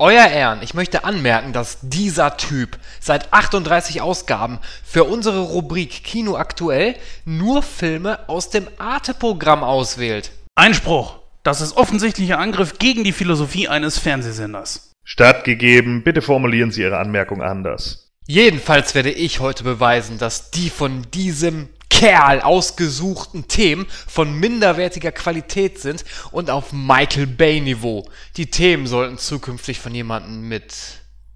[0.00, 6.36] Euer Ehren, ich möchte anmerken, dass dieser Typ seit 38 Ausgaben für unsere Rubrik Kino
[6.36, 10.32] aktuell nur Filme aus dem Arte-Programm auswählt.
[10.56, 11.20] Einspruch!
[11.44, 14.90] Das ist offensichtlicher Angriff gegen die Philosophie eines Fernsehsenders.
[15.04, 18.10] Stattgegeben, bitte formulieren Sie Ihre Anmerkung anders.
[18.26, 25.78] Jedenfalls werde ich heute beweisen, dass die von diesem Kerl ausgesuchten Themen von minderwertiger Qualität
[25.78, 28.04] sind und auf Michael Bay Niveau.
[28.36, 30.74] Die Themen sollten zukünftig von jemandem mit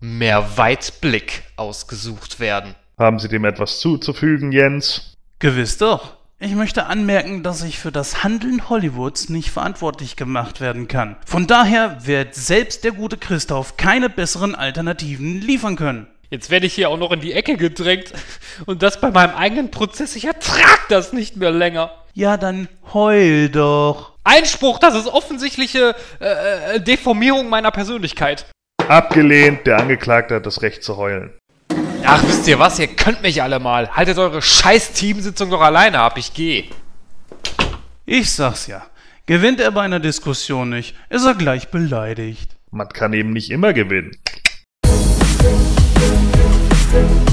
[0.01, 2.75] mehr Weitblick ausgesucht werden.
[2.99, 5.15] Haben Sie dem etwas zuzufügen, Jens?
[5.39, 6.19] Gewiss doch.
[6.41, 11.17] Ich möchte anmerken, dass ich für das Handeln Hollywoods nicht verantwortlich gemacht werden kann.
[11.27, 16.07] Von daher wird selbst der gute Christoph keine besseren Alternativen liefern können.
[16.31, 18.13] Jetzt werde ich hier auch noch in die Ecke gedrängt.
[18.67, 20.15] Und das bei meinem eigenen Prozess.
[20.15, 21.91] Ich ertrag das nicht mehr länger.
[22.13, 24.13] Ja, dann heul doch.
[24.25, 28.45] Einspruch, das ist offensichtliche äh, äh, Deformierung meiner Persönlichkeit.
[28.89, 31.33] Abgelehnt, der Angeklagte hat das Recht zu heulen.
[32.05, 32.79] Ach, wisst ihr was?
[32.79, 33.91] Ihr könnt mich alle mal.
[33.91, 36.19] Haltet eure scheiß Teamsitzung doch alleine ab.
[36.19, 36.65] Ich gehe.
[38.05, 38.87] Ich sag's ja.
[39.27, 42.57] Gewinnt er bei einer Diskussion nicht, ist er gleich beleidigt.
[42.71, 44.17] Man kann eben nicht immer gewinnen.
[46.91, 47.28] Hallo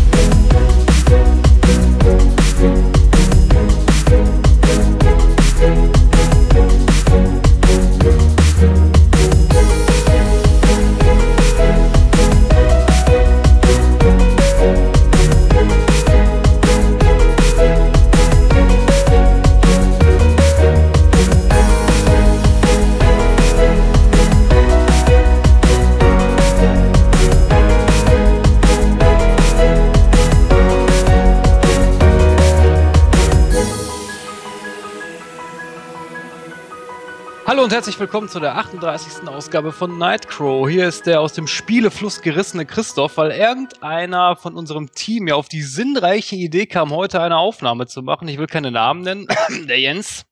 [37.66, 39.27] und herzlich willkommen zu der 38.
[39.27, 40.69] Ausgabe von Nightcrow.
[40.69, 45.49] Hier ist der aus dem Spielefluss gerissene Christoph, weil irgendeiner von unserem Team ja auf
[45.49, 48.27] die sinnreiche Idee kam, heute eine Aufnahme zu machen.
[48.27, 49.25] Ich will keine Namen nennen.
[49.67, 50.27] der Jens.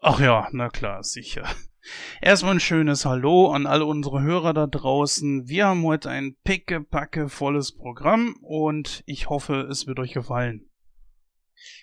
[0.00, 1.48] Ach ja, na klar, sicher.
[2.22, 5.48] Erstmal ein schönes Hallo an alle unsere Hörer da draußen.
[5.48, 10.70] Wir haben heute ein pickepacke volles Programm und ich hoffe, es wird euch gefallen.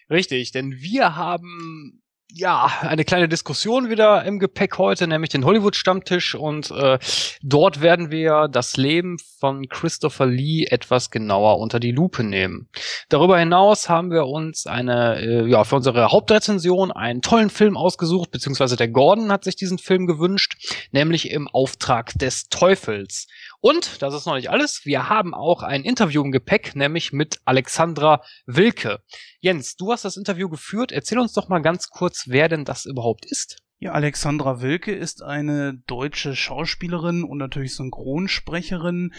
[0.09, 6.33] Richtig, denn wir haben ja, eine kleine Diskussion wieder im Gepäck heute, nämlich den Hollywood-Stammtisch.
[6.33, 6.97] Und äh,
[7.43, 12.69] dort werden wir das Leben von Christopher Lee etwas genauer unter die Lupe nehmen.
[13.09, 18.31] Darüber hinaus haben wir uns eine, äh, ja, für unsere Hauptrezension einen tollen Film ausgesucht,
[18.31, 20.55] beziehungsweise der Gordon hat sich diesen Film gewünscht,
[20.91, 23.27] nämlich im Auftrag des Teufels.
[23.65, 27.39] Und, das ist noch nicht alles, wir haben auch ein Interview im Gepäck, nämlich mit
[27.45, 29.01] Alexandra Wilke.
[29.39, 30.91] Jens, du hast das Interview geführt.
[30.91, 33.63] Erzähl uns doch mal ganz kurz, wer denn das überhaupt ist.
[33.79, 39.13] Ja, Alexandra Wilke ist eine deutsche Schauspielerin und natürlich Synchronsprecherin.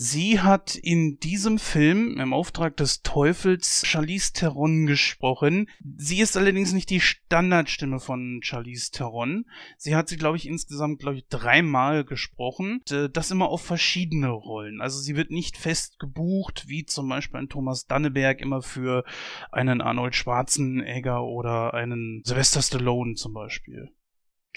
[0.00, 5.68] Sie hat in diesem Film im Auftrag des Teufels Charlize Theron gesprochen.
[5.96, 9.46] Sie ist allerdings nicht die Standardstimme von Charlize Theron.
[9.76, 12.80] Sie hat sie, glaube ich, insgesamt, glaube ich, dreimal gesprochen.
[12.92, 14.80] Äh, das immer auf verschiedene Rollen.
[14.80, 19.02] Also sie wird nicht fest gebucht, wie zum Beispiel ein Thomas Danneberg immer für
[19.50, 23.90] einen Arnold Schwarzenegger oder einen Sylvester Stallone zum Beispiel.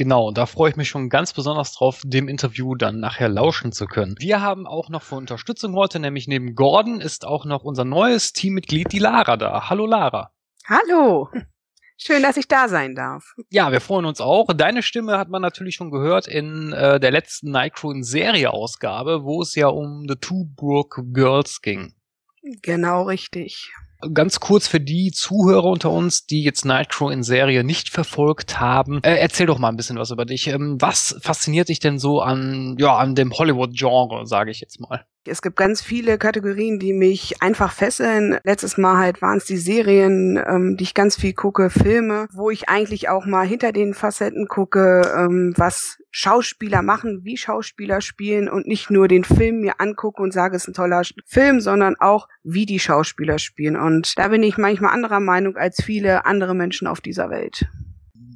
[0.02, 3.86] Genau, da freue ich mich schon ganz besonders drauf, dem Interview dann nachher lauschen zu
[3.86, 4.16] können.
[4.18, 8.34] Wir haben auch noch für Unterstützung heute, nämlich neben Gordon ist auch noch unser neues
[8.34, 9.70] Teammitglied, die Lara, da.
[9.70, 10.32] Hallo Lara.
[10.66, 11.30] Hallo.
[11.98, 13.36] Schön, dass ich da sein darf.
[13.52, 14.48] Ja, wir freuen uns auch.
[14.56, 19.54] Deine Stimme hat man natürlich schon gehört in äh, der letzten Nightcrow Serie-Ausgabe, wo es
[19.54, 21.94] ja um The Two Brook Girls ging.
[22.64, 23.72] Genau richtig
[24.14, 29.02] ganz kurz für die Zuhörer unter uns, die jetzt Nightcrow in Serie nicht verfolgt haben,
[29.04, 30.48] äh, erzähl doch mal ein bisschen was über dich.
[30.48, 35.06] Ähm, was fasziniert dich denn so an, ja, an dem Hollywood-Genre, sage ich jetzt mal?
[35.28, 38.40] Es gibt ganz viele Kategorien, die mich einfach fesseln.
[38.44, 42.50] Letztes Mal halt waren es die Serien, ähm, die ich ganz viel gucke, Filme, wo
[42.50, 48.50] ich eigentlich auch mal hinter den Facetten gucke, ähm, was Schauspieler machen, wie Schauspieler spielen
[48.50, 51.96] und nicht nur den Film mir angucke und sage, es ist ein toller Film, sondern
[52.00, 53.76] auch, wie die Schauspieler spielen.
[53.76, 57.68] Und da bin ich manchmal anderer Meinung als viele andere Menschen auf dieser Welt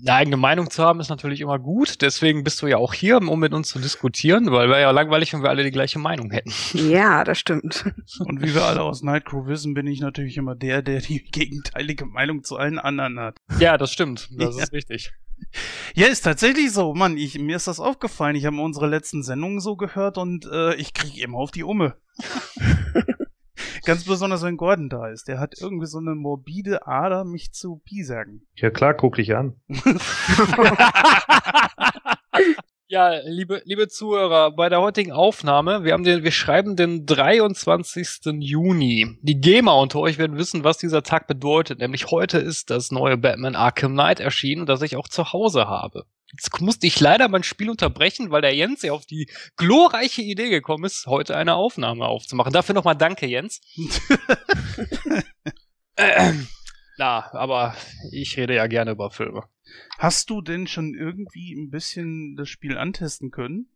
[0.08, 2.02] eine eigene Meinung zu haben, ist natürlich immer gut.
[2.02, 5.34] Deswegen bist du ja auch hier, um mit uns zu diskutieren, weil wäre ja langweilig,
[5.34, 6.52] wenn wir alle die gleiche Meinung hätten.
[6.74, 7.86] Ja, das stimmt.
[8.20, 12.06] Und wie wir alle aus Nightcrew wissen, bin ich natürlich immer der, der die gegenteilige
[12.06, 13.38] Meinung zu allen anderen hat.
[13.60, 14.30] Ja, das stimmt.
[14.38, 14.64] Das ja.
[14.64, 15.12] ist richtig.
[15.96, 16.94] Ja, ist tatsächlich so.
[16.94, 18.36] Mann, ich, mir ist das aufgefallen.
[18.36, 21.96] Ich habe unsere letzten Sendungen so gehört und äh, ich kriege immer auf die Umme.
[23.86, 25.28] Ganz besonders, wenn Gordon da ist.
[25.28, 28.48] Der hat irgendwie so eine morbide Ader, mich zu piesagen.
[28.56, 29.56] Ja klar, guck dich an.
[32.88, 38.08] Ja, liebe, liebe Zuhörer, bei der heutigen Aufnahme, wir haben den, wir schreiben den 23.
[38.40, 39.18] Juni.
[39.24, 41.80] Die Gamer unter euch werden wissen, was dieser Tag bedeutet.
[41.80, 46.06] Nämlich heute ist das neue Batman Arkham Knight erschienen, das ich auch zu Hause habe.
[46.38, 50.50] Jetzt musste ich leider mein Spiel unterbrechen, weil der Jens ja auf die glorreiche Idee
[50.50, 52.52] gekommen ist, heute eine Aufnahme aufzumachen.
[52.52, 53.62] Dafür nochmal danke, Jens.
[55.96, 56.34] äh,
[56.98, 57.76] na, aber
[58.12, 59.44] ich rede ja gerne über Filme.
[59.98, 63.70] Hast du denn schon irgendwie ein bisschen das Spiel antesten können?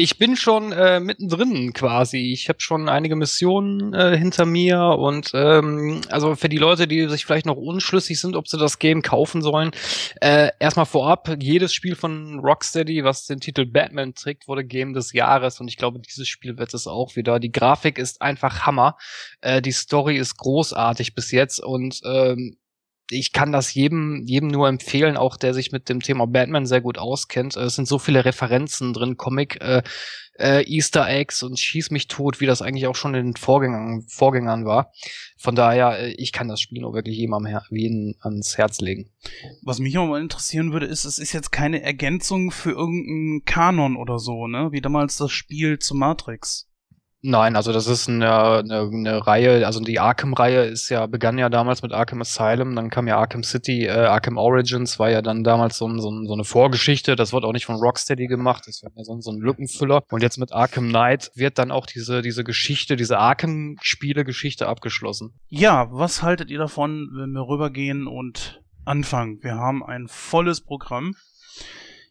[0.00, 2.32] Ich bin schon äh, mittendrin quasi.
[2.32, 7.08] Ich habe schon einige Missionen äh, hinter mir und ähm, also für die Leute, die
[7.08, 9.72] sich vielleicht noch unschlüssig sind, ob sie das Game kaufen sollen,
[10.20, 15.12] äh, erstmal vorab, jedes Spiel von Rocksteady, was den Titel Batman trägt, wurde Game des
[15.12, 17.40] Jahres und ich glaube, dieses Spiel wird es auch wieder.
[17.40, 18.96] Die Grafik ist einfach Hammer.
[19.40, 22.56] Äh, die Story ist großartig bis jetzt und ähm,
[23.10, 26.80] ich kann das jedem, jedem nur empfehlen, auch der sich mit dem Thema Batman sehr
[26.80, 27.56] gut auskennt.
[27.56, 29.82] Es sind so viele Referenzen drin, Comic, äh,
[30.38, 34.04] äh, Easter Eggs und schieß mich tot, wie das eigentlich auch schon in den Vorgängern,
[34.08, 34.92] Vorgängern war.
[35.36, 38.80] Von daher, äh, ich kann das Spiel nur wirklich jedem, am Her jedem ans Herz
[38.80, 39.10] legen.
[39.62, 43.96] Was mich auch mal interessieren würde, ist, es ist jetzt keine Ergänzung für irgendeinen Kanon
[43.96, 44.68] oder so, ne?
[44.70, 46.67] Wie damals das Spiel zu Matrix.
[47.20, 51.48] Nein, also das ist eine, eine, eine Reihe, also die Arkham-Reihe ist ja, begann ja
[51.48, 55.42] damals mit Arkham Asylum, dann kam ja Arkham City, äh, Arkham Origins war ja dann
[55.42, 58.92] damals so, so, so eine Vorgeschichte, das wird auch nicht von Rocksteady gemacht, das war
[58.94, 60.04] ja so, so ein Lückenfüller.
[60.10, 65.34] Und jetzt mit Arkham Knight wird dann auch diese, diese Geschichte, diese Arkham-Spiele-Geschichte abgeschlossen.
[65.48, 69.42] Ja, was haltet ihr davon, wenn wir rübergehen und anfangen?
[69.42, 71.16] Wir haben ein volles Programm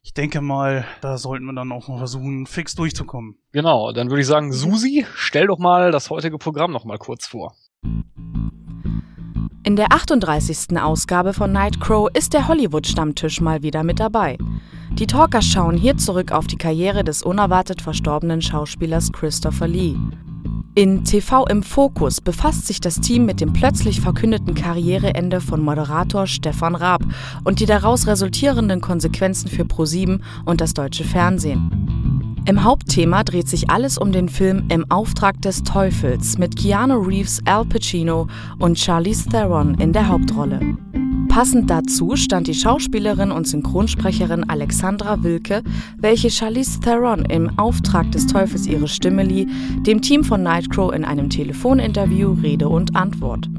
[0.08, 3.36] ich denke mal, da sollten wir dann auch mal versuchen, fix durchzukommen.
[3.52, 7.28] Genau, dann würde ich sagen, Susi, stell doch mal das heutige Programm noch mal kurz
[7.28, 7.54] vor.
[9.64, 10.82] In der 38.
[10.82, 14.38] Ausgabe von Nightcrow ist der Hollywood-Stammtisch mal wieder mit dabei.
[14.94, 19.98] Die Talkers schauen hier zurück auf die Karriere des unerwartet verstorbenen Schauspielers Christopher Lee.
[20.78, 26.28] In TV im Fokus befasst sich das Team mit dem plötzlich verkündeten Karriereende von Moderator
[26.28, 27.02] Stefan Raab
[27.44, 32.17] und die daraus resultierenden Konsequenzen für ProSieben und das deutsche Fernsehen.
[32.48, 37.42] Im Hauptthema dreht sich alles um den Film Im Auftrag des Teufels mit Keanu Reeves,
[37.44, 38.28] Al Pacino
[38.58, 40.62] und Charlize Theron in der Hauptrolle.
[41.28, 45.62] Passend dazu stand die Schauspielerin und Synchronsprecherin Alexandra Wilke,
[45.98, 49.50] welche Charlize Theron im Auftrag des Teufels ihre Stimme lieh,
[49.82, 53.50] dem Team von Nightcrow in einem Telefoninterview Rede und Antwort.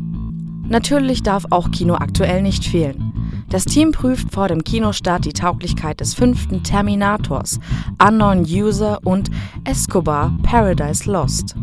[0.67, 3.13] Natürlich darf auch Kino aktuell nicht fehlen.
[3.51, 7.59] Das Team prüft vor dem Kinostart die Tauglichkeit des fünften Terminators,
[7.99, 9.31] Unknown User und
[9.65, 11.55] Escobar Paradise Lost.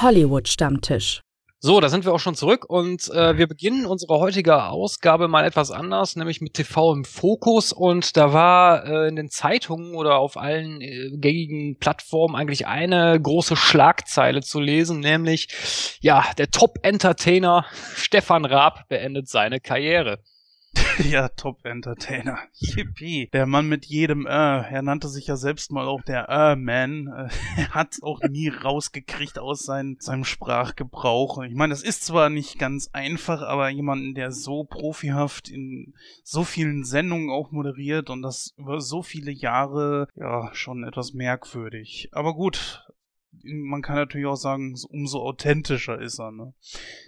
[0.00, 1.20] Hollywood-Stammtisch.
[1.60, 5.44] So, da sind wir auch schon zurück und äh, wir beginnen unsere heutige Ausgabe mal
[5.44, 10.18] etwas anders, nämlich mit TV im Fokus und da war äh, in den Zeitungen oder
[10.18, 17.66] auf allen äh, gängigen Plattformen eigentlich eine große Schlagzeile zu lesen, nämlich ja, der Top-Entertainer
[17.96, 20.20] Stefan Raab beendet seine Karriere.
[21.10, 22.38] ja, Top-Entertainer.
[22.54, 23.28] Yippie.
[23.32, 24.30] Der Mann mit jedem Äh.
[24.30, 26.28] Er nannte sich ja selbst mal auch der.
[26.28, 26.56] Äh,
[27.56, 31.42] er hat auch nie rausgekriegt aus sein, seinem Sprachgebrauch.
[31.42, 36.44] Ich meine, das ist zwar nicht ganz einfach, aber jemanden, der so profihaft in so
[36.44, 42.08] vielen Sendungen auch moderiert und das über so viele Jahre, ja, schon etwas merkwürdig.
[42.12, 42.87] Aber gut,
[43.48, 46.30] man kann natürlich auch sagen, umso authentischer ist er.
[46.32, 46.52] Ne?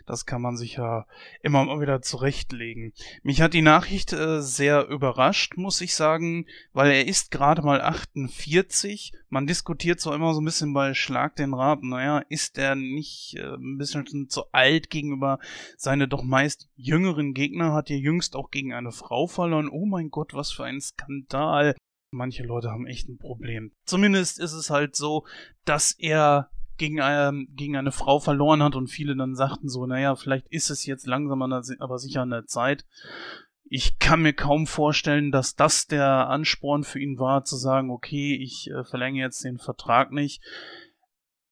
[0.06, 1.06] Das kann man sich ja
[1.42, 2.92] immer mal wieder zurechtlegen.
[3.22, 7.80] Mich hat die Nachricht äh, sehr überrascht, muss ich sagen, weil er ist gerade mal
[7.80, 9.12] 48.
[9.28, 13.36] Man diskutiert zwar immer so ein bisschen bei Schlag den Rat, naja, ist er nicht
[13.36, 15.38] äh, ein bisschen zu alt gegenüber
[15.76, 19.68] seine doch meist jüngeren Gegner, hat er jüngst auch gegen eine Frau verloren.
[19.70, 21.74] Oh mein Gott, was für ein Skandal.
[22.12, 23.72] Manche Leute haben echt ein Problem.
[23.84, 25.24] Zumindest ist es halt so,
[25.64, 30.16] dass er gegen, ähm, gegen eine Frau verloren hat und viele dann sagten so, naja,
[30.16, 32.86] vielleicht ist es jetzt langsam aber sicher an der Zeit.
[33.64, 38.34] Ich kann mir kaum vorstellen, dass das der Ansporn für ihn war, zu sagen, okay,
[38.34, 40.42] ich äh, verlängere jetzt den Vertrag nicht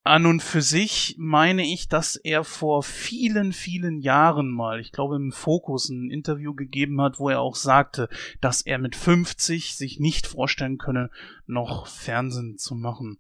[0.05, 5.17] an und für sich meine ich, dass er vor vielen, vielen Jahren mal, ich glaube
[5.17, 8.09] im Fokus ein Interview gegeben hat, wo er auch sagte,
[8.40, 11.11] dass er mit 50 sich nicht vorstellen könne,
[11.47, 13.19] noch Fernsehen zu machen.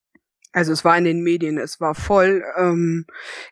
[0.52, 2.42] Also es war in den Medien, es war voll.
[2.56, 3.04] Ähm,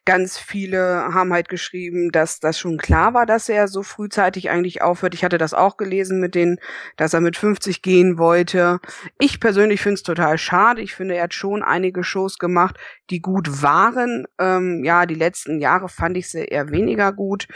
[0.06, 4.80] ganz viele haben halt geschrieben, dass das schon klar war, dass er so frühzeitig eigentlich
[4.80, 5.12] aufhört.
[5.12, 6.58] Ich hatte das auch gelesen mit denen,
[6.96, 8.80] dass er mit 50 gehen wollte.
[9.18, 10.80] Ich persönlich finde es total schade.
[10.80, 12.78] Ich finde, er hat schon einige Shows gemacht,
[13.10, 14.24] die gut waren.
[14.38, 17.46] Ähm, ja, die letzten Jahre fand ich sie eher weniger gut.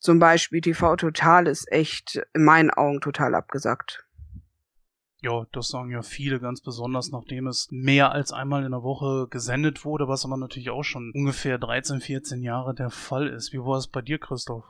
[0.00, 4.04] zum Beispiel TV Total ist echt in meinen Augen total abgesackt.
[5.22, 9.28] Ja, das sagen ja viele, ganz besonders nachdem es mehr als einmal in der Woche
[9.30, 13.52] gesendet wurde, was aber natürlich auch schon ungefähr 13, 14 Jahre der Fall ist.
[13.52, 14.64] Wie war es bei dir, Christoph?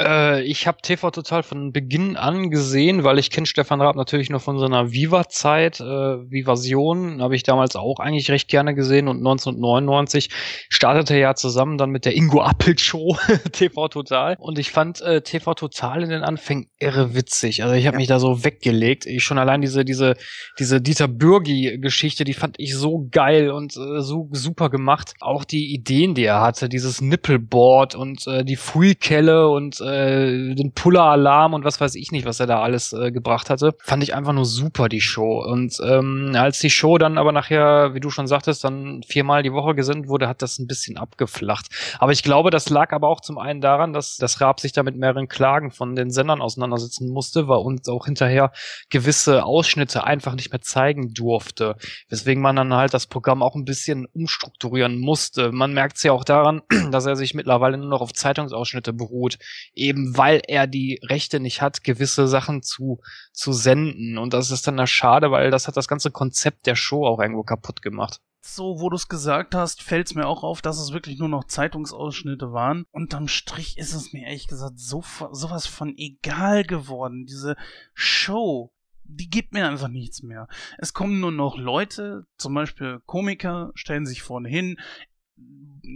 [0.00, 4.30] Äh, ich habe TV Total von Beginn an gesehen, weil ich kenne Stefan Raab natürlich
[4.30, 5.80] nur von seiner Viva-Zeit.
[5.80, 10.30] Äh, Vivasion habe ich damals auch eigentlich recht gerne gesehen und 1999
[10.70, 13.18] startete er ja zusammen dann mit der Ingo Appelt Show
[13.52, 17.62] TV Total und ich fand äh, TV Total in den Anfängen irre witzig.
[17.62, 17.98] Also ich habe ja.
[17.98, 19.04] mich da so weggelegt.
[19.04, 20.14] Ich schon allein diese diese
[20.58, 25.12] diese Dieter Bürgi Geschichte, die fand ich so geil und äh, so super gemacht.
[25.20, 30.54] Auch die Ideen, die er hatte, dieses Nippelboard und äh, die Fuikelle und äh, äh,
[30.54, 33.74] den Puller-Alarm und was weiß ich nicht, was er da alles äh, gebracht hatte.
[33.82, 35.42] Fand ich einfach nur super, die Show.
[35.42, 39.52] Und ähm, als die Show dann aber nachher, wie du schon sagtest, dann viermal die
[39.52, 41.66] Woche gesendet wurde, hat das ein bisschen abgeflacht.
[41.98, 44.82] Aber ich glaube, das lag aber auch zum einen daran, dass das Raab sich da
[44.82, 48.52] mit mehreren Klagen von den Sendern auseinandersetzen musste, weil uns auch hinterher
[48.88, 51.76] gewisse Ausschnitte einfach nicht mehr zeigen durfte.
[52.08, 55.52] Weswegen man dann halt das Programm auch ein bisschen umstrukturieren musste.
[55.52, 59.38] Man merkt es ja auch daran, dass er sich mittlerweile nur noch auf Zeitungsausschnitte beruht
[59.80, 63.00] eben weil er die Rechte nicht hat, gewisse Sachen zu,
[63.32, 64.18] zu senden.
[64.18, 67.18] Und das ist dann da schade, weil das hat das ganze Konzept der Show auch
[67.18, 68.20] irgendwo kaputt gemacht.
[68.42, 71.28] So, wo du es gesagt hast, fällt es mir auch auf, dass es wirklich nur
[71.28, 72.84] noch Zeitungsausschnitte waren.
[72.90, 77.26] Unterm Strich ist es mir ehrlich gesagt so sowas von egal geworden.
[77.26, 77.56] Diese
[77.92, 78.72] Show,
[79.04, 80.48] die gibt mir einfach nichts mehr.
[80.78, 84.78] Es kommen nur noch Leute, zum Beispiel Komiker, stellen sich vorne hin,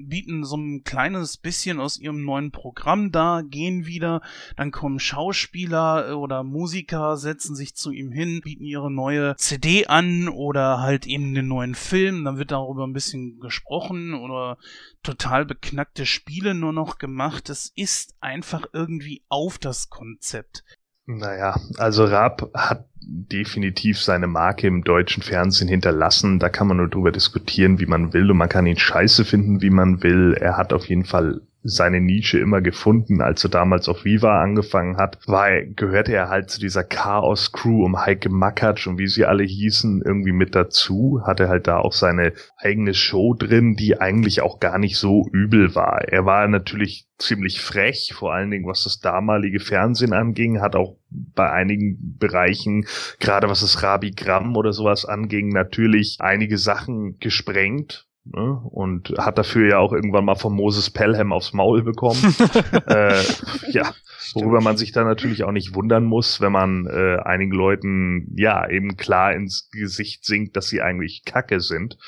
[0.07, 4.21] bieten so ein kleines bisschen aus ihrem neuen Programm da, gehen wieder,
[4.57, 9.87] dann kommen Schauspieler äh, oder Musiker, setzen sich zu ihm hin, bieten ihre neue CD
[9.87, 14.59] an oder halt eben den neuen Film, dann wird darüber ein bisschen gesprochen oder
[15.03, 17.51] total beknackte Spiele nur noch gemacht.
[17.51, 20.65] Es ist einfach irgendwie auf das Konzept.
[21.07, 26.39] Naja, also Raab hat definitiv seine Marke im deutschen Fernsehen hinterlassen.
[26.39, 29.61] Da kann man nur drüber diskutieren, wie man will und man kann ihn scheiße finden,
[29.61, 30.35] wie man will.
[30.41, 33.23] Er hat auf jeden Fall seine Nische immer gefunden.
[33.23, 37.85] Als er damals auf Viva angefangen hat, war er, gehörte er halt zu dieser Chaos-Crew
[37.85, 41.23] um Heike Makatsch und wie sie alle hießen, irgendwie mit dazu.
[41.27, 45.75] Hatte halt da auch seine eigene Show drin, die eigentlich auch gar nicht so übel
[45.75, 46.03] war.
[46.07, 50.99] Er war natürlich ziemlich frech, vor allen Dingen was das damalige Fernsehen anging, hat auch
[51.09, 52.87] bei einigen Bereichen,
[53.21, 58.61] gerade was das Rabigramm oder sowas anging, natürlich einige Sachen gesprengt Ne?
[58.71, 62.35] Und hat dafür ja auch irgendwann mal von Moses Pelham aufs Maul bekommen.
[62.87, 63.23] äh,
[63.71, 63.93] ja,
[64.35, 68.69] worüber man sich dann natürlich auch nicht wundern muss, wenn man äh, einigen Leuten ja
[68.69, 71.99] eben klar ins Gesicht singt, dass sie eigentlich Kacke sind.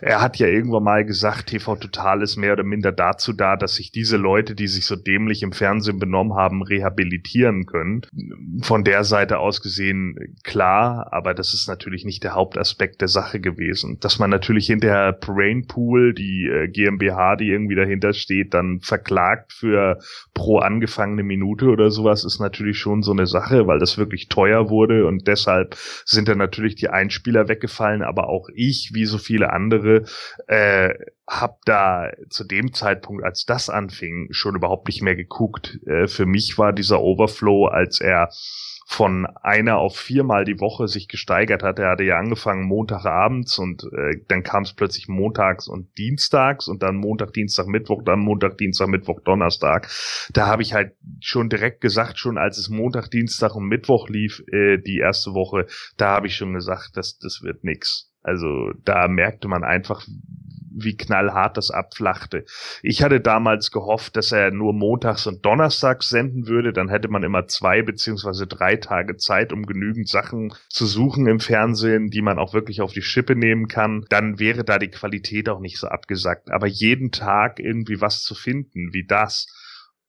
[0.00, 3.74] Er hat ja irgendwann mal gesagt, TV Total ist mehr oder minder dazu da, dass
[3.74, 8.02] sich diese Leute, die sich so dämlich im Fernsehen benommen haben, rehabilitieren können.
[8.62, 13.40] Von der Seite aus gesehen klar, aber das ist natürlich nicht der Hauptaspekt der Sache
[13.40, 13.98] gewesen.
[14.00, 19.52] Dass man natürlich hinterher Brain Pool, die äh, GmbH, die irgendwie dahinter steht, dann verklagt
[19.52, 19.98] für
[20.34, 24.70] pro angefangene Minute oder sowas, ist natürlich schon so eine Sache, weil das wirklich teuer
[24.70, 29.52] wurde und deshalb sind dann natürlich die Einspieler weggefallen, aber auch ich, wie so viele
[29.52, 30.04] andere,
[30.46, 30.94] äh,
[31.26, 35.80] hab da zu dem Zeitpunkt, als das anfing, schon überhaupt nicht mehr geguckt.
[35.86, 38.30] Äh, für mich war dieser Overflow, als er
[38.88, 41.80] von einer auf viermal die Woche sich gesteigert hat.
[41.80, 46.84] Er hatte ja angefangen Montagabends und äh, dann kam es plötzlich montags und dienstags und
[46.84, 49.90] dann Montag, Dienstag, Mittwoch, dann Montag, Dienstag, Mittwoch, Donnerstag.
[50.32, 54.44] Da habe ich halt schon direkt gesagt, schon als es Montag, Dienstag und Mittwoch lief,
[54.52, 55.66] äh, die erste Woche,
[55.96, 58.12] da habe ich schon gesagt, das, das wird nix.
[58.22, 60.06] Also da merkte man einfach,
[60.76, 62.44] wie knallhart das abflachte.
[62.82, 67.22] Ich hatte damals gehofft, dass er nur montags und donnerstags senden würde, dann hätte man
[67.22, 72.38] immer zwei beziehungsweise drei Tage Zeit, um genügend Sachen zu suchen im Fernsehen, die man
[72.38, 74.04] auch wirklich auf die Schippe nehmen kann.
[74.10, 76.50] Dann wäre da die Qualität auch nicht so abgesackt.
[76.50, 79.46] Aber jeden Tag irgendwie was zu finden, wie das,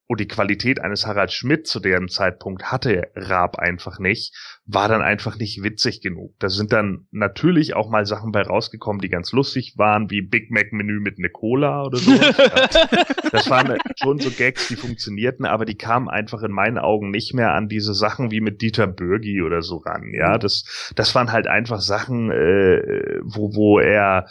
[0.08, 4.34] und die Qualität eines Harald Schmidt zu dem Zeitpunkt hatte Raab einfach nicht,
[4.70, 6.36] war dann einfach nicht witzig genug.
[6.40, 10.52] Da sind dann natürlich auch mal Sachen bei rausgekommen, die ganz lustig waren, wie Big
[10.52, 12.12] Mac Menü mit ne Cola oder so.
[13.32, 17.34] das waren schon so Gags, die funktionierten, aber die kamen einfach in meinen Augen nicht
[17.34, 20.12] mehr an diese Sachen wie mit Dieter Bürgi oder so ran.
[20.14, 20.40] Ja, mhm.
[20.42, 24.28] das, das waren halt einfach Sachen, äh, wo, wo er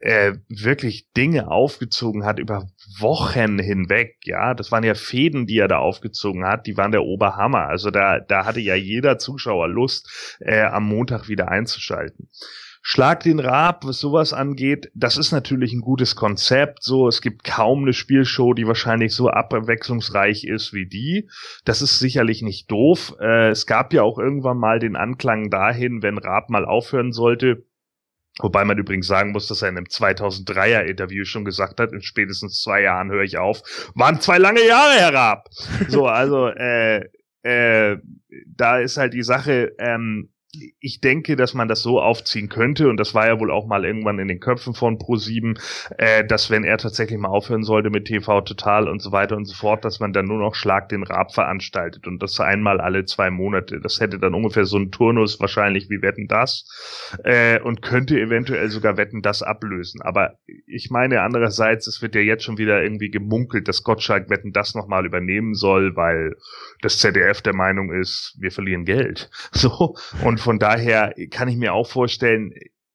[0.00, 4.54] äh, wirklich Dinge aufgezogen hat über Wochen hinweg, ja.
[4.54, 7.68] Das waren ja Fäden, die er da aufgezogen hat, die waren der Oberhammer.
[7.68, 12.28] Also da, da hatte ja jeder Zuschauer Lust, äh, am Montag wieder einzuschalten.
[12.88, 16.84] Schlag den Rab, was sowas angeht, das ist natürlich ein gutes Konzept.
[16.84, 21.28] So, es gibt kaum eine Spielshow, die wahrscheinlich so abwechslungsreich ist wie die.
[21.64, 23.16] Das ist sicherlich nicht doof.
[23.20, 27.64] Äh, es gab ja auch irgendwann mal den Anklang dahin, wenn Rab mal aufhören sollte,
[28.38, 32.02] Wobei man übrigens sagen muss, dass er in einem 2003er Interview schon gesagt hat, in
[32.02, 33.62] spätestens zwei Jahren höre ich auf.
[33.94, 35.48] Waren zwei lange Jahre, Herr Raab.
[35.88, 37.08] So, also, äh,
[37.46, 37.98] äh,
[38.46, 40.30] da ist halt die Sache, ähm,
[40.80, 43.84] ich denke, dass man das so aufziehen könnte, und das war ja wohl auch mal
[43.84, 45.58] irgendwann in den Köpfen von Pro7,
[45.98, 49.46] äh, dass wenn er tatsächlich mal aufhören sollte mit TV Total und so weiter und
[49.46, 53.04] so fort, dass man dann nur noch Schlag den Rab veranstaltet und das einmal alle
[53.04, 53.80] zwei Monate.
[53.80, 56.66] Das hätte dann ungefähr so einen Turnus wahrscheinlich wie Wetten das
[57.24, 60.00] äh, und könnte eventuell sogar Wetten das ablösen.
[60.02, 64.52] Aber ich meine andererseits, es wird ja jetzt schon wieder irgendwie gemunkelt, dass Gottschalk Wetten
[64.52, 66.36] das nochmal übernehmen soll, weil
[66.82, 69.30] das ZDF der Meinung ist, wir verlieren Geld.
[69.56, 72.52] So und von daher kann ich mir auch vorstellen,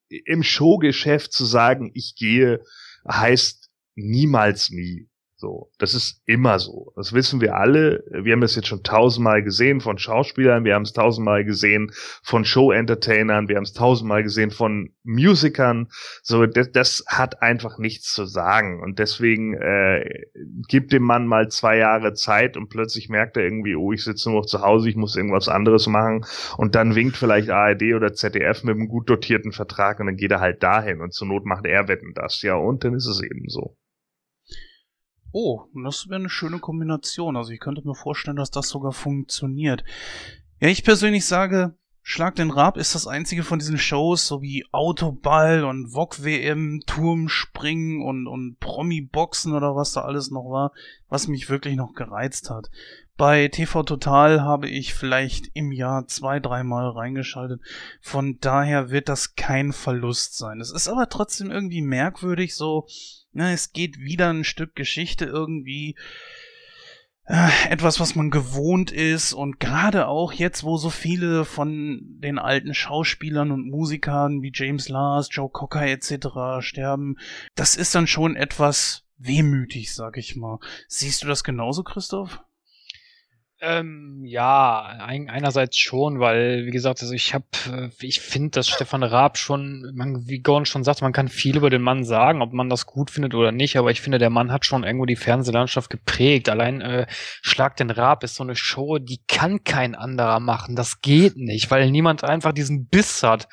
[0.08, 2.64] im Showgeschäft zu sagen, ich gehe,
[3.06, 5.10] heißt niemals nie.
[5.42, 6.94] So, das ist immer so.
[6.96, 8.04] Das wissen wir alle.
[8.12, 12.46] Wir haben das jetzt schon tausendmal gesehen von Schauspielern, wir haben es tausendmal gesehen von
[12.46, 15.88] Show-Entertainern, wir haben es tausendmal gesehen von Musikern.
[16.22, 18.84] So, das, das, hat einfach nichts zu sagen.
[18.84, 20.28] Und deswegen äh,
[20.68, 24.30] gibt dem Mann mal zwei Jahre Zeit und plötzlich merkt er irgendwie, oh, ich sitze
[24.30, 26.24] nur noch zu Hause, ich muss irgendwas anderes machen.
[26.58, 30.30] Und dann winkt vielleicht ARD oder ZDF mit einem gut dotierten Vertrag und dann geht
[30.30, 32.44] er halt dahin und zur Not macht er Wetten das.
[32.44, 33.76] Ja, und dann ist es eben so.
[35.32, 37.38] Oh, das wäre eine schöne Kombination.
[37.38, 39.84] Also ich könnte mir vorstellen, dass das sogar funktioniert.
[40.60, 44.66] Ja, ich persönlich sage, Schlag den Rab ist das einzige von diesen Shows, so wie
[44.72, 50.72] Autoball und VOG WM, Turmspringen und, und Promi-Boxen oder was da alles noch war,
[51.10, 52.72] was mich wirklich noch gereizt hat.
[53.18, 57.62] Bei TV Total habe ich vielleicht im Jahr zwei, dreimal reingeschaltet.
[58.02, 60.60] Von daher wird das kein Verlust sein.
[60.60, 62.88] Es ist aber trotzdem irgendwie merkwürdig, so,
[63.34, 65.96] na, es geht wieder ein Stück Geschichte irgendwie
[67.26, 72.40] äh, etwas, was man gewohnt ist und gerade auch jetzt, wo so viele von den
[72.40, 76.60] alten Schauspielern und Musikern wie James Lars, Joe Cocker etc.
[76.60, 77.18] sterben,
[77.56, 80.60] das ist dann schon etwas wehmütig, sag ich mal.
[80.88, 82.44] Siehst du das genauso, Christoph?
[83.64, 88.68] Ähm, ja, ein, einerseits schon, weil, wie gesagt, also ich habe, äh, ich finde, dass
[88.68, 92.42] Stefan Raab schon, man, wie Gordon schon sagt, man kann viel über den Mann sagen,
[92.42, 95.06] ob man das gut findet oder nicht, aber ich finde, der Mann hat schon irgendwo
[95.06, 96.50] die Fernsehlandschaft geprägt.
[96.50, 100.76] Allein äh, Schlag den Raab ist so eine Show, die kann kein anderer machen.
[100.76, 103.48] Das geht nicht, weil niemand einfach diesen Biss hat.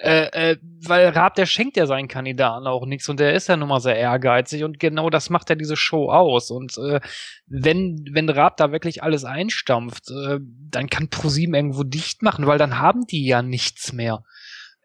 [0.00, 0.56] Äh, äh,
[0.86, 3.80] weil Raab, der schenkt ja seinen Kandidaten auch nichts und der ist ja nun mal
[3.80, 6.52] sehr ehrgeizig und genau das macht ja diese Show aus.
[6.52, 7.00] Und äh,
[7.46, 10.38] wenn, wenn Raab da wirklich alles einstampft, äh,
[10.70, 14.22] dann kann ProSieben irgendwo dicht machen, weil dann haben die ja nichts mehr.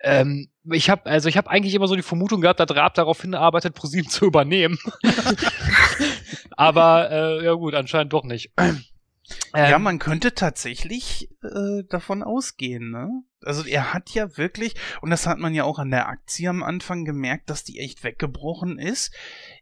[0.01, 3.21] Ähm, ich habe also ich habe eigentlich immer so die Vermutung gehabt, dass Raab darauf
[3.21, 4.79] hinarbeitet, ProSieben zu übernehmen.
[6.57, 8.51] Aber äh, ja gut, anscheinend doch nicht.
[9.53, 13.09] Ähm, ja, man könnte tatsächlich äh, davon ausgehen, ne?
[13.41, 16.63] Also er hat ja wirklich, und das hat man ja auch an der Aktie am
[16.63, 19.13] Anfang gemerkt, dass die echt weggebrochen ist.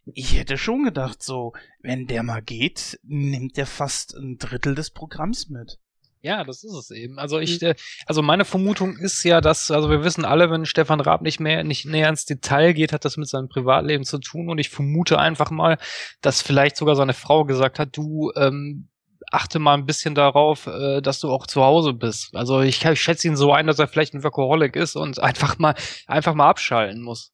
[0.05, 4.91] Ich hätte schon gedacht, so, wenn der mal geht, nimmt der fast ein Drittel des
[4.91, 5.79] Programms mit.
[6.23, 7.17] Ja, das ist es eben.
[7.17, 7.73] Also ich, äh,
[8.05, 11.63] also meine Vermutung ist ja, dass, also wir wissen alle, wenn Stefan Raab nicht mehr,
[11.63, 14.49] nicht näher ins Detail geht, hat das mit seinem Privatleben zu tun.
[14.49, 15.79] Und ich vermute einfach mal,
[16.21, 18.87] dass vielleicht sogar seine Frau gesagt hat, du, ähm,
[19.31, 22.35] achte mal ein bisschen darauf, äh, dass du auch zu Hause bist.
[22.35, 25.57] Also ich, ich schätze ihn so ein, dass er vielleicht ein Workaholic ist und einfach
[25.57, 27.33] mal, einfach mal abschalten muss.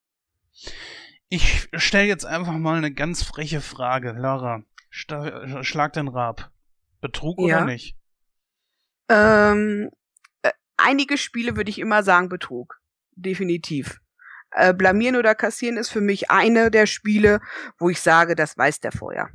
[1.30, 4.62] Ich stelle jetzt einfach mal eine ganz freche Frage, Lara.
[4.90, 6.52] schlag den Rab.
[7.02, 7.58] Betrug ja.
[7.58, 7.98] oder nicht?
[9.10, 9.90] Ähm,
[10.42, 12.80] äh, einige Spiele würde ich immer sagen Betrug.
[13.16, 14.00] Definitiv.
[14.52, 17.42] Äh, blamieren oder kassieren ist für mich eine der Spiele,
[17.78, 19.30] wo ich sage, das weiß der vorher.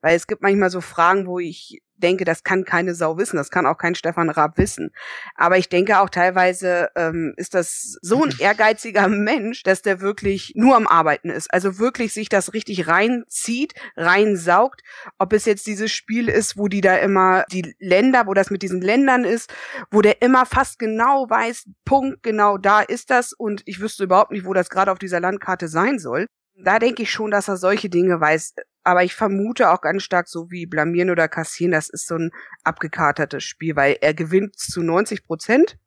[0.00, 3.50] Weil es gibt manchmal so Fragen, wo ich denke, das kann keine Sau wissen, das
[3.50, 4.90] kann auch kein Stefan Raab wissen.
[5.34, 10.52] Aber ich denke auch teilweise ähm, ist das so ein ehrgeiziger Mensch, dass der wirklich
[10.54, 11.52] nur am Arbeiten ist.
[11.52, 14.82] Also wirklich sich das richtig reinzieht, reinsaugt.
[15.18, 18.62] Ob es jetzt dieses Spiel ist, wo die da immer die Länder, wo das mit
[18.62, 19.52] diesen Ländern ist,
[19.90, 24.30] wo der immer fast genau weiß, Punkt, genau da ist das und ich wüsste überhaupt
[24.30, 26.26] nicht, wo das gerade auf dieser Landkarte sein soll.
[26.60, 28.54] Da denke ich schon, dass er solche Dinge weiß.
[28.84, 32.30] Aber ich vermute auch ganz stark, so wie blamieren oder kassieren, das ist so ein
[32.64, 35.78] abgekatertes Spiel, weil er gewinnt zu 90 Prozent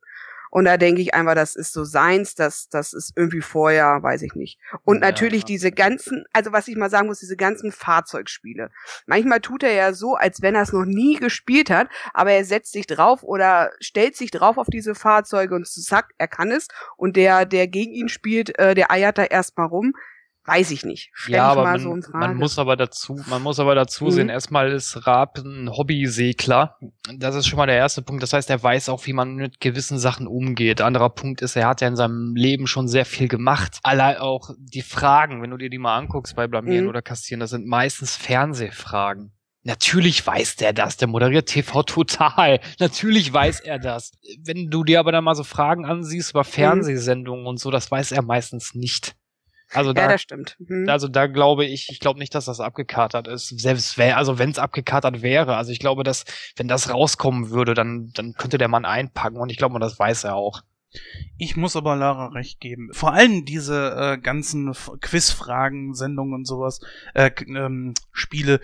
[0.53, 4.21] Und da denke ich einfach, das ist so seins, das, das ist irgendwie vorher, weiß
[4.23, 4.59] ich nicht.
[4.83, 5.01] Und Ja.
[5.07, 8.69] natürlich diese ganzen, also was ich mal sagen muss, diese ganzen Fahrzeugspiele.
[9.05, 12.43] Manchmal tut er ja so, als wenn er es noch nie gespielt hat, aber er
[12.43, 16.67] setzt sich drauf oder stellt sich drauf auf diese Fahrzeuge und zack, er kann es.
[16.97, 19.93] Und der, der gegen ihn spielt, äh, der eiert da erstmal rum.
[20.45, 21.11] Weiß ich nicht.
[21.13, 24.11] Stell Ja, aber man, so man muss aber dazu, man muss aber dazu Mhm.
[24.11, 26.77] sehen, erstmal ist Raab ein Hobbysegler.
[27.15, 28.23] Das ist schon mal der erste Punkt.
[28.23, 30.81] Das heißt, er weiß auch, wie man mit gewissen Sachen umgeht.
[30.81, 33.77] Anderer Punkt ist, er hat ja in seinem Leben schon sehr viel gemacht.
[33.83, 36.89] Allein auch die Fragen, wenn du dir die mal anguckst bei Blamieren Mhm.
[36.89, 39.33] oder Kassieren, das sind meistens Fernsehfragen.
[39.63, 42.59] Natürlich weiß der das, der moderiert TV total.
[42.79, 44.11] Natürlich weiß er das.
[44.43, 48.11] Wenn du dir aber dann mal so Fragen ansiehst über Fernsehsendungen und so, das weiß
[48.11, 49.13] er meistens nicht.
[49.73, 50.57] Also da ja, das stimmt.
[50.59, 50.89] Mhm.
[50.89, 53.47] also da glaube ich, ich glaube nicht, dass das abgekatert ist.
[53.59, 56.25] Selbst wär, also wenn es abgekatert wäre, also ich glaube, dass
[56.57, 60.25] wenn das rauskommen würde, dann dann könnte der Mann einpacken und ich glaube, das weiß
[60.25, 60.61] er auch.
[61.37, 62.89] Ich muss aber Lara recht geben.
[62.91, 66.81] Vor allem diese äh, ganzen F- Quizfragen, Sendungen und sowas,
[67.13, 68.59] äh, ähm, Spiele,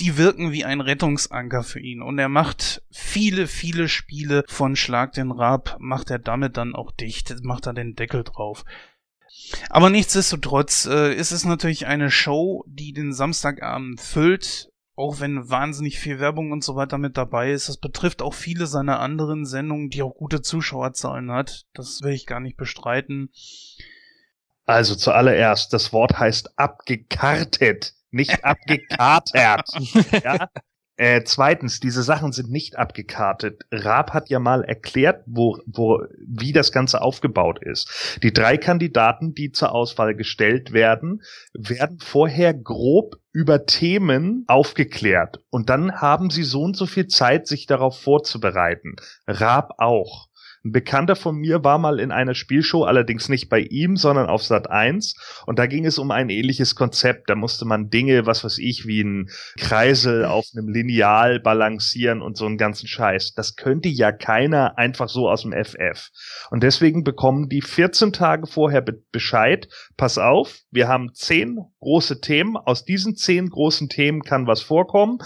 [0.00, 2.00] die wirken wie ein Rettungsanker für ihn.
[2.00, 6.90] Und er macht viele, viele Spiele von Schlag den Rab, macht er damit dann auch
[6.92, 8.64] dicht, macht er den Deckel drauf.
[9.70, 15.98] Aber nichtsdestotrotz äh, ist es natürlich eine Show, die den Samstagabend füllt, auch wenn wahnsinnig
[15.98, 17.68] viel Werbung und so weiter mit dabei ist.
[17.68, 21.66] Das betrifft auch viele seiner anderen Sendungen, die auch gute Zuschauerzahlen hat.
[21.72, 23.30] Das will ich gar nicht bestreiten.
[24.66, 29.68] Also zuallererst, das Wort heißt abgekartet, nicht abgekatert.
[30.24, 30.48] ja?
[30.98, 33.62] Äh, zweitens, diese Sachen sind nicht abgekartet.
[33.70, 38.18] Raab hat ja mal erklärt, wo, wo, wie das Ganze aufgebaut ist.
[38.24, 41.22] Die drei Kandidaten, die zur Auswahl gestellt werden,
[41.54, 45.38] werden vorher grob über Themen aufgeklärt.
[45.50, 48.96] Und dann haben sie so und so viel Zeit, sich darauf vorzubereiten.
[49.28, 50.27] Raab auch.
[50.68, 54.42] Ein Bekannter von mir war mal in einer Spielshow, allerdings nicht bei ihm, sondern auf
[54.42, 55.14] Sat 1.
[55.46, 57.30] Und da ging es um ein ähnliches Konzept.
[57.30, 62.36] Da musste man Dinge, was weiß ich, wie ein Kreisel auf einem Lineal balancieren und
[62.36, 63.32] so einen ganzen Scheiß.
[63.32, 66.10] Das könnte ja keiner einfach so aus dem FF.
[66.50, 69.68] Und deswegen bekommen die 14 Tage vorher be Bescheid.
[69.96, 72.58] Pass auf, wir haben zehn große Themen.
[72.58, 75.18] Aus diesen zehn großen Themen kann was vorkommen.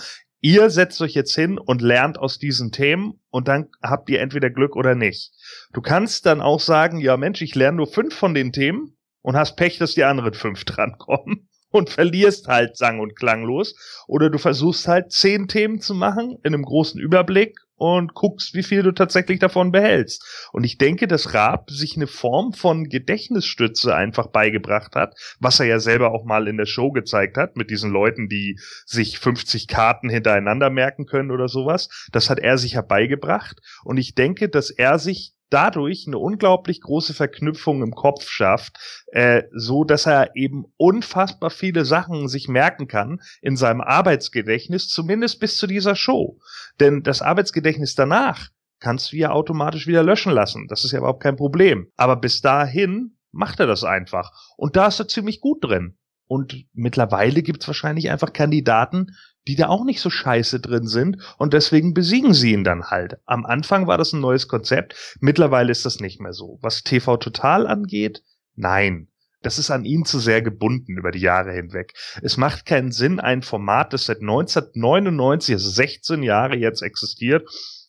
[0.44, 4.50] Ihr setzt euch jetzt hin und lernt aus diesen Themen und dann habt ihr entweder
[4.50, 5.32] Glück oder nicht.
[5.72, 9.36] Du kannst dann auch sagen, ja Mensch, ich lerne nur fünf von den Themen und
[9.36, 13.76] hast Pech, dass die anderen fünf drankommen und verlierst halt sang- und klanglos.
[14.08, 18.62] Oder du versuchst halt zehn Themen zu machen in einem großen Überblick und guckst, wie
[18.62, 20.48] viel du tatsächlich davon behältst.
[20.52, 25.66] Und ich denke, dass Raab sich eine Form von Gedächtnisstütze einfach beigebracht hat, was er
[25.66, 29.66] ja selber auch mal in der Show gezeigt hat, mit diesen Leuten, die sich 50
[29.66, 31.88] Karten hintereinander merken können oder sowas.
[32.12, 33.58] Das hat er sich herbeigebracht.
[33.82, 38.78] Und ich denke, dass er sich dadurch eine unglaublich große Verknüpfung im Kopf schafft,
[39.12, 45.40] äh, so dass er eben unfassbar viele Sachen sich merken kann in seinem Arbeitsgedächtnis, zumindest
[45.40, 46.38] bis zu dieser Show.
[46.80, 48.48] Denn das Arbeitsgedächtnis danach
[48.80, 50.66] kannst du ja automatisch wieder löschen lassen.
[50.68, 51.88] Das ist ja überhaupt kein Problem.
[51.96, 54.32] Aber bis dahin macht er das einfach.
[54.56, 55.96] Und da ist er ziemlich gut drin.
[56.26, 61.18] Und mittlerweile gibt es wahrscheinlich einfach Kandidaten, die da auch nicht so scheiße drin sind
[61.38, 63.18] und deswegen besiegen sie ihn dann halt.
[63.26, 66.58] Am Anfang war das ein neues Konzept, mittlerweile ist das nicht mehr so.
[66.62, 68.22] Was TV Total angeht,
[68.54, 69.08] nein.
[69.42, 71.94] Das ist an ihn zu sehr gebunden über die Jahre hinweg.
[72.22, 77.48] Es macht keinen Sinn, ein Format, das seit 1999, also 16 Jahre jetzt existiert,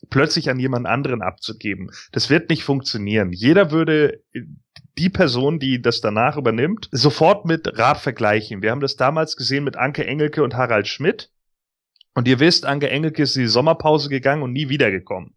[0.10, 1.92] plötzlich an jemand anderen abzugeben.
[2.12, 3.32] Das wird nicht funktionieren.
[3.32, 4.24] Jeder würde
[4.98, 8.62] die Person, die das danach übernimmt, sofort mit Raab vergleichen.
[8.62, 11.30] Wir haben das damals gesehen mit Anke Engelke und Harald Schmidt.
[12.14, 15.36] Und ihr wisst, Anke Engelke ist in die Sommerpause gegangen und nie wiedergekommen.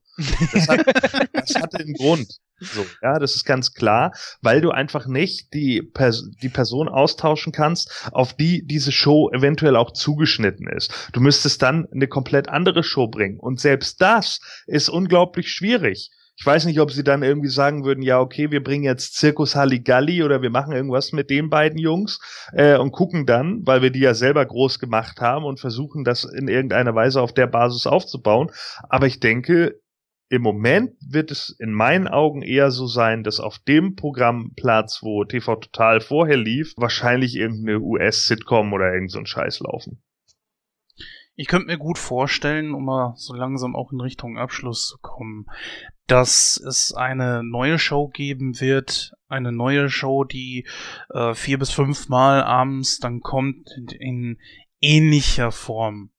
[0.52, 0.86] Das, hat,
[1.32, 2.38] das hatte einen Grund.
[2.58, 7.52] So, ja, das ist ganz klar, weil du einfach nicht die, Pers die Person austauschen
[7.52, 11.10] kannst, auf die diese Show eventuell auch zugeschnitten ist.
[11.12, 13.38] Du müsstest dann eine komplett andere Show bringen.
[13.38, 16.10] Und selbst das ist unglaublich schwierig.
[16.38, 19.56] Ich weiß nicht, ob sie dann irgendwie sagen würden, ja, okay, wir bringen jetzt Zirkus
[19.56, 22.20] Halligalli oder wir machen irgendwas mit den beiden Jungs
[22.52, 26.24] äh, und gucken dann, weil wir die ja selber groß gemacht haben und versuchen, das
[26.24, 28.50] in irgendeiner Weise auf der Basis aufzubauen.
[28.88, 29.80] Aber ich denke,
[30.28, 35.24] im Moment wird es in meinen Augen eher so sein, dass auf dem Programmplatz, wo
[35.24, 40.02] TV Total vorher lief, wahrscheinlich irgendeine US-Sitcom oder irgend so ein Scheiß laufen.
[41.38, 45.46] Ich könnte mir gut vorstellen, um mal so langsam auch in Richtung Abschluss zu kommen,
[46.06, 50.66] dass es eine neue Show geben wird, eine neue Show, die
[51.10, 53.68] äh, vier bis fünf Mal abends dann kommt
[53.98, 54.38] in
[54.80, 56.10] ähnlicher Form.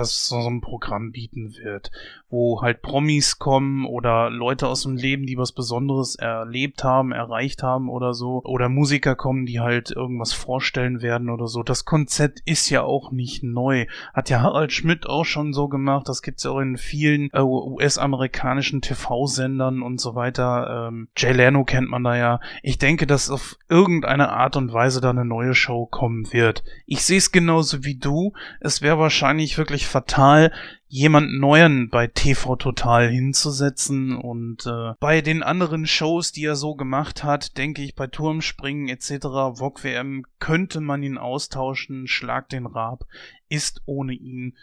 [0.00, 1.90] Das so ein Programm bieten wird,
[2.28, 7.62] wo halt Promis kommen oder Leute aus dem Leben, die was Besonderes erlebt haben, erreicht
[7.62, 11.62] haben oder so, oder Musiker kommen, die halt irgendwas vorstellen werden oder so.
[11.62, 13.86] Das Konzept ist ja auch nicht neu.
[14.14, 16.08] Hat ja Harald Schmidt auch schon so gemacht.
[16.08, 20.88] Das gibt's ja auch in vielen äh, US-amerikanischen TV-Sendern und so weiter.
[20.88, 22.40] Ähm, Jay Leno kennt man da ja.
[22.62, 26.64] Ich denke, dass auf irgendeine Art und Weise da eine neue Show kommen wird.
[26.86, 28.32] Ich sehe es genauso wie du.
[28.60, 30.52] Es wäre wahrscheinlich wirklich fatal,
[30.86, 36.74] jemand Neuen bei TV Total hinzusetzen und äh, bei den anderen Shows, die er so
[36.74, 39.24] gemacht hat, denke ich bei Turmspringen etc.,
[39.58, 43.04] VOG WM könnte man ihn austauschen, Schlag den Rab,
[43.48, 44.56] ist ohne ihn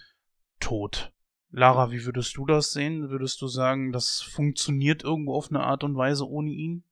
[0.60, 1.12] tot.
[1.52, 3.10] Lara, wie würdest du das sehen?
[3.10, 6.84] Würdest du sagen, das funktioniert irgendwo auf eine Art und Weise ohne ihn?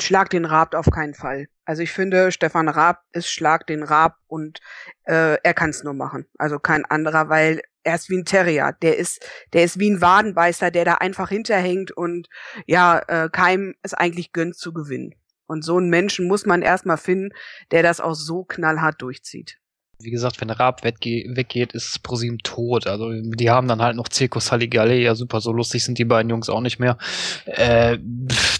[0.00, 1.46] Schlag den Raab auf keinen Fall.
[1.64, 4.60] Also ich finde, Stefan Raab ist Schlag den Raab und
[5.04, 6.26] äh, er kann es nur machen.
[6.38, 8.76] Also kein anderer, weil er ist wie ein Terrier.
[8.82, 12.28] Der ist, der ist wie ein Wadenbeißer, der da einfach hinterhängt und
[12.66, 15.14] ja, äh, keinem es eigentlich gönnt zu gewinnen.
[15.46, 17.30] Und so einen Menschen muss man erstmal finden,
[17.70, 19.58] der das auch so knallhart durchzieht.
[20.02, 22.86] Wie gesagt, wenn Raab weggeht, ist ProSieben tot.
[22.86, 24.96] Also die haben dann halt noch Circus Halligalle.
[24.96, 26.96] Ja, super, so lustig sind die beiden Jungs auch nicht mehr.
[27.44, 27.98] Äh,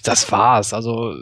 [0.02, 0.72] das war's.
[0.72, 1.14] Also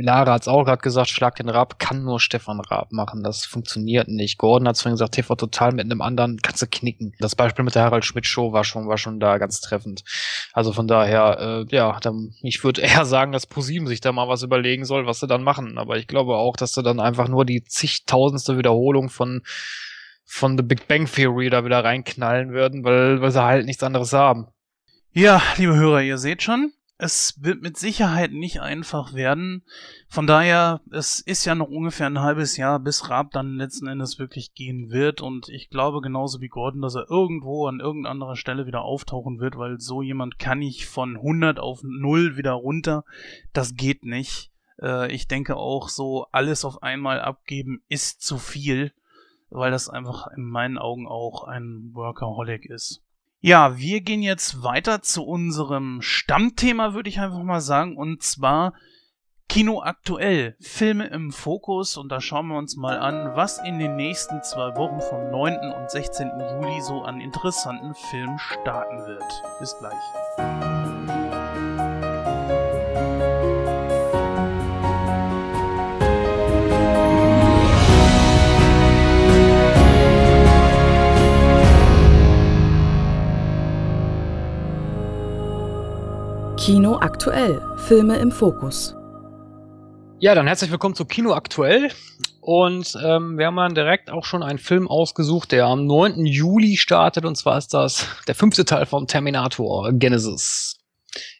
[0.00, 3.22] Lara hat es auch gerade gesagt, Schlag den Raab kann nur Stefan Raab machen.
[3.22, 4.38] Das funktioniert nicht.
[4.38, 7.14] Gordon hat vorhin gesagt, TV total mit einem anderen kannst du knicken.
[7.18, 10.04] Das Beispiel mit der Harald Schmidt Show war schon, war schon da ganz treffend.
[10.52, 14.28] Also von daher, äh, ja, dann, ich würde eher sagen, dass ProSieben sich da mal
[14.28, 15.78] was überlegen soll, was sie dann machen.
[15.78, 19.42] Aber ich glaube auch, dass sie dann einfach nur die zigtausendste Wiederholung von
[20.30, 24.12] von The Big Bang Theory da wieder reinknallen würden, weil, weil sie halt nichts anderes
[24.12, 24.48] haben.
[25.10, 29.62] Ja, liebe Hörer, ihr seht schon, es wird mit Sicherheit nicht einfach werden.
[30.08, 34.18] Von daher, es ist ja noch ungefähr ein halbes Jahr, bis Raab dann letzten Endes
[34.18, 35.20] wirklich gehen wird.
[35.20, 39.56] Und ich glaube genauso wie Gordon, dass er irgendwo an irgendeiner Stelle wieder auftauchen wird,
[39.56, 43.04] weil so jemand kann ich von 100 auf 0 wieder runter.
[43.52, 44.50] Das geht nicht.
[44.82, 48.92] Äh, ich denke auch so, alles auf einmal abgeben ist zu viel,
[49.50, 53.04] weil das einfach in meinen Augen auch ein Workaholic ist.
[53.40, 58.72] Ja, wir gehen jetzt weiter zu unserem Stammthema, würde ich einfach mal sagen, und zwar
[59.48, 63.94] Kino aktuell, Filme im Fokus und da schauen wir uns mal an, was in den
[63.94, 65.72] nächsten zwei Wochen vom 9.
[65.72, 66.28] und 16.
[66.52, 69.42] Juli so an interessanten Filmen starten wird.
[69.60, 70.67] Bis gleich.
[86.68, 88.94] Kino aktuell, Filme im Fokus.
[90.18, 91.90] Ja, dann herzlich willkommen zu Kino aktuell.
[92.42, 96.26] Und ähm, wir haben dann direkt auch schon einen Film ausgesucht, der am 9.
[96.26, 97.24] Juli startet.
[97.24, 100.77] Und zwar ist das der fünfte Teil von Terminator Genesis.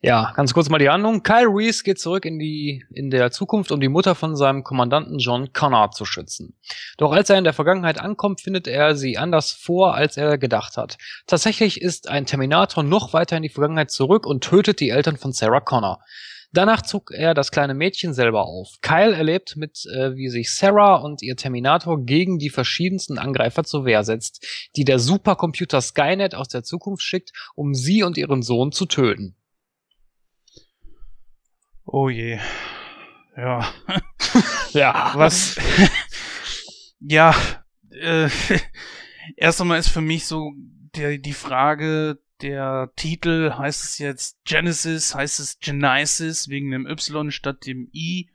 [0.00, 1.22] Ja, ganz kurz mal die Handlung.
[1.22, 5.18] Kyle Reese geht zurück in die, in der Zukunft, um die Mutter von seinem Kommandanten
[5.18, 6.56] John Connor zu schützen.
[6.96, 10.76] Doch als er in der Vergangenheit ankommt, findet er sie anders vor, als er gedacht
[10.76, 10.96] hat.
[11.26, 15.32] Tatsächlich ist ein Terminator noch weiter in die Vergangenheit zurück und tötet die Eltern von
[15.32, 16.00] Sarah Connor.
[16.52, 18.76] Danach zog er das kleine Mädchen selber auf.
[18.80, 23.84] Kyle erlebt mit, äh, wie sich Sarah und ihr Terminator gegen die verschiedensten Angreifer zur
[23.84, 28.72] Wehr setzt, die der Supercomputer Skynet aus der Zukunft schickt, um sie und ihren Sohn
[28.72, 29.37] zu töten.
[31.90, 32.38] Oh je.
[33.34, 33.72] Ja.
[34.72, 35.12] ja.
[35.14, 35.56] Was?
[37.00, 37.34] ja.
[37.90, 38.28] Äh,
[39.36, 40.52] erst einmal ist für mich so
[40.94, 47.30] der, die Frage, der Titel, heißt es jetzt Genesis, heißt es Genesis, wegen dem Y
[47.30, 48.30] statt dem I.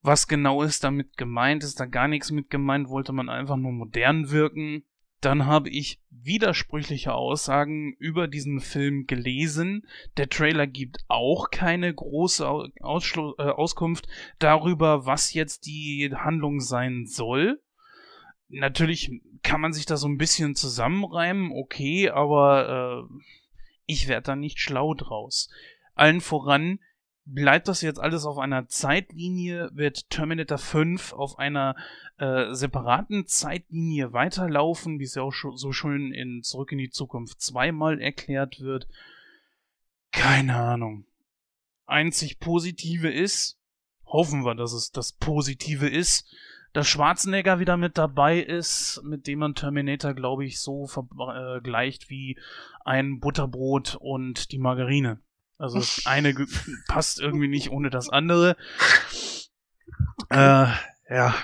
[0.00, 1.64] Was genau ist damit gemeint?
[1.64, 2.88] Ist da gar nichts mit gemeint?
[2.88, 4.84] Wollte man einfach nur modern wirken?
[5.20, 9.86] Dann habe ich widersprüchliche Aussagen über diesen Film gelesen.
[10.16, 12.48] Der Trailer gibt auch keine große
[12.80, 14.06] Ausschlu äh, Auskunft
[14.38, 17.60] darüber, was jetzt die Handlung sein soll.
[18.48, 19.10] Natürlich
[19.42, 23.22] kann man sich da so ein bisschen zusammenreimen, okay, aber äh,
[23.86, 25.50] ich werde da nicht schlau draus.
[25.94, 26.78] Allen voran,
[27.28, 29.70] bleibt das jetzt alles auf einer Zeitlinie?
[29.72, 31.76] Wird Terminator 5 auf einer
[32.18, 37.40] äh, separaten Zeitlinie weiterlaufen, wie es ja auch so schön in Zurück in die Zukunft
[37.40, 38.88] zweimal erklärt wird?
[40.10, 41.04] Keine Ahnung.
[41.86, 43.58] Einzig Positive ist,
[44.04, 46.26] hoffen wir, dass es das Positive ist,
[46.72, 52.10] dass Schwarzenegger wieder mit dabei ist, mit dem man Terminator, glaube ich, so vergleicht äh,
[52.10, 52.38] wie
[52.84, 55.20] ein Butterbrot und die Margarine.
[55.58, 56.34] Also das eine
[56.86, 58.56] passt irgendwie nicht ohne das andere.
[60.30, 60.66] Äh,
[61.10, 61.34] ja.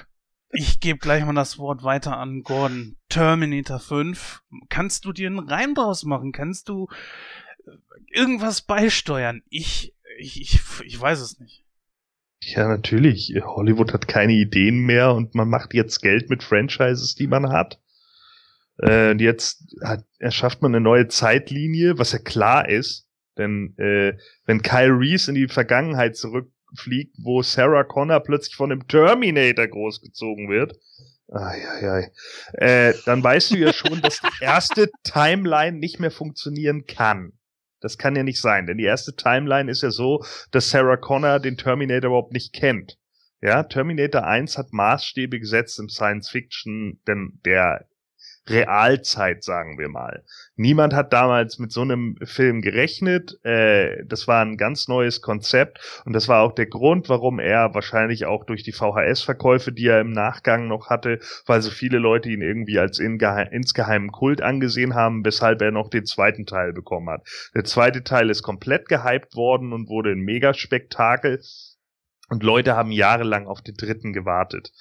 [0.51, 2.97] ich gebe gleich mal das Wort weiter an Gordon.
[3.09, 4.43] Terminator 5.
[4.69, 6.33] Kannst du dir einen Reim draus machen?
[6.33, 6.89] Kannst du
[7.67, 7.71] äh,
[8.11, 9.43] irgendwas beisteuern?
[9.49, 11.65] Ich, ich, ich, ich weiß es nicht.
[12.41, 13.35] Ja, natürlich.
[13.43, 17.81] Hollywood hat keine Ideen mehr und man macht jetzt Geld mit Franchises, die man hat.
[18.83, 23.09] Äh, jetzt hat, erschafft man eine neue Zeitlinie, was ja klar ist.
[23.39, 24.17] Denn äh,
[24.47, 30.49] wenn Kyle Reese in die Vergangenheit zurückfliegt, wo Sarah Connor plötzlich von einem Terminator großgezogen
[30.49, 30.79] wird,
[31.33, 32.13] ai, ai, ai,
[32.55, 37.33] äh, dann weißt du ja schon, dass die erste Timeline nicht mehr funktionieren kann.
[37.81, 41.39] Das kann ja nicht sein, denn die erste Timeline ist ja so, dass Sarah Connor
[41.41, 42.99] den Terminator überhaupt nicht kennt.
[43.43, 47.87] Ja, Terminator 1 hat Maßstäbe gesetzt im Science Fiction, denn der
[48.49, 50.23] Realzeit, sagen wir mal.
[50.55, 53.39] Niemand hat damals mit so einem Film gerechnet.
[53.43, 57.75] Äh, das war ein ganz neues Konzept und das war auch der Grund, warum er
[57.75, 62.29] wahrscheinlich auch durch die VHS-Verkäufe, die er im Nachgang noch hatte, weil so viele Leute
[62.29, 67.27] ihn irgendwie als insgeheimen Kult angesehen haben, weshalb er noch den zweiten Teil bekommen hat.
[67.55, 71.41] Der zweite Teil ist komplett gehypt worden und wurde ein Megaspektakel
[72.29, 74.73] und Leute haben jahrelang auf den dritten gewartet.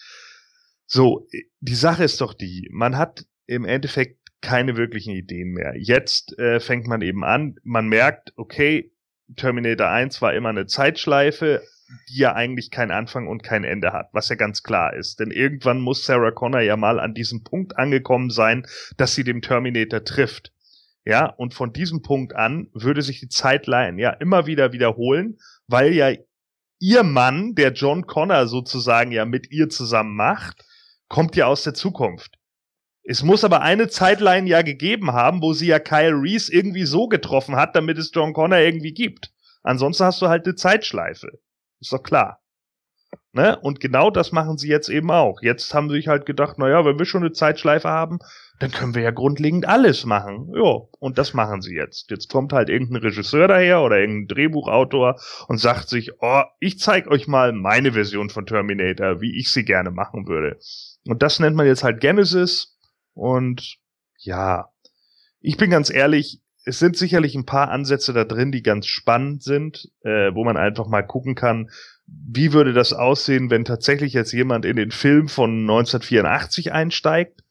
[0.86, 1.28] So,
[1.60, 5.74] die Sache ist doch die, man hat im Endeffekt keine wirklichen Ideen mehr.
[5.78, 8.92] Jetzt äh, fängt man eben an, man merkt, okay,
[9.36, 11.62] Terminator 1 war immer eine Zeitschleife,
[12.10, 15.20] die ja eigentlich keinen Anfang und kein Ende hat, was ja ganz klar ist.
[15.20, 18.66] Denn irgendwann muss Sarah Connor ja mal an diesem Punkt angekommen sein,
[18.98, 20.52] dass sie dem Terminator trifft.
[21.06, 25.94] Ja, und von diesem Punkt an würde sich die Zeitline ja immer wieder wiederholen, weil
[25.94, 26.14] ja
[26.80, 30.66] ihr Mann, der John Connor sozusagen ja mit ihr zusammen macht,
[31.10, 32.38] kommt ja aus der Zukunft.
[33.06, 37.08] Es muss aber eine Zeitline ja gegeben haben, wo sie ja Kyle Reese irgendwie so
[37.08, 39.34] getroffen hat, damit es John Connor irgendwie gibt.
[39.62, 41.40] Ansonsten hast du halt eine Zeitschleife.
[41.82, 42.40] Ist doch klar.
[43.34, 43.60] Ne?
[43.60, 45.42] Und genau das machen sie jetzt eben auch.
[45.42, 48.20] Jetzt haben sie sich halt gedacht, naja, wenn wir schon eine Zeitschleife haben,
[48.60, 50.52] dann können wir ja grundlegend alles machen.
[50.56, 52.12] Ja, und das machen sie jetzt.
[52.12, 57.08] Jetzt kommt halt irgendein Regisseur daher oder irgendein Drehbuchautor und sagt sich, oh, ich zeig
[57.08, 60.60] euch mal meine Version von Terminator, wie ich sie gerne machen würde.
[61.08, 62.73] Und das nennt man jetzt halt Genesis
[63.14, 63.78] und
[64.18, 64.70] ja,
[65.40, 69.44] ich bin ganz ehrlich, es sind sicherlich ein paar Ansätze da drin, die ganz spannend
[69.44, 71.70] sind, äh, wo man einfach mal gucken kann,
[72.06, 77.44] wie würde das aussehen, wenn tatsächlich jetzt jemand in den Film von 1984 einsteigt.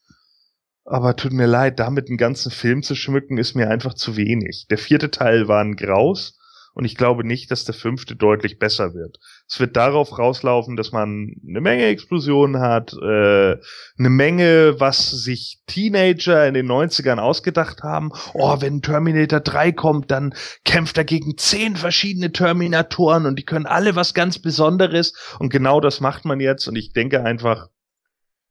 [0.85, 4.67] Aber tut mir leid, damit einen ganzen Film zu schmücken, ist mir einfach zu wenig.
[4.69, 6.39] Der vierte Teil war ein Graus
[6.75, 9.19] und ich glaube nicht, dass der fünfte deutlich besser wird.
[9.49, 13.57] Es wird darauf rauslaufen, dass man eine Menge Explosionen hat, äh,
[13.99, 18.11] eine Menge, was sich Teenager in den 90ern ausgedacht haben.
[18.33, 23.67] Oh, wenn Terminator 3 kommt, dann kämpft er gegen zehn verschiedene Terminatoren und die können
[23.67, 25.13] alle was ganz Besonderes.
[25.39, 26.67] Und genau das macht man jetzt.
[26.69, 27.69] Und ich denke einfach,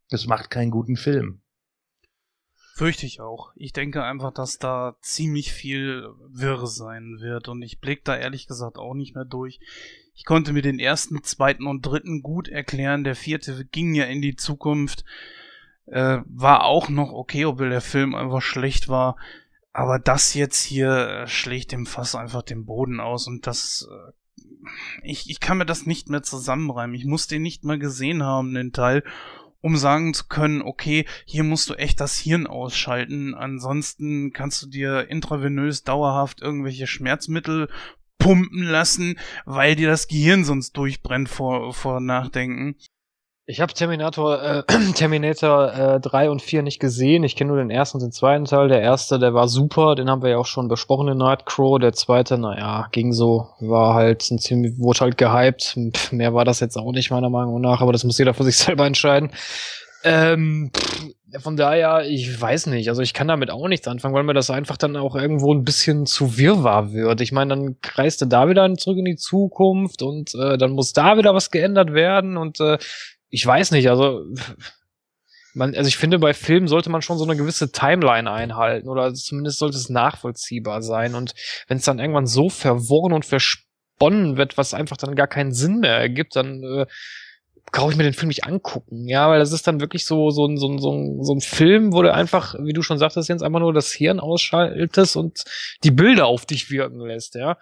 [0.10, 1.42] das macht keinen guten Film.
[2.74, 3.52] Fürchte ich auch.
[3.56, 8.48] Ich denke einfach, dass da ziemlich viel Wirr sein wird und ich blick da ehrlich
[8.48, 9.60] gesagt auch nicht mehr durch.
[10.14, 13.04] Ich konnte mir den ersten, zweiten und dritten gut erklären.
[13.04, 15.04] Der vierte ging ja in die Zukunft.
[15.86, 19.18] Äh, war auch noch okay, obwohl der Film einfach schlecht war.
[19.74, 23.88] Aber das jetzt hier äh, schlägt dem Fass einfach den Boden aus und das.
[23.90, 24.12] Äh,
[25.04, 26.96] ich, ich kann mir das nicht mehr zusammenreimen.
[26.96, 29.04] Ich muss den nicht mal gesehen haben, den Teil,
[29.62, 34.68] um sagen zu können, okay, hier musst du echt das Hirn ausschalten, ansonsten kannst du
[34.68, 37.70] dir intravenös dauerhaft irgendwelche Schmerzmittel
[38.18, 42.76] pumpen lassen, weil dir das Gehirn sonst durchbrennt vor, vor Nachdenken.
[43.48, 44.64] Ich habe Terminator, äh,
[44.96, 47.24] Terminator äh, 3 und 4 nicht gesehen.
[47.24, 48.68] Ich kenne nur den ersten und den zweiten Teil.
[48.68, 51.80] Der erste, der war super, den haben wir ja auch schon besprochen in Nightcrow.
[51.80, 55.76] Der zweite, naja, ging so, war halt ein ziemlich, wurde halt gehypt.
[56.12, 58.58] Mehr war das jetzt auch nicht, meiner Meinung nach, aber das muss jeder für sich
[58.58, 59.32] selber entscheiden.
[60.04, 60.72] Ähm,
[61.40, 62.90] von daher, ich weiß nicht.
[62.90, 65.64] Also ich kann damit auch nichts anfangen, weil mir das einfach dann auch irgendwo ein
[65.64, 67.22] bisschen zu wirrwarr wird.
[67.22, 70.94] Ich meine, dann kreist du da wieder zurück in die Zukunft und äh, dann muss
[70.94, 72.78] da wieder was geändert werden und äh,
[73.32, 74.26] ich weiß nicht, also
[75.54, 79.14] man, also ich finde, bei Filmen sollte man schon so eine gewisse Timeline einhalten oder
[79.14, 81.16] zumindest sollte es nachvollziehbar sein.
[81.16, 81.34] Und
[81.68, 85.80] wenn es dann irgendwann so verworren und versponnen wird, was einfach dann gar keinen Sinn
[85.80, 86.86] mehr ergibt, dann äh,
[87.72, 89.08] brauche ich mir den Film nicht angucken.
[89.08, 92.02] Ja, weil das ist dann wirklich so, so, ein so, so, so ein Film, wo
[92.02, 95.44] du einfach, wie du schon sagtest, jetzt einfach nur das Hirn ausschaltest und
[95.84, 97.58] die Bilder auf dich wirken lässt, ja.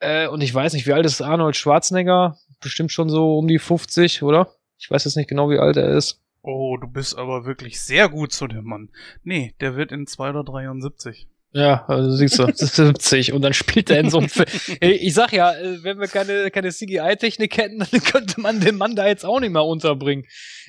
[0.00, 2.36] Äh, und ich weiß nicht, wie alt ist Arnold Schwarzenegger?
[2.60, 4.54] Bestimmt schon so um die 50, oder?
[4.84, 6.20] Ich weiß jetzt nicht genau, wie alt er ist.
[6.42, 8.90] Oh, du bist aber wirklich sehr gut zu dem Mann.
[9.22, 11.26] Nee, der wird in 2 oder 73.
[11.52, 14.46] Ja, also siehst du, 70 und dann spielt er in so einem Film.
[14.82, 18.94] Ich sag ja, äh, wenn wir keine, keine CGI-Technik hätten, dann könnte man den Mann
[18.94, 20.26] da jetzt auch nicht mehr unterbringen.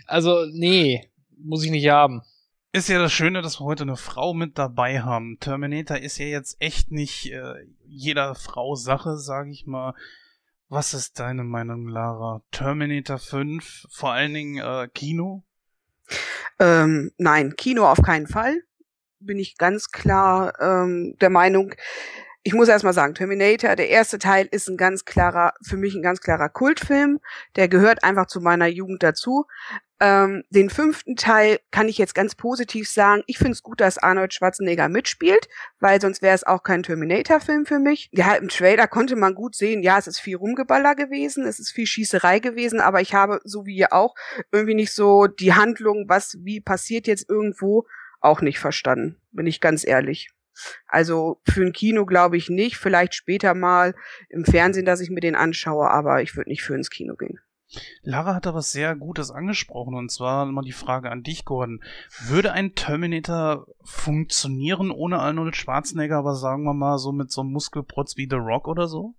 [0.08, 2.22] Also, nee, muss ich nicht haben.
[2.72, 5.40] Ist ja das Schöne, dass wir heute eine Frau mit dabei haben.
[5.42, 9.94] Terminator ist ja jetzt echt nicht äh, jeder Frau Sache, sag ich mal.
[10.76, 12.42] Was ist deine Meinung, Lara?
[12.52, 15.46] Terminator 5, vor allen Dingen äh, Kino?
[16.60, 18.62] Ähm, nein, Kino auf keinen Fall
[19.22, 21.74] bin ich ganz klar ähm, der Meinung,
[22.48, 26.04] ich muss erstmal sagen, Terminator, der erste Teil ist ein ganz klarer, für mich ein
[26.04, 27.20] ganz klarer Kultfilm.
[27.56, 29.46] Der gehört einfach zu meiner Jugend dazu.
[30.00, 33.24] Ähm, den fünften Teil kann ich jetzt ganz positiv sagen.
[33.26, 35.48] Ich finde es gut, dass Arnold Schwarzenegger mitspielt,
[35.80, 38.10] weil sonst wäre es auch kein Terminator-Film für mich.
[38.12, 41.72] Ja, im Trailer konnte man gut sehen, ja, es ist viel Rumgeballer gewesen, es ist
[41.72, 44.14] viel Schießerei gewesen, aber ich habe, so wie ihr auch,
[44.52, 47.88] irgendwie nicht so die Handlung, was, wie passiert jetzt irgendwo,
[48.22, 50.35] auch nicht verstanden, bin ich ganz ehrlich.
[50.88, 53.96] Also für ein Kino glaube ich nicht, vielleicht später mal
[54.30, 57.40] im Fernsehen, dass ich mir den anschaue, aber ich würde nicht für ins Kino gehen.
[58.04, 61.82] Lara hat da was sehr Gutes angesprochen und zwar mal die Frage an dich, Gordon.
[62.28, 67.52] Würde ein Terminator funktionieren ohne Arnold Schwarzenegger, aber sagen wir mal so mit so einem
[67.52, 69.16] Muskelprotz wie The Rock oder so?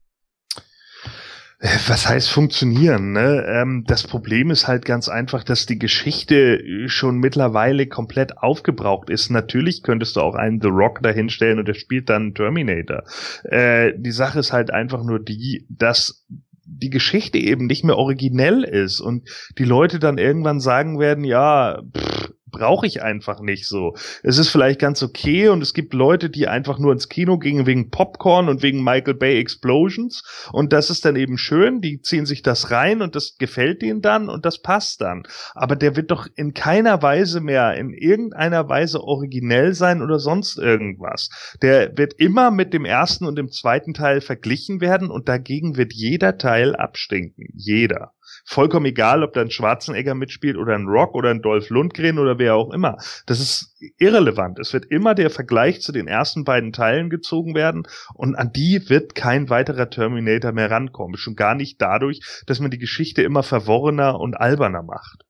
[1.58, 3.12] Äh, was heißt funktionieren?
[3.12, 3.44] Ne?
[3.48, 9.30] Ähm, das Problem ist halt ganz einfach, dass die Geschichte schon mittlerweile komplett aufgebraucht ist.
[9.30, 13.04] Natürlich könntest du auch einen The Rock dahinstellen und der spielt dann Terminator.
[13.44, 16.26] Äh, die Sache ist halt einfach nur die, dass
[16.68, 21.80] die Geschichte eben nicht mehr originell ist und die Leute dann irgendwann sagen werden, ja,
[21.96, 23.94] pff, brauche ich einfach nicht so.
[24.22, 27.66] Es ist vielleicht ganz okay und es gibt Leute, die einfach nur ins Kino gingen
[27.66, 32.24] wegen Popcorn und wegen Michael Bay Explosions und das ist dann eben schön, die ziehen
[32.24, 35.24] sich das rein und das gefällt denen dann und das passt dann.
[35.54, 40.56] Aber der wird doch in keiner Weise mehr in irgendeiner Weise originell sein oder sonst
[40.56, 41.28] irgendwas.
[41.60, 45.92] Der wird immer mit dem ersten und dem zweiten Teil verglichen werden und dagegen wird
[45.92, 47.48] jeder Teil abstinken.
[47.54, 48.12] Jeder
[48.44, 52.38] vollkommen egal, ob da ein Schwarzenegger mitspielt oder ein Rock oder ein Dolph Lundgren oder
[52.38, 52.96] wer auch immer.
[53.26, 54.58] Das ist irrelevant.
[54.58, 58.88] Es wird immer der Vergleich zu den ersten beiden Teilen gezogen werden und an die
[58.88, 61.16] wird kein weiterer Terminator mehr rankommen.
[61.16, 65.24] Schon gar nicht dadurch, dass man die Geschichte immer verworrener und alberner macht.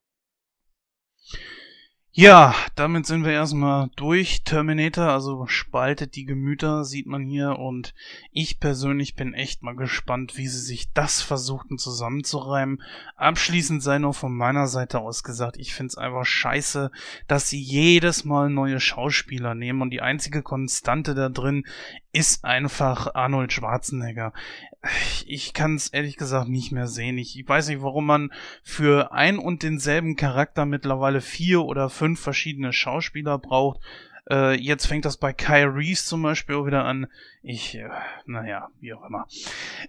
[2.19, 4.43] Ja, damit sind wir erstmal durch.
[4.43, 7.59] Terminator, also spaltet die Gemüter, sieht man hier.
[7.59, 7.93] Und
[8.33, 12.83] ich persönlich bin echt mal gespannt, wie sie sich das versuchten zusammenzureimen.
[13.17, 16.91] Abschließend sei nur von meiner Seite aus gesagt, ich find's einfach scheiße,
[17.29, 19.83] dass sie jedes Mal neue Schauspieler nehmen.
[19.83, 21.67] Und die einzige Konstante da drin
[22.17, 24.33] ist einfach Arnold Schwarzenegger.
[25.27, 27.19] Ich kann es ehrlich gesagt nicht mehr sehen.
[27.19, 32.19] Ich, ich weiß nicht, warum man für ein und denselben Charakter mittlerweile vier oder fünf
[32.19, 33.81] verschiedene Schauspieler braucht.
[34.31, 37.07] Äh, jetzt fängt das bei Kai Reese zum Beispiel auch wieder an.
[37.43, 37.89] Ich, äh,
[38.25, 39.27] naja, wie auch immer.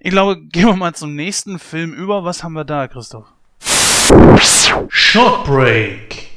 [0.01, 2.25] Ich glaube, gehen wir mal zum nächsten Film über.
[2.25, 3.31] Was haben wir da, Christoph?
[4.89, 6.27] Short Break.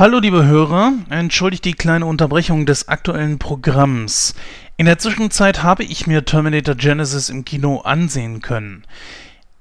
[0.00, 4.34] Hallo liebe Hörer, entschuldigt die kleine Unterbrechung des aktuellen Programms.
[4.80, 8.84] In der Zwischenzeit habe ich mir Terminator Genesis im Kino ansehen können.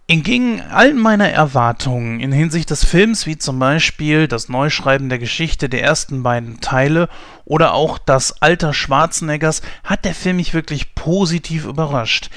[0.07, 5.67] Entgegen all meiner Erwartungen in Hinsicht des Films, wie zum Beispiel das Neuschreiben der Geschichte
[5.67, 7.09] der ersten beiden Teile
[7.43, 12.29] oder auch das Alter Schwarzeneggers, hat der Film mich wirklich positiv überrascht.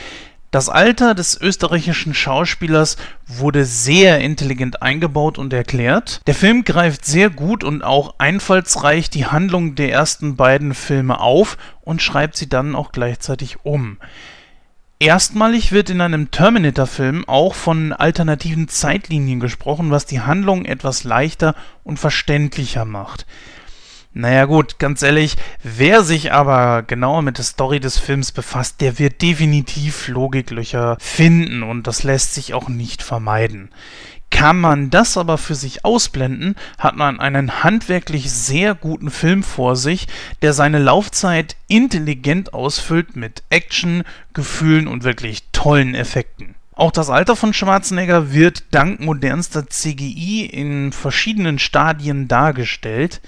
[0.53, 6.21] Das Alter des österreichischen Schauspielers wurde sehr intelligent eingebaut und erklärt.
[6.27, 11.57] Der Film greift sehr gut und auch einfallsreich die Handlung der ersten beiden Filme auf
[11.81, 13.97] und schreibt sie dann auch gleichzeitig um.
[14.99, 21.55] Erstmalig wird in einem Terminator-Film auch von alternativen Zeitlinien gesprochen, was die Handlung etwas leichter
[21.83, 23.25] und verständlicher macht.
[24.15, 28.99] Naja gut, ganz ehrlich, wer sich aber genauer mit der Story des Films befasst, der
[28.99, 33.71] wird definitiv Logiklöcher finden und das lässt sich auch nicht vermeiden.
[34.29, 39.77] Kann man das aber für sich ausblenden, hat man einen handwerklich sehr guten Film vor
[39.77, 40.09] sich,
[40.43, 44.05] der seine Laufzeit intelligent ausfüllt mit Action,
[44.35, 46.55] Gefühlen und wirklich tollen Effekten.
[46.75, 53.21] Auch das Alter von Schwarzenegger wird dank modernster CGI in verschiedenen Stadien dargestellt.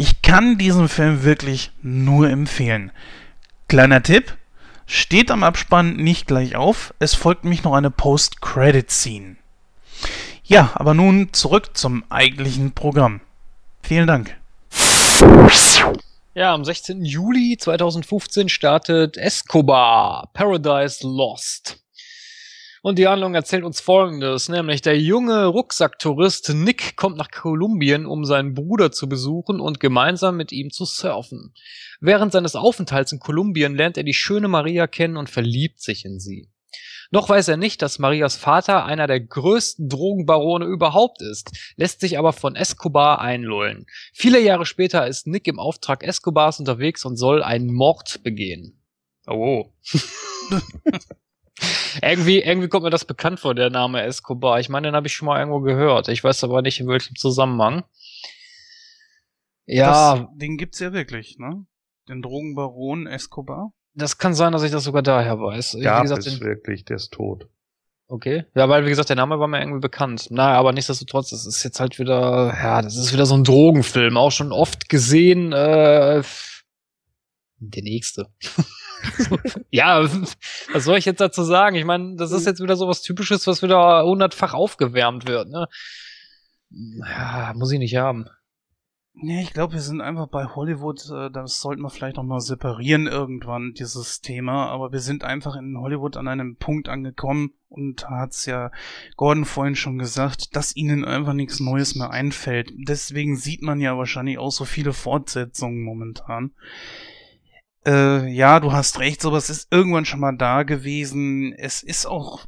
[0.00, 2.92] Ich kann diesen Film wirklich nur empfehlen.
[3.66, 4.36] Kleiner Tipp,
[4.86, 9.34] steht am Abspann nicht gleich auf, es folgt mich noch eine Post-Credit-Scene.
[10.44, 13.20] Ja, aber nun zurück zum eigentlichen Programm.
[13.82, 14.36] Vielen Dank.
[16.32, 17.04] Ja, am 16.
[17.04, 21.80] Juli 2015 startet Escobar Paradise Lost.
[22.88, 28.24] Und die Handlung erzählt uns folgendes, nämlich der junge Rucksacktourist Nick kommt nach Kolumbien, um
[28.24, 31.52] seinen Bruder zu besuchen und gemeinsam mit ihm zu surfen.
[32.00, 36.18] Während seines Aufenthalts in Kolumbien lernt er die schöne Maria kennen und verliebt sich in
[36.18, 36.48] sie.
[37.10, 42.16] Noch weiß er nicht, dass Marias Vater einer der größten Drogenbarone überhaupt ist, lässt sich
[42.16, 43.84] aber von Escobar einlullen.
[44.14, 48.80] Viele Jahre später ist Nick im Auftrag Escobars unterwegs und soll einen Mord begehen.
[49.26, 49.74] Oh.
[52.02, 54.60] irgendwie, irgendwie kommt mir das bekannt vor, der Name Escobar.
[54.60, 56.08] Ich meine, den habe ich schon mal irgendwo gehört.
[56.08, 57.84] Ich weiß aber nicht, in welchem Zusammenhang.
[59.66, 60.16] Ja.
[60.16, 61.66] Das, den gibt's ja wirklich, ne?
[62.08, 63.72] Den Drogenbaron Escobar.
[63.94, 65.76] Das kann sein, dass ich das sogar daher weiß.
[65.80, 67.48] Ja, gesagt, ist wirklich, der ist tot.
[68.06, 68.44] Okay.
[68.54, 70.28] Ja, weil, wie gesagt, der Name war mir irgendwie bekannt.
[70.30, 74.16] Na, aber nichtsdestotrotz, das ist jetzt halt wieder, ja, das ist wieder so ein Drogenfilm.
[74.16, 76.22] Auch schon oft gesehen, äh,
[77.58, 78.28] der nächste.
[79.70, 80.02] ja,
[80.72, 81.76] was soll ich jetzt dazu sagen?
[81.76, 85.68] Ich meine, das ist jetzt wieder so was Typisches, was wieder hundertfach aufgewärmt wird, ne?
[86.70, 88.28] Ja, muss ich nicht haben.
[89.20, 93.08] Nee, ich glaube, wir sind einfach bei Hollywood, äh, das sollten wir vielleicht nochmal separieren
[93.08, 98.46] irgendwann, dieses Thema, aber wir sind einfach in Hollywood an einem Punkt angekommen und hat's
[98.46, 98.70] ja
[99.16, 102.70] Gordon vorhin schon gesagt, dass ihnen einfach nichts Neues mehr einfällt.
[102.76, 106.52] Deswegen sieht man ja wahrscheinlich auch so viele Fortsetzungen momentan.
[107.86, 111.52] Äh, ja, du hast recht, sowas ist irgendwann schon mal da gewesen.
[111.52, 112.46] Es ist auch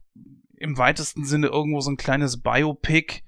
[0.56, 3.22] im weitesten Sinne irgendwo so ein kleines Biopic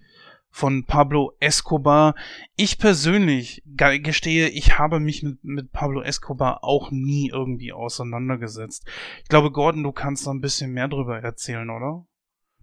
[0.50, 2.14] von Pablo Escobar.
[2.56, 8.86] Ich persönlich gestehe, ich habe mich mit, mit Pablo Escobar auch nie irgendwie auseinandergesetzt.
[9.22, 12.06] Ich glaube, Gordon, du kannst da ein bisschen mehr drüber erzählen, oder?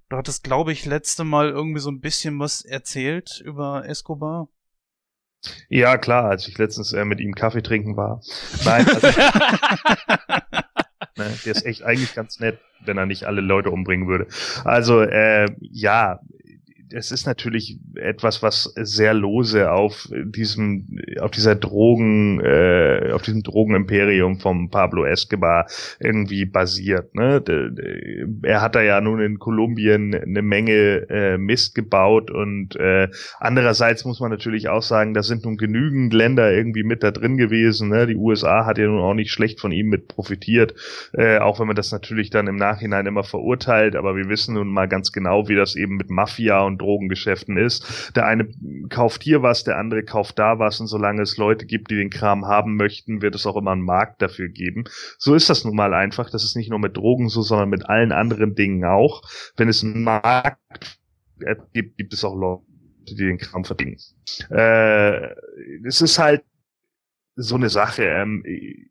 [0.10, 4.48] Du hattest, glaube ich, letzte Mal irgendwie so ein bisschen was erzählt über Escobar.
[5.70, 8.22] Ja, klar, als ich letztens äh, mit ihm Kaffee trinken war.
[8.66, 9.08] Nein, also,
[11.18, 14.28] ne, der ist echt eigentlich ganz nett, wenn er nicht alle Leute umbringen würde.
[14.66, 16.20] Also, äh, ja,
[16.92, 23.44] es ist natürlich etwas, was sehr lose auf diesem, auf dieser Drogen, äh, auf diesem
[23.44, 25.68] Drogenimperium vom Pablo Escobar
[26.00, 27.14] irgendwie basiert.
[27.14, 27.44] Ne?
[28.44, 33.10] Er hat da ja nun in Kolumbien eine Menge äh, Mist gebaut und äh,
[33.40, 37.38] andererseits muss man natürlich auch sagen, da sind nun genügend Länder irgendwie mit da drin
[37.38, 37.90] gewesen.
[37.90, 38.08] Ne?
[38.08, 40.74] Die USA hat ja nun auch nicht schlecht von ihm mit profitiert,
[41.14, 43.96] äh, auch wenn man das natürlich dann im Nachhinein immer verurteilt.
[43.96, 48.12] Aber wir wissen nun mal ganz genau, wie das eben mit Mafia und Drogengeschäften ist.
[48.16, 48.50] Der eine
[48.90, 52.10] kauft hier was, der andere kauft da was und solange es Leute gibt, die den
[52.10, 54.86] Kram haben möchten, wird es auch immer einen Markt dafür geben.
[55.18, 56.30] So ist das nun mal einfach.
[56.30, 59.22] Das ist nicht nur mit Drogen so, sondern mit allen anderen Dingen auch.
[59.56, 60.98] Wenn es einen Markt
[61.74, 62.64] gibt, gibt es auch Leute,
[63.10, 63.98] die den Kram verdienen.
[64.50, 65.30] Äh,
[65.86, 66.44] es ist halt
[67.36, 68.04] so eine Sache.
[68.04, 68.44] Ähm,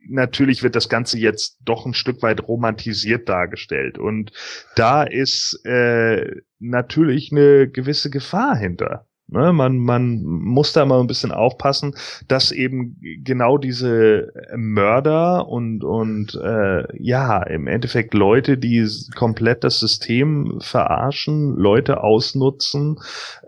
[0.09, 3.99] natürlich wird das Ganze jetzt doch ein Stück weit romantisiert dargestellt.
[3.99, 4.32] Und
[4.76, 9.07] da ist äh, natürlich eine gewisse Gefahr hinter.
[9.31, 11.95] Ne, man, man muss da mal ein bisschen aufpassen,
[12.29, 19.81] dass eben genau diese Mörder und, und äh, ja, im Endeffekt Leute, die komplett das
[19.81, 23.01] System verarschen, Leute ausnutzen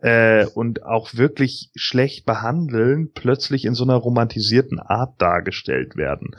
[0.02, 6.36] äh, und auch wirklich schlecht behandeln, plötzlich in so einer romantisierten Art dargestellt werden.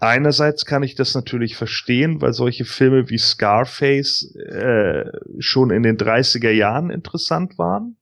[0.00, 5.06] Einerseits kann ich das natürlich verstehen, weil solche Filme wie Scarface äh,
[5.38, 7.96] schon in den 30er Jahren interessant waren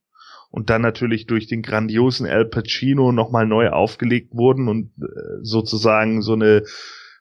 [0.54, 5.06] und dann natürlich durch den grandiosen Al Pacino nochmal neu aufgelegt wurden und äh,
[5.42, 6.62] sozusagen so eine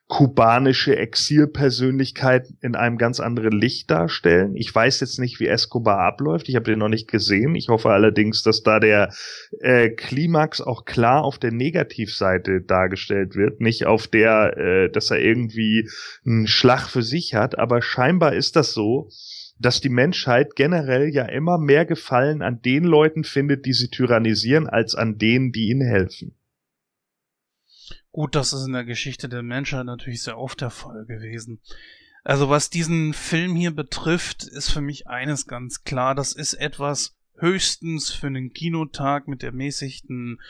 [0.06, 4.54] kubanische Exilpersönlichkeit in einem ganz anderen Licht darstellen.
[4.54, 6.48] Ich weiß jetzt nicht, wie Escobar abläuft.
[6.48, 7.56] Ich habe den noch nicht gesehen.
[7.56, 9.12] Ich hoffe allerdings, dass da der
[9.60, 15.18] äh, Klimax auch klar auf der Negativseite dargestellt wird, nicht auf der, äh, dass er
[15.18, 15.90] irgendwie
[16.24, 17.58] einen Schlag für sich hat.
[17.58, 19.08] Aber scheinbar ist das so,
[19.58, 24.68] dass die Menschheit generell ja immer mehr Gefallen an den Leuten findet, die sie tyrannisieren,
[24.68, 26.34] als an denen, die ihnen helfen.
[28.10, 31.60] Gut, das ist in der Geschichte der Menschheit natürlich sehr oft der Fall gewesen.
[32.22, 37.16] Also was diesen Film hier betrifft, ist für mich eines ganz klar, das ist etwas
[37.36, 40.40] höchstens für einen Kinotag mit ermäßigten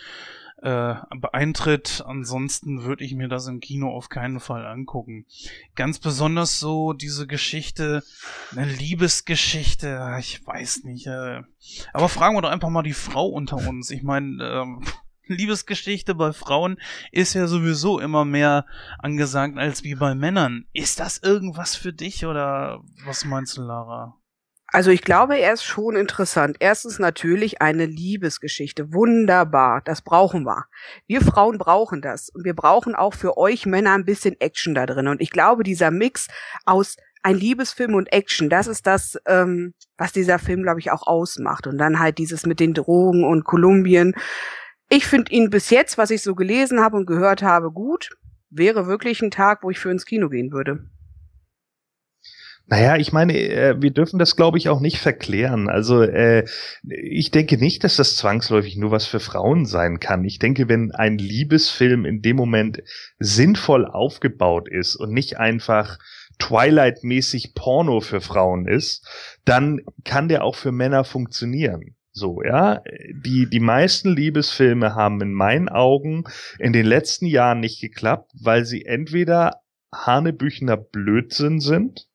[0.63, 0.95] äh,
[1.33, 2.03] Eintritt.
[2.07, 5.27] Ansonsten würde ich mir das im Kino auf keinen Fall angucken.
[5.75, 8.03] Ganz besonders so diese Geschichte,
[8.53, 11.07] eine Liebesgeschichte, ich weiß nicht.
[11.07, 11.43] Äh,
[11.93, 13.91] aber fragen wir doch einfach mal die Frau unter uns.
[13.91, 14.85] Ich meine, ähm,
[15.27, 16.79] Liebesgeschichte bei Frauen
[17.11, 18.67] ist ja sowieso immer mehr
[18.99, 20.67] angesagt als wie bei Männern.
[20.73, 24.19] Ist das irgendwas für dich oder was meinst du, Lara?
[24.75, 26.57] Also ich glaube, er ist schon interessant.
[26.59, 28.93] Erstens natürlich eine Liebesgeschichte.
[28.93, 29.83] Wunderbar.
[29.85, 30.65] Das brauchen wir.
[31.07, 32.29] Wir Frauen brauchen das.
[32.29, 35.07] Und wir brauchen auch für euch Männer ein bisschen Action da drin.
[35.07, 36.27] Und ich glaube, dieser Mix
[36.65, 38.51] aus ein Liebesfilm und Action.
[38.51, 41.69] Das ist das, ähm, was dieser Film, glaube ich, auch ausmacht.
[41.69, 44.17] Und dann halt dieses mit den Drogen und Kolumbien.
[44.89, 48.11] Ich finde ihn bis jetzt, was ich so gelesen habe und gehört habe, gut.
[48.51, 50.91] Wäre wirklich ein Tag, wo ich für ins Kino gehen würde.
[52.67, 55.69] Naja, ich meine, äh, wir dürfen das, glaube ich, auch nicht verklären.
[55.69, 56.47] Also äh,
[56.83, 60.25] ich denke nicht, dass das zwangsläufig nur was für Frauen sein kann.
[60.25, 62.83] Ich denke, wenn ein Liebesfilm in dem Moment
[63.19, 65.99] sinnvoll aufgebaut ist und nicht einfach
[66.39, 69.07] Twilight-mäßig Porno für Frauen ist,
[69.45, 71.97] dann kann der auch für Männer funktionieren.
[72.13, 72.81] So, ja.
[73.13, 76.25] Die, die meisten Liebesfilme haben in meinen Augen
[76.59, 79.61] in den letzten Jahren nicht geklappt, weil sie entweder
[79.93, 82.07] Hanebüchner Blödsinn sind,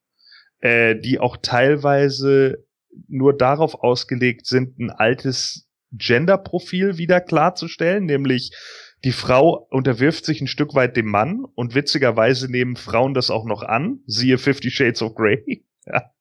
[0.62, 2.66] äh, die auch teilweise
[3.08, 8.52] nur darauf ausgelegt sind, ein altes Gender-Profil wieder klarzustellen, nämlich
[9.04, 13.46] die Frau unterwirft sich ein Stück weit dem Mann und witzigerweise nehmen Frauen das auch
[13.46, 14.00] noch an.
[14.06, 15.66] Siehe Fifty Shades of Grey.
[15.86, 16.12] Ja.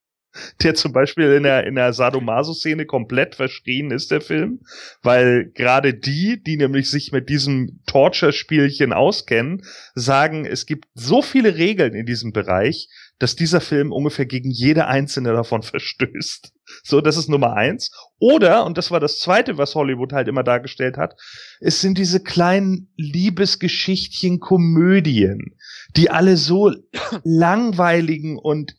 [0.62, 4.60] Der zum Beispiel in der, in der Sadomaso-Szene komplett verschrien ist, der Film.
[5.02, 9.62] Weil gerade die, die nämlich sich mit diesem Torture-Spielchen auskennen,
[9.94, 12.88] sagen, es gibt so viele Regeln in diesem Bereich,
[13.18, 16.52] dass dieser Film ungefähr gegen jede einzelne davon verstößt.
[16.82, 17.90] So, das ist Nummer eins.
[18.18, 21.14] Oder, und das war das zweite, was Hollywood halt immer dargestellt hat,
[21.60, 25.56] es sind diese kleinen Liebesgeschichtchen, Komödien,
[25.96, 26.72] die alle so
[27.24, 28.76] langweiligen und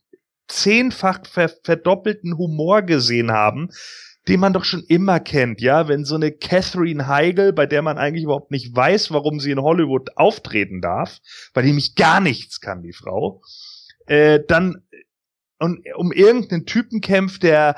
[0.47, 3.69] zehnfach ver verdoppelten Humor gesehen haben,
[4.27, 7.97] den man doch schon immer kennt, ja, wenn so eine Catherine Heigl, bei der man
[7.97, 11.19] eigentlich überhaupt nicht weiß, warum sie in Hollywood auftreten darf,
[11.53, 13.41] weil die nämlich gar nichts kann, die Frau,
[14.09, 14.83] äh, dann
[15.59, 17.75] und um irgendeinen Typen kämpft, der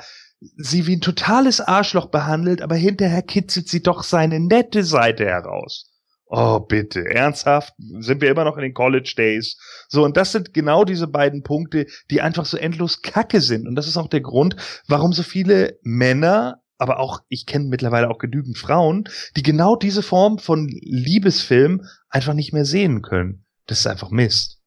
[0.56, 5.88] sie wie ein totales Arschloch behandelt, aber hinterher kitzelt sie doch seine nette Seite heraus.
[6.26, 9.58] Oh, bitte, ernsthaft, sind wir immer noch in den College Days.
[9.88, 13.68] So, und das sind genau diese beiden Punkte, die einfach so endlos kacke sind.
[13.68, 14.56] Und das ist auch der Grund,
[14.88, 19.04] warum so viele Männer, aber auch, ich kenne mittlerweile auch genügend Frauen,
[19.36, 23.44] die genau diese Form von Liebesfilm einfach nicht mehr sehen können.
[23.66, 24.61] Das ist einfach Mist.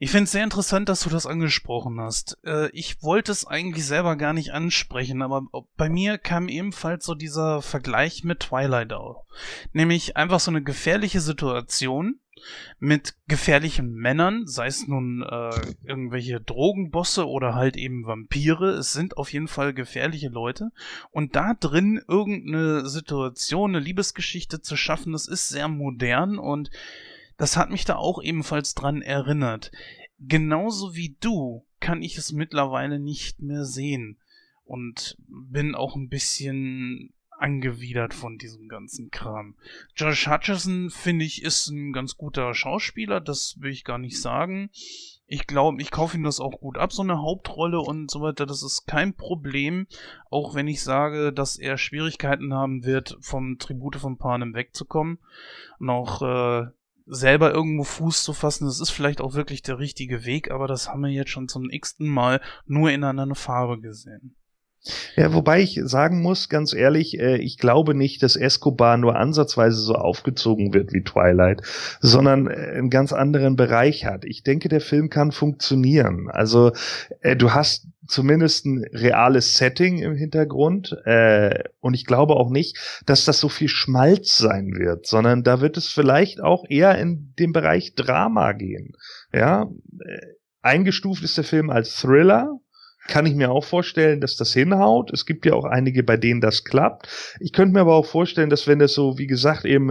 [0.00, 2.38] Ich finde es sehr interessant, dass du das angesprochen hast.
[2.44, 5.46] Äh, ich wollte es eigentlich selber gar nicht ansprechen, aber
[5.76, 9.26] bei mir kam ebenfalls so dieser Vergleich mit Twilight auf.
[9.72, 12.20] Nämlich einfach so eine gefährliche Situation
[12.78, 15.50] mit gefährlichen Männern, sei es nun äh,
[15.84, 18.70] irgendwelche Drogenbosse oder halt eben Vampire.
[18.70, 20.70] Es sind auf jeden Fall gefährliche Leute.
[21.10, 26.70] Und da drin irgendeine Situation, eine Liebesgeschichte zu schaffen, das ist sehr modern und
[27.38, 29.72] das hat mich da auch ebenfalls dran erinnert.
[30.20, 34.18] Genauso wie du kann ich es mittlerweile nicht mehr sehen
[34.64, 39.54] und bin auch ein bisschen angewidert von diesem ganzen Kram.
[39.94, 44.70] Josh Hutcherson, finde ich, ist ein ganz guter Schauspieler, das will ich gar nicht sagen.
[45.26, 48.46] Ich glaube, ich kaufe ihm das auch gut ab, so eine Hauptrolle und so weiter.
[48.46, 49.86] Das ist kein Problem,
[50.30, 55.18] auch wenn ich sage, dass er Schwierigkeiten haben wird, vom Tribute von Panem wegzukommen.
[55.78, 56.70] Noch äh,
[57.08, 60.88] selber irgendwo Fuß zu fassen, das ist vielleicht auch wirklich der richtige Weg, aber das
[60.88, 64.36] haben wir jetzt schon zum x-ten Mal nur in einer Farbe gesehen.
[65.16, 69.80] Ja, wobei ich sagen muss, ganz ehrlich, äh, ich glaube nicht, dass Escobar nur ansatzweise
[69.80, 71.62] so aufgezogen wird wie Twilight,
[72.00, 74.24] sondern äh, einen ganz anderen Bereich hat.
[74.24, 76.28] Ich denke, der Film kann funktionieren.
[76.30, 76.72] Also
[77.20, 83.02] äh, du hast zumindest ein reales Setting im Hintergrund äh, und ich glaube auch nicht,
[83.06, 87.34] dass das so viel Schmalz sein wird, sondern da wird es vielleicht auch eher in
[87.38, 88.92] den Bereich Drama gehen.
[89.32, 90.26] Ja, äh,
[90.62, 92.58] eingestuft ist der Film als Thriller,
[93.08, 95.10] kann ich mir auch vorstellen, dass das hinhaut.
[95.12, 97.08] Es gibt ja auch einige, bei denen das klappt.
[97.40, 99.86] Ich könnte mir aber auch vorstellen, dass wenn das so, wie gesagt, eben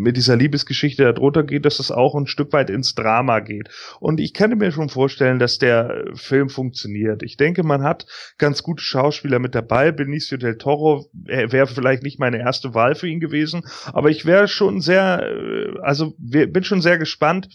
[0.00, 3.68] mit dieser Liebesgeschichte darunter geht, dass das auch ein Stück weit ins Drama geht.
[4.00, 7.22] Und ich könnte mir schon vorstellen, dass der Film funktioniert.
[7.22, 8.06] Ich denke, man hat
[8.38, 9.92] ganz gute Schauspieler mit dabei.
[9.92, 13.62] Benicio del Toro wäre vielleicht nicht meine erste Wahl für ihn gewesen,
[13.92, 17.48] aber ich wäre schon sehr, äh, also bin schon sehr gespannt,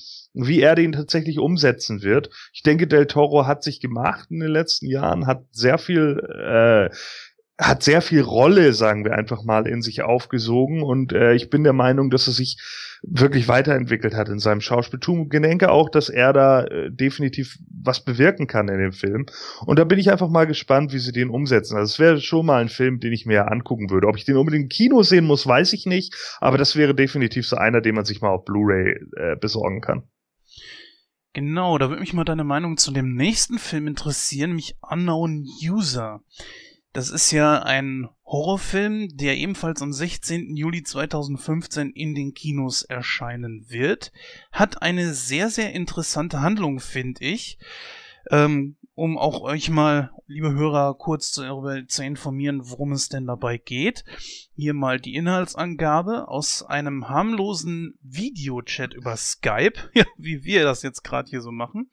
[0.46, 2.30] wie er den tatsächlich umsetzen wird.
[2.54, 6.96] Ich denke, Del Toro hat sich gemacht in den letzten Jahren, hat sehr viel, äh,
[7.60, 11.64] hat sehr viel Rolle, sagen wir einfach mal, in sich aufgesogen und äh, ich bin
[11.64, 12.58] der Meinung, dass er sich
[13.04, 15.30] wirklich weiterentwickelt hat in seinem Schauspieltum.
[15.32, 19.26] Ich denke auch, dass er da äh, definitiv was bewirken kann in dem Film.
[19.66, 21.78] Und da bin ich einfach mal gespannt, wie sie den umsetzen.
[21.78, 24.08] Also es wäre schon mal ein Film, den ich mir angucken würde.
[24.08, 26.16] Ob ich den unbedingt im Kino sehen muss, weiß ich nicht.
[26.40, 30.04] Aber das wäre definitiv so einer, den man sich mal auf Blu-ray äh, besorgen kann.
[31.38, 36.24] Genau, da würde mich mal deine Meinung zu dem nächsten Film interessieren, nämlich Unknown User.
[36.94, 40.56] Das ist ja ein Horrorfilm, der ebenfalls am 16.
[40.56, 44.12] Juli 2015 in den Kinos erscheinen wird.
[44.52, 47.60] Hat eine sehr, sehr interessante Handlung, finde ich.
[48.32, 53.60] Ähm, um auch euch mal, liebe Hörer, kurz darüber zu informieren, worum es denn dabei
[53.60, 54.04] geht.
[54.56, 61.30] Hier mal die Inhaltsangabe aus einem harmlosen Videochat über Skype, wie wir das jetzt gerade
[61.30, 61.92] hier so machen,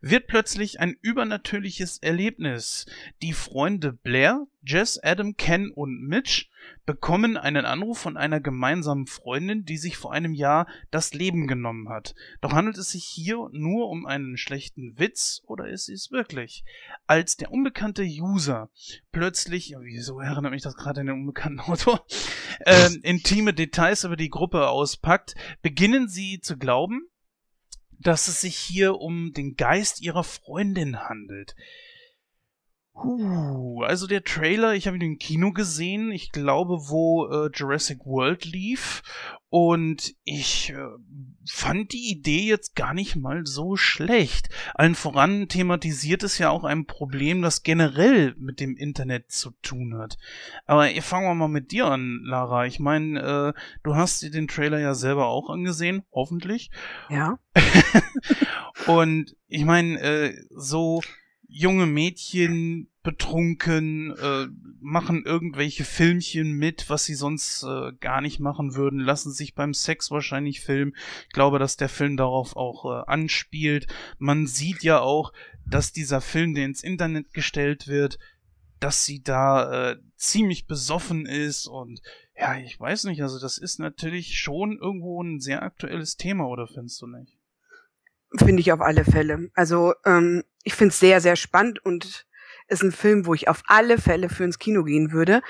[0.00, 2.84] wird plötzlich ein übernatürliches Erlebnis.
[3.22, 6.48] Die Freunde Blair, Jess, Adam, Ken und Mitch
[6.86, 11.88] bekommen einen Anruf von einer gemeinsamen Freundin, die sich vor einem Jahr das Leben genommen
[11.88, 12.14] hat.
[12.40, 16.64] Doch handelt es sich hier nur um einen schlechten Witz oder ist es wirklich?
[17.06, 18.70] Als der unbekannte User
[19.12, 22.04] plötzlich, wieso erinnert mich das gerade an den unbekannten Autor,
[22.60, 27.10] äh, intime Details über die Gruppe auspackt, beginnen sie zu glauben,
[28.00, 31.54] dass es sich hier um den Geist ihrer Freundin handelt.
[33.86, 38.44] Also der Trailer, ich habe ihn im Kino gesehen, ich glaube, wo äh, Jurassic World
[38.44, 39.02] lief.
[39.48, 40.76] Und ich äh,
[41.44, 44.48] fand die Idee jetzt gar nicht mal so schlecht.
[44.74, 49.98] Allen voran thematisiert es ja auch ein Problem, das generell mit dem Internet zu tun
[49.98, 50.18] hat.
[50.66, 52.66] Aber fangen wir mal mit dir an, Lara.
[52.66, 56.70] Ich meine, äh, du hast dir den Trailer ja selber auch angesehen, hoffentlich.
[57.08, 57.40] Ja.
[58.86, 61.02] Und ich meine, äh, so
[61.48, 64.46] junge Mädchen betrunken, äh,
[64.80, 69.72] machen irgendwelche Filmchen mit, was sie sonst äh, gar nicht machen würden, lassen sich beim
[69.72, 70.94] Sex wahrscheinlich filmen.
[71.26, 73.86] Ich glaube, dass der Film darauf auch äh, anspielt.
[74.18, 75.32] Man sieht ja auch,
[75.66, 78.18] dass dieser Film, der ins Internet gestellt wird,
[78.80, 82.00] dass sie da äh, ziemlich besoffen ist und
[82.36, 86.66] ja, ich weiß nicht, also das ist natürlich schon irgendwo ein sehr aktuelles Thema, oder
[86.66, 87.36] findest du nicht?
[88.38, 89.50] Finde ich auf alle Fälle.
[89.54, 92.26] Also ähm, ich finde es sehr, sehr spannend und
[92.70, 95.42] ist ein Film, wo ich auf alle Fälle für ins Kino gehen würde.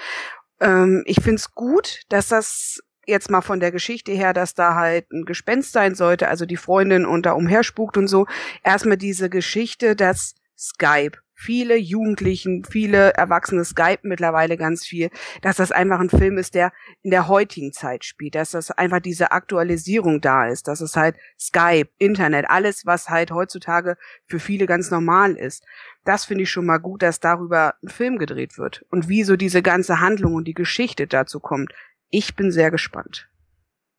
[0.60, 4.74] Ähm, ich finde es gut, dass das jetzt mal von der Geschichte her, dass da
[4.74, 8.26] halt ein Gespenst sein sollte, also die Freundin und da umherspukt und so.
[8.62, 15.08] Erstmal diese Geschichte, dass Skype viele Jugendlichen, viele Erwachsene Skype mittlerweile ganz viel,
[15.40, 16.70] dass das einfach ein Film ist, der
[17.00, 21.16] in der heutigen Zeit spielt, dass das einfach diese Aktualisierung da ist, dass es halt
[21.38, 25.64] Skype, Internet, alles, was halt heutzutage für viele ganz normal ist.
[26.04, 28.84] Das finde ich schon mal gut, dass darüber ein Film gedreht wird.
[28.90, 31.72] Und wie so diese ganze Handlung und die Geschichte dazu kommt.
[32.10, 33.30] Ich bin sehr gespannt.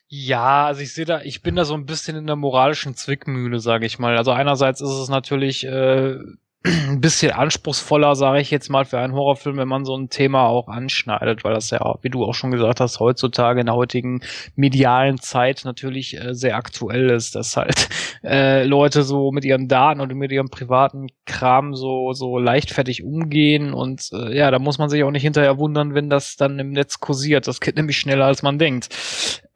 [0.09, 3.59] Ja, also ich sehe da, ich bin da so ein bisschen in der moralischen Zwickmühle,
[3.59, 4.15] sage ich mal.
[4.17, 6.19] Also einerseits ist es natürlich äh,
[6.63, 10.45] ein bisschen anspruchsvoller, sage ich jetzt mal, für einen Horrorfilm, wenn man so ein Thema
[10.45, 14.21] auch anschneidet, weil das ja, wie du auch schon gesagt hast, heutzutage in der heutigen
[14.55, 17.89] medialen Zeit natürlich äh, sehr aktuell ist, dass halt
[18.23, 23.73] äh, Leute so mit ihren Daten und mit ihrem privaten Kram so so leichtfertig umgehen
[23.73, 26.71] und äh, ja, da muss man sich auch nicht hinterher wundern, wenn das dann im
[26.71, 27.47] Netz kursiert.
[27.47, 28.89] Das geht nämlich schneller als man denkt.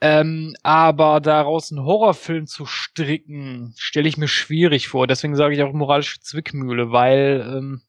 [0.02, 5.08] Ähm, aber daraus einen Horrorfilm zu stricken, stelle ich mir schwierig vor.
[5.08, 7.82] Deswegen sage ich auch moralische Zwickmühle, weil ähm,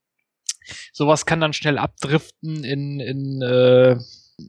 [0.93, 3.97] sowas kann dann schnell abdriften in, in, äh,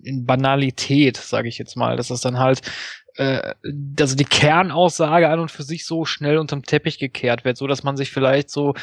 [0.03, 1.95] in Banalität, sage ich jetzt mal.
[1.95, 2.61] Das ist dann halt
[3.17, 3.55] äh,
[3.99, 7.83] also die Kernaussage an und für sich so schnell unterm Teppich gekehrt wird, so dass
[7.83, 8.75] man sich vielleicht so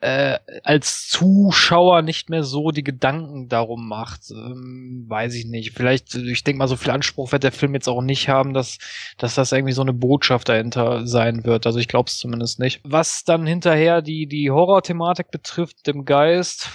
[0.00, 4.30] äh, als Zuschauer nicht mehr so die Gedanken darum macht.
[4.30, 5.72] Ähm, weiß ich nicht.
[5.76, 8.78] Vielleicht, ich denke mal, so viel Anspruch wird der Film jetzt auch nicht haben, dass,
[9.18, 11.66] dass das irgendwie so eine Botschaft dahinter sein wird.
[11.66, 12.80] Also ich glaube es zumindest nicht.
[12.84, 16.70] Was dann hinterher die, die Horror-Thematik betrifft, dem Geist,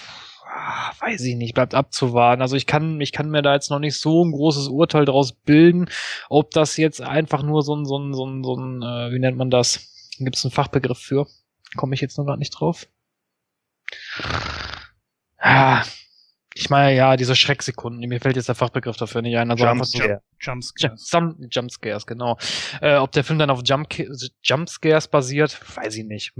[0.56, 2.42] ah, weiß ich nicht, bleibt abzuwarten.
[2.42, 5.34] Also ich kann, ich kann mir da jetzt noch nicht so ein großes Urteil daraus
[5.34, 5.90] bilden,
[6.30, 9.20] ob das jetzt einfach nur so ein, so ein, so ein, so ein äh, wie
[9.20, 9.92] nennt man das?
[10.18, 11.28] Gibt es einen Fachbegriff für?
[11.76, 12.88] Komme ich jetzt noch gar nicht drauf.
[15.38, 15.84] Ah,
[16.54, 19.52] ich meine, ja, diese Schrecksekunden, mir fällt jetzt der Fachbegriff dafür nicht ein.
[19.52, 20.22] Also Jumpscare.
[20.40, 21.12] So, Jumpscares.
[21.12, 22.38] Jump, Jumpscares, genau.
[22.82, 23.90] Äh, ob der Film dann auf Jump,
[24.42, 26.32] Jumpscares basiert, weiß ich nicht.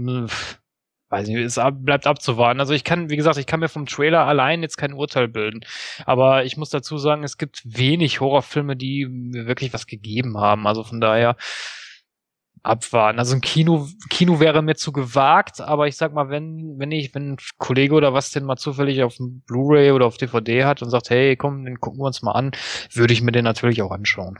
[1.08, 2.58] Weiß nicht, es bleibt abzuwarten.
[2.58, 5.60] Also ich kann, wie gesagt, ich kann mir vom Trailer allein jetzt kein Urteil bilden.
[6.04, 10.66] Aber ich muss dazu sagen, es gibt wenig Horrorfilme, die mir wirklich was gegeben haben.
[10.66, 11.36] Also von daher,
[12.66, 13.18] abwarten.
[13.18, 17.14] Also ein Kino, Kino wäre mir zu gewagt, aber ich sag mal, wenn, wenn ich,
[17.14, 20.82] wenn ein Kollege oder was denn mal zufällig auf dem Blu-ray oder auf DVD hat
[20.82, 22.50] und sagt, hey, komm, den gucken wir uns mal an,
[22.92, 24.36] würde ich mir den natürlich auch anschauen.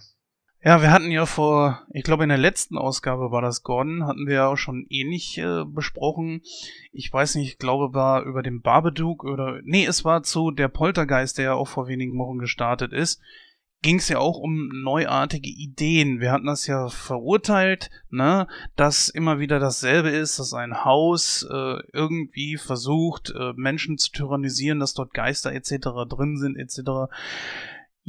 [0.66, 4.26] Ja, wir hatten ja vor, ich glaube in der letzten Ausgabe war das Gordon, hatten
[4.26, 6.42] wir ja auch schon ähnlich äh, besprochen.
[6.90, 10.66] Ich weiß nicht, ich glaube war über den Babadook oder, nee, es war zu der
[10.66, 13.22] Poltergeist, der ja auch vor wenigen Wochen gestartet ist
[13.82, 16.18] ging es ja auch um neuartige Ideen.
[16.18, 21.78] Wir hatten das ja verurteilt, ne, dass immer wieder dasselbe ist, dass ein Haus äh,
[21.92, 25.88] irgendwie versucht, äh, Menschen zu tyrannisieren, dass dort Geister etc.
[26.08, 27.12] drin sind etc.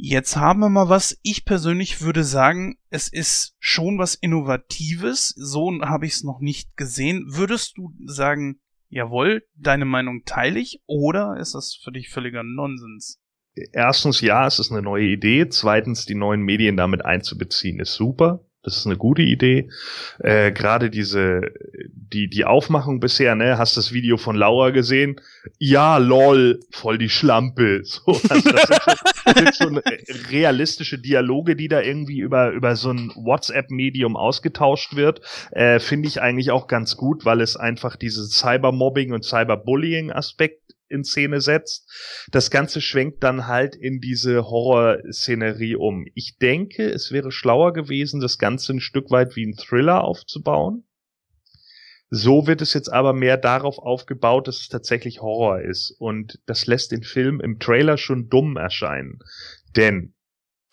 [0.00, 1.18] Jetzt haben wir mal was.
[1.24, 5.34] Ich persönlich würde sagen, es ist schon was Innovatives.
[5.36, 7.24] So habe ich es noch nicht gesehen.
[7.26, 13.20] Würdest du sagen, jawohl, deine Meinung teile ich, oder ist das für dich völliger Nonsens?
[13.72, 15.48] Erstens, ja, es ist eine neue Idee.
[15.48, 18.44] Zweitens, die neuen Medien damit einzubeziehen, ist super.
[18.62, 19.68] Das ist eine gute Idee.
[20.20, 21.40] Äh, Gerade diese,
[21.90, 25.20] die, die Aufmachung bisher, ne, hast das Video von Laura gesehen?
[25.58, 27.82] Ja, lol, voll die Schlampe.
[27.84, 29.78] So, also das sind sind schon
[30.30, 35.20] realistische Dialoge, die da irgendwie über, über so ein WhatsApp-Medium ausgetauscht wird.
[35.50, 41.04] Äh, Finde ich eigentlich auch ganz gut, weil es einfach dieses Cybermobbing und Cyberbullying-Aspekt in
[41.04, 41.88] Szene setzt.
[42.30, 46.06] Das Ganze schwenkt dann halt in diese Horrorszenerie um.
[46.14, 50.84] Ich denke, es wäre schlauer gewesen, das Ganze ein Stück weit wie ein Thriller aufzubauen.
[52.10, 55.90] So wird es jetzt aber mehr darauf aufgebaut, dass es tatsächlich Horror ist.
[55.98, 59.18] Und das lässt den Film im Trailer schon dumm erscheinen.
[59.76, 60.14] Denn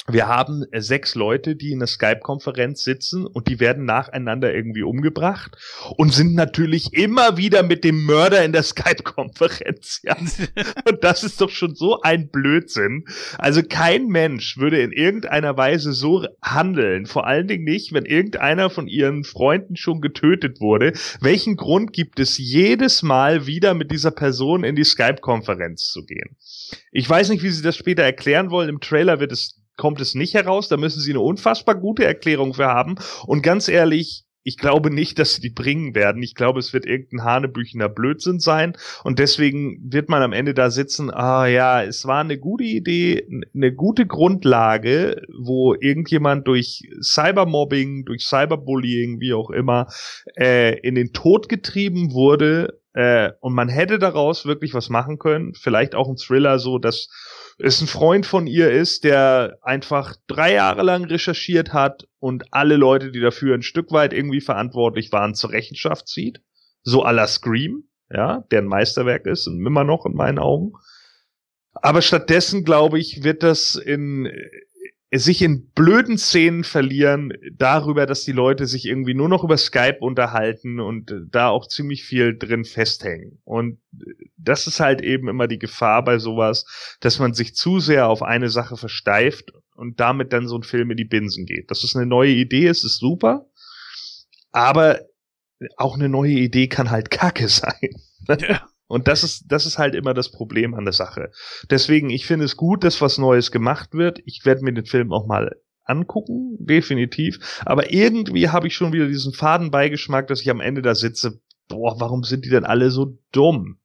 [0.08, 4.84] wir haben äh, sechs Leute, die in der Skype-Konferenz sitzen und die werden nacheinander irgendwie
[4.84, 5.58] umgebracht
[5.98, 10.02] und sind natürlich immer wieder mit dem Mörder in der Skype-Konferenz.
[10.04, 10.16] Ja.
[10.88, 13.06] Und das ist doch schon so ein Blödsinn.
[13.38, 17.06] Also kein Mensch würde in irgendeiner Weise so handeln.
[17.06, 20.94] Vor allen Dingen nicht, wenn irgendeiner von ihren Freunden schon getötet wurde.
[21.20, 26.38] Welchen Grund gibt es jedes Mal wieder mit dieser Person in die Skype-Konferenz zu gehen?
[26.92, 28.70] Ich weiß nicht, wie sie das später erklären wollen.
[28.70, 30.68] Im Trailer wird es kommt es nicht heraus.
[30.68, 32.96] Da müssen sie eine unfassbar gute Erklärung für haben.
[33.26, 36.22] Und ganz ehrlich, ich glaube nicht, dass sie die bringen werden.
[36.22, 38.78] Ich glaube, es wird irgendein hanebüchener Blödsinn sein.
[39.04, 43.28] Und deswegen wird man am Ende da sitzen, ah ja, es war eine gute Idee,
[43.56, 49.88] eine gute Grundlage, wo irgendjemand durch Cybermobbing, durch Cyberbullying, wie auch immer,
[50.38, 52.80] äh, in den Tod getrieben wurde.
[52.96, 55.54] Äh, und man hätte daraus wirklich was machen können.
[55.54, 57.10] Vielleicht auch ein Thriller so, dass
[57.60, 62.78] es ein Freund von ihr ist, der einfach drei Jahre lang recherchiert hat und alle
[62.78, 66.42] Leute, die dafür ein Stück weit irgendwie verantwortlich waren, zur Rechenschaft zieht.
[66.84, 70.72] So à la Scream, ja, der ein Meisterwerk ist und immer noch in meinen Augen.
[71.74, 74.32] Aber stattdessen, glaube ich, wird das in
[75.18, 79.98] sich in blöden Szenen verlieren darüber, dass die Leute sich irgendwie nur noch über Skype
[80.00, 83.40] unterhalten und da auch ziemlich viel drin festhängen.
[83.44, 83.80] Und
[84.38, 88.24] das ist halt eben immer die Gefahr bei sowas, dass man sich zu sehr auf
[88.24, 91.70] eine Sache versteift und damit dann so ein Film in die Binsen geht.
[91.70, 93.46] Das ist eine neue Idee, es ist super,
[94.52, 95.02] aber
[95.78, 97.92] auch eine neue Idee kann halt Kacke sein.
[98.40, 98.68] Ja.
[98.88, 101.32] Und das ist, das ist halt immer das Problem an der Sache.
[101.70, 104.20] Deswegen, ich finde es gut, dass was Neues gemacht wird.
[104.26, 105.56] Ich werde mir den Film auch mal
[105.86, 107.62] angucken, definitiv.
[107.66, 112.00] Aber irgendwie habe ich schon wieder diesen Fadenbeigeschmack, dass ich am Ende da sitze, boah,
[112.00, 113.80] warum sind die denn alle so dumm?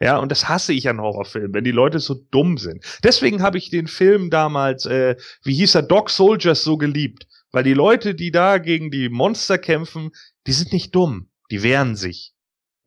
[0.00, 2.84] Ja, und das hasse ich an Horrorfilmen, wenn die Leute so dumm sind.
[3.04, 7.28] Deswegen habe ich den Film damals, äh, wie hieß er, Dog Soldiers so geliebt.
[7.52, 10.10] Weil die Leute, die da gegen die Monster kämpfen,
[10.46, 11.28] die sind nicht dumm.
[11.50, 12.31] Die wehren sich.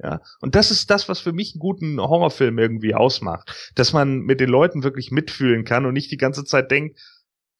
[0.03, 4.19] Ja, und das ist das, was für mich einen guten Horrorfilm irgendwie ausmacht, dass man
[4.19, 6.99] mit den Leuten wirklich mitfühlen kann und nicht die ganze Zeit denkt,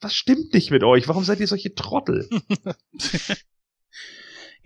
[0.01, 1.07] was stimmt nicht mit euch?
[1.07, 2.27] Warum seid ihr solche Trottel?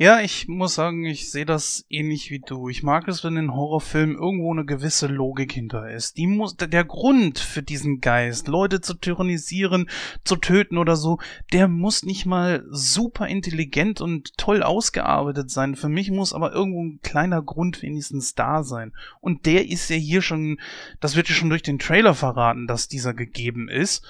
[0.01, 2.69] Ja, ich muss sagen, ich sehe das ähnlich wie du.
[2.69, 6.15] Ich mag es, wenn in Horrorfilmen irgendwo eine gewisse Logik hinter ist.
[6.15, 9.89] Die muss, der Grund für diesen Geist, Leute zu tyrannisieren,
[10.23, 11.19] zu töten oder so,
[11.51, 15.75] der muss nicht mal super intelligent und toll ausgearbeitet sein.
[15.75, 18.93] Für mich muss aber irgendwo ein kleiner Grund wenigstens da sein.
[19.19, 20.61] Und der ist ja hier schon,
[21.01, 24.07] das wird ja schon durch den Trailer verraten, dass dieser gegeben ist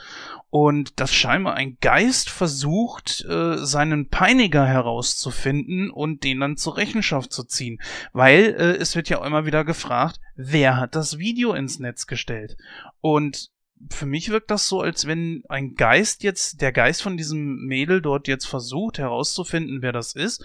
[0.52, 7.32] und dass scheinbar ein Geist versucht, äh, seinen Peiniger herauszufinden und den dann zur Rechenschaft
[7.32, 7.80] zu ziehen.
[8.14, 12.58] Weil äh, es wird ja immer wieder gefragt, wer hat das Video ins Netz gestellt?
[13.02, 13.52] Und
[13.90, 18.02] für mich wirkt das so, als wenn ein Geist jetzt, der Geist von diesem Mädel
[18.02, 20.44] dort jetzt versucht herauszufinden, wer das ist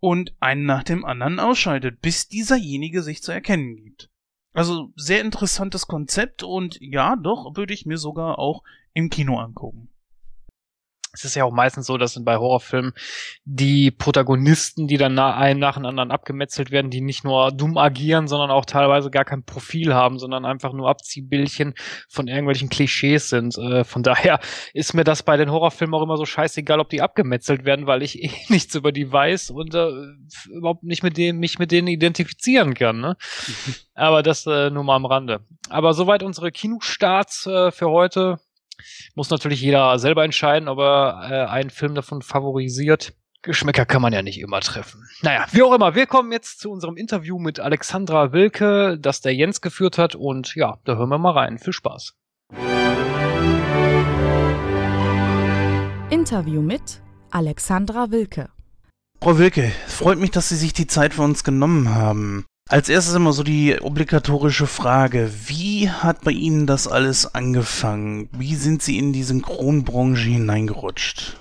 [0.00, 4.08] und einen nach dem anderen ausschaltet, bis dieserjenige sich zu erkennen gibt.
[4.54, 8.62] Also sehr interessantes Konzept und ja, doch würde ich mir sogar auch
[8.94, 9.91] im Kino angucken
[11.12, 12.92] es ist ja auch meistens so, dass bei Horrorfilmen
[13.44, 17.76] die Protagonisten, die dann nach, einen nach dem anderen abgemetzelt werden, die nicht nur dumm
[17.76, 21.74] agieren, sondern auch teilweise gar kein Profil haben, sondern einfach nur Abziehbildchen
[22.08, 23.58] von irgendwelchen Klischees sind.
[23.58, 24.40] Äh, von daher
[24.72, 28.02] ist mir das bei den Horrorfilmen auch immer so scheißegal, ob die abgemetzelt werden, weil
[28.02, 29.90] ich eh nichts über die weiß und äh,
[30.50, 33.00] überhaupt nicht mit denen, mich mit denen identifizieren kann.
[33.00, 33.16] Ne?
[33.94, 35.40] Aber das äh, nur mal am Rande.
[35.68, 38.38] Aber soweit unsere Kinostarts äh, für heute.
[39.14, 43.14] Muss natürlich jeder selber entscheiden, ob er äh, einen Film davon favorisiert.
[43.42, 45.04] Geschmäcker kann man ja nicht immer treffen.
[45.22, 49.34] Naja, wie auch immer, wir kommen jetzt zu unserem Interview mit Alexandra Wilke, das der
[49.34, 50.14] Jens geführt hat.
[50.14, 51.58] Und ja, da hören wir mal rein.
[51.58, 52.14] Viel Spaß.
[56.10, 58.50] Interview mit Alexandra Wilke.
[59.20, 62.44] Frau Wilke, freut mich, dass Sie sich die Zeit für uns genommen haben.
[62.72, 68.30] Als erstes immer so die obligatorische Frage, wie hat bei Ihnen das alles angefangen?
[68.32, 71.36] Wie sind Sie in die Synchronbranche hineingerutscht?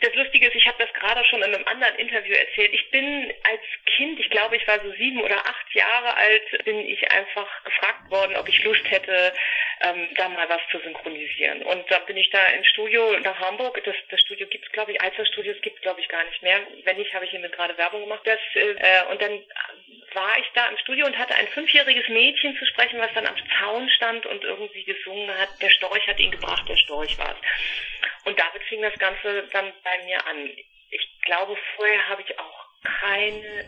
[0.00, 2.70] Das Lustige ist, ich habe das gerade schon in einem anderen Interview erzählt.
[2.72, 3.60] Ich bin als
[3.96, 8.08] Kind, ich glaube, ich war so sieben oder acht Jahre alt, bin ich einfach gefragt
[8.12, 9.32] worden, ob ich Lust hätte,
[9.80, 11.62] ähm, da mal was zu synchronisieren.
[11.62, 13.82] Und da bin ich da ins Studio nach Hamburg.
[13.84, 16.42] Das, das Studio gibt es, glaube ich, Alzer Studios gibt es, glaube ich, gar nicht
[16.42, 16.60] mehr.
[16.84, 18.20] Wenn nicht, habe ich hiermit gerade Werbung gemacht.
[18.24, 19.42] Das, äh, und dann
[20.12, 23.36] war ich da im Studio und hatte ein fünfjähriges Mädchen zu sprechen, was dann am
[23.58, 28.26] Zaun stand und irgendwie gesungen hat, der Storch hat ihn gebracht, der Storch war es.
[28.26, 30.50] Und damit fing das Ganze dann bei mir an.
[30.90, 33.66] Ich glaube, vorher habe ich auch keine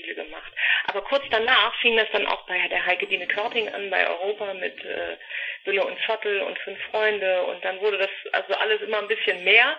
[0.00, 0.52] Hörspiele gemacht.
[0.86, 4.54] Aber kurz danach fing das dann auch bei der Heike Dine Körting an, bei Europa
[4.54, 5.16] mit äh,
[5.64, 9.42] Wille und Zottel und Fünf Freunde und dann wurde das also alles immer ein bisschen
[9.44, 9.78] mehr.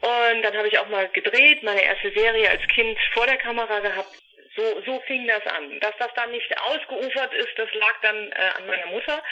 [0.00, 3.80] Und dann habe ich auch mal gedreht, meine erste Serie als Kind vor der Kamera
[3.80, 4.10] gehabt.
[4.54, 5.80] So, so fing das an.
[5.80, 9.22] Dass das dann nicht ausgeufert ist, das lag dann äh, an meiner Mutter,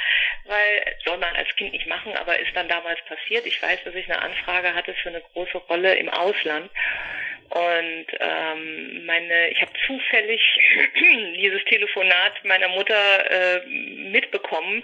[0.45, 3.47] weil soll man als Kind nicht machen, aber ist dann damals passiert.
[3.47, 6.71] Ich weiß, dass ich eine Anfrage hatte für eine große Rolle im Ausland
[7.51, 10.41] und ähm, meine, ich habe zufällig
[11.37, 14.83] dieses Telefonat meiner Mutter äh, mitbekommen,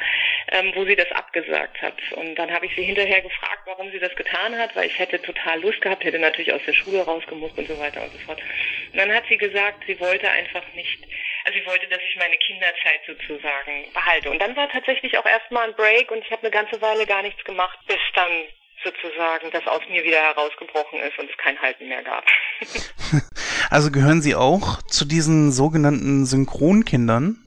[0.53, 1.95] ähm, wo sie das abgesagt hat.
[2.13, 5.21] Und dann habe ich sie hinterher gefragt, warum sie das getan hat, weil ich hätte
[5.21, 8.41] total Lust gehabt, hätte natürlich aus der Schule rausgemusst und so weiter und so fort.
[8.93, 10.99] Und dann hat sie gesagt, sie wollte einfach nicht,
[11.45, 14.31] also sie wollte, dass ich meine Kinderzeit sozusagen behalte.
[14.31, 17.23] Und dann war tatsächlich auch erstmal ein Break und ich habe eine ganze Weile gar
[17.23, 18.31] nichts gemacht, bis dann
[18.85, 22.24] sozusagen das aus mir wieder herausgebrochen ist und es kein Halten mehr gab.
[23.70, 27.47] also gehören Sie auch zu diesen sogenannten Synchronkindern?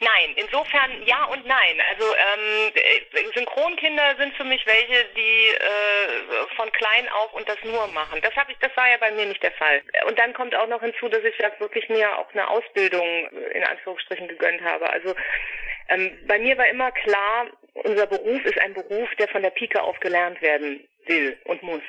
[0.00, 1.80] Nein, insofern ja und nein.
[1.90, 2.72] Also ähm,
[3.34, 8.20] Synchronkinder sind für mich welche, die äh, von klein auf und das nur machen.
[8.22, 9.82] Das habe ich, das war ja bei mir nicht der Fall.
[10.06, 13.64] Und dann kommt auch noch hinzu, dass ich ja wirklich mir auch eine Ausbildung in
[13.64, 14.88] Anführungsstrichen gegönnt habe.
[14.88, 15.16] Also
[15.88, 17.46] ähm, bei mir war immer klar,
[17.84, 21.82] unser Beruf ist ein Beruf, der von der Pike auf gelernt werden will und muss.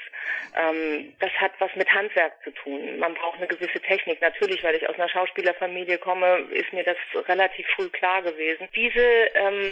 [0.55, 2.99] Ähm, das hat was mit Handwerk zu tun.
[2.99, 4.21] Man braucht eine gewisse Technik.
[4.21, 8.67] Natürlich, weil ich aus einer Schauspielerfamilie komme, ist mir das relativ früh klar gewesen.
[8.75, 9.01] Diese
[9.33, 9.71] ähm,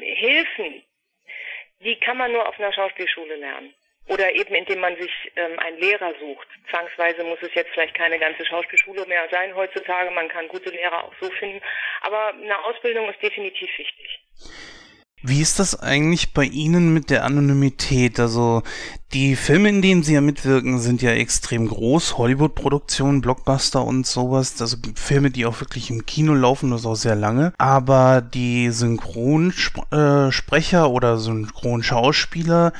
[0.00, 0.82] Hilfen,
[1.80, 3.74] die kann man nur auf einer Schauspielschule lernen.
[4.08, 6.46] Oder eben indem man sich ähm, einen Lehrer sucht.
[6.70, 10.12] Zwangsweise muss es jetzt vielleicht keine ganze Schauspielschule mehr sein heutzutage.
[10.12, 11.60] Man kann gute Lehrer auch so finden.
[12.02, 14.20] Aber eine Ausbildung ist definitiv wichtig.
[15.22, 18.20] Wie ist das eigentlich bei Ihnen mit der Anonymität?
[18.20, 18.62] Also
[19.14, 22.18] die Filme, in denen Sie ja mitwirken, sind ja extrem groß.
[22.18, 24.60] Hollywood-Produktionen, Blockbuster und sowas.
[24.60, 27.54] Also Filme, die auch wirklich im Kino laufen, das auch sehr lange.
[27.56, 32.74] Aber die Synchronsprecher oder Synchronschauspieler,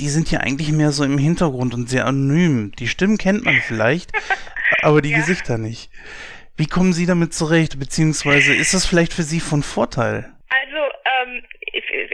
[0.00, 2.72] die sind ja eigentlich mehr so im Hintergrund und sehr anonym.
[2.78, 4.10] Die Stimmen kennt man vielleicht,
[4.82, 5.18] aber die ja.
[5.18, 5.90] Gesichter nicht.
[6.56, 7.78] Wie kommen Sie damit zurecht?
[7.78, 10.30] Beziehungsweise ist das vielleicht für Sie von Vorteil?
[10.74, 11.44] Also ähm,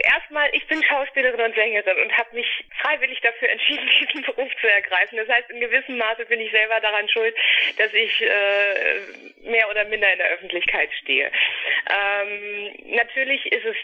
[0.03, 2.47] erstmal, ich bin Schauspielerin und Sängerin und habe mich
[2.79, 5.17] freiwillig dafür entschieden, diesen Beruf zu ergreifen.
[5.17, 7.35] Das heißt, in gewissem Maße bin ich selber daran schuld,
[7.77, 11.31] dass ich äh, mehr oder minder in der Öffentlichkeit stehe.
[11.89, 13.75] Ähm, natürlich ist es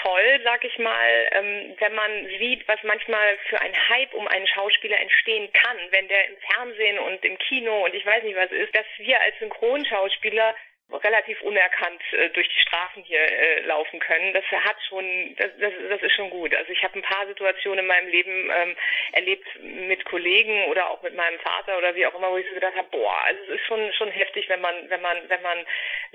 [0.00, 4.46] toll, sag ich mal, ähm, wenn man sieht, was manchmal für ein Hype um einen
[4.46, 8.52] Schauspieler entstehen kann, wenn der im Fernsehen und im Kino und ich weiß nicht was
[8.52, 10.54] ist, dass wir als Synchronschauspieler
[10.92, 14.32] relativ unerkannt äh, durch die Straßen hier äh, laufen können.
[14.32, 16.54] Das hat schon, das, das, das ist schon gut.
[16.54, 18.76] Also ich habe ein paar Situationen in meinem Leben ähm,
[19.12, 22.54] erlebt mit Kollegen oder auch mit meinem Vater oder wie auch immer, wo ich so
[22.54, 25.58] gedacht habe, boah, also es ist schon schon heftig, wenn man wenn man wenn man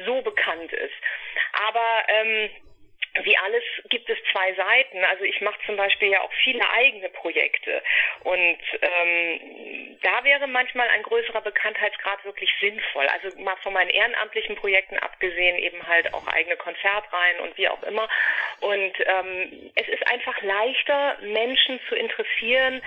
[0.05, 0.95] so bekannt ist.
[1.67, 2.49] Aber ähm,
[3.23, 5.03] wie alles gibt es zwei Seiten.
[5.05, 7.81] Also ich mache zum Beispiel ja auch viele eigene Projekte
[8.23, 13.07] und ähm, da wäre manchmal ein größerer Bekanntheitsgrad wirklich sinnvoll.
[13.07, 17.83] Also mal von meinen ehrenamtlichen Projekten abgesehen, eben halt auch eigene Konzertreihen und wie auch
[17.83, 18.07] immer.
[18.61, 22.81] Und ähm, es ist einfach leichter, Menschen zu interessieren,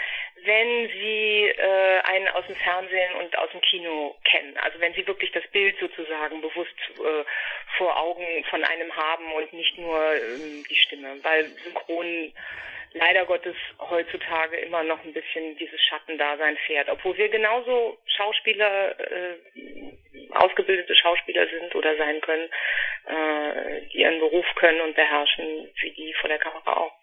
[0.45, 4.57] wenn sie äh, einen aus dem Fernsehen und aus dem Kino kennen.
[4.59, 7.25] Also wenn sie wirklich das Bild sozusagen bewusst äh,
[7.77, 12.33] vor Augen von einem haben und nicht nur ähm, die Stimme, weil Synchron
[12.95, 19.37] leider Gottes heutzutage immer noch ein bisschen dieses Schattendasein fährt, obwohl wir genauso Schauspieler, äh,
[20.31, 22.49] ausgebildete Schauspieler sind oder sein können,
[23.07, 26.98] äh, die ihren Beruf können und beherrschen, wie die vor der Kamera auch.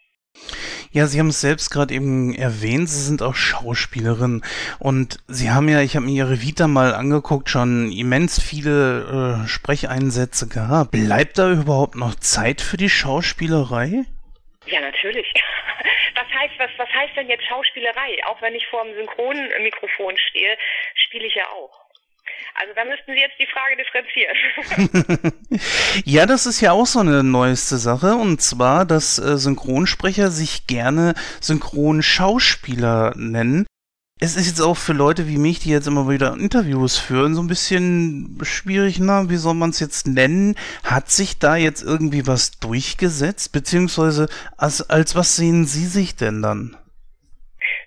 [0.91, 4.43] Ja, Sie haben es selbst gerade eben erwähnt, Sie sind auch Schauspielerin
[4.79, 9.47] und Sie haben ja, ich habe mir Ihre Vita mal angeguckt, schon immens viele äh,
[9.47, 10.91] Sprecheinsätze gehabt.
[10.91, 14.05] Bleibt da überhaupt noch Zeit für die Schauspielerei?
[14.65, 15.31] Ja, natürlich.
[16.15, 18.17] Was heißt, was, was heißt denn jetzt Schauspielerei?
[18.27, 20.57] Auch wenn ich vor dem Synchronmikrofon stehe,
[20.95, 21.84] spiele ich ja auch.
[22.57, 25.33] Also da müssten Sie jetzt die Frage differenzieren.
[26.05, 28.15] ja, das ist ja auch so eine neueste Sache.
[28.15, 33.67] Und zwar, dass äh, Synchronsprecher sich gerne Synchronschauspieler nennen.
[34.21, 37.41] Es ist jetzt auch für Leute wie mich, die jetzt immer wieder Interviews führen, so
[37.41, 40.55] ein bisschen schwierig, na, wie soll man es jetzt nennen?
[40.85, 43.51] Hat sich da jetzt irgendwie was durchgesetzt?
[43.51, 46.77] Beziehungsweise als, als was sehen Sie sich denn dann?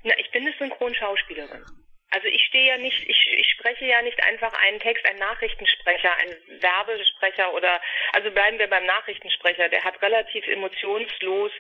[0.03, 1.63] Na, ich bin eine Synchronschauspielerin.
[2.11, 6.11] Also ich stehe ja nicht, ich, ich spreche ja nicht einfach einen Text, ein Nachrichtensprecher,
[6.17, 7.81] ein Werbesprecher oder
[8.13, 11.53] also bleiben wir beim Nachrichtensprecher, der hat relativ emotionslos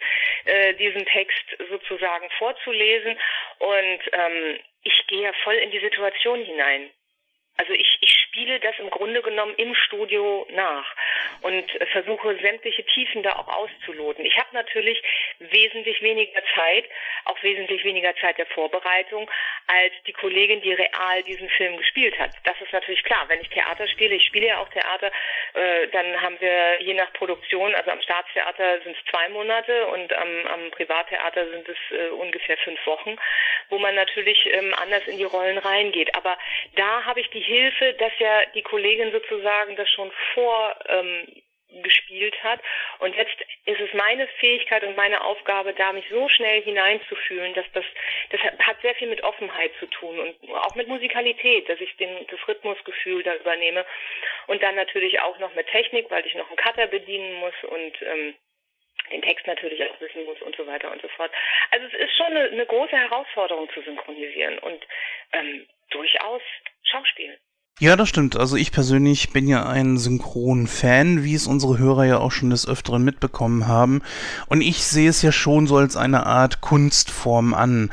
[0.46, 3.18] äh, diesen Text sozusagen vorzulesen
[3.58, 6.90] und ähm, ich gehe ja voll in die Situation hinein.
[7.58, 10.86] Also ich, ich spiele das im Grunde genommen im Studio nach
[11.42, 14.24] und versuche sämtliche Tiefen da auch auszuloten.
[14.24, 15.02] Ich habe natürlich
[15.40, 16.84] wesentlich weniger Zeit,
[17.24, 19.28] auch wesentlich weniger Zeit der Vorbereitung,
[19.66, 22.30] als die Kollegin, die real diesen Film gespielt hat.
[22.44, 23.24] Das ist natürlich klar.
[23.26, 25.10] Wenn ich Theater spiele, ich spiele ja auch Theater,
[25.54, 30.12] äh, dann haben wir je nach Produktion, also am Staatstheater sind es zwei Monate und
[30.12, 33.16] am, am Privattheater sind es äh, ungefähr fünf Wochen,
[33.68, 36.14] wo man natürlich ähm, anders in die Rollen reingeht.
[36.14, 36.38] Aber
[36.76, 41.26] da habe ich die Hilfe, dass ja die Kollegin sozusagen das schon vor ähm,
[42.42, 42.60] hat.
[42.98, 43.36] Und jetzt
[43.66, 47.84] ist es meine Fähigkeit und meine Aufgabe, da mich so schnell hineinzufühlen, dass das,
[48.30, 52.26] das hat sehr viel mit Offenheit zu tun und auch mit Musikalität, dass ich den,
[52.26, 53.84] das Rhythmusgefühl da übernehme.
[54.46, 58.02] Und dann natürlich auch noch mit Technik, weil ich noch einen Cutter bedienen muss und
[58.02, 58.34] ähm,
[59.12, 61.30] den Text natürlich auch wissen muss und so weiter und so fort.
[61.70, 64.86] Also es ist schon eine, eine große Herausforderung zu synchronisieren und
[65.32, 66.42] ähm, durchaus
[66.90, 67.38] Schauspiel.
[67.80, 68.36] Ja, das stimmt.
[68.36, 72.66] Also ich persönlich bin ja ein Synchron-Fan, wie es unsere Hörer ja auch schon des
[72.66, 74.02] Öfteren mitbekommen haben.
[74.46, 77.92] Und ich sehe es ja schon so als eine Art Kunstform an.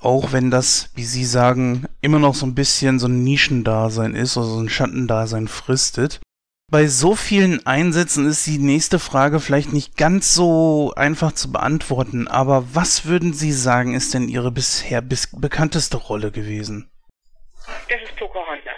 [0.00, 4.36] Auch wenn das, wie Sie sagen, immer noch so ein bisschen so ein Nischendasein ist,
[4.36, 6.20] oder so ein Schattendasein fristet.
[6.68, 12.26] Bei so vielen Einsätzen ist die nächste Frage vielleicht nicht ganz so einfach zu beantworten,
[12.26, 16.88] aber was würden Sie sagen, ist denn Ihre bisher bis bekannteste Rolle gewesen?
[17.88, 18.76] Das ist Pocahontas.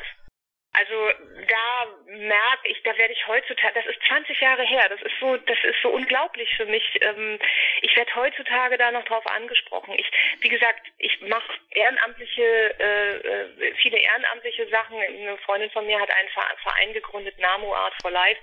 [0.74, 1.11] Also
[1.49, 5.36] da merke ich, da werde ich heutzutage, das ist 20 Jahre her, das ist so,
[5.36, 6.99] das ist so unglaublich für mich.
[7.03, 7.38] Ähm,
[7.82, 9.95] ich werde heutzutage da noch drauf angesprochen.
[9.99, 14.99] Ich, wie gesagt, ich mache ehrenamtliche, äh, äh, viele ehrenamtliche Sachen.
[14.99, 18.40] Eine Freundin von mir hat einen Verein gegründet, Namo Art for Life,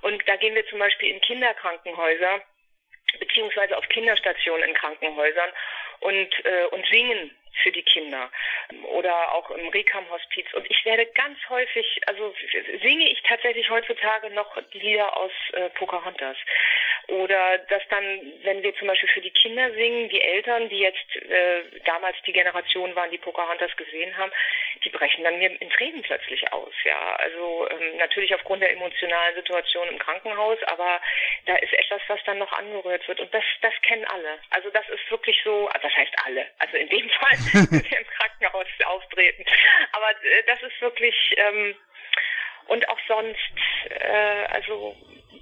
[0.00, 2.40] und da gehen wir zum Beispiel in Kinderkrankenhäuser
[3.18, 5.50] beziehungsweise auf Kinderstationen in Krankenhäusern
[6.00, 7.30] und äh, und singen
[7.62, 8.30] für die Kinder
[8.90, 10.46] oder auch im Rekam-Hospiz.
[10.54, 12.34] Und ich werde ganz häufig, also
[12.82, 16.36] singe ich tatsächlich heutzutage noch Lieder aus äh, Pocahontas.
[17.08, 18.04] Oder dass dann,
[18.42, 22.32] wenn wir zum Beispiel für die Kinder singen, die Eltern, die jetzt äh, damals die
[22.32, 24.30] Generation waren, die Pocahontas gesehen haben,
[24.84, 26.74] die brechen dann mir in Tränen plötzlich aus.
[26.84, 31.00] Ja, also ähm, natürlich aufgrund der emotionalen Situation im Krankenhaus, aber
[31.46, 33.20] da ist etwas, was dann noch angerührt wird.
[33.20, 34.38] Und das, das kennen alle.
[34.50, 36.46] Also das ist wirklich so, also das heißt alle.
[36.58, 39.44] Also in dem Fall im Krankenhaus auftreten.
[39.92, 41.74] Aber äh, das ist wirklich ähm,
[42.68, 43.38] und auch sonst,
[43.88, 44.94] äh, also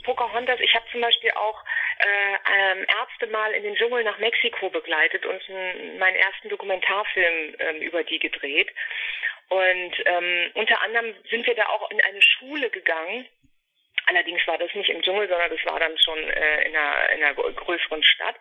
[0.05, 1.63] Pocahontas, ich habe zum Beispiel auch
[1.99, 5.43] äh, ähm, Ärzte mal in den Dschungel nach Mexiko begleitet und
[5.99, 8.71] meinen ersten Dokumentarfilm ähm, über die gedreht.
[9.49, 13.27] Und ähm, unter anderem sind wir da auch in eine Schule gegangen.
[14.07, 17.25] Allerdings war das nicht im Dschungel, sondern das war dann schon äh, in, einer, in
[17.25, 18.37] einer größeren Stadt.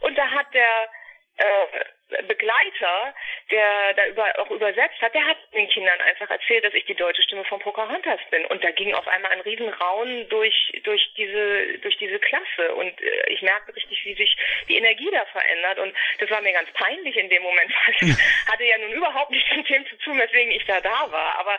[0.00, 0.90] Und da hat der
[1.38, 3.14] äh, Begleiter,
[3.50, 6.94] der da über, auch übersetzt hat, der hat den Kindern einfach erzählt, dass ich die
[6.94, 8.46] deutsche Stimme von Pocahontas bin.
[8.46, 12.74] Und da ging auf einmal ein Riesenraun durch, durch diese, durch diese Klasse.
[12.74, 14.36] Und äh, ich merkte richtig, wie sich
[14.68, 15.78] die Energie da verändert.
[15.78, 18.16] Und das war mir ganz peinlich in dem Moment, weil ich
[18.50, 21.38] hatte ja nun überhaupt nichts mit dem zu tun, weswegen ich da da war.
[21.38, 21.58] Aber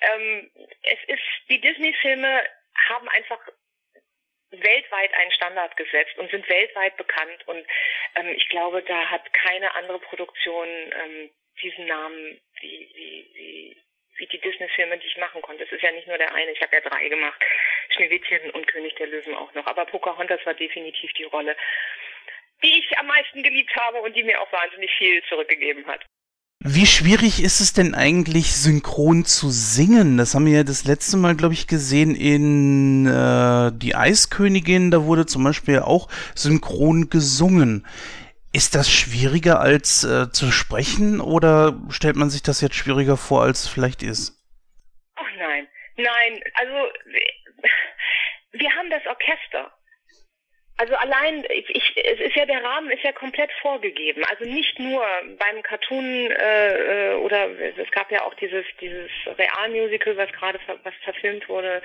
[0.00, 0.50] ähm,
[0.82, 2.42] es ist, die Disney-Filme
[2.88, 3.38] haben einfach
[4.62, 7.46] weltweit einen Standard gesetzt und sind weltweit bekannt.
[7.46, 7.66] Und
[8.16, 11.30] ähm, ich glaube, da hat keine andere Produktion ähm,
[11.62, 13.76] diesen Namen wie, wie, wie,
[14.16, 15.64] wie die Disney-Filme, die ich machen konnte.
[15.64, 17.42] Es ist ja nicht nur der eine, ich habe ja drei gemacht.
[17.90, 19.66] Schneewittchen und König der Löwen auch noch.
[19.66, 21.56] Aber Pocahontas war definitiv die Rolle,
[22.62, 26.04] die ich am meisten geliebt habe und die mir auch wahnsinnig viel zurückgegeben hat.
[26.66, 30.16] Wie schwierig ist es denn eigentlich, synchron zu singen?
[30.16, 34.90] Das haben wir ja das letzte Mal, glaube ich, gesehen in äh, Die Eiskönigin.
[34.90, 37.86] Da wurde zum Beispiel auch synchron gesungen.
[38.54, 43.42] Ist das schwieriger als äh, zu sprechen oder stellt man sich das jetzt schwieriger vor,
[43.42, 44.32] als es vielleicht ist?
[45.16, 45.68] Ach nein,
[45.98, 46.40] nein.
[46.54, 46.72] Also
[48.52, 49.70] wir haben das Orchester.
[50.76, 54.24] Also allein, ich, es ist ja der Rahmen ist ja komplett vorgegeben.
[54.24, 55.06] Also nicht nur
[55.38, 60.94] beim Cartoon äh, äh oder es gab ja auch dieses dieses Realmusical, was gerade was
[61.04, 61.80] verfilmt wurde,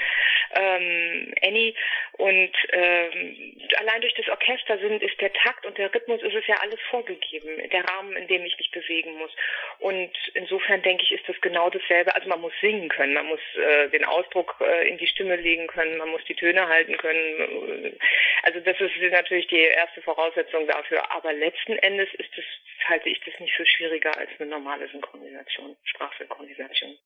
[0.55, 1.75] ähm, Annie.
[2.13, 6.47] Und ähm, allein durch das Orchester sind ist der Takt und der Rhythmus ist es
[6.47, 9.31] ja alles vorgegeben, der Rahmen, in dem ich mich bewegen muss.
[9.77, 12.13] Und insofern denke ich, ist das genau dasselbe.
[12.15, 15.67] Also man muss singen können, man muss äh, den Ausdruck äh, in die Stimme legen
[15.67, 17.97] können, man muss die Töne halten können.
[18.43, 21.11] Also das ist natürlich die erste Voraussetzung dafür.
[21.11, 22.45] Aber letzten Endes ist es,
[22.87, 26.97] halte ich das nicht für schwieriger als eine normale Synchronisation, Sprachsynchronisation.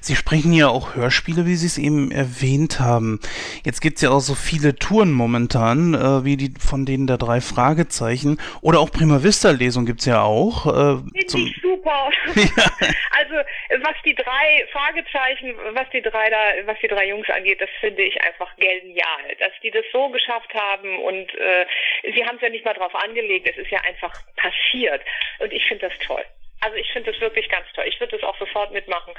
[0.00, 3.20] Sie sprechen ja auch Hörspiele, wie Sie es eben erwähnt haben.
[3.64, 7.18] Jetzt gibt es ja auch so viele Touren momentan, äh, wie die von denen der
[7.18, 8.38] drei Fragezeichen.
[8.60, 10.66] Oder auch Prima Vista Lesung gibt es ja auch.
[10.66, 10.96] Äh,
[11.26, 12.10] Finde ich super.
[12.56, 12.88] Ja.
[13.18, 13.34] Also
[13.82, 18.02] was die drei Fragezeichen, was die drei da, was die drei Jungs angeht, das finde
[18.02, 21.66] ich einfach genial, dass die das so geschafft haben und äh,
[22.14, 23.48] sie haben es ja nicht mal drauf angelegt.
[23.48, 25.02] Es ist ja einfach passiert
[25.38, 26.24] und ich finde das toll.
[26.60, 27.84] Also ich finde das wirklich ganz toll.
[27.86, 29.14] Ich würde das auch sofort mitmachen,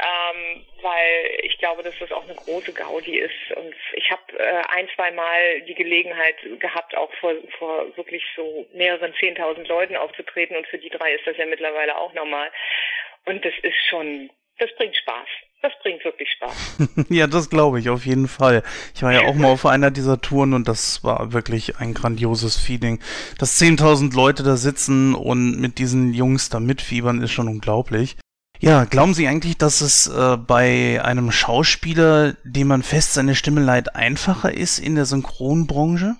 [0.00, 3.56] ähm, weil ich glaube, dass das auch eine große Gaudi ist.
[3.56, 8.66] Und ich habe äh, ein, zwei Mal die Gelegenheit gehabt, auch vor, vor wirklich so
[8.72, 10.56] mehreren zehntausend Leuten aufzutreten.
[10.56, 12.50] Und für die drei ist das ja mittlerweile auch normal.
[13.24, 15.28] Und das ist schon, das bringt Spaß.
[15.62, 16.78] Das bringt wirklich Spaß.
[17.10, 18.62] ja, das glaube ich auf jeden Fall.
[18.94, 22.56] Ich war ja auch mal auf einer dieser Touren und das war wirklich ein grandioses
[22.56, 22.98] Feeling.
[23.38, 28.16] Dass 10.000 Leute da sitzen und mit diesen Jungs da mitfiebern, ist schon unglaublich.
[28.58, 33.62] Ja, glauben Sie eigentlich, dass es äh, bei einem Schauspieler, dem man fest seine Stimme
[33.62, 36.16] leiht, einfacher ist in der Synchronbranche?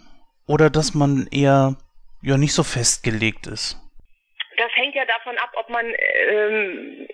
[0.46, 1.76] Oder dass man eher
[2.22, 3.78] ja nicht so festgelegt ist?
[4.56, 7.06] Das hängt ja davon ab, ob man ähm,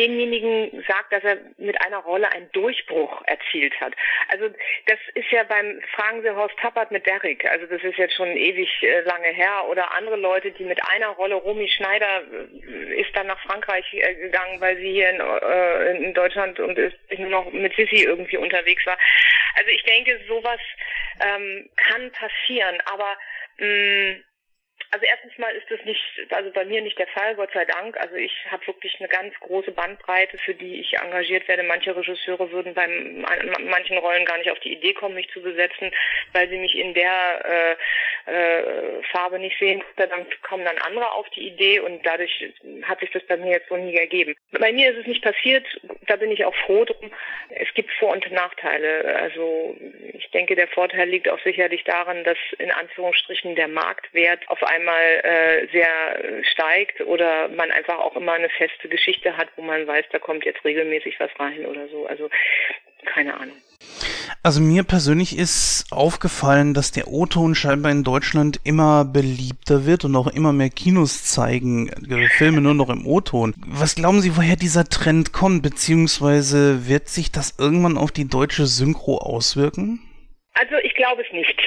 [0.00, 3.94] demjenigen sagt, dass er mit einer Rolle einen Durchbruch erzielt hat.
[4.28, 4.48] Also
[4.86, 8.36] das ist ja beim Fragen Sie Horst Tappert mit Derrick, also das ist jetzt schon
[8.36, 13.14] ewig äh, lange her, oder andere Leute, die mit einer Rolle, Romy Schneider äh, ist
[13.14, 17.30] dann nach Frankreich äh, gegangen, weil sie hier in, äh, in Deutschland und ist nur
[17.30, 18.98] noch mit Sissy irgendwie unterwegs war.
[19.56, 20.60] Also ich denke, sowas
[21.22, 23.16] ähm, kann passieren, aber
[23.58, 24.24] mh, mm,
[24.90, 27.96] also erstens mal ist das nicht, also bei mir nicht der Fall, Gott sei Dank.
[27.98, 31.62] Also ich habe wirklich eine ganz große Bandbreite, für die ich engagiert werde.
[31.62, 35.92] Manche Regisseure würden bei manchen Rollen gar nicht auf die Idee kommen, mich zu besetzen,
[36.32, 37.76] weil sie mich in der
[38.26, 39.82] äh, äh, Farbe nicht sehen.
[39.96, 42.52] Dann kommen dann andere auf die Idee und dadurch
[42.82, 44.34] hat sich das bei mir jetzt so nie ergeben.
[44.52, 45.66] Bei mir ist es nicht passiert,
[46.06, 47.10] da bin ich auch froh drum.
[47.50, 49.16] Es gibt Vor- und Nachteile.
[49.16, 49.76] Also
[50.12, 55.20] ich denke, der Vorteil liegt auch sicherlich darin, dass in Anführungsstrichen der Marktwert auf einmal
[55.22, 60.04] äh, sehr steigt oder man einfach auch immer eine feste Geschichte hat, wo man weiß,
[60.12, 62.06] da kommt jetzt regelmäßig was rein oder so.
[62.06, 62.30] Also
[63.04, 63.56] keine Ahnung.
[64.42, 70.16] Also mir persönlich ist aufgefallen, dass der O-Ton scheinbar in Deutschland immer beliebter wird und
[70.16, 73.54] auch immer mehr Kinos zeigen äh, Filme nur noch im O-Ton.
[73.66, 78.66] Was glauben Sie, woher dieser Trend kommt, beziehungsweise wird sich das irgendwann auf die deutsche
[78.66, 80.00] Synchro auswirken?
[80.54, 81.58] Also ich glaube es nicht.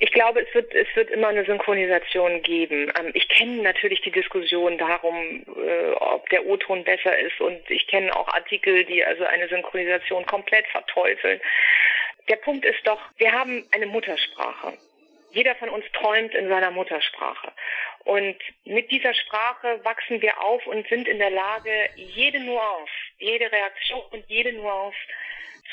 [0.00, 2.92] Ich glaube, es wird, es wird immer eine Synchronisation geben.
[2.98, 7.88] Ähm, ich kenne natürlich die Diskussion darum, äh, ob der O-Ton besser ist und ich
[7.88, 11.40] kenne auch Artikel, die also eine Synchronisation komplett verteufeln.
[12.28, 14.78] Der Punkt ist doch, wir haben eine Muttersprache.
[15.32, 17.52] Jeder von uns träumt in seiner Muttersprache.
[18.04, 23.50] Und mit dieser Sprache wachsen wir auf und sind in der Lage, jede Nuance, jede
[23.50, 24.96] Reaktion und jede Nuance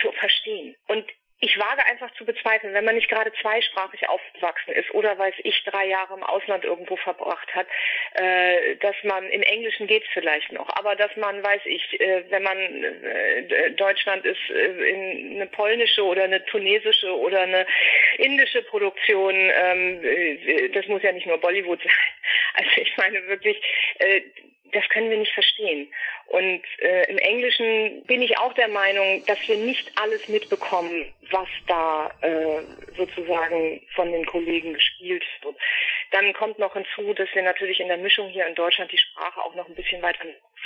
[0.02, 0.76] zu verstehen.
[0.88, 1.06] Und
[1.46, 5.64] ich wage einfach zu bezweifeln, wenn man nicht gerade zweisprachig aufgewachsen ist oder weiß ich
[5.64, 7.68] drei Jahre im Ausland irgendwo verbracht hat,
[8.16, 12.42] äh, dass man im Englischen geht vielleicht noch, aber dass man weiß ich, äh, wenn
[12.42, 17.68] man äh, Deutschland ist, äh, in eine polnische oder eine tunesische oder eine
[18.18, 21.92] indische Produktion, ähm, äh, das muss ja nicht nur Bollywood sein.
[22.56, 23.62] Also ich meine wirklich,
[24.00, 24.22] äh,
[24.72, 25.88] das können wir nicht verstehen.
[26.28, 31.48] Und äh, im Englischen bin ich auch der Meinung, dass wir nicht alles mitbekommen, was
[31.68, 32.62] da äh,
[32.98, 35.56] sozusagen von den Kollegen gespielt wird.
[36.12, 39.42] Dann kommt noch hinzu, dass wir natürlich in der Mischung hier in Deutschland die Sprache
[39.42, 40.26] auch noch ein bisschen weiter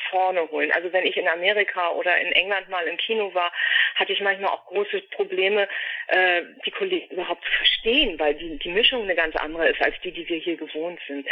[0.10, 0.72] vorne holen.
[0.72, 3.52] Also wenn ich in Amerika oder in England mal im Kino war,
[3.96, 5.68] hatte ich manchmal auch große Probleme,
[6.08, 9.96] äh, die Kollegen überhaupt zu verstehen, weil die, die Mischung eine ganz andere ist als
[10.04, 11.28] die, die wir hier gewohnt sind.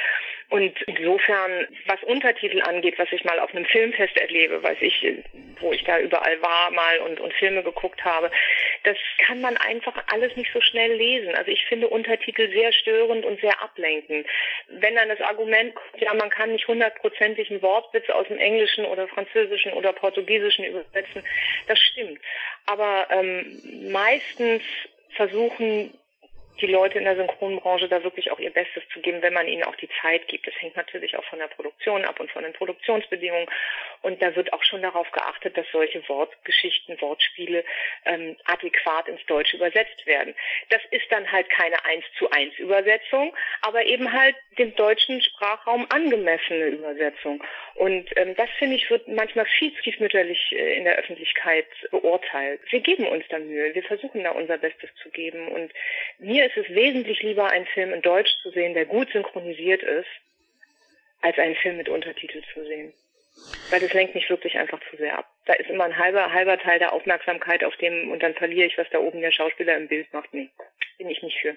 [0.49, 5.06] Und insofern, was Untertitel angeht, was ich mal auf einem Filmfest erlebe, weiß ich,
[5.60, 8.31] wo ich da überall war mal und, und Filme geguckt habe,
[8.84, 11.35] das kann man einfach alles nicht so schnell lesen.
[11.35, 14.26] Also ich finde Untertitel sehr störend und sehr ablenkend.
[14.68, 18.56] Wenn dann das Argument kommt, ja, man kann nicht hundertprozentig einen Wortwitz aus dem Englischen
[18.85, 21.23] oder Französischen oder Portugiesischen übersetzen,
[21.67, 22.19] das stimmt.
[22.65, 24.63] Aber ähm, meistens
[25.15, 25.93] versuchen
[26.61, 29.63] die Leute in der Synchronbranche da wirklich auch ihr Bestes zu geben, wenn man ihnen
[29.63, 30.47] auch die Zeit gibt.
[30.47, 33.47] Das hängt natürlich auch von der Produktion ab und von den Produktionsbedingungen.
[34.01, 37.63] Und da wird auch schon darauf geachtet, dass solche Wortgeschichten, Wortspiele
[38.05, 40.35] ähm, adäquat ins Deutsche übersetzt werden.
[40.69, 45.85] Das ist dann halt keine eins zu eins Übersetzung, aber eben halt dem deutschen Sprachraum
[45.89, 47.43] angemessene Übersetzung.
[47.75, 52.61] Und ähm, das finde ich wird manchmal viel tiefmütterlich äh, in der Öffentlichkeit beurteilt.
[52.69, 55.47] Wir geben uns da Mühe, wir versuchen da unser Bestes zu geben.
[55.49, 55.71] Und
[56.19, 60.07] mir ist es wesentlich lieber, einen Film in Deutsch zu sehen, der gut synchronisiert ist,
[61.21, 62.93] als einen Film mit Untertitel zu sehen.
[63.69, 65.29] Weil das lenkt mich wirklich einfach zu sehr ab.
[65.45, 68.77] Da ist immer ein halber, halber Teil der Aufmerksamkeit auf dem und dann verliere ich,
[68.77, 70.33] was da oben der Schauspieler im Bild macht.
[70.33, 70.49] Nee,
[70.97, 71.55] bin ich nicht für.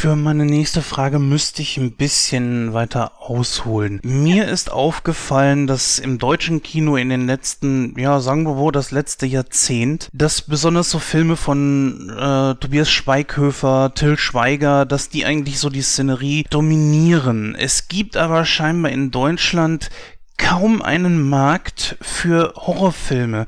[0.00, 4.00] Für meine nächste Frage müsste ich ein bisschen weiter ausholen.
[4.02, 8.92] Mir ist aufgefallen, dass im deutschen Kino in den letzten, ja, sagen wir wohl, das
[8.92, 15.58] letzte Jahrzehnt, dass besonders so Filme von äh, Tobias Schweighöfer, Till Schweiger, dass die eigentlich
[15.58, 17.54] so die Szenerie dominieren.
[17.54, 19.90] Es gibt aber scheinbar in Deutschland
[20.38, 23.44] kaum einen Markt für Horrorfilme.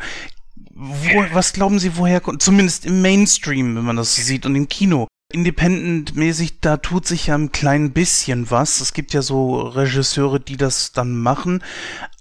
[0.74, 4.55] Wo, was glauben Sie, woher kommt, zumindest im Mainstream, wenn man das so sieht und
[4.55, 8.81] im Kino, Independent-mäßig, da tut sich ja ein klein bisschen was.
[8.81, 11.63] Es gibt ja so Regisseure, die das dann machen.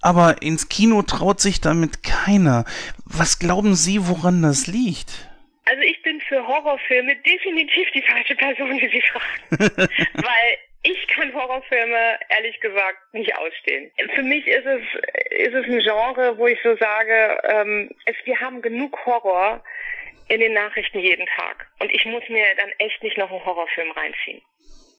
[0.02, 2.66] Aber ins Kino traut sich damit keiner.
[3.06, 5.30] Was glauben Sie, woran das liegt?
[5.66, 9.90] Also ich bin für Horrorfilme definitiv die falsche Person, die Sie fragen.
[10.14, 13.92] Weil ich kann Horrorfilme ehrlich gesagt nicht ausstehen.
[14.16, 14.82] Für mich ist es,
[15.30, 19.64] ist es ein Genre, wo ich so sage, ähm, es, wir haben genug Horror
[20.32, 21.68] in den Nachrichten jeden Tag.
[21.80, 24.42] Und ich muss mir dann echt nicht noch einen Horrorfilm reinziehen.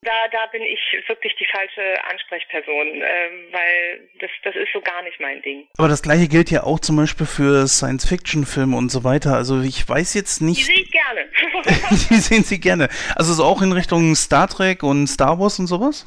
[0.04, 5.00] Da, da bin ich wirklich die falsche Ansprechperson, äh, weil das, das ist so gar
[5.04, 5.68] nicht mein Ding.
[5.78, 9.34] Aber das gleiche gilt ja auch zum Beispiel für Science-Fiction-Filme und so weiter.
[9.34, 10.62] Also ich weiß jetzt nicht.
[10.62, 11.28] Die sehe ich gerne.
[12.10, 12.88] die sehen Sie gerne.
[13.14, 16.06] Also so auch in Richtung Star Trek und Star Wars und sowas?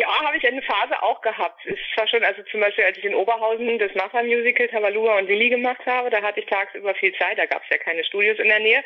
[0.00, 1.66] Ja, habe ich eine Phase auch gehabt.
[1.66, 5.50] Ist zwar schon, also zum Beispiel, als ich in Oberhausen das Mafia-Musical Tabaluga und Lilly
[5.50, 8.48] gemacht habe, da hatte ich tagsüber viel Zeit, da gab es ja keine Studios in
[8.48, 8.82] der Nähe.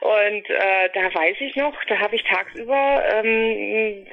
[0.00, 4.06] Und äh, da weiß ich noch, da habe ich tagsüber, ähm,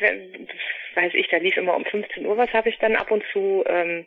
[0.96, 3.64] weiß ich, da lief immer um 15 Uhr, was habe ich dann ab und zu,
[3.70, 4.06] ähm,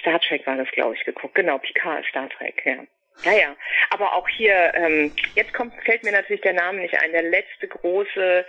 [0.00, 1.34] Star Trek war das, glaube ich, geguckt.
[1.34, 2.78] Genau, Picard, Star Trek, ja.
[3.22, 3.56] Ja, ja.
[3.90, 7.68] Aber auch hier, ähm, jetzt kommt, fällt mir natürlich der Name nicht ein, der letzte
[7.68, 8.46] große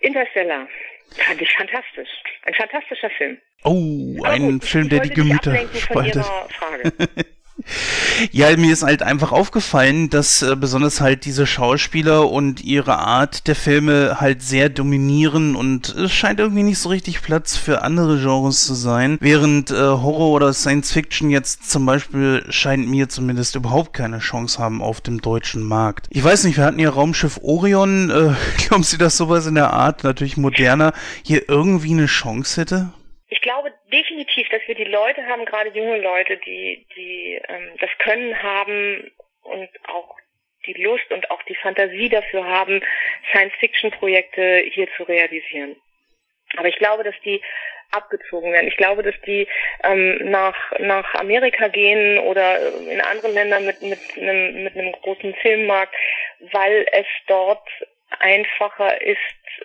[0.00, 0.68] Interstellar.
[1.10, 2.08] Fand ich fantastisch.
[2.42, 3.38] Ein fantastischer Film.
[3.64, 6.24] Oh, Aber ein gut, Film, der die Gemüter spaltet.
[8.32, 13.46] Ja, mir ist halt einfach aufgefallen, dass äh, besonders halt diese Schauspieler und ihre Art
[13.46, 18.18] der Filme halt sehr dominieren und es scheint irgendwie nicht so richtig Platz für andere
[18.18, 23.54] Genres zu sein, während äh, Horror oder Science Fiction jetzt zum Beispiel scheint mir zumindest
[23.54, 26.06] überhaupt keine Chance haben auf dem deutschen Markt.
[26.10, 28.34] Ich weiß nicht, wir hatten ja Raumschiff Orion, äh,
[28.66, 32.92] glauben Sie, dass sowas in der Art, natürlich moderner, hier irgendwie eine Chance hätte?
[33.28, 33.65] Ich glaube
[33.96, 39.10] definitiv, dass wir die Leute haben, gerade junge Leute, die, die ähm, das Können haben
[39.42, 40.16] und auch
[40.66, 42.82] die Lust und auch die Fantasie dafür haben,
[43.30, 45.76] Science-Fiction-Projekte hier zu realisieren.
[46.56, 47.40] Aber ich glaube, dass die
[47.92, 48.68] abgezogen werden.
[48.68, 49.46] Ich glaube, dass die
[49.84, 52.58] ähm, nach, nach Amerika gehen oder
[52.90, 55.94] in anderen Ländern mit, mit, einem, mit einem großen Filmmarkt,
[56.52, 57.66] weil es dort
[58.18, 59.18] einfacher ist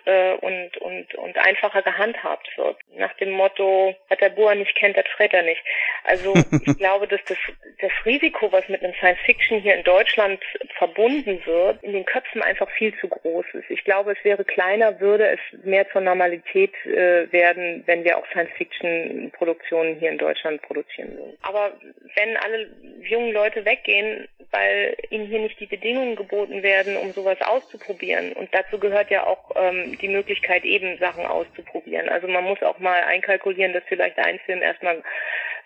[0.04, 2.76] äh, und, und, und einfacher gehandhabt wird.
[2.96, 5.62] Nach dem Motto, was der Bauer nicht kennt, das frät er nicht.
[6.04, 6.34] Also
[6.66, 7.38] ich glaube, dass das,
[7.80, 10.42] das Risiko, was mit einem Science Fiction hier in Deutschland
[10.78, 13.70] verbunden wird, in den Köpfen einfach viel zu groß ist.
[13.70, 18.26] Ich glaube, es wäre kleiner, würde es mehr zur Normalität äh, werden, wenn wir auch
[18.28, 21.36] Science Fiction Produktionen hier in Deutschland produzieren würden.
[21.42, 21.72] Aber
[22.14, 22.70] wenn alle
[23.02, 28.32] jungen Leute weggehen, weil ihnen hier nicht die Bedingungen geboten werden, um sowas auszuprobieren.
[28.34, 32.08] Und dazu gehört ja auch ähm, die Möglichkeit, eben Sachen auszuprobieren.
[32.08, 35.02] Also man muss auch mal einkalkulieren, dass vielleicht ein Film erstmal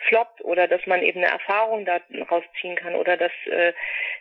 [0.09, 3.73] floppt oder dass man eben eine Erfahrung daraus ziehen kann oder dass äh,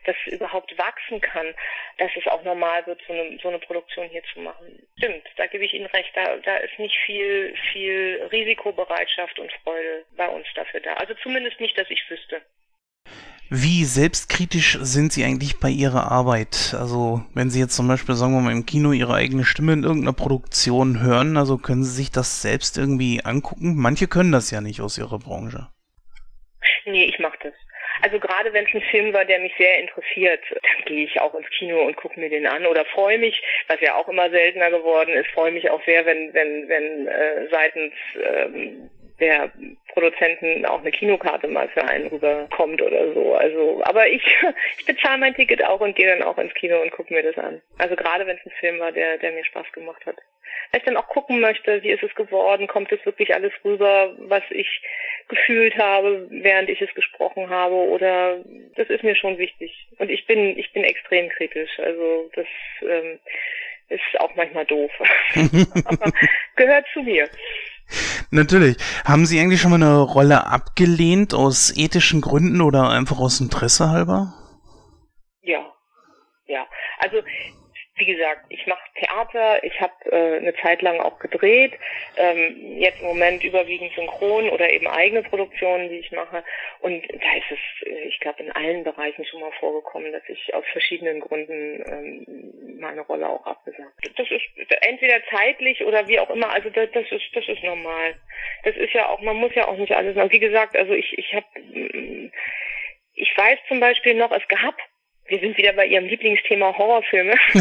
[0.06, 1.54] das überhaupt wachsen kann,
[1.98, 4.88] dass es auch normal wird, so eine, so eine Produktion hier zu machen.
[4.98, 6.12] Stimmt, da gebe ich Ihnen recht.
[6.16, 10.94] Da, da ist nicht viel, viel Risikobereitschaft und Freude bei uns dafür da.
[10.94, 12.42] Also zumindest nicht, dass ich wüsste.
[13.50, 16.74] Wie selbstkritisch sind Sie eigentlich bei Ihrer Arbeit?
[16.74, 19.84] Also, wenn Sie jetzt zum Beispiel, sagen wir mal, im Kino Ihre eigene Stimme in
[19.84, 23.76] irgendeiner Produktion hören, also können Sie sich das selbst irgendwie angucken?
[23.76, 25.68] Manche können das ja nicht aus Ihrer Branche.
[26.86, 27.54] Nee, ich mache das.
[28.02, 31.34] Also gerade wenn es ein Film war, der mich sehr interessiert, dann gehe ich auch
[31.36, 34.70] ins Kino und gucke mir den an oder freue mich, was ja auch immer seltener
[34.70, 38.90] geworden ist, freue mich auch sehr, wenn wenn wenn äh, seitens ähm,
[39.20, 39.52] der
[39.94, 43.34] Produzenten auch eine Kinokarte mal für einen rüberkommt oder so.
[43.34, 44.24] Also, aber ich,
[44.78, 47.38] ich bezahle mein Ticket auch und gehe dann auch ins Kino und gucke mir das
[47.38, 47.62] an.
[47.78, 50.18] Also gerade wenn es ein Film war, der, der mir Spaß gemacht hat.
[50.72, 54.14] Wenn ich dann auch gucken möchte, wie ist es geworden, kommt es wirklich alles rüber,
[54.18, 54.82] was ich
[55.28, 58.44] gefühlt habe, während ich es gesprochen habe, oder
[58.76, 59.88] das ist mir schon wichtig.
[59.98, 61.80] Und ich bin, ich bin extrem kritisch.
[61.80, 62.48] Also das
[62.82, 63.20] ähm,
[63.90, 64.92] ist auch manchmal doof.
[65.86, 66.12] Aber
[66.56, 67.30] gehört zu mir.
[68.32, 68.78] Natürlich.
[69.06, 73.90] Haben Sie eigentlich schon mal eine Rolle abgelehnt aus ethischen Gründen oder einfach aus Interesse
[73.90, 74.34] halber?
[75.42, 75.60] Ja,
[76.48, 76.66] ja.
[77.00, 77.18] Also
[77.98, 81.74] wie gesagt, ich mache Theater, ich habe äh, eine Zeit lang auch gedreht,
[82.18, 86.44] ähm, jetzt im Moment überwiegend synchron oder eben eigene Produktionen, die ich mache.
[86.82, 90.54] Und da ist es, äh, ich glaube, in allen Bereichen schon mal vorgekommen, dass ich
[90.54, 93.94] aus verschiedenen Gründen ähm, meine Rolle auch abgesagt.
[94.18, 94.44] Das ist
[94.82, 98.16] entweder zeitlich oder wie auch immer, also das, das ist das ist normal.
[98.64, 100.32] Das ist ja auch, man muss ja auch nicht alles machen.
[100.32, 101.46] Wie gesagt, also ich, ich habe
[103.14, 104.76] ich weiß zum Beispiel noch, es gab
[105.28, 107.36] wir sind wieder bei Ihrem Lieblingsthema Horrorfilme.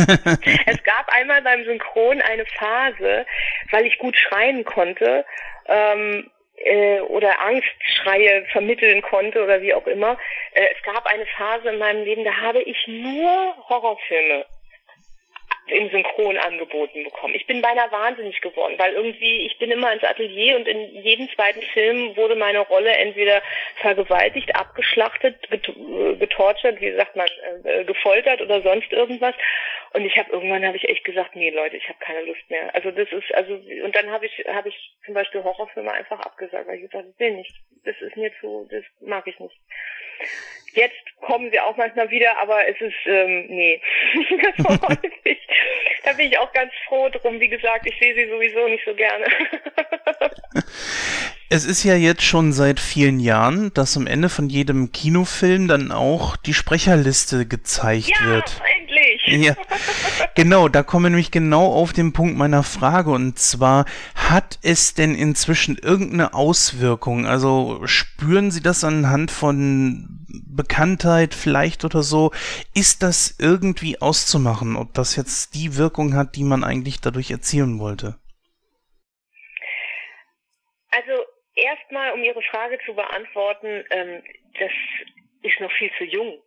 [0.66, 3.26] es gab einmal beim Synchron eine Phase,
[3.70, 5.24] weil ich gut schreien konnte
[5.66, 10.18] ähm, äh, oder Angstschreie vermitteln konnte oder wie auch immer.
[10.52, 14.44] Äh, es gab eine Phase in meinem Leben, da habe ich nur Horrorfilme
[15.66, 17.34] im Synchron angeboten bekommen.
[17.34, 21.28] Ich bin beinahe wahnsinnig geworden, weil irgendwie, ich bin immer ins Atelier und in jedem
[21.30, 23.42] zweiten Film wurde meine Rolle entweder
[23.76, 25.36] vergewaltigt, abgeschlachtet,
[26.18, 27.28] getortured, wie sagt man,
[27.64, 29.34] äh, gefoltert oder sonst irgendwas.
[29.94, 32.74] Und ich habe irgendwann habe ich echt gesagt, nee Leute, ich habe keine Lust mehr.
[32.74, 36.66] Also das ist, also und dann habe ich habe ich zum Beispiel Horrorfilme einfach abgesagt,
[36.66, 37.54] weil ich gesagt, ich will nicht.
[37.84, 39.56] Das ist mir zu, das mag ich nicht.
[40.74, 43.80] Jetzt kommen sie auch manchmal wieder, aber es ist, ähm, nee,
[44.14, 45.38] nicht mehr so häufig.
[46.04, 47.40] Da bin ich auch ganz froh drum.
[47.40, 49.24] Wie gesagt, ich sehe sie sowieso nicht so gerne.
[51.50, 55.92] Es ist ja jetzt schon seit vielen Jahren, dass am Ende von jedem Kinofilm dann
[55.92, 58.60] auch die Sprecherliste gezeigt ja, wird.
[59.26, 59.54] Ja,
[60.34, 64.94] genau, da kommen wir nämlich genau auf den Punkt meiner Frage und zwar, hat es
[64.94, 67.26] denn inzwischen irgendeine Auswirkung?
[67.26, 72.32] Also spüren Sie das anhand von Bekanntheit vielleicht oder so?
[72.74, 77.78] Ist das irgendwie auszumachen, ob das jetzt die Wirkung hat, die man eigentlich dadurch erzielen
[77.78, 78.18] wollte?
[80.90, 81.24] Also
[81.54, 84.22] erstmal, um Ihre Frage zu beantworten, ähm,
[84.58, 84.70] das
[85.42, 86.38] ist noch viel zu jung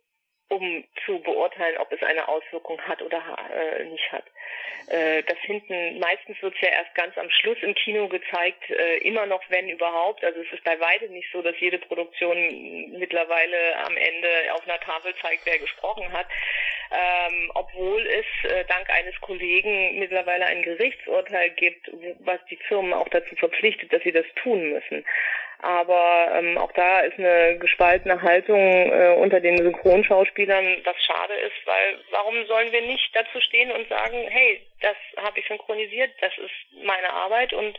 [0.48, 3.22] um zu beurteilen, ob es eine Auswirkung hat oder
[3.54, 4.24] äh, nicht hat.
[4.88, 8.98] Äh, das hinten, meistens wird es ja erst ganz am Schluss im Kino gezeigt, äh,
[8.98, 10.24] immer noch, wenn überhaupt.
[10.24, 14.80] Also es ist bei weitem nicht so, dass jede Produktion mittlerweile am Ende auf einer
[14.80, 16.26] Tafel zeigt, wer gesprochen hat.
[16.90, 23.08] Ähm, obwohl es äh, dank eines Kollegen mittlerweile ein Gerichtsurteil gibt, was die Firmen auch
[23.08, 25.04] dazu verpflichtet, dass sie das tun müssen.
[25.60, 31.66] Aber ähm, auch da ist eine gespaltene Haltung äh, unter den Synchronschauspielern, was schade ist,
[31.66, 36.32] weil warum sollen wir nicht dazu stehen und sagen, hey, das habe ich synchronisiert, das
[36.38, 37.78] ist meine Arbeit und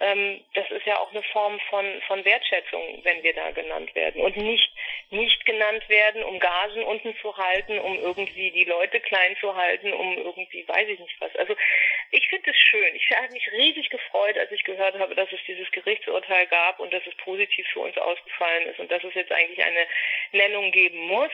[0.00, 4.22] ähm, das ist ja auch eine Form von, von Wertschätzung, wenn wir da genannt werden
[4.22, 4.72] und nicht,
[5.10, 9.92] nicht genannt werden, um Gagen unten zu halten, um irgendwie die Leute klein zu halten,
[9.92, 11.34] um irgendwie, weiß ich nicht was.
[11.36, 11.54] Also
[12.12, 12.94] ich finde es schön.
[12.94, 16.92] Ich habe mich riesig gefreut, als ich gehört habe, dass es dieses Gerichtsurteil gab und
[16.92, 19.86] dass es positiv für uns ausgefallen ist und dass es jetzt eigentlich eine
[20.32, 21.32] Nennung geben muss.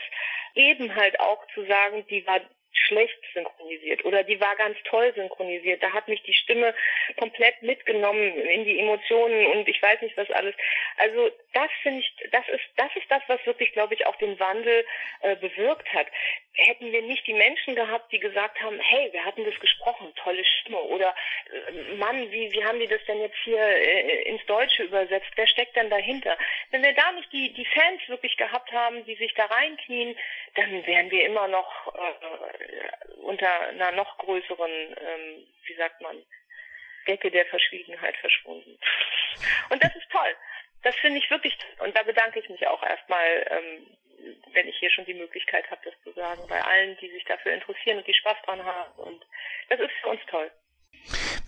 [0.54, 2.40] Eben halt auch zu sagen, die war
[2.78, 5.82] schlecht synchronisiert oder die war ganz toll synchronisiert.
[5.82, 6.74] Da hat mich die Stimme
[7.16, 10.54] komplett mitgenommen in die Emotionen und ich weiß nicht was alles.
[10.96, 14.38] Also das finde ich, das ist, das ist das, was wirklich, glaube ich, auch den
[14.38, 14.84] Wandel
[15.22, 16.06] äh, bewirkt hat.
[16.52, 20.44] Hätten wir nicht die Menschen gehabt, die gesagt haben, hey, wir hatten das gesprochen, tolle
[20.44, 21.14] Stimme oder
[21.52, 25.30] äh, Mann, wie, wie haben die das denn jetzt hier äh, ins Deutsche übersetzt?
[25.34, 26.36] Wer steckt denn dahinter?
[26.70, 30.16] Wenn wir da nicht die, die Fans wirklich gehabt haben, die sich da reinknien,
[30.56, 36.22] dann wären wir immer noch äh, unter einer noch größeren, ähm, wie sagt man,
[37.06, 38.78] Decke der Verschwiegenheit verschwunden.
[39.70, 40.36] Und das ist toll.
[40.82, 41.56] Das finde ich wirklich.
[41.78, 43.86] Und da bedanke ich mich auch erstmal, ähm,
[44.52, 47.52] wenn ich hier schon die Möglichkeit habe, das zu sagen, bei allen, die sich dafür
[47.52, 48.92] interessieren und die Spaß dran haben.
[48.98, 49.24] Und
[49.68, 50.50] das ist für uns toll.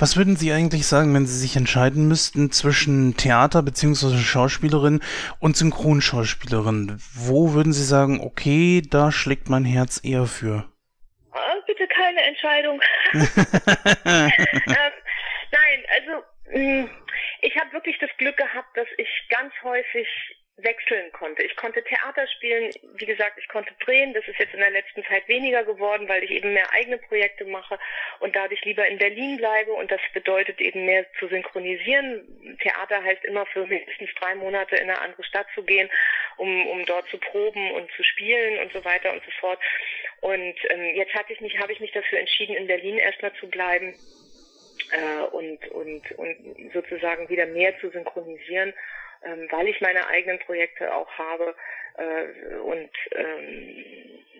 [0.00, 4.16] Was würden Sie eigentlich sagen, wenn Sie sich entscheiden müssten zwischen Theater bzw.
[4.16, 5.00] Schauspielerin
[5.40, 7.00] und Synchronschauspielerin?
[7.14, 10.70] Wo würden Sie sagen, okay, da schlägt mein Herz eher für?
[11.32, 12.80] Oh, bitte keine Entscheidung.
[13.12, 14.92] ähm,
[15.50, 16.88] nein, also mm,
[17.42, 20.06] ich habe wirklich das Glück gehabt, dass ich ganz häufig
[20.59, 21.43] wechseln konnte.
[21.43, 24.12] Ich konnte Theater spielen, wie gesagt, ich konnte drehen.
[24.12, 27.44] Das ist jetzt in der letzten Zeit weniger geworden, weil ich eben mehr eigene Projekte
[27.44, 27.78] mache
[28.20, 29.72] und dadurch lieber in Berlin bleibe.
[29.72, 32.59] Und das bedeutet eben mehr zu synchronisieren.
[32.60, 35.89] Theater heißt immer für mindestens drei Monate in eine andere Stadt zu gehen,
[36.36, 39.60] um, um dort zu proben und zu spielen und so weiter und so fort.
[40.20, 43.48] Und ähm, jetzt hatte ich mich, habe ich mich dafür entschieden, in Berlin erstmal zu
[43.48, 43.94] bleiben
[44.90, 46.36] äh, und, und, und
[46.72, 48.74] sozusagen wieder mehr zu synchronisieren,
[49.24, 51.54] ähm, weil ich meine eigenen Projekte auch habe.
[51.96, 53.84] Äh, und ähm,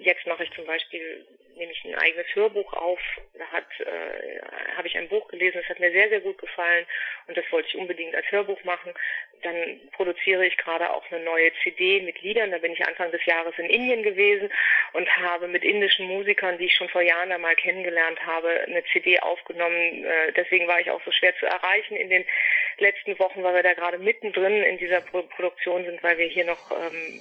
[0.00, 1.26] jetzt mache ich zum Beispiel
[1.59, 3.01] nehme ich ein eigenes Hörbuch auf.
[3.35, 4.40] Da hat äh,
[4.76, 6.86] habe ich ein Buch gelesen, das hat mir sehr sehr gut gefallen
[7.26, 8.94] und das wollte ich unbedingt als Hörbuch machen.
[9.43, 12.51] Dann produziere ich gerade auch eine neue CD mit Liedern.
[12.51, 14.51] Da bin ich Anfang des Jahres in Indien gewesen
[14.93, 19.20] und habe mit indischen Musikern, die ich schon vor Jahren einmal kennengelernt habe, eine CD
[19.20, 20.05] aufgenommen.
[20.05, 22.24] Äh, deswegen war ich auch so schwer zu erreichen in den
[22.78, 26.44] letzten Wochen, weil wir da gerade mittendrin in dieser Pro Produktion sind, weil wir hier
[26.44, 27.20] noch ähm,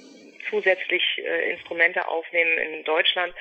[0.50, 3.34] zusätzlich äh, Instrumente aufnehmen in Deutschland.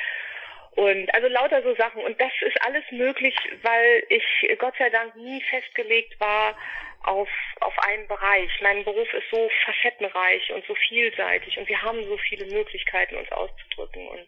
[0.78, 2.04] Und also lauter so Sachen.
[2.04, 4.24] Und das ist alles möglich, weil ich
[4.60, 6.56] Gott sei Dank nie festgelegt war
[7.02, 7.30] auf,
[7.62, 8.52] auf einen Bereich.
[8.62, 13.32] Mein Beruf ist so facettenreich und so vielseitig und wir haben so viele Möglichkeiten, uns
[13.32, 14.08] auszudrücken.
[14.08, 14.28] Und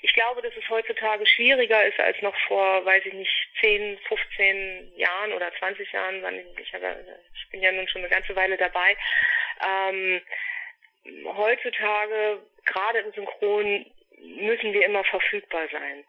[0.00, 4.96] ich glaube, dass es heutzutage schwieriger ist als noch vor, weiß ich nicht, 10, 15
[4.96, 6.24] Jahren oder 20 Jahren.
[6.56, 8.96] Ich, bin ja nun schon eine ganze Weile dabei.
[9.62, 10.22] Ähm,
[11.36, 13.84] heutzutage, gerade im Synchron,
[14.22, 16.04] müssen wir immer verfügbar sein.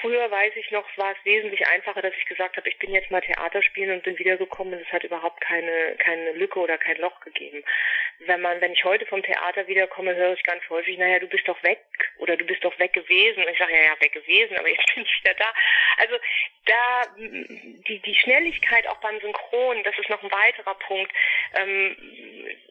[0.00, 3.10] Früher weiß ich noch, war es wesentlich einfacher, dass ich gesagt habe, ich bin jetzt
[3.10, 6.98] mal Theater spielen und bin wiedergekommen und es hat überhaupt keine, keine Lücke oder kein
[6.98, 7.64] Loch gegeben.
[8.20, 11.46] Wenn man, wenn ich heute vom Theater wiederkomme, höre ich ganz häufig, naja, du bist
[11.48, 11.80] doch weg
[12.18, 13.42] oder du bist doch weg gewesen.
[13.42, 15.52] Und ich sage, ja, ja, weg gewesen, aber jetzt bin ich wieder da.
[15.98, 16.16] Also
[16.66, 21.12] da die, die Schnelligkeit auch beim Synchron, das ist noch ein weiterer Punkt.
[21.58, 21.96] Ähm,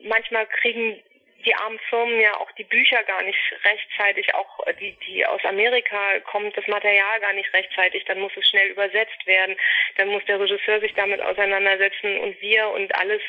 [0.01, 1.01] manchmal kriegen
[1.43, 6.19] die armen Firmen ja auch die Bücher gar nicht rechtzeitig, auch die, die aus Amerika
[6.21, 9.55] kommt, das Material gar nicht rechtzeitig, dann muss es schnell übersetzt werden,
[9.97, 13.21] dann muss der Regisseur sich damit auseinandersetzen und wir und alles.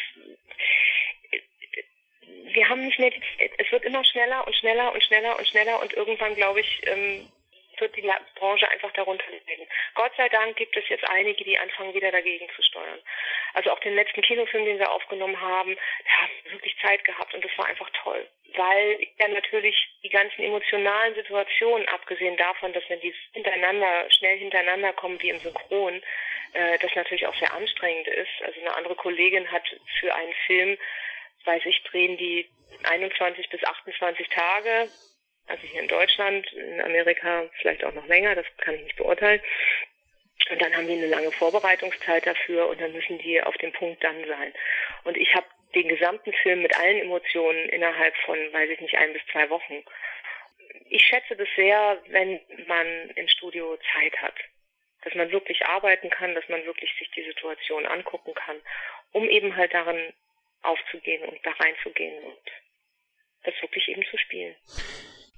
[2.45, 3.21] Wir haben nicht mehr die.
[3.59, 7.29] Es wird immer schneller und schneller und schneller und schneller und irgendwann, glaube ich, ähm,
[7.81, 9.67] wird die Branche einfach darunter leiden.
[9.95, 13.01] Gott sei Dank gibt es jetzt einige, die anfangen, wieder dagegen zu steuern.
[13.55, 17.35] Also auch den letzten Kinofilm, den wir aufgenommen haben, da haben wir wirklich Zeit gehabt
[17.35, 18.27] und das war einfach toll.
[18.55, 24.93] Weil ja natürlich die ganzen emotionalen Situationen, abgesehen davon, dass wenn die hintereinander, schnell hintereinander
[24.93, 26.03] kommen wie im Synchron,
[26.53, 28.43] äh, das natürlich auch sehr anstrengend ist.
[28.45, 29.65] Also eine andere Kollegin hat
[30.01, 30.79] für einen Film,
[31.45, 32.49] weiß ich, drehen die
[32.85, 34.89] 21 bis 28 Tage
[35.47, 39.41] also hier in Deutschland, in Amerika vielleicht auch noch länger, das kann ich nicht beurteilen.
[40.51, 44.03] Und dann haben die eine lange Vorbereitungszeit dafür und dann müssen die auf dem Punkt
[44.05, 44.53] dann sein.
[45.05, 49.13] Und ich habe den gesamten Film mit allen Emotionen innerhalb von, weiß ich nicht, ein
[49.13, 49.85] bis zwei Wochen.
[50.89, 54.35] Ich schätze das sehr, wenn man im Studio Zeit hat.
[55.03, 58.61] Dass man wirklich arbeiten kann, dass man wirklich sich die Situation angucken kann,
[59.13, 60.13] um eben halt darin
[60.63, 62.39] aufzugehen und da reinzugehen und
[63.45, 64.55] das wirklich eben zu spielen.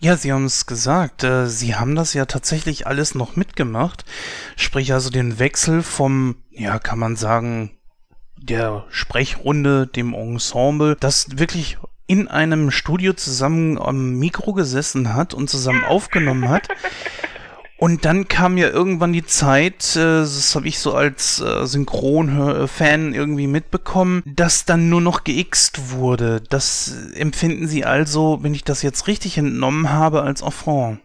[0.00, 1.24] Ja, Sie haben es gesagt.
[1.24, 4.04] Äh, Sie haben das ja tatsächlich alles noch mitgemacht.
[4.56, 7.72] Sprich also den Wechsel vom, ja, kann man sagen,
[8.36, 15.50] der Sprechrunde, dem Ensemble, das wirklich in einem Studio zusammen am Mikro gesessen hat und
[15.50, 16.68] zusammen aufgenommen hat.
[17.78, 23.14] Und dann kam ja irgendwann die Zeit, äh, das habe ich so als äh, Synchron-Fan
[23.14, 26.42] irgendwie mitbekommen, dass dann nur noch geixt wurde.
[26.50, 31.00] Das empfinden Sie also, wenn ich das jetzt richtig entnommen habe, als Affront.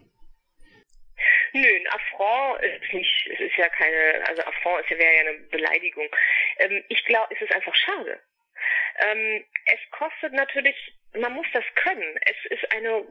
[1.52, 6.08] Nö, ein Affront ist nicht, es ist ja keine, also Affront wäre ja eine Beleidigung.
[6.58, 8.18] Ähm, ich glaube, es ist einfach schade.
[8.98, 10.74] Ähm, es kostet natürlich
[11.20, 12.18] man muss das können.
[12.22, 13.04] Es ist eine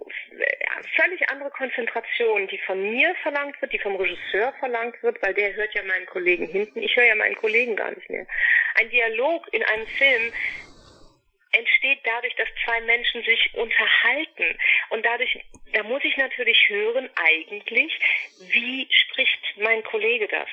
[0.96, 5.54] völlig andere Konzentration, die von mir verlangt wird, die vom Regisseur verlangt wird, weil der
[5.54, 6.82] hört ja meinen Kollegen hinten.
[6.82, 8.28] Ich höre ja meinen Kollegen gar nicht mehr.
[8.76, 10.34] Ein Dialog in einem Film
[11.54, 14.58] entsteht dadurch, dass zwei Menschen sich unterhalten.
[14.90, 15.40] Und dadurch,
[15.72, 17.98] da muss ich natürlich hören, eigentlich,
[18.40, 20.50] wie spricht mein Kollege das?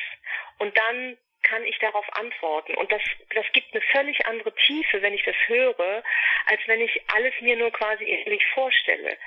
[0.58, 1.16] Und dann
[1.50, 2.74] kann ich darauf antworten.
[2.76, 3.02] Und das,
[3.34, 6.02] das gibt eine völlig andere Tiefe, wenn ich das höre,
[6.46, 9.18] als wenn ich alles mir nur quasi ehrlich vorstelle.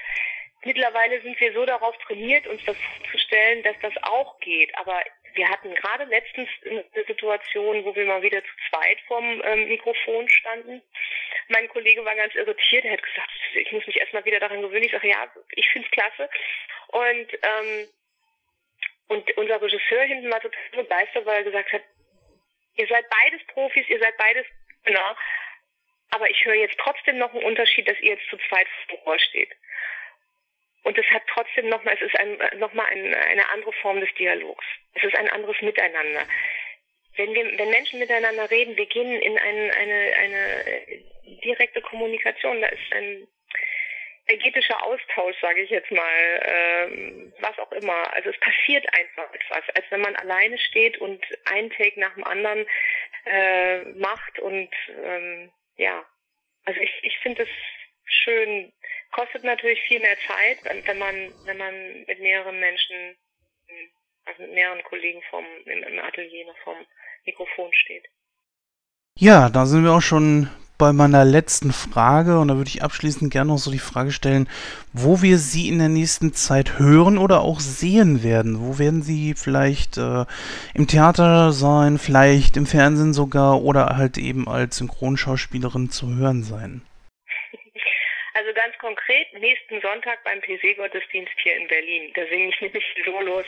[0.63, 4.73] Mittlerweile sind wir so darauf trainiert, uns das vorzustellen, dass das auch geht.
[4.77, 9.67] Aber wir hatten gerade letztens eine Situation, wo wir mal wieder zu zweit vorm ähm,
[9.67, 10.81] Mikrofon standen.
[11.49, 12.85] Mein Kollege war ganz irritiert.
[12.85, 14.85] Er hat gesagt, ich muss mich erstmal wieder daran gewöhnen.
[14.85, 16.29] Ich sage, ja, ich finde es klasse.
[16.87, 17.87] Und, ähm,
[19.09, 21.81] und unser Regisseur hinten war total begeistert, weil er gesagt hat,
[22.75, 24.45] Ihr seid beides Profis, ihr seid beides
[24.85, 25.15] Männer.
[26.11, 28.67] aber ich höre jetzt trotzdem noch einen Unterschied, dass ihr jetzt zu zweit
[29.03, 29.49] vor steht.
[30.83, 34.65] Und es hat trotzdem nochmal, es ist ein, nochmal ein, eine andere Form des Dialogs.
[34.95, 36.27] Es ist ein anderes Miteinander.
[37.15, 40.83] Wenn wir, wenn Menschen miteinander reden, wir gehen in ein, eine, eine
[41.43, 42.61] direkte Kommunikation.
[42.61, 43.27] Da ist ein
[44.27, 48.13] energetischer Austausch, sage ich jetzt mal, ähm, was auch immer.
[48.13, 52.23] Also es passiert einfach etwas, als wenn man alleine steht und ein Take nach dem
[52.23, 52.65] anderen
[53.25, 54.69] äh, macht und
[55.03, 56.05] ähm, ja,
[56.65, 57.49] also ich, ich finde es
[58.05, 58.71] schön.
[59.11, 63.15] Kostet natürlich viel mehr Zeit, wenn man, wenn man mit mehreren Menschen,
[64.25, 66.77] also mit mehreren Kollegen vom, im, im Atelier noch vom
[67.25, 68.05] Mikrofon steht.
[69.15, 70.49] Ja, da sind wir auch schon
[70.83, 74.49] bei meiner letzten Frage und da würde ich abschließend gerne noch so die Frage stellen,
[74.91, 78.59] wo wir Sie in der nächsten Zeit hören oder auch sehen werden.
[78.59, 80.25] Wo werden Sie vielleicht äh,
[80.73, 86.81] im Theater sein, vielleicht im Fernsehen sogar oder halt eben als Synchronschauspielerin zu hören sein?
[88.53, 92.11] Also ganz konkret, nächsten Sonntag beim PC-Gottesdienst hier in Berlin.
[92.13, 93.45] Da singe ich nämlich Solos.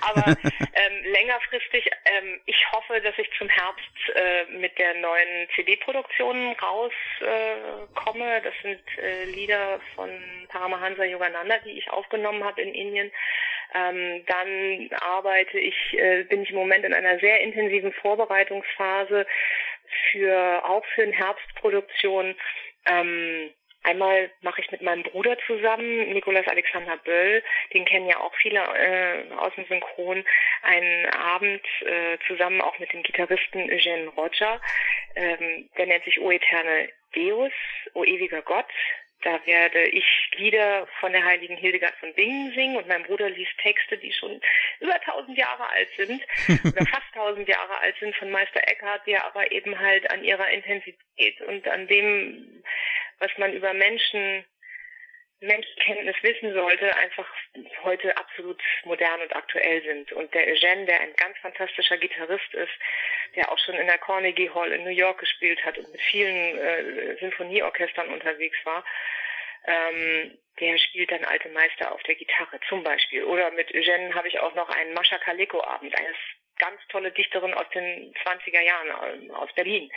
[0.00, 6.52] Aber ähm, längerfristig, ähm, ich hoffe, dass ich zum Herbst äh, mit der neuen CD-Produktion
[6.52, 8.36] rauskomme.
[8.36, 10.10] Äh, das sind äh, Lieder von
[10.48, 13.10] Paramahansa Yogananda, die ich aufgenommen habe in Indien.
[13.74, 19.26] Ähm, dann arbeite ich, äh, bin ich im Moment in einer sehr intensiven Vorbereitungsphase
[20.12, 22.36] für auch für eine Herbstproduktion.
[22.86, 23.50] Ähm,
[23.84, 27.42] Einmal mache ich mit meinem Bruder zusammen, Nikolaus Alexander Böll,
[27.74, 30.24] den kennen ja auch viele äh, aus dem Synchron,
[30.62, 34.60] einen Abend äh, zusammen auch mit dem Gitarristen Eugene Roger.
[35.16, 37.52] Ähm, der nennt sich O Eterne Deus,
[37.92, 38.66] O ewiger Gott.
[39.24, 40.04] Da werde ich
[40.36, 44.40] Lieder von der heiligen Hildegard von Bingen singen und mein Bruder liest Texte, die schon
[44.80, 46.22] über tausend Jahre alt sind
[46.64, 50.48] oder fast tausend Jahre alt sind von Meister Eckhart, die aber eben halt an ihrer
[50.50, 52.62] Intensität und an dem
[53.18, 54.44] was man über Menschen,
[55.40, 57.28] Menschenkenntnis wissen sollte, einfach
[57.82, 60.12] heute absolut modern und aktuell sind.
[60.12, 62.72] Und der Eugene, der ein ganz fantastischer Gitarrist ist,
[63.36, 66.58] der auch schon in der Carnegie Hall in New York gespielt hat und mit vielen
[66.58, 68.84] äh, Sinfonieorchestern unterwegs war,
[69.66, 73.24] ähm, der spielt dann alte Meister auf der Gitarre zum Beispiel.
[73.24, 76.14] Oder mit Eugene habe ich auch noch einen Mascha Kaleko Abend, eine
[76.58, 79.90] ganz tolle Dichterin aus den 20er Jahren äh, aus Berlin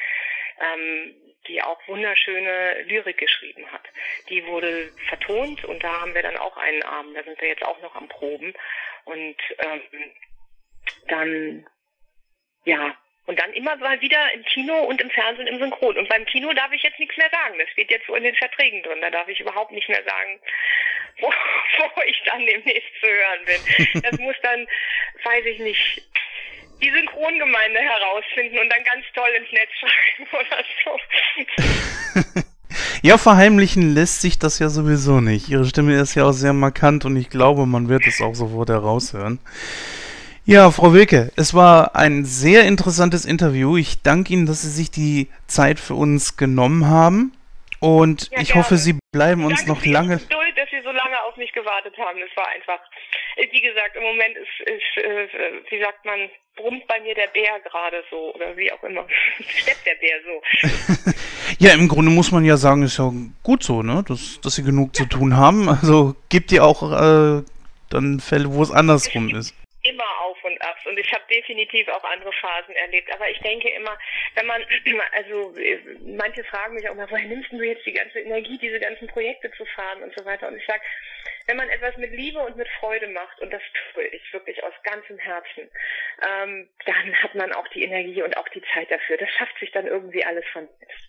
[0.59, 1.15] ähm,
[1.47, 3.83] die auch wunderschöne Lyrik geschrieben hat.
[4.29, 7.63] Die wurde vertont und da haben wir dann auch einen Abend, da sind wir jetzt
[7.63, 8.53] auch noch am Proben.
[9.05, 10.13] Und ähm,
[11.07, 11.67] dann,
[12.65, 12.97] ja,
[13.27, 15.97] und dann immer mal wieder im Kino und im Fernsehen im Synchron.
[15.97, 17.59] Und beim Kino darf ich jetzt nichts mehr sagen.
[17.59, 19.01] Das steht jetzt so in den Verträgen drin.
[19.01, 20.39] Da darf ich überhaupt nicht mehr sagen,
[21.19, 21.27] wo,
[21.95, 24.01] wo ich dann demnächst zu hören bin.
[24.01, 24.67] Das muss dann,
[25.23, 26.03] weiß ich nicht,
[26.81, 30.63] die Synchrongemeinde herausfinden und dann ganz toll ins Netz schreiben oder
[32.43, 32.47] so.
[33.01, 35.49] ja, verheimlichen lässt sich das ja sowieso nicht.
[35.49, 38.69] Ihre Stimme ist ja auch sehr markant und ich glaube, man wird es auch sofort
[38.69, 39.39] heraushören.
[40.45, 43.75] Ja, Frau Wilke, es war ein sehr interessantes Interview.
[43.75, 47.33] Ich danke Ihnen, dass Sie sich die Zeit für uns genommen haben.
[47.79, 48.63] Und ja, ich gerne.
[48.63, 50.17] hoffe, Sie bleiben uns danke noch lange.
[50.19, 52.19] Geduld, dass Sie so lange auf mich gewartet haben.
[52.21, 52.79] Es war einfach,
[53.35, 55.27] wie gesagt, im Moment ist, ist äh,
[55.69, 59.05] wie sagt man, brummt bei mir der Bär gerade so oder wie auch immer.
[59.39, 61.11] Steppt der Bär so.
[61.59, 63.11] ja, im Grunde muss man ja sagen, ist ja
[63.43, 64.03] gut so, ne?
[64.07, 65.69] Dass, dass sie genug zu tun haben.
[65.69, 67.43] Also gibt ihr auch äh,
[67.89, 69.55] dann Fälle, wo es andersrum ist.
[69.83, 70.36] Immer Auf
[70.87, 73.13] und ich habe definitiv auch andere Phasen erlebt.
[73.13, 73.97] Aber ich denke immer,
[74.35, 74.63] wenn man,
[75.11, 75.53] also
[76.01, 79.51] manche fragen mich auch mal, woher nimmst du jetzt die ganze Energie, diese ganzen Projekte
[79.51, 80.47] zu fahren und so weiter?
[80.47, 80.81] Und ich sage,
[81.47, 83.61] wenn man etwas mit Liebe und mit Freude macht, und das
[83.93, 85.69] tue ich wirklich aus ganzem Herzen,
[86.27, 89.17] ähm, dann hat man auch die Energie und auch die Zeit dafür.
[89.17, 91.06] Das schafft sich dann irgendwie alles von selbst.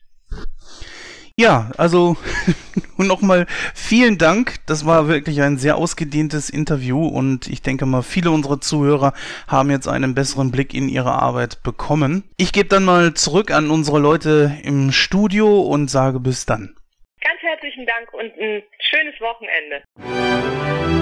[1.40, 2.16] Ja, also
[2.96, 4.56] nochmal vielen Dank.
[4.66, 9.12] Das war wirklich ein sehr ausgedehntes Interview und ich denke mal, viele unserer Zuhörer
[9.46, 12.24] haben jetzt einen besseren Blick in ihre Arbeit bekommen.
[12.38, 16.74] Ich gebe dann mal zurück an unsere Leute im Studio und sage bis dann.
[17.20, 20.97] Ganz herzlichen Dank und ein schönes Wochenende.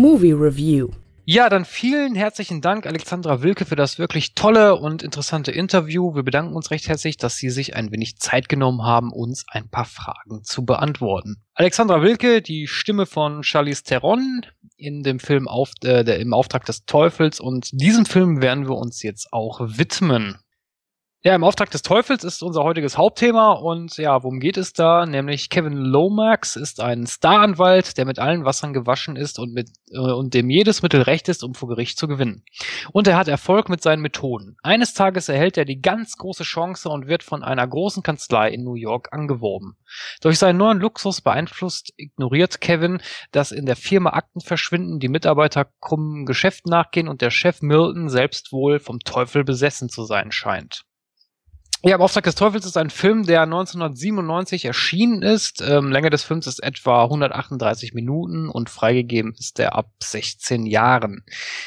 [0.00, 0.90] Movie Review
[1.30, 6.14] ja, dann vielen herzlichen Dank, Alexandra Wilke, für das wirklich tolle und interessante Interview.
[6.14, 9.68] Wir bedanken uns recht herzlich, dass Sie sich ein wenig Zeit genommen haben, uns ein
[9.68, 11.42] paar Fragen zu beantworten.
[11.52, 14.46] Alexandra Wilke, die Stimme von Charlize Theron
[14.78, 19.02] in dem Film auf, äh, im Auftrag des Teufels und diesem Film werden wir uns
[19.02, 20.38] jetzt auch widmen.
[21.24, 25.04] Ja, im Auftrag des Teufels ist unser heutiges Hauptthema und ja, worum geht es da?
[25.04, 29.98] Nämlich Kevin Lomax ist ein Staranwalt, der mit allen Wassern gewaschen ist und mit äh,
[29.98, 32.44] und dem jedes Mittel recht ist, um vor Gericht zu gewinnen.
[32.92, 34.58] Und er hat Erfolg mit seinen Methoden.
[34.62, 38.62] Eines Tages erhält er die ganz große Chance und wird von einer großen Kanzlei in
[38.62, 39.76] New York angeworben.
[40.20, 45.66] Durch seinen neuen Luxus beeinflusst ignoriert Kevin, dass in der Firma Akten verschwinden, die Mitarbeiter
[45.80, 50.84] krummen Geschäft nachgehen und der Chef Milton selbst wohl vom Teufel besessen zu sein scheint.
[51.84, 55.62] Ja, im Auftrag des Teufels ist ein Film, der 1997 erschienen ist.
[55.62, 61.22] Ähm, Länge des Films ist etwa 138 Minuten und freigegeben ist er ab 16 Jahren.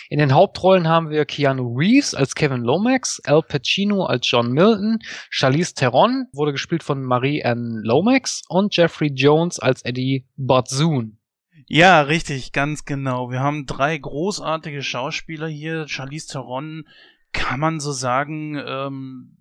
[0.09, 4.99] In den Hauptrollen haben wir Keanu Reeves als Kevin Lomax, Al Pacino als John Milton,
[5.29, 11.19] Charlize Theron wurde gespielt von Marie-Anne Lomax und Jeffrey Jones als Eddie Barzoon.
[11.67, 13.31] Ja, richtig, ganz genau.
[13.31, 15.88] Wir haben drei großartige Schauspieler hier.
[15.88, 16.83] Charlize Theron
[17.31, 19.38] kann man so sagen, ähm,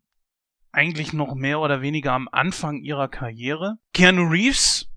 [0.72, 3.78] eigentlich noch mehr oder weniger am Anfang ihrer Karriere.
[3.92, 4.88] Keanu Reeves,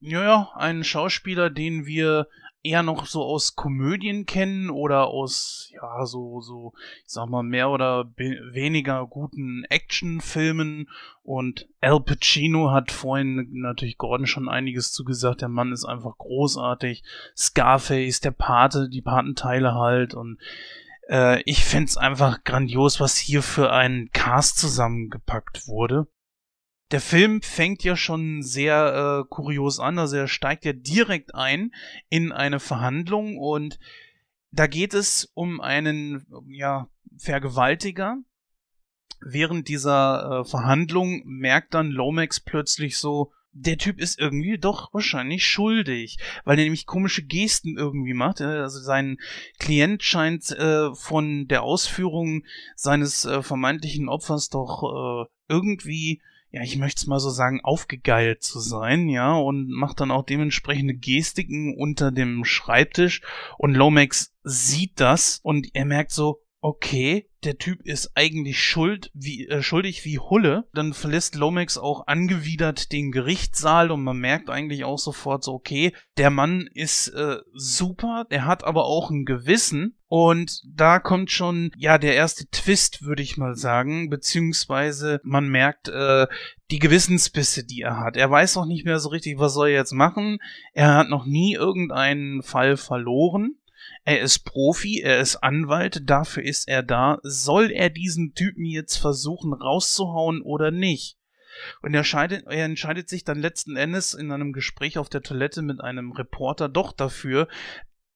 [0.00, 2.28] ja, ein Schauspieler, den wir
[2.62, 6.72] eher noch so aus Komödien kennen oder aus, ja, so, so,
[7.04, 10.88] ich sag mal, mehr oder weniger guten Actionfilmen.
[11.22, 15.40] Und Al Pacino hat vorhin natürlich Gordon schon einiges zugesagt.
[15.40, 17.04] Der Mann ist einfach großartig.
[17.36, 20.38] Scarface, der Pate, die Patenteile halt und
[21.08, 26.06] äh, ich find's einfach grandios, was hier für ein Cast zusammengepackt wurde.
[26.90, 31.72] Der Film fängt ja schon sehr äh, kurios an, also er steigt ja direkt ein
[32.08, 33.78] in eine Verhandlung und
[34.50, 38.16] da geht es um einen ja, Vergewaltiger.
[39.20, 45.46] Während dieser äh, Verhandlung merkt dann Lomax plötzlich so, der Typ ist irgendwie doch wahrscheinlich
[45.46, 48.40] schuldig, weil er nämlich komische Gesten irgendwie macht.
[48.40, 49.18] Also sein
[49.58, 52.44] Klient scheint äh, von der Ausführung
[52.76, 56.20] seines äh, vermeintlichen Opfers doch äh, irgendwie,
[56.50, 60.24] ja, ich möchte es mal so sagen, aufgegeilt zu sein, ja, und macht dann auch
[60.24, 63.22] dementsprechende Gestiken unter dem Schreibtisch
[63.56, 69.48] und Lomax sieht das und er merkt so, okay, der Typ ist eigentlich schuld, wie,
[69.48, 70.68] äh, schuldig wie Hulle.
[70.74, 75.94] Dann verlässt Lomax auch angewidert den Gerichtssaal und man merkt eigentlich auch sofort so, okay,
[76.18, 79.94] der Mann ist äh, super, der hat aber auch ein Gewissen.
[80.08, 85.88] Und da kommt schon, ja, der erste Twist, würde ich mal sagen, beziehungsweise man merkt
[85.88, 86.26] äh,
[86.70, 88.16] die Gewissensbisse, die er hat.
[88.16, 90.38] Er weiß auch nicht mehr so richtig, was soll er jetzt machen.
[90.74, 93.56] Er hat noch nie irgendeinen Fall verloren.
[94.08, 97.18] Er ist Profi, er ist Anwalt, dafür ist er da.
[97.24, 101.18] Soll er diesen Typen jetzt versuchen rauszuhauen oder nicht?
[101.82, 105.60] Und er entscheidet, er entscheidet sich dann letzten Endes in einem Gespräch auf der Toilette
[105.60, 107.48] mit einem Reporter doch dafür.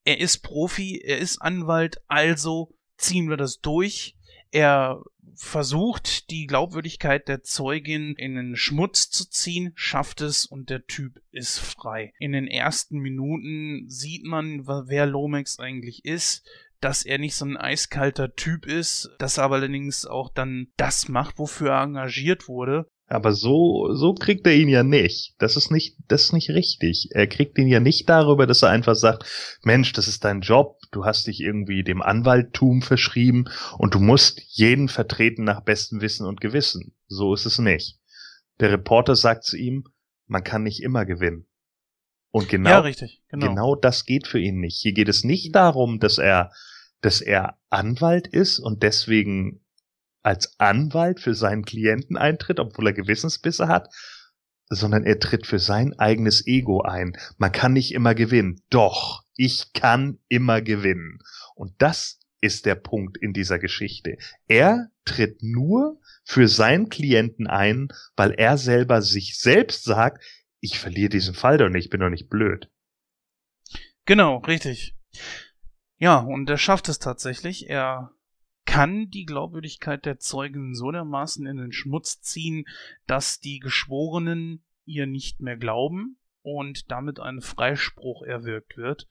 [0.05, 4.17] Er ist Profi, er ist Anwalt, also ziehen wir das durch.
[4.51, 5.03] Er
[5.35, 11.21] versucht, die Glaubwürdigkeit der Zeugin in den Schmutz zu ziehen, schafft es und der Typ
[11.31, 12.13] ist frei.
[12.19, 16.47] In den ersten Minuten sieht man, wer Lomax eigentlich ist,
[16.81, 21.09] dass er nicht so ein eiskalter Typ ist, dass er aber allerdings auch dann das
[21.09, 22.87] macht, wofür er engagiert wurde.
[23.07, 25.35] Aber so, so kriegt er ihn ja nicht.
[25.39, 27.09] Das ist nicht, das ist nicht richtig.
[27.13, 30.79] Er kriegt ihn ja nicht darüber, dass er einfach sagt, Mensch, das ist dein Job,
[30.93, 33.47] du hast dich irgendwie dem Anwalttum verschrieben
[33.79, 36.95] und du musst jeden vertreten nach bestem Wissen und Gewissen.
[37.09, 37.99] So ist es nicht.
[38.61, 39.89] Der Reporter sagt zu ihm,
[40.27, 41.47] man kann nicht immer gewinnen.
[42.31, 43.49] Und genau, ja, richtig, genau.
[43.49, 44.81] genau das geht für ihn nicht.
[44.81, 46.53] Hier geht es nicht darum, dass er,
[47.01, 49.65] dass er Anwalt ist und deswegen
[50.23, 53.89] als Anwalt für seinen Klienten eintritt, obwohl er Gewissensbisse hat,
[54.69, 57.17] sondern er tritt für sein eigenes Ego ein.
[57.37, 58.63] Man kann nicht immer gewinnen.
[58.71, 61.19] Doch, ich kann immer gewinnen.
[61.55, 64.19] Und das ist der Punkt in dieser Geschichte.
[64.49, 70.23] Er tritt nur für seinen Klienten ein, weil er selber sich selbst sagt,
[70.61, 72.71] ich verliere diesen Fall doch nicht, ich bin doch nicht blöd.
[74.05, 74.95] Genau, richtig.
[75.99, 77.69] Ja, und er schafft es tatsächlich.
[77.69, 78.13] Er
[78.65, 82.65] kann die Glaubwürdigkeit der Zeugen so dermaßen in den Schmutz ziehen,
[83.07, 89.09] dass die Geschworenen ihr nicht mehr glauben und damit ein Freispruch erwirkt wird.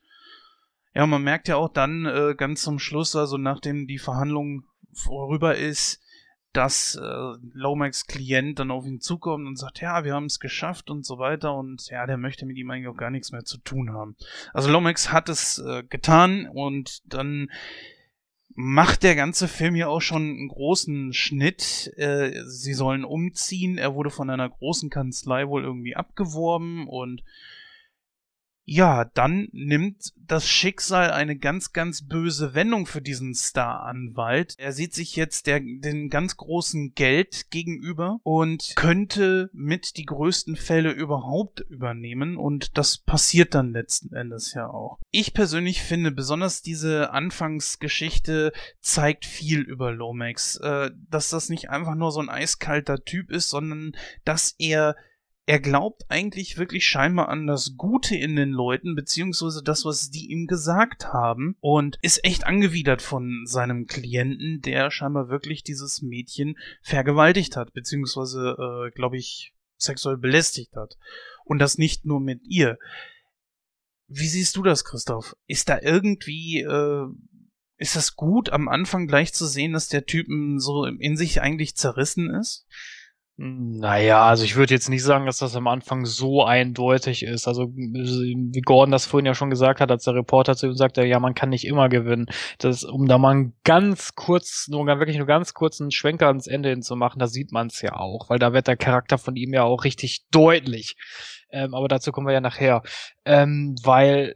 [0.94, 5.56] Ja, man merkt ja auch dann äh, ganz zum Schluss, also nachdem die Verhandlung vorüber
[5.56, 6.02] ist,
[6.54, 10.90] dass äh, Lomax Klient dann auf ihn zukommt und sagt, ja, wir haben es geschafft
[10.90, 13.58] und so weiter und ja, der möchte mit ihm eigentlich auch gar nichts mehr zu
[13.58, 14.18] tun haben.
[14.54, 17.50] Also Lomax hat es äh, getan und dann
[18.54, 21.94] macht der ganze Film ja auch schon einen großen Schnitt.
[21.96, 23.78] Äh, sie sollen umziehen.
[23.78, 27.24] Er wurde von einer großen Kanzlei wohl irgendwie abgeworben und
[28.66, 34.56] Ja, dann nimmt das Schicksal eine ganz, ganz böse Wendung für diesen Star-Anwalt.
[34.58, 40.56] Er sieht sich jetzt der, den ganz großen Geld gegenüber und könnte mit die größten
[40.56, 45.00] Fälle überhaupt übernehmen und das passiert dann letzten Endes ja auch.
[45.10, 51.96] Ich persönlich finde, besonders diese Anfangsgeschichte zeigt viel über Lomax, äh, dass das nicht einfach
[51.96, 53.94] nur so ein eiskalter Typ ist, sondern
[54.24, 54.96] dass er
[55.52, 60.32] er glaubt eigentlich wirklich scheinbar an das Gute in den Leuten, beziehungsweise das, was die
[60.32, 66.58] ihm gesagt haben, und ist echt angewidert von seinem Klienten, der scheinbar wirklich dieses Mädchen
[66.82, 70.98] vergewaltigt hat, beziehungsweise, äh, glaube ich, sexuell belästigt hat.
[71.44, 72.80] Und das nicht nur mit ihr.
[74.08, 75.36] Wie siehst du das, Christoph?
[75.48, 77.08] Ist da irgendwie, äh,
[77.76, 81.76] ist das gut, am Anfang gleich zu sehen, dass der Typen so in sich eigentlich
[81.76, 82.66] zerrissen ist?
[83.44, 87.48] Naja, also ich würde jetzt nicht sagen, dass das am Anfang so eindeutig ist.
[87.48, 91.04] Also wie Gordon das vorhin ja schon gesagt hat, als der Reporter zu ihm sagte,
[91.06, 92.28] ja, man kann nicht immer gewinnen.
[92.60, 96.70] Das, um da mal ganz kurz, nur wirklich nur ganz kurz einen Schwenker ans Ende
[96.70, 99.36] hin zu machen, da sieht man es ja auch, weil da wird der Charakter von
[99.36, 100.96] ihm ja auch richtig deutlich.
[101.50, 102.84] Ähm, aber dazu kommen wir ja nachher.
[103.26, 104.36] Ähm, weil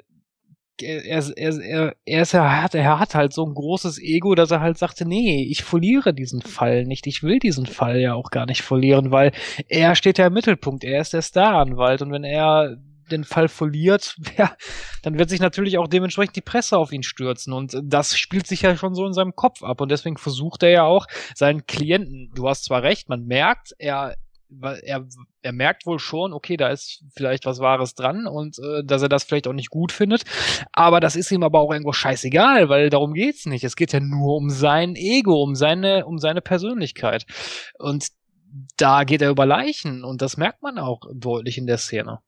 [0.82, 4.52] er, er, er, er, ist, er, hat, er hat halt so ein großes Ego, dass
[4.52, 7.08] er halt sagte, nee, ich verliere diesen Fall nicht.
[7.08, 9.32] Ich will diesen Fall ja auch gar nicht verlieren, weil
[9.68, 10.84] er steht ja im Mittelpunkt.
[10.84, 12.78] Er ist der Staranwalt und wenn er
[13.12, 14.56] den Fall verliert, ja,
[15.04, 18.64] dann wird sich natürlich auch dementsprechend die Presse auf ihn stürzen und das spielt sich
[18.64, 22.32] ja schon so in seinem Kopf ab und deswegen versucht er ja auch seinen Klienten,
[22.36, 24.16] du hast zwar recht, man merkt, er
[24.84, 25.06] er,
[25.42, 29.10] er merkt wohl schon, okay, da ist vielleicht was Wahres dran und äh, dass er
[29.10, 30.24] das vielleicht auch nicht gut findet.
[30.72, 33.64] Aber das ist ihm aber auch irgendwo scheißegal, weil darum geht's nicht.
[33.64, 37.26] Es geht ja nur um sein Ego, um seine, um seine Persönlichkeit.
[37.80, 38.10] Und
[38.78, 42.20] da geht er über Leichen und das merkt man auch deutlich in der Szene.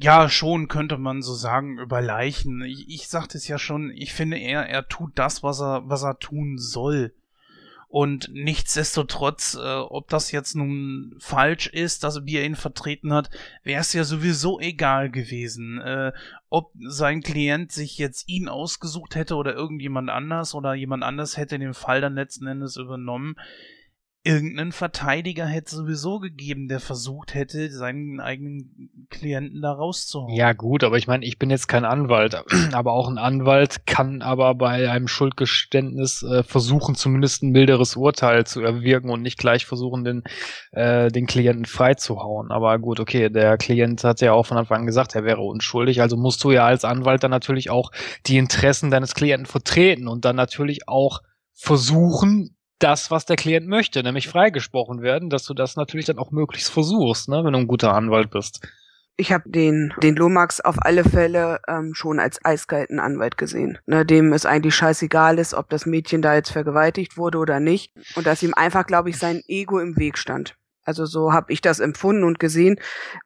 [0.00, 2.62] Ja, schon könnte man so sagen über Leichen.
[2.62, 6.04] Ich, ich sagte es ja schon, ich finde er, er tut das, was er, was
[6.04, 7.14] er tun soll.
[7.92, 13.28] Und nichtsdestotrotz, äh, ob das jetzt nun falsch ist, dass er ihn vertreten hat,
[13.64, 15.78] wäre es ja sowieso egal gewesen.
[15.78, 16.12] Äh,
[16.48, 21.58] ob sein Klient sich jetzt ihn ausgesucht hätte oder irgendjemand anders oder jemand anders hätte
[21.58, 23.36] den Fall dann letzten Endes übernommen
[24.24, 30.36] irgendeinen Verteidiger hätte sowieso gegeben, der versucht hätte, seinen eigenen Klienten da rauszuholen.
[30.36, 32.40] Ja, gut, aber ich meine, ich bin jetzt kein Anwalt,
[32.72, 38.46] aber auch ein Anwalt kann aber bei einem Schuldgeständnis äh, versuchen, zumindest ein milderes Urteil
[38.46, 40.22] zu erwirken und nicht gleich versuchen, den,
[40.70, 42.52] äh, den Klienten freizuhauen.
[42.52, 46.00] Aber gut, okay, der Klient hat ja auch von Anfang an gesagt, er wäre unschuldig,
[46.00, 47.90] also musst du ja als Anwalt dann natürlich auch
[48.26, 51.22] die Interessen deines Klienten vertreten und dann natürlich auch
[51.52, 56.30] versuchen, das, was der Klient möchte, nämlich freigesprochen werden, dass du das natürlich dann auch
[56.30, 58.66] möglichst versuchst, ne, wenn du ein guter Anwalt bist.
[59.16, 63.78] Ich habe den, den Lomax auf alle Fälle ähm, schon als eiskalten Anwalt gesehen.
[63.86, 67.92] Ne, dem es eigentlich scheißegal ist, ob das Mädchen da jetzt vergewaltigt wurde oder nicht.
[68.16, 70.56] Und dass ihm einfach, glaube ich, sein Ego im Weg stand.
[70.84, 72.76] Also so habe ich das empfunden und gesehen.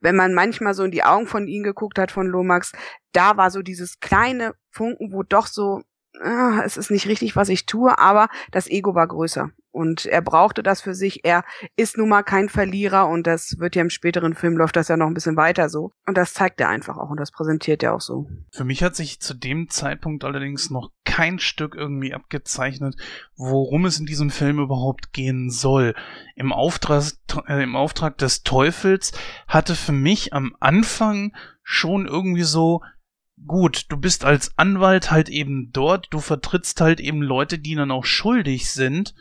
[0.01, 2.73] Wenn man manchmal so in die Augen von ihm geguckt hat, von Lomax,
[3.13, 5.83] da war so dieses kleine Funken, wo doch so
[6.23, 9.51] ah, es ist nicht richtig, was ich tue, aber das Ego war größer.
[9.71, 11.25] Und er brauchte das für sich.
[11.25, 11.45] Er
[11.77, 14.97] ist nun mal kein Verlierer und das wird ja im späteren Film läuft das ja
[14.97, 15.93] noch ein bisschen weiter so.
[16.07, 18.27] Und das zeigt er einfach auch und das präsentiert er auch so.
[18.51, 22.97] Für mich hat sich zu dem Zeitpunkt allerdings noch kein Stück irgendwie abgezeichnet,
[23.37, 25.95] worum es in diesem Film überhaupt gehen soll.
[26.37, 27.05] Im Auftrag,
[27.47, 29.13] äh, im Auftrag des Teufels
[29.47, 32.81] hatte für mich am Anfang schon irgendwie so
[33.45, 37.91] gut, du bist als Anwalt halt eben dort, du vertrittst halt eben Leute, die dann
[37.91, 39.15] auch schuldig sind,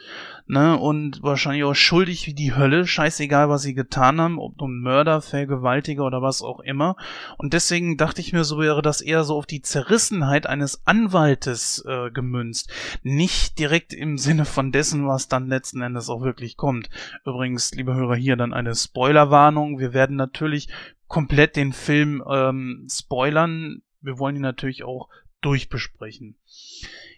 [0.48, 4.80] ne, und wahrscheinlich auch schuldig wie die Hölle, scheißegal, was sie getan haben, ob nun
[4.80, 6.96] Mörder, Vergewaltiger oder was auch immer.
[7.38, 11.84] Und deswegen dachte ich mir, so wäre das eher so auf die Zerrissenheit eines Anwaltes
[11.86, 12.72] äh, gemünzt.
[13.04, 16.90] Nicht direkt im Sinne von dessen, was dann letzten Endes auch wirklich kommt.
[17.26, 19.78] Übrigens, liebe Hörer, hier dann eine Spoilerwarnung.
[19.78, 20.70] Wir werden natürlich
[21.08, 25.10] komplett den Film ähm, spoilern wir wollen ihn natürlich auch
[25.42, 26.38] durchbesprechen.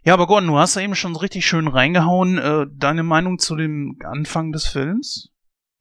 [0.04, 2.38] Ja, aber Gordon, du hast ja eben schon richtig schön reingehauen.
[2.38, 5.30] Äh, deine Meinung zu dem Anfang des Films?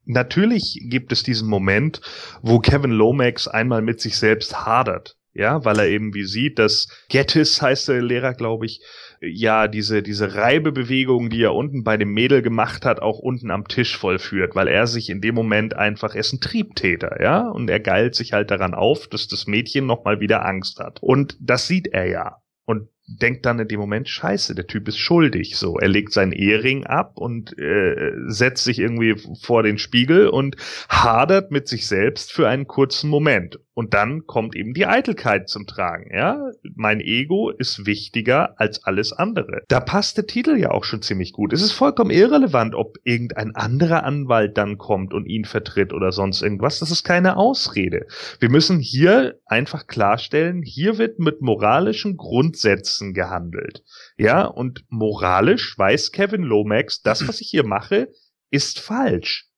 [0.05, 2.01] Natürlich gibt es diesen Moment,
[2.41, 5.17] wo Kevin Lomax einmal mit sich selbst hadert.
[5.33, 8.81] Ja, weil er eben wie sieht, dass Gettis heißt der Lehrer, glaube ich,
[9.21, 13.67] ja diese, diese Reibebewegung, die er unten bei dem Mädel gemacht hat, auch unten am
[13.67, 17.69] Tisch vollführt, weil er sich in dem Moment einfach, er ist ein Triebtäter, ja, und
[17.69, 20.99] er geilt sich halt daran auf, dass das Mädchen nochmal wieder Angst hat.
[21.01, 22.37] Und das sieht er ja.
[22.65, 25.55] Und denkt dann in dem Moment, scheiße, der Typ ist schuldig.
[25.55, 30.57] So, er legt seinen Ehering ab und äh, setzt sich irgendwie vor den Spiegel und
[30.89, 33.59] hadert mit sich selbst für einen kurzen Moment.
[33.77, 36.09] Und dann kommt eben die Eitelkeit zum Tragen.
[36.11, 39.61] Ja, mein Ego ist wichtiger als alles andere.
[39.67, 41.53] Da passt der Titel ja auch schon ziemlich gut.
[41.53, 46.41] Es ist vollkommen irrelevant, ob irgendein anderer Anwalt dann kommt und ihn vertritt oder sonst
[46.41, 46.79] irgendwas.
[46.79, 48.07] Das ist keine Ausrede.
[48.39, 53.83] Wir müssen hier einfach klarstellen, hier wird mit moralischen Grundsätzen gehandelt.
[54.17, 58.07] Ja, und moralisch weiß Kevin Lomax, das, was ich hier mache,
[58.49, 59.51] ist falsch.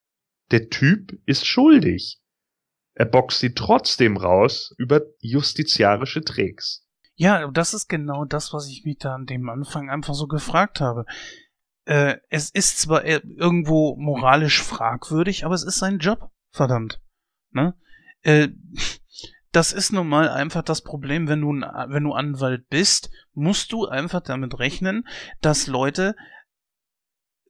[0.52, 2.19] Der Typ ist schuldig
[3.00, 6.86] er boxt sie trotzdem raus über justiziarische Tricks.
[7.16, 10.82] Ja, das ist genau das, was ich mich da an dem Anfang einfach so gefragt
[10.82, 11.06] habe.
[11.86, 17.00] Äh, es ist zwar irgendwo moralisch fragwürdig, aber es ist sein Job, verdammt.
[17.52, 17.74] Ne?
[18.22, 18.50] Äh,
[19.54, 23.88] das ist nun mal einfach das Problem, wenn du, wenn du Anwalt bist, musst du
[23.88, 25.08] einfach damit rechnen,
[25.40, 26.18] dass Leute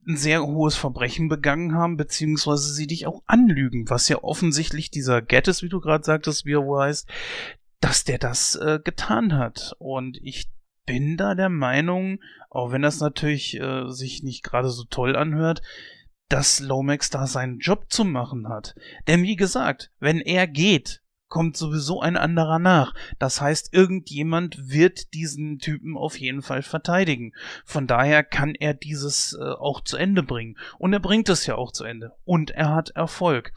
[0.09, 5.21] ein sehr hohes Verbrechen begangen haben, beziehungsweise sie dich auch anlügen, was ja offensichtlich dieser
[5.21, 7.07] Gettys, wie du gerade sagtest, wie er wohl heißt,
[7.79, 9.75] dass der das äh, getan hat.
[9.77, 10.49] Und ich
[10.85, 12.19] bin da der Meinung,
[12.49, 15.61] auch wenn das natürlich äh, sich nicht gerade so toll anhört,
[16.27, 18.75] dass Lomax da seinen Job zu machen hat.
[19.07, 22.93] Denn wie gesagt, wenn er geht, kommt sowieso ein anderer nach.
[23.19, 27.33] Das heißt, irgendjemand wird diesen Typen auf jeden Fall verteidigen.
[27.65, 30.57] Von daher kann er dieses äh, auch zu Ende bringen.
[30.77, 32.11] Und er bringt es ja auch zu Ende.
[32.25, 33.53] Und er hat Erfolg.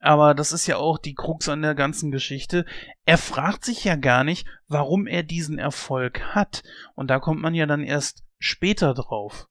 [0.00, 2.64] Aber das ist ja auch die Krux an der ganzen Geschichte.
[3.04, 6.62] Er fragt sich ja gar nicht, warum er diesen Erfolg hat.
[6.94, 9.48] Und da kommt man ja dann erst später drauf.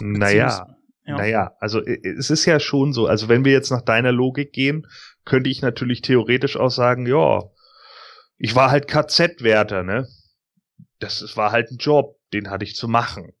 [0.00, 0.66] Naja,
[1.06, 1.18] ja.
[1.18, 4.86] Naja, also es ist ja schon so, also wenn wir jetzt nach deiner Logik gehen,
[5.24, 7.42] könnte ich natürlich theoretisch auch sagen, ja,
[8.36, 10.08] ich war halt KZ-Wärter, ne?
[10.98, 13.32] Das, war halt ein Job, den hatte ich zu machen.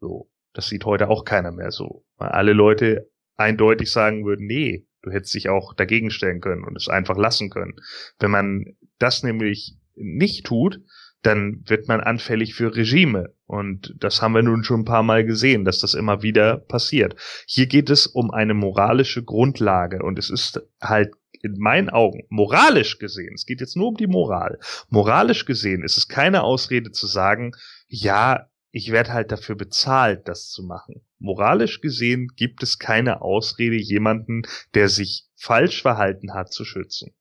[0.00, 2.04] So, das sieht heute auch keiner mehr so.
[2.16, 6.76] Weil alle Leute eindeutig sagen würden, nee, du hättest dich auch dagegen stellen können und
[6.76, 7.74] es einfach lassen können.
[8.18, 10.80] Wenn man das nämlich nicht tut,
[11.22, 13.34] dann wird man anfällig für Regime.
[13.46, 17.16] Und das haben wir nun schon ein paar Mal gesehen, dass das immer wieder passiert.
[17.46, 21.10] Hier geht es um eine moralische Grundlage und es ist halt
[21.42, 24.58] in meinen Augen, moralisch gesehen, es geht jetzt nur um die Moral,
[24.90, 27.52] moralisch gesehen ist es keine Ausrede zu sagen,
[27.88, 31.02] ja, ich werde halt dafür bezahlt, das zu machen.
[31.18, 34.42] Moralisch gesehen gibt es keine Ausrede, jemanden,
[34.74, 37.12] der sich falsch verhalten hat, zu schützen.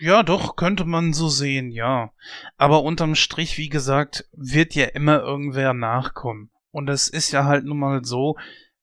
[0.00, 2.12] Ja, doch, könnte man so sehen, ja.
[2.56, 6.50] Aber unterm Strich, wie gesagt, wird ja immer irgendwer nachkommen.
[6.70, 8.36] Und es ist ja halt nun mal so,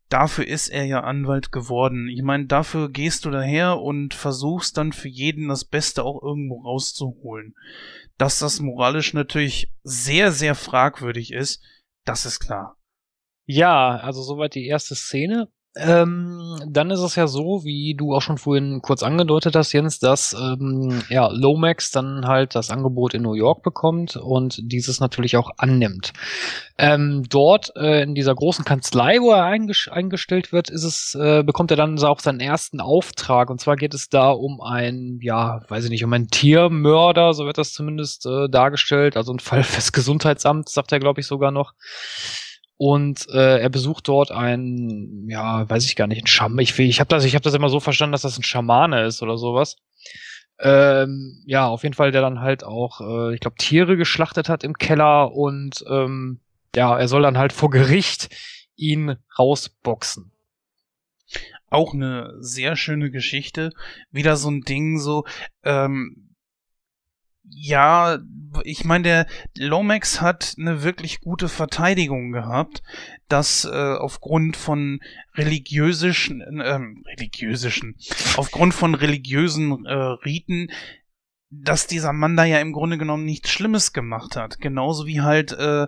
[0.07, 2.07] dafür ist er ja Anwalt geworden.
[2.07, 6.61] Ich meine, dafür gehst du daher und versuchst dann für jeden das Beste auch irgendwo
[6.61, 7.55] rauszuholen.
[8.17, 11.61] Dass das moralisch natürlich sehr, sehr fragwürdig ist,
[12.05, 12.77] das ist klar.
[13.45, 15.49] Ja, also soweit die erste Szene.
[15.77, 19.99] Ähm, dann ist es ja so, wie du auch schon vorhin kurz angedeutet hast, Jens,
[19.99, 25.37] dass ähm, ja, Lomax dann halt das Angebot in New York bekommt und dieses natürlich
[25.37, 26.11] auch annimmt.
[26.77, 31.71] Ähm, dort äh, in dieser großen Kanzlei, wo er eingestellt wird, ist es, äh, bekommt
[31.71, 33.49] er dann auch seinen ersten Auftrag.
[33.49, 37.45] Und zwar geht es da um ein, ja, weiß ich nicht, um einen Tiermörder, so
[37.45, 41.51] wird das zumindest äh, dargestellt, also ein Fall fürs Gesundheitsamt, sagt er, glaube ich, sogar
[41.51, 41.75] noch.
[42.83, 46.57] Und äh, er besucht dort ein, ja, weiß ich gar nicht, ein Scham.
[46.57, 49.21] Ich, ich habe das, ich hab das immer so verstanden, dass das ein Schamane ist
[49.21, 49.75] oder sowas.
[50.57, 54.63] Ähm, ja, auf jeden Fall, der dann halt auch, äh, ich glaube, Tiere geschlachtet hat
[54.63, 56.39] im Keller und ähm,
[56.75, 58.29] ja, er soll dann halt vor Gericht
[58.75, 60.31] ihn rausboxen.
[61.69, 63.73] Auch eine sehr schöne Geschichte.
[64.09, 65.25] Wieder so ein Ding, so,
[65.63, 66.30] ähm,
[67.53, 68.19] ja,
[68.63, 72.81] ich meine, der Lomax hat eine wirklich gute Verteidigung gehabt,
[73.27, 74.99] dass äh, aufgrund von
[75.35, 76.79] religiösischen, äh,
[77.17, 77.95] religiösischen,
[78.37, 80.69] aufgrund von religiösen äh, Riten,
[81.49, 84.59] dass dieser Mann da ja im Grunde genommen nichts Schlimmes gemacht hat.
[84.59, 85.87] Genauso wie halt, äh,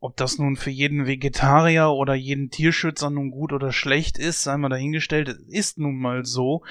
[0.00, 4.56] ob das nun für jeden Vegetarier oder jeden Tierschützer nun gut oder schlecht ist, sei
[4.56, 6.62] mal dahingestellt, ist nun mal so.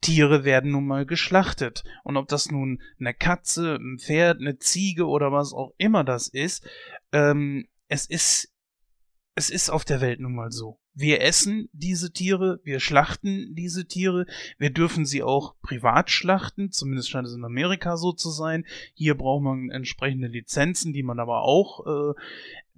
[0.00, 1.84] Tiere werden nun mal geschlachtet.
[2.04, 6.28] Und ob das nun eine Katze, ein Pferd, eine Ziege oder was auch immer das
[6.28, 6.66] ist,
[7.12, 8.52] ähm, es ist,
[9.34, 10.78] es ist auf der Welt nun mal so.
[10.94, 14.26] Wir essen diese Tiere, wir schlachten diese Tiere,
[14.58, 18.66] wir dürfen sie auch privat schlachten, zumindest scheint es in Amerika so zu sein.
[18.94, 22.14] Hier braucht man entsprechende Lizenzen, die man aber auch äh,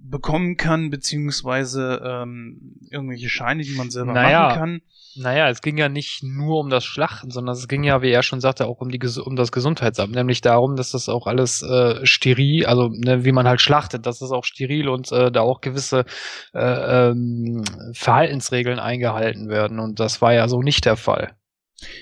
[0.03, 4.47] bekommen kann, beziehungsweise ähm, irgendwelche Scheine, die man selber Naja.
[4.47, 4.81] machen kann.
[5.15, 8.23] Naja, es ging ja nicht nur um das Schlachten, sondern es ging ja, wie er
[8.23, 12.05] schon sagte, auch um, die, um das Gesundheitsamt, nämlich darum, dass das auch alles äh,
[12.05, 15.59] steril, also ne, wie man halt schlachtet, dass das auch steril und äh, da auch
[15.59, 16.05] gewisse
[16.53, 17.63] äh, ähm,
[17.93, 19.79] Verhaltensregeln eingehalten werden.
[19.79, 21.35] Und das war ja so nicht der Fall.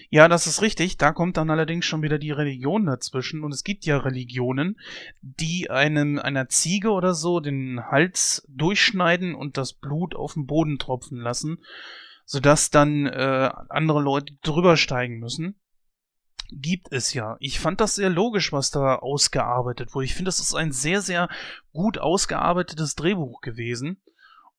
[0.09, 0.97] Ja, das ist richtig.
[0.97, 3.43] Da kommt dann allerdings schon wieder die Religion dazwischen.
[3.43, 4.77] Und es gibt ja Religionen,
[5.21, 10.79] die einem einer Ziege oder so den Hals durchschneiden und das Blut auf den Boden
[10.79, 11.59] tropfen lassen,
[12.25, 15.59] sodass dann äh, andere Leute drüber steigen müssen.
[16.51, 17.37] Gibt es ja.
[17.39, 20.05] Ich fand das sehr logisch, was da ausgearbeitet wurde.
[20.05, 21.29] Ich finde, das ist ein sehr, sehr
[21.73, 24.01] gut ausgearbeitetes Drehbuch gewesen.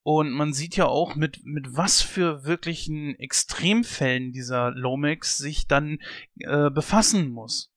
[0.02, 5.98] Und man sieht ja auch, mit, mit was für wirklichen Extremfällen dieser Lomax sich dann
[6.38, 7.70] äh, befassen muss.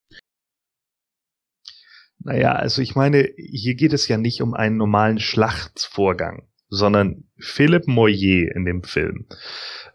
[2.19, 7.87] Naja, also ich meine, hier geht es ja nicht um einen normalen Schlachtvorgang, sondern Philipp
[7.87, 9.27] Moyer in dem Film.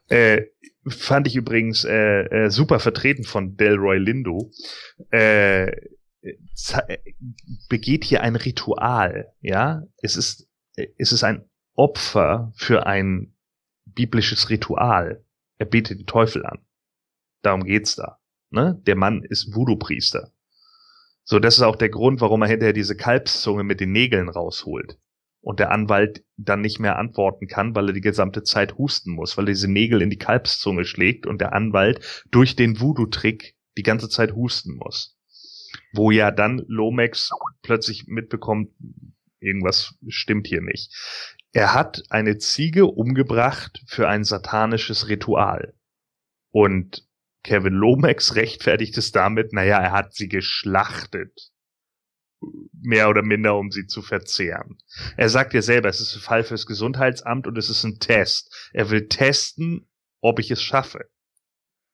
[0.09, 0.43] Äh,
[0.87, 4.51] fand ich übrigens äh, äh, super vertreten von Delroy Lindo.
[5.11, 5.73] Äh,
[7.69, 9.83] begeht hier ein Ritual, ja?
[10.03, 11.49] Es ist, äh, es ist ein
[11.79, 13.35] Opfer für ein
[13.87, 15.25] biblisches Ritual.
[15.59, 16.59] Er betet den Teufel an.
[17.43, 18.19] Darum geht's da.
[18.51, 18.83] Ne?
[18.87, 20.33] Der Mann ist Voodoo-Priester.
[21.23, 24.99] So, das ist auch der Grund, warum er hinterher diese Kalbszunge mit den Nägeln rausholt.
[25.41, 29.37] Und der Anwalt dann nicht mehr antworten kann, weil er die gesamte Zeit husten muss,
[29.37, 33.85] weil er diese Nägel in die Kalbszunge schlägt und der Anwalt durch den Voodoo-Trick die
[33.85, 35.17] ganze Zeit husten muss.
[35.93, 37.31] Wo ja dann Lomax
[37.63, 38.73] plötzlich mitbekommt,
[39.39, 40.93] irgendwas stimmt hier nicht.
[41.53, 45.75] Er hat eine Ziege umgebracht für ein satanisches Ritual.
[46.51, 47.07] Und
[47.43, 51.51] Kevin Lomax rechtfertigt es damit, naja, er hat sie geschlachtet.
[52.73, 54.79] Mehr oder minder, um sie zu verzehren.
[55.17, 58.71] Er sagt ja selber, es ist ein Fall fürs Gesundheitsamt und es ist ein Test.
[58.73, 59.89] Er will testen,
[60.21, 61.11] ob ich es schaffe.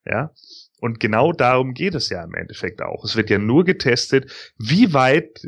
[0.04, 0.34] Ja?
[0.80, 3.04] Und genau darum geht es ja im Endeffekt auch.
[3.04, 5.46] Es wird ja nur getestet, wie weit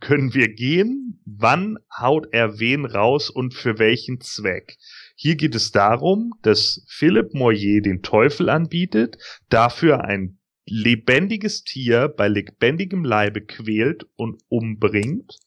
[0.00, 4.76] können wir gehen, wann haut er wen raus und für welchen Zweck.
[5.16, 9.16] Hier geht es darum, dass Philipp Moyer den Teufel anbietet,
[9.48, 15.38] dafür ein lebendiges Tier bei lebendigem Leibe quält und umbringt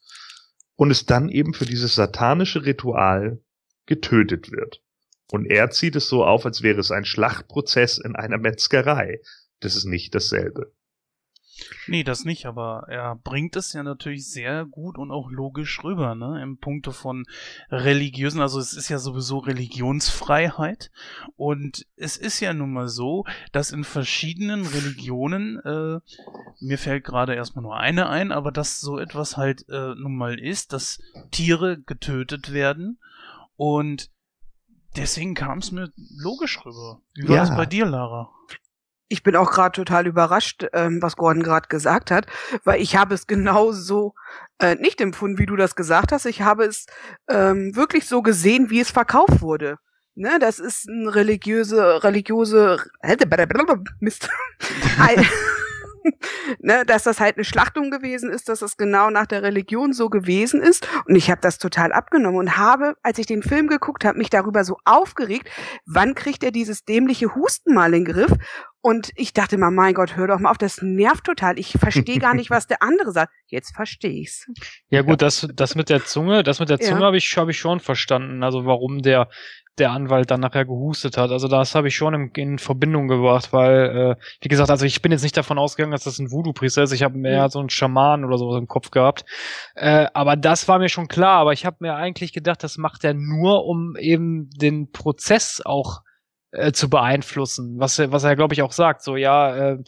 [0.74, 3.40] und es dann eben für dieses satanische Ritual
[3.86, 4.82] getötet wird.
[5.30, 9.20] Und er zieht es so auf, als wäre es ein Schlachtprozess in einer Metzgerei.
[9.60, 10.74] Das ist nicht dasselbe.
[11.86, 16.14] Nee, das nicht, aber er bringt es ja natürlich sehr gut und auch logisch rüber,
[16.14, 16.40] ne?
[16.42, 17.24] Im Punkte von
[17.70, 20.90] religiösen, also es ist ja sowieso Religionsfreiheit.
[21.36, 26.00] Und es ist ja nun mal so, dass in verschiedenen Religionen, äh,
[26.60, 30.38] mir fällt gerade erstmal nur eine ein, aber dass so etwas halt äh, nun mal
[30.38, 32.98] ist, dass Tiere getötet werden
[33.56, 34.10] und
[34.96, 37.00] deswegen kam es mir logisch rüber.
[37.14, 37.42] Wie war Ja.
[37.42, 38.30] das bei dir, Lara?
[39.12, 42.26] Ich bin auch gerade total überrascht, ähm, was Gordon gerade gesagt hat,
[42.64, 44.14] weil ich habe es genauso
[44.58, 46.24] äh, nicht empfunden, wie du das gesagt hast.
[46.24, 46.86] Ich habe es
[47.28, 49.76] ähm, wirklich so gesehen, wie es verkauft wurde.
[50.14, 52.82] Ne, das ist ein religiöse, religiöse
[54.00, 54.28] Mist.
[54.98, 55.26] Ein-
[56.60, 60.08] ne, dass das halt eine Schlachtung gewesen ist, dass das genau nach der Religion so
[60.08, 60.86] gewesen ist.
[61.06, 64.30] Und ich habe das total abgenommen und habe, als ich den Film geguckt habe, mich
[64.30, 65.48] darüber so aufgeregt,
[65.86, 68.32] wann kriegt er dieses dämliche Husten mal in den Griff?
[68.84, 71.56] Und ich dachte mal, mein Gott, hör doch mal auf, das nervt total.
[71.56, 73.32] Ich verstehe gar nicht, was der andere sagt.
[73.46, 74.50] Jetzt verstehe ich's.
[74.88, 76.88] Ja gut, das, das mit der Zunge, das mit der Ja.
[76.88, 78.42] Zunge habe ich, hab ich schon verstanden.
[78.42, 79.28] Also warum der,
[79.78, 81.30] der Anwalt dann nachher gehustet hat.
[81.30, 85.00] Also das habe ich schon in, in Verbindung gebracht, weil, äh, wie gesagt, also ich
[85.00, 86.92] bin jetzt nicht davon ausgegangen, dass das ein Voodoo-Priester ist.
[86.92, 87.50] Ich habe mehr Mhm.
[87.50, 89.24] so einen Schaman oder sowas im Kopf gehabt.
[89.74, 91.38] Äh, aber das war mir schon klar.
[91.40, 96.02] Aber ich habe mir eigentlich gedacht, das macht er nur, um eben den Prozess auch
[96.50, 97.76] äh, zu beeinflussen.
[97.78, 99.02] Was, er- was er, glaube ich, auch sagt.
[99.02, 99.78] So, ja, äh,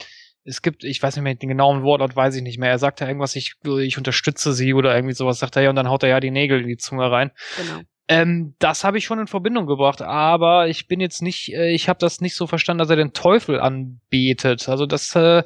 [0.44, 2.70] es gibt, ich weiß nicht mehr, den genauen Wortlaut weiß ich nicht mehr.
[2.70, 5.76] Er sagt ja irgendwas, ich, ich unterstütze sie oder irgendwie sowas, sagt er ja, und
[5.76, 7.30] dann haut er ja die Nägel in die Zunge rein.
[7.58, 7.80] Genau.
[8.06, 11.88] Ähm, das habe ich schon in Verbindung gebracht, aber ich bin jetzt nicht, äh, ich
[11.88, 14.68] habe das nicht so verstanden, dass er den Teufel anbetet.
[14.68, 15.42] Also das, äh,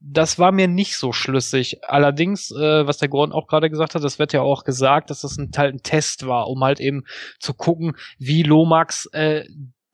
[0.00, 1.78] das war mir nicht so schlüssig.
[1.84, 5.20] Allerdings, äh, was der Gordon auch gerade gesagt hat, das wird ja auch gesagt, dass
[5.20, 7.04] das ein Teil ein Test war, um halt eben
[7.38, 9.44] zu gucken, wie Lomax äh,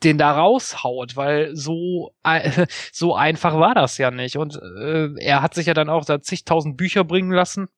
[0.05, 4.37] den da raushaut, weil so, äh, so einfach war das ja nicht.
[4.37, 7.69] Und äh, er hat sich ja dann auch da zigtausend Bücher bringen lassen,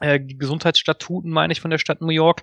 [0.00, 2.42] äh, Gesundheitsstatuten, meine ich, von der Stadt New York.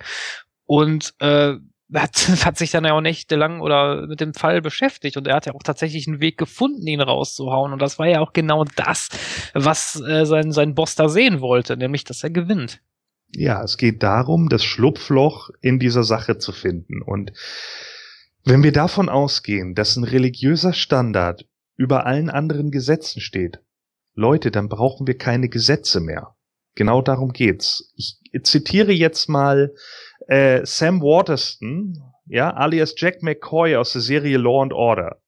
[0.66, 1.56] Und äh,
[1.94, 5.46] hat, hat sich dann ja auch nächtelang oder mit dem Fall beschäftigt und er hat
[5.46, 7.74] ja auch tatsächlich einen Weg gefunden, ihn rauszuhauen.
[7.74, 9.10] Und das war ja auch genau das,
[9.54, 12.82] was äh, sein, sein Boss da sehen wollte, nämlich, dass er gewinnt.
[13.34, 17.02] Ja, es geht darum, das Schlupfloch in dieser Sache zu finden.
[17.02, 17.32] Und
[18.44, 21.46] wenn wir davon ausgehen, dass ein religiöser Standard
[21.78, 23.60] über allen anderen Gesetzen steht,
[24.14, 26.36] Leute, dann brauchen wir keine Gesetze mehr.
[26.76, 27.92] Genau darum geht's.
[27.96, 29.74] Ich zitiere jetzt mal
[30.28, 35.20] äh, Sam Waterston, ja, alias Jack McCoy aus der Serie Law and Order.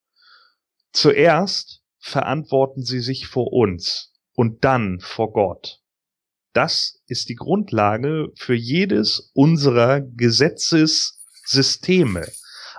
[0.92, 5.80] Zuerst verantworten sie sich vor uns und dann vor Gott.
[6.54, 12.28] Das ist die Grundlage für jedes unserer Gesetzessysteme.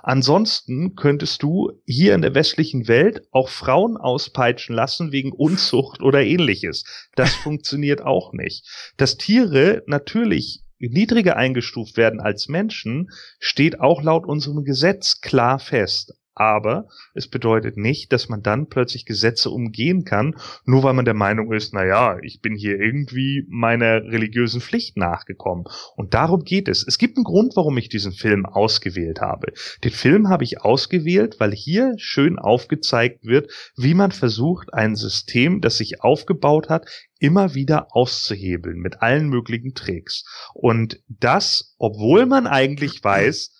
[0.01, 6.21] Ansonsten könntest du hier in der westlichen Welt auch Frauen auspeitschen lassen wegen Unzucht oder
[6.21, 6.85] ähnliches.
[7.15, 8.65] Das funktioniert auch nicht.
[8.97, 13.09] Dass Tiere natürlich niedriger eingestuft werden als Menschen,
[13.39, 19.05] steht auch laut unserem Gesetz klar fest aber es bedeutet nicht, dass man dann plötzlich
[19.05, 20.35] Gesetze umgehen kann,
[20.65, 24.97] nur weil man der Meinung ist, na ja, ich bin hier irgendwie meiner religiösen Pflicht
[24.97, 25.63] nachgekommen.
[25.95, 26.85] Und darum geht es.
[26.85, 29.53] Es gibt einen Grund, warum ich diesen Film ausgewählt habe.
[29.83, 35.61] Den Film habe ich ausgewählt, weil hier schön aufgezeigt wird, wie man versucht, ein System,
[35.61, 36.85] das sich aufgebaut hat,
[37.19, 40.25] immer wieder auszuhebeln mit allen möglichen Tricks.
[40.53, 43.51] Und das, obwohl man eigentlich weiß,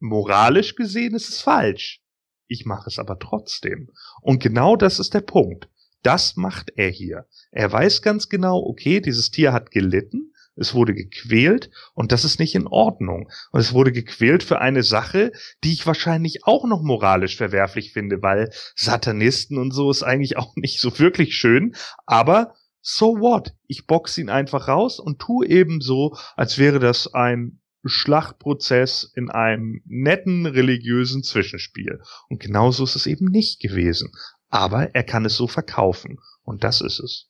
[0.00, 2.00] moralisch gesehen ist es falsch.
[2.46, 3.90] Ich mache es aber trotzdem.
[4.22, 5.68] Und genau das ist der Punkt.
[6.02, 7.26] Das macht er hier.
[7.50, 12.40] Er weiß ganz genau, okay, dieses Tier hat gelitten, es wurde gequält und das ist
[12.40, 13.30] nicht in Ordnung.
[13.52, 18.22] Und es wurde gequält für eine Sache, die ich wahrscheinlich auch noch moralisch verwerflich finde,
[18.22, 21.74] weil Satanisten und so ist eigentlich auch nicht so wirklich schön,
[22.06, 23.54] aber so what?
[23.66, 29.30] Ich box ihn einfach raus und tu eben so, als wäre das ein Schlachtprozess in
[29.30, 32.00] einem netten religiösen Zwischenspiel.
[32.28, 34.12] Und genauso ist es eben nicht gewesen.
[34.48, 36.18] Aber er kann es so verkaufen.
[36.42, 37.28] Und das ist es.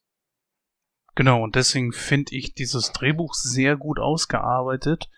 [1.15, 5.11] Genau, und deswegen finde ich dieses Drehbuch sehr gut ausgearbeitet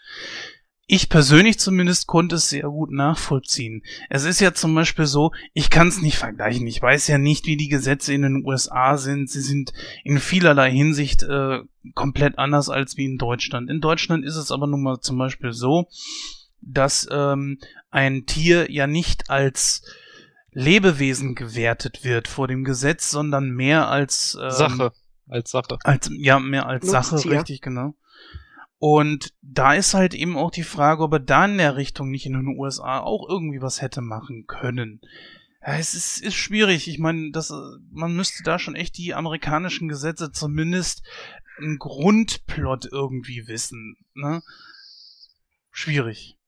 [0.92, 3.84] ich persönlich zumindest konnte es sehr gut nachvollziehen.
[4.08, 6.66] Es ist ja zum Beispiel so, ich kann es nicht vergleichen.
[6.66, 9.30] Ich weiß ja nicht, wie die Gesetze in den USA sind.
[9.30, 9.72] Sie sind
[10.02, 11.60] in vielerlei Hinsicht äh,
[11.94, 13.70] komplett anders als wie in Deutschland.
[13.70, 15.86] In Deutschland ist es aber nun mal zum Beispiel so,
[16.60, 17.60] dass ähm,
[17.92, 19.84] ein Tier ja nicht als
[20.50, 24.92] Lebewesen gewertet wird vor dem Gesetz, sondern mehr als ähm, Sache.
[25.28, 25.78] Als Sache.
[25.84, 27.18] Als, ja, mehr als Nutztier.
[27.18, 27.94] Sache, richtig, genau.
[28.80, 32.24] Und da ist halt eben auch die Frage, ob er da in der Richtung nicht
[32.24, 35.02] in den USA auch irgendwie was hätte machen können.
[35.60, 36.88] Ja, es ist, ist schwierig.
[36.88, 37.52] Ich meine, das,
[37.90, 41.06] man müsste da schon echt die amerikanischen Gesetze zumindest
[41.58, 43.98] einen Grundplot irgendwie wissen.
[44.14, 44.42] Ne?
[45.70, 46.38] Schwierig.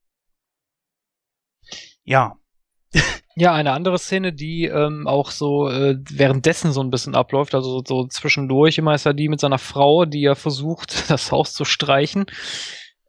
[2.03, 2.39] Ja.
[3.35, 7.83] Ja, eine andere Szene, die ähm, auch so äh, währenddessen so ein bisschen abläuft, also
[7.87, 11.65] so zwischendurch immer ist ja die mit seiner Frau, die ja versucht, das Haus zu
[11.65, 12.27] streichen,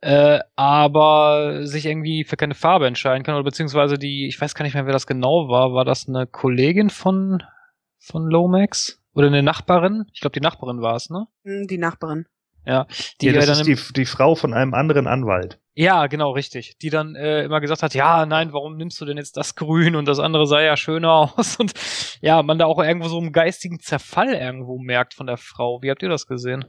[0.02, 4.64] äh, aber sich irgendwie für keine Farbe entscheiden kann, oder beziehungsweise die, ich weiß gar
[4.64, 7.44] nicht mehr, wer das genau war, war das eine Kollegin von,
[8.00, 9.00] von Lomax?
[9.16, 10.06] Oder eine Nachbarin?
[10.14, 11.28] Ich glaube, die Nachbarin war es, ne?
[11.44, 12.26] Hm, die Nachbarin.
[12.66, 12.88] Ja,
[13.22, 15.60] die ja, das dann ist die, die Frau von einem anderen Anwalt.
[15.76, 16.78] Ja, genau, richtig.
[16.80, 19.96] Die dann äh, immer gesagt hat, ja, nein, warum nimmst du denn jetzt das Grün
[19.96, 21.74] und das andere sah ja schöner aus und
[22.22, 25.82] ja, man da auch irgendwo so einen geistigen Zerfall irgendwo merkt von der Frau.
[25.82, 26.66] Wie habt ihr das gesehen?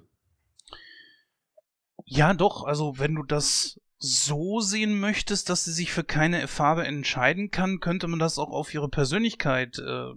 [2.07, 6.85] Ja, doch, also wenn du das so sehen möchtest, dass sie sich für keine Farbe
[6.85, 10.13] entscheiden kann, könnte man das auch auf ihre Persönlichkeit äh,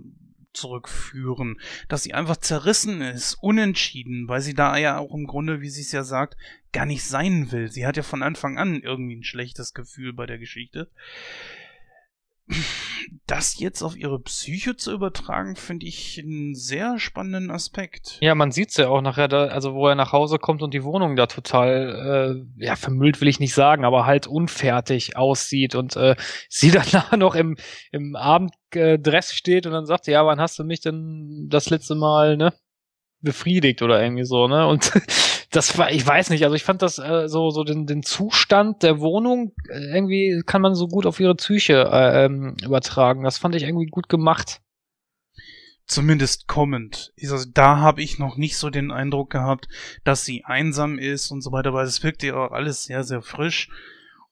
[0.53, 5.69] zurückführen, dass sie einfach zerrissen ist, unentschieden, weil sie da ja auch im Grunde, wie
[5.69, 6.37] sie es ja sagt,
[6.71, 7.69] gar nicht sein will.
[7.69, 10.89] Sie hat ja von Anfang an irgendwie ein schlechtes Gefühl bei der Geschichte
[13.25, 18.17] das jetzt auf ihre Psyche zu übertragen, finde ich einen sehr spannenden Aspekt.
[18.21, 20.83] Ja, man sieht's ja auch nachher, da, also wo er nach Hause kommt und die
[20.83, 25.95] Wohnung da total, äh, ja, vermüllt will ich nicht sagen, aber halt unfertig aussieht und
[25.97, 26.15] äh,
[26.49, 27.57] sie dann noch im,
[27.91, 28.15] im
[28.75, 32.53] Abenddress steht und dann sagt, ja, wann hast du mich denn das letzte Mal, ne,
[33.21, 34.67] befriedigt oder irgendwie so, ne?
[34.67, 34.91] Und
[35.51, 38.83] das war, ich weiß nicht, also ich fand das äh, so, so den, den Zustand
[38.83, 43.23] der Wohnung äh, irgendwie kann man so gut auf ihre Psyche äh, ähm, übertragen.
[43.23, 44.61] Das fand ich irgendwie gut gemacht.
[45.87, 47.13] Zumindest kommend.
[47.21, 49.69] Also, da habe ich noch nicht so den Eindruck gehabt,
[50.03, 53.21] dass sie einsam ist und so weiter, weil es wirkt ja auch alles sehr, sehr
[53.21, 53.69] frisch.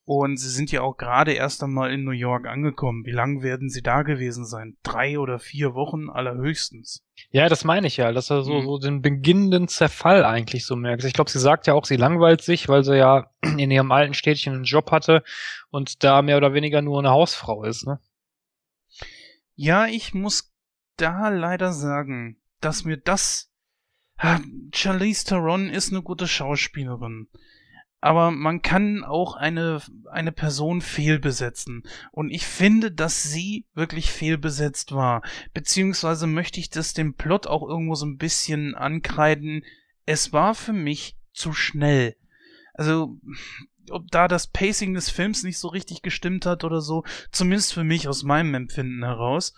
[0.08, 3.04] Und sie sind ja auch gerade erst einmal in New York angekommen.
[3.04, 4.76] Wie lange werden sie da gewesen sein?
[4.84, 7.04] Drei oder vier Wochen allerhöchstens.
[7.30, 8.62] Ja, das meine ich ja, dass er so, mhm.
[8.62, 11.02] so den beginnenden Zerfall eigentlich so merkt.
[11.02, 14.14] Ich glaube, sie sagt ja auch, sie langweilt sich, weil sie ja in ihrem alten
[14.14, 15.24] Städtchen einen Job hatte
[15.70, 17.98] und da mehr oder weniger nur eine Hausfrau ist, ne?
[19.56, 20.54] Ja, ich muss
[20.96, 23.50] da leider sagen, dass mir das.
[24.72, 27.28] Charlize Theron ist eine gute Schauspielerin.
[28.00, 31.82] Aber man kann auch eine, eine Person fehlbesetzen.
[32.12, 35.22] Und ich finde, dass sie wirklich fehlbesetzt war.
[35.54, 39.64] Beziehungsweise möchte ich das dem Plot auch irgendwo so ein bisschen ankreiden.
[40.04, 42.16] Es war für mich zu schnell.
[42.74, 43.18] Also,
[43.90, 47.84] ob da das Pacing des Films nicht so richtig gestimmt hat oder so, zumindest für
[47.84, 49.54] mich aus meinem Empfinden heraus,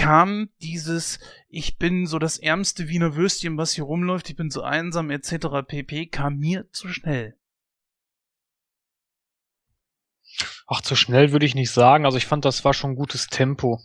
[0.00, 1.18] kam dieses,
[1.50, 5.48] ich bin so das ärmste Wiener Würstchen, was hier rumläuft, ich bin so einsam etc.
[5.66, 7.36] pp, kam mir zu schnell.
[10.66, 12.06] Ach, zu schnell würde ich nicht sagen.
[12.06, 13.82] Also ich fand, das war schon gutes Tempo.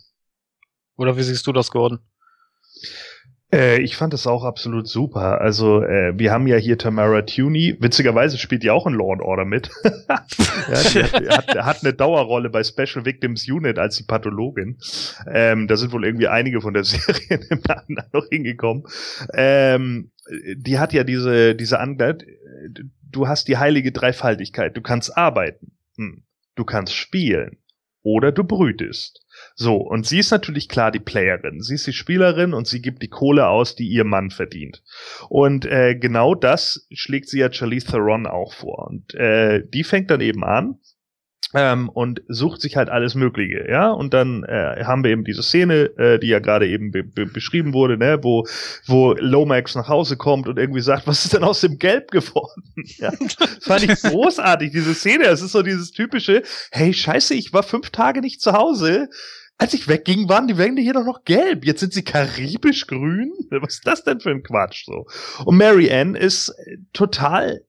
[0.96, 2.00] Oder wie siehst du das, Gordon?
[3.52, 5.40] Äh, ich fand es auch absolut super.
[5.40, 7.76] Also, äh, wir haben ja hier Tamara Tuney.
[7.80, 9.70] Witzigerweise spielt die auch in Law and Order mit.
[9.84, 14.78] ja, die hat, hat, hat, eine Dauerrolle bei Special Victims Unit als die Pathologin.
[15.30, 18.84] Ähm, da sind wohl irgendwie einige von der Serie im Namen noch hingekommen.
[19.32, 20.10] Ähm,
[20.56, 22.26] die hat ja diese, diese Anwalt,
[23.10, 24.76] du hast die heilige Dreifaltigkeit.
[24.76, 25.72] Du kannst arbeiten.
[25.96, 26.24] Hm.
[26.56, 27.58] Du kannst spielen.
[28.06, 29.26] Oder du brütest.
[29.56, 31.60] So, und sie ist natürlich klar die Playerin.
[31.60, 34.84] Sie ist die Spielerin und sie gibt die Kohle aus, die ihr Mann verdient.
[35.28, 38.86] Und äh, genau das schlägt sie ja Charlize Theron auch vor.
[38.86, 40.78] Und äh, die fängt dann eben an,
[41.54, 43.90] ähm, und sucht sich halt alles Mögliche, ja.
[43.90, 47.26] Und dann äh, haben wir eben diese Szene, äh, die ja gerade eben be be
[47.26, 48.46] beschrieben wurde, ne, wo
[48.86, 52.64] wo Lomax nach Hause kommt und irgendwie sagt, was ist denn aus dem Gelb geworden?
[52.98, 55.24] ja, das fand ich großartig diese Szene.
[55.24, 56.42] Es ist so dieses typische,
[56.72, 59.08] hey Scheiße, ich war fünf Tage nicht zu Hause.
[59.58, 61.64] Als ich wegging, waren die Wände hier doch noch gelb.
[61.64, 63.32] Jetzt sind sie karibisch grün.
[63.48, 65.06] Was ist das denn für ein Quatsch so?
[65.46, 66.52] Und Mary Ann ist
[66.92, 67.62] total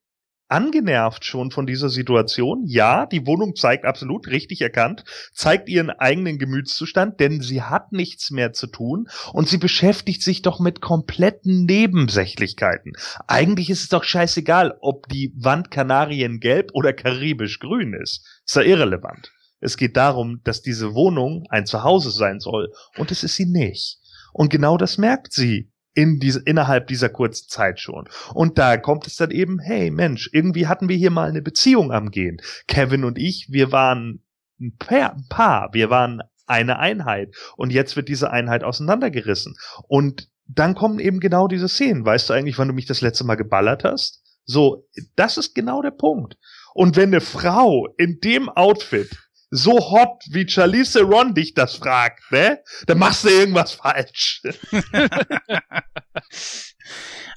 [0.49, 2.64] angenervt schon von dieser Situation.
[2.65, 5.03] Ja, die Wohnung zeigt absolut richtig erkannt,
[5.34, 10.41] zeigt ihren eigenen Gemütszustand, denn sie hat nichts mehr zu tun und sie beschäftigt sich
[10.41, 12.94] doch mit kompletten Nebensächlichkeiten.
[13.28, 18.26] Eigentlich ist es doch scheißegal, ob die Wand Kanariengelb oder karibisch grün ist.
[18.45, 19.32] Ist ja irrelevant.
[19.60, 23.99] Es geht darum, dass diese Wohnung ein Zuhause sein soll und es ist sie nicht.
[24.34, 28.07] Und genau das merkt sie in diese, innerhalb dieser kurzen Zeit schon.
[28.36, 31.91] Und da kommt es dann eben, hey Mensch, irgendwie hatten wir hier mal eine Beziehung
[31.91, 32.38] am Gehen.
[32.68, 34.24] Kevin und ich, wir waren
[34.61, 37.36] ein Paar, ein Paar wir waren eine Einheit.
[37.56, 39.56] Und jetzt wird diese Einheit auseinandergerissen.
[39.88, 42.06] Und dann kommen eben genau diese Szenen.
[42.06, 44.22] Weißt du eigentlich, wann du mich das letzte Mal geballert hast?
[44.45, 46.38] So, das ist genau der Punkt.
[46.76, 49.10] Und wenn eine Frau in dem Outfit
[49.49, 52.61] so hot wie Charlize Ron dich das fragt, ne?
[52.86, 54.41] Dann machst du irgendwas falsch.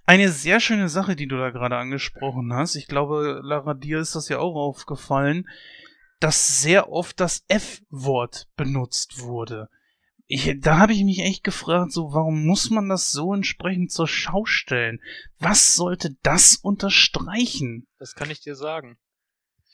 [0.06, 2.74] Eine sehr schöne Sache, die du da gerade angesprochen hast.
[2.74, 5.48] Ich glaube, Lara, dir ist das ja auch aufgefallen,
[6.18, 9.68] dass sehr oft das F-Wort benutzt wurde.
[10.26, 14.06] Ich, da habe ich mich echt gefragt, so, warum muss man das so entsprechend zur
[14.06, 15.00] Schau stellen?
[15.38, 17.86] Was sollte das unterstreichen?
[17.98, 18.98] Das kann ich dir sagen.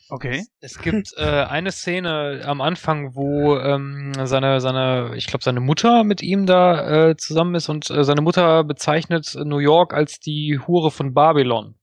[0.09, 0.45] Okay.
[0.61, 6.03] Es, gibt äh, eine Szene am Anfang, wo ähm, seine, seine, ich glaube, seine Mutter
[6.03, 10.59] mit ihm da äh, zusammen ist und äh, seine Mutter bezeichnet New York als die
[10.65, 11.75] Hure von Babylon.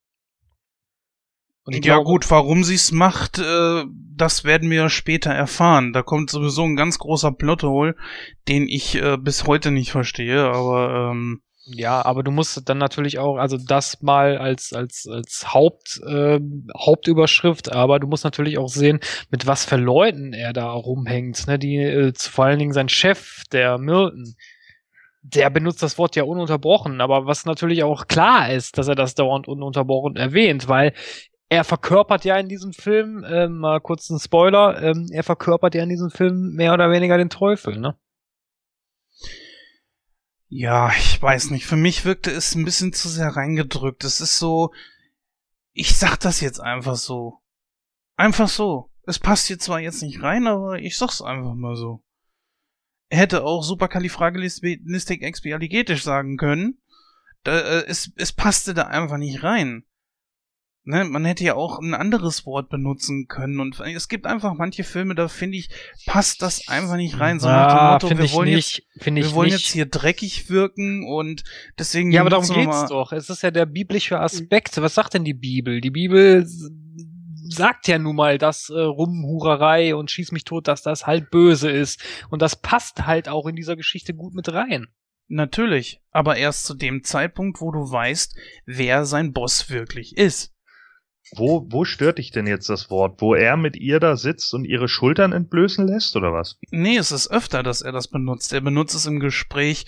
[1.64, 3.84] Und ja glaube, gut, warum sie es macht, äh,
[4.16, 5.92] das werden wir später erfahren.
[5.92, 7.96] Da kommt sowieso ein ganz großer Plothole,
[8.48, 13.18] den ich äh, bis heute nicht verstehe, aber ähm, ja, aber du musst dann natürlich
[13.18, 16.38] auch, also das mal als, als, als Haupt, äh,
[16.76, 19.00] Hauptüberschrift, aber du musst natürlich auch sehen,
[19.30, 21.46] mit was für Leuten er da rumhängt.
[21.46, 21.58] Ne?
[21.58, 24.34] Die, äh, vor allen Dingen sein Chef, der Milton,
[25.22, 29.14] der benutzt das Wort ja ununterbrochen, aber was natürlich auch klar ist, dass er das
[29.14, 30.92] dauernd ununterbrochen erwähnt, weil
[31.48, 35.82] er verkörpert ja in diesem Film, äh, mal kurz ein Spoiler, ähm, er verkörpert ja
[35.82, 37.96] in diesem Film mehr oder weniger den Teufel, ne?
[40.48, 41.66] Ja, ich weiß nicht.
[41.66, 44.04] Für mich wirkte es ein bisschen zu sehr reingedrückt.
[44.04, 44.72] Es ist so,
[45.72, 47.40] ich sag das jetzt einfach so.
[48.16, 48.90] Einfach so.
[49.06, 52.02] Es passt hier zwar jetzt nicht rein, aber ich sag's einfach mal so.
[53.08, 56.80] Er hätte auch superkalifragilistikexpialigetisch sagen können.
[57.42, 59.84] Da, äh, es, es passte da einfach nicht rein.
[60.86, 64.84] Ne, man hätte ja auch ein anderes Wort benutzen können und es gibt einfach manche
[64.84, 65.70] Filme, da finde ich,
[66.04, 67.40] passt das einfach nicht rein.
[67.40, 71.42] So nach dem Motto, wir wollen, nicht, jetzt, wir wollen jetzt hier dreckig wirken und
[71.78, 72.12] deswegen.
[72.12, 73.12] Ja, aber darum geht's doch.
[73.12, 74.76] Es ist ja der biblische Aspekt.
[74.76, 75.80] Was sagt denn die Bibel?
[75.80, 81.06] Die Bibel sagt ja nun mal, dass äh, Rumhurerei und Schieß mich tot, dass das
[81.06, 82.02] halt böse ist.
[82.28, 84.88] Und das passt halt auch in dieser Geschichte gut mit rein.
[85.28, 88.36] Natürlich, aber erst zu dem Zeitpunkt, wo du weißt,
[88.66, 90.53] wer sein Boss wirklich ist.
[91.36, 93.20] Wo, wo stört dich denn jetzt das Wort?
[93.20, 96.58] Wo er mit ihr da sitzt und ihre Schultern entblößen lässt, oder was?
[96.70, 98.52] Nee, es ist öfter, dass er das benutzt.
[98.52, 99.86] Er benutzt es im Gespräch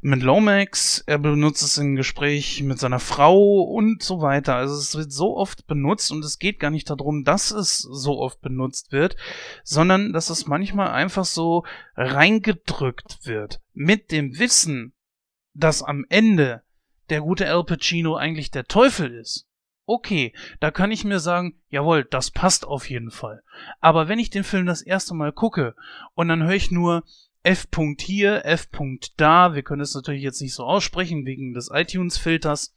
[0.00, 4.56] mit Lomax, er benutzt es im Gespräch mit seiner Frau und so weiter.
[4.56, 8.18] Also es wird so oft benutzt und es geht gar nicht darum, dass es so
[8.18, 9.16] oft benutzt wird,
[9.64, 11.64] sondern dass es manchmal einfach so
[11.96, 13.60] reingedrückt wird.
[13.72, 14.92] Mit dem Wissen,
[15.54, 16.62] dass am Ende
[17.10, 19.47] der gute Al Pacino eigentlich der Teufel ist
[19.88, 23.42] okay, da kann ich mir sagen, jawohl, das passt auf jeden Fall.
[23.80, 25.74] Aber wenn ich den Film das erste Mal gucke
[26.14, 27.04] und dann höre ich nur
[27.42, 27.66] F.
[27.98, 28.68] hier, F.
[29.16, 32.74] da, wir können es natürlich jetzt nicht so aussprechen wegen des iTunes-Filters,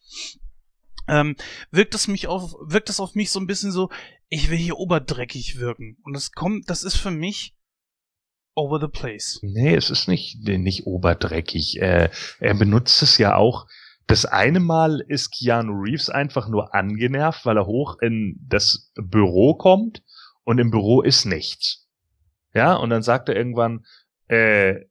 [1.07, 1.35] ähm,
[1.71, 3.89] wirkt es mich auf, wirkt es auf mich so ein bisschen so,
[4.29, 5.97] ich will hier oberdreckig wirken.
[6.03, 7.57] Und das kommt, das ist für mich
[8.55, 9.39] over the place.
[9.41, 11.81] Nee, es ist nicht, nicht oberdreckig.
[11.81, 12.09] Äh,
[12.39, 13.67] er benutzt es ja auch
[14.11, 19.55] das eine Mal ist Keanu Reeves einfach nur angenervt, weil er hoch in das Büro
[19.55, 20.03] kommt
[20.43, 21.87] und im Büro ist nichts.
[22.53, 23.85] Ja, und dann sagt er irgendwann,
[24.27, 24.81] äh,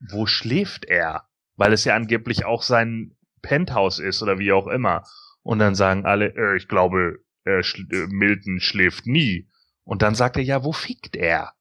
[0.00, 1.24] wo schläft er?
[1.56, 5.04] Weil es ja angeblich auch sein Penthouse ist oder wie auch immer.
[5.42, 9.46] Und dann sagen alle, äh, ich glaube, äh, schl äh, Milton schläft nie.
[9.82, 11.52] Und dann sagt er, ja, wo fickt er?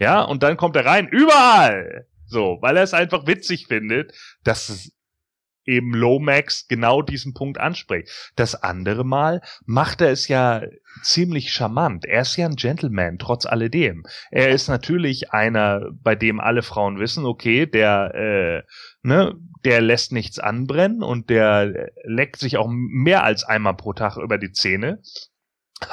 [0.00, 2.08] Ja, und dann kommt er rein, überall!
[2.26, 4.12] So, weil er es einfach witzig findet,
[4.42, 4.90] dass
[5.64, 8.32] eben Lomax genau diesen Punkt anspricht.
[8.36, 10.62] Das andere Mal macht er es ja
[11.02, 12.04] ziemlich charmant.
[12.04, 14.04] Er ist ja ein Gentleman, trotz alledem.
[14.30, 18.62] Er ist natürlich einer, bei dem alle Frauen wissen, okay, der, äh,
[19.02, 19.34] ne,
[19.64, 24.38] der lässt nichts anbrennen und der leckt sich auch mehr als einmal pro Tag über
[24.38, 25.00] die Zähne.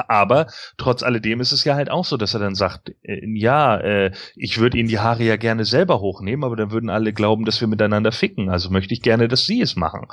[0.07, 0.47] Aber
[0.77, 4.11] trotz alledem ist es ja halt auch so, dass er dann sagt, äh, ja, äh,
[4.35, 7.61] ich würde ihnen die Haare ja gerne selber hochnehmen, aber dann würden alle glauben, dass
[7.61, 8.49] wir miteinander ficken.
[8.49, 10.07] Also möchte ich gerne, dass sie es machen.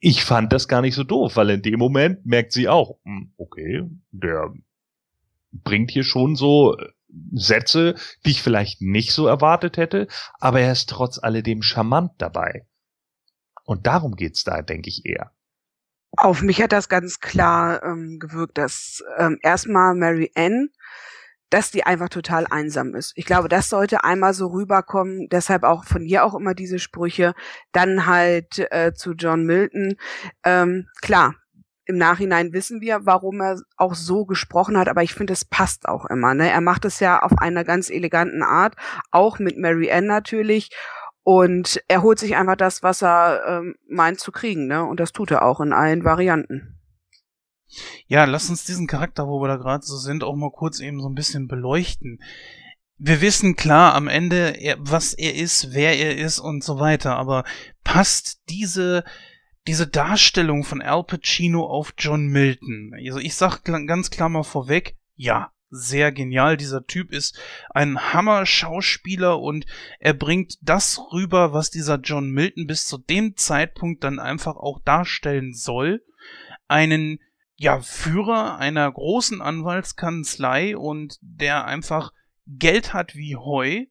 [0.00, 3.32] Ich fand das gar nicht so doof, weil in dem Moment merkt sie auch, hm,
[3.36, 4.52] okay, der
[5.52, 6.88] bringt hier schon so äh,
[7.34, 7.94] Sätze,
[8.24, 10.08] die ich vielleicht nicht so erwartet hätte,
[10.40, 12.66] aber er ist trotz alledem charmant dabei.
[13.64, 15.30] Und darum geht's da, denke ich eher.
[16.16, 20.68] Auf mich hat das ganz klar ähm, gewirkt, dass ähm, erstmal Mary Ann,
[21.48, 23.12] dass die einfach total einsam ist.
[23.16, 25.28] Ich glaube, das sollte einmal so rüberkommen.
[25.30, 27.34] Deshalb auch von ihr auch immer diese Sprüche.
[27.72, 29.96] Dann halt äh, zu John Milton.
[30.44, 31.34] Ähm, klar,
[31.84, 35.88] im Nachhinein wissen wir, warum er auch so gesprochen hat, aber ich finde, es passt
[35.88, 36.32] auch immer.
[36.34, 36.50] Ne?
[36.50, 38.76] Er macht es ja auf einer ganz eleganten Art,
[39.10, 40.70] auch mit Mary Ann natürlich.
[41.24, 44.84] Und er holt sich einfach das, was er ähm, meint zu kriegen, ne?
[44.84, 46.80] Und das tut er auch in allen Varianten.
[48.06, 51.00] Ja, lass uns diesen Charakter, wo wir da gerade so sind, auch mal kurz eben
[51.00, 52.20] so ein bisschen beleuchten.
[52.98, 57.44] Wir wissen klar am Ende, was er ist, wer er ist und so weiter, aber
[57.82, 59.04] passt diese,
[59.66, 62.92] diese Darstellung von Al Pacino auf John Milton?
[63.06, 66.56] Also ich sag ganz klar mal vorweg, ja sehr genial.
[66.56, 67.40] Dieser Typ ist
[67.70, 69.66] ein Hammer-Schauspieler und
[69.98, 74.80] er bringt das rüber, was dieser John Milton bis zu dem Zeitpunkt dann einfach auch
[74.84, 76.04] darstellen soll.
[76.68, 77.18] Einen
[77.56, 82.12] ja, Führer einer großen Anwaltskanzlei und der einfach
[82.46, 83.86] Geld hat wie Heu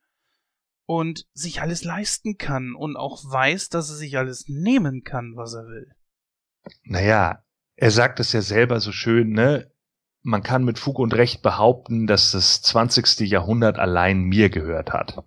[0.86, 5.53] und sich alles leisten kann und auch weiß, dass er sich alles nehmen kann, was
[5.53, 5.95] er will.
[6.84, 7.44] Naja,
[7.76, 9.72] er sagt es ja selber so schön, ne?
[10.23, 13.22] Man kann mit Fug und Recht behaupten, dass das 20.
[13.22, 15.23] Jahrhundert allein mir gehört hat.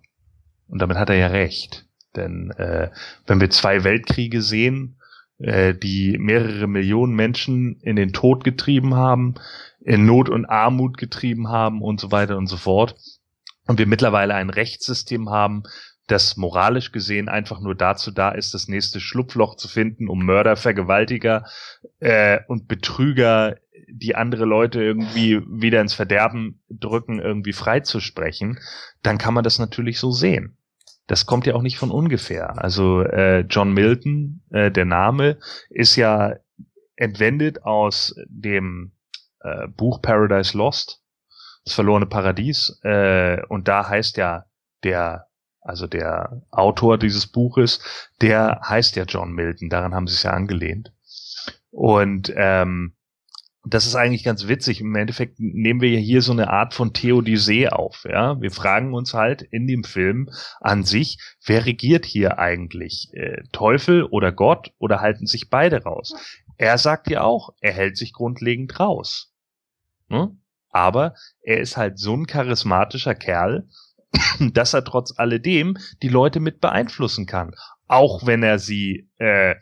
[0.67, 1.85] Und damit hat er ja recht.
[2.15, 2.89] Denn äh,
[3.27, 4.99] wenn wir zwei Weltkriege sehen,
[5.37, 9.35] äh, die mehrere Millionen Menschen in den Tod getrieben haben,
[9.81, 12.95] in Not und Armut getrieben haben und so weiter und so fort,
[13.67, 15.63] und wir mittlerweile ein Rechtssystem haben,
[16.07, 20.55] das moralisch gesehen einfach nur dazu da ist, das nächste Schlupfloch zu finden, um Mörder,
[20.55, 21.45] Vergewaltiger
[21.99, 23.57] äh, und Betrüger,
[23.87, 28.59] die andere Leute irgendwie wieder ins Verderben drücken, irgendwie freizusprechen,
[29.01, 30.57] dann kann man das natürlich so sehen.
[31.07, 32.61] Das kommt ja auch nicht von ungefähr.
[32.61, 35.37] Also äh, John Milton, äh, der Name,
[35.69, 36.35] ist ja
[36.95, 38.93] entwendet aus dem
[39.41, 41.03] äh, Buch Paradise Lost,
[41.63, 44.45] das verlorene Paradies, äh, und da heißt ja
[44.83, 45.27] der
[45.65, 47.79] also der Autor dieses Buches,
[48.21, 50.93] der heißt ja John Milton, daran haben sie es ja angelehnt.
[51.71, 52.95] Und ähm,
[53.67, 54.81] das ist eigentlich ganz witzig.
[54.81, 58.05] Im Endeffekt nehmen wir ja hier so eine Art von Theodyssee auf.
[58.07, 60.29] Ja, wir fragen uns halt in dem Film
[60.61, 63.09] an sich, wer regiert hier eigentlich?
[63.13, 66.13] Äh, Teufel oder Gott oder halten sich beide raus?
[66.57, 69.33] Er sagt ja auch, er hält sich grundlegend raus.
[70.09, 70.37] Ne?
[70.69, 73.67] Aber er ist halt so ein charismatischer Kerl,
[74.39, 77.55] dass er trotz alledem die Leute mit beeinflussen kann.
[77.87, 79.55] Auch wenn er sie äh,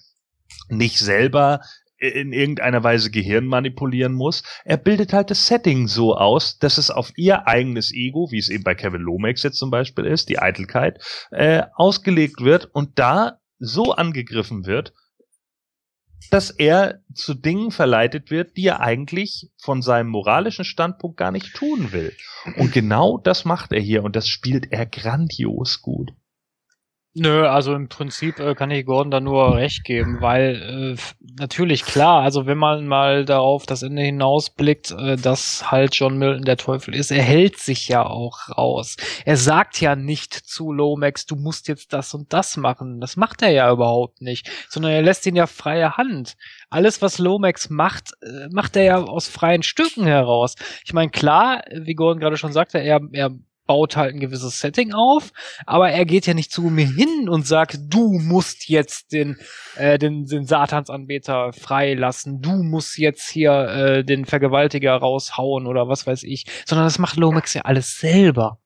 [0.69, 1.61] nicht selber
[2.03, 4.43] in irgendeiner Weise Gehirn manipulieren muss.
[4.65, 8.49] Er bildet halt das Setting so aus, dass es auf ihr eigenes Ego, wie es
[8.49, 11.01] eben bei Kevin Lomax jetzt zum Beispiel ist, die Eitelkeit,
[11.31, 14.93] äh, ausgelegt wird und da so angegriffen wird,
[16.31, 21.53] dass er zu Dingen verleitet wird, die er eigentlich von seinem moralischen Standpunkt gar nicht
[21.53, 22.13] tun will.
[22.57, 26.11] Und genau das macht er hier und das spielt er grandios gut.
[27.15, 31.01] Nö, also im Prinzip äh, kann ich Gordon da nur recht geben, weil äh,
[31.39, 36.43] natürlich klar, also wenn man mal darauf das Ende hinausblickt, äh, dass halt John Milton
[36.43, 38.97] der Teufel ist, er hält sich ja auch raus.
[39.25, 42.99] Er sagt ja nicht zu Lomax, du musst jetzt das und das machen.
[42.99, 46.35] Das macht er ja überhaupt nicht, sondern er lässt ihn ja freie Hand.
[46.71, 50.55] Alles, was Lomax macht, äh, macht er ja aus freien Stücken heraus.
[50.83, 53.35] Ich meine, klar, wie Gordon gerade schon sagte, er, er
[53.65, 55.31] baut halt ein gewisses Setting auf,
[55.65, 59.37] aber er geht ja nicht zu mir hin und sagt, du musst jetzt den,
[59.75, 66.05] äh, den, den Satansanbeter freilassen, du musst jetzt hier äh, den Vergewaltiger raushauen oder was
[66.05, 68.59] weiß ich, sondern das macht Lomax ja alles selber.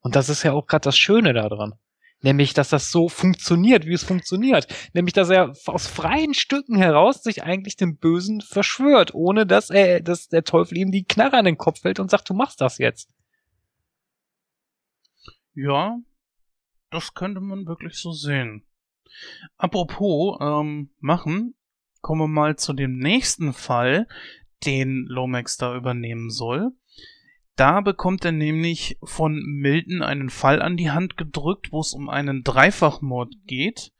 [0.00, 1.74] Und das ist ja auch gerade das Schöne daran.
[2.22, 4.66] Nämlich, dass das so funktioniert, wie es funktioniert.
[4.94, 10.00] Nämlich, dass er aus freien Stücken heraus sich eigentlich dem Bösen verschwört, ohne dass er,
[10.00, 12.78] dass der Teufel ihm die Knarre an den Kopf fällt und sagt, du machst das
[12.78, 13.10] jetzt.
[15.56, 15.98] Ja,
[16.90, 18.62] das könnte man wirklich so sehen.
[19.56, 21.54] Apropos ähm, machen,
[22.02, 24.06] kommen wir mal zu dem nächsten Fall,
[24.66, 26.72] den Lomax da übernehmen soll.
[27.56, 32.10] Da bekommt er nämlich von Milton einen Fall an die Hand gedrückt, wo es um
[32.10, 33.92] einen Dreifachmord geht.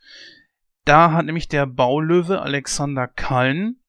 [0.85, 3.81] Da hat nämlich der Baulöwe Alexander Kallen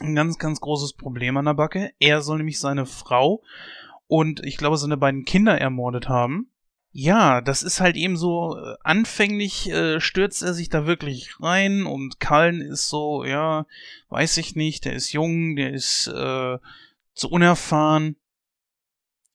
[0.00, 1.92] ein ganz, ganz großes Problem an der Backe.
[1.98, 3.42] Er soll nämlich seine Frau
[4.06, 6.50] und ich glaube seine beiden Kinder ermordet haben.
[6.92, 11.86] Ja, das ist halt eben so, äh, anfänglich äh, stürzt er sich da wirklich rein
[11.86, 13.66] und Kallen ist so, ja,
[14.08, 16.58] weiß ich nicht, der ist jung, der ist äh,
[17.14, 18.16] zu unerfahren.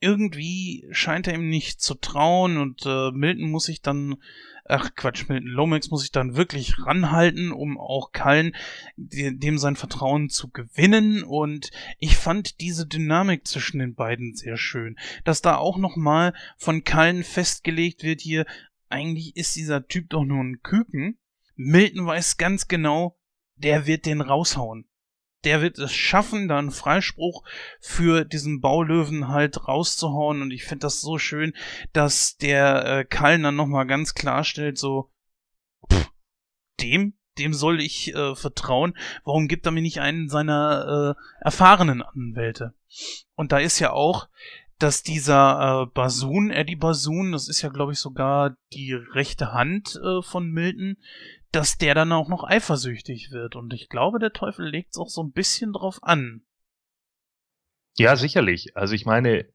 [0.01, 4.17] Irgendwie scheint er ihm nicht zu trauen und äh, Milton muss sich dann
[4.67, 8.55] ach Quatsch, mit Lomax muss ich dann wirklich ranhalten, um auch Kallen
[8.97, 11.23] dem sein Vertrauen zu gewinnen.
[11.23, 11.69] Und
[11.99, 14.97] ich fand diese Dynamik zwischen den beiden sehr schön.
[15.23, 18.45] Dass da auch nochmal von Kallen festgelegt wird hier,
[18.89, 21.17] eigentlich ist dieser Typ doch nur ein Küken.
[21.55, 23.17] Milton weiß ganz genau,
[23.55, 24.87] der wird den raushauen
[25.45, 27.43] der wird es schaffen, da einen Freispruch
[27.79, 30.41] für diesen Baulöwen halt rauszuhauen.
[30.41, 31.53] Und ich finde das so schön,
[31.93, 35.11] dass der äh, Kallen dann nochmal ganz klarstellt, so,
[35.91, 36.11] pff,
[36.81, 38.97] dem, dem soll ich äh, vertrauen.
[39.23, 42.73] Warum gibt er mir nicht einen seiner äh, erfahrenen Anwälte?
[43.35, 44.29] Und da ist ja auch,
[44.79, 49.99] dass dieser äh, Basun, Eddie Basun, das ist ja, glaube ich, sogar die rechte Hand
[50.03, 50.97] äh, von Milton,
[51.51, 53.55] dass der dann auch noch eifersüchtig wird.
[53.55, 56.41] Und ich glaube, der Teufel legt es auch so ein bisschen drauf an.
[57.97, 58.75] Ja, sicherlich.
[58.75, 59.45] Also ich meine,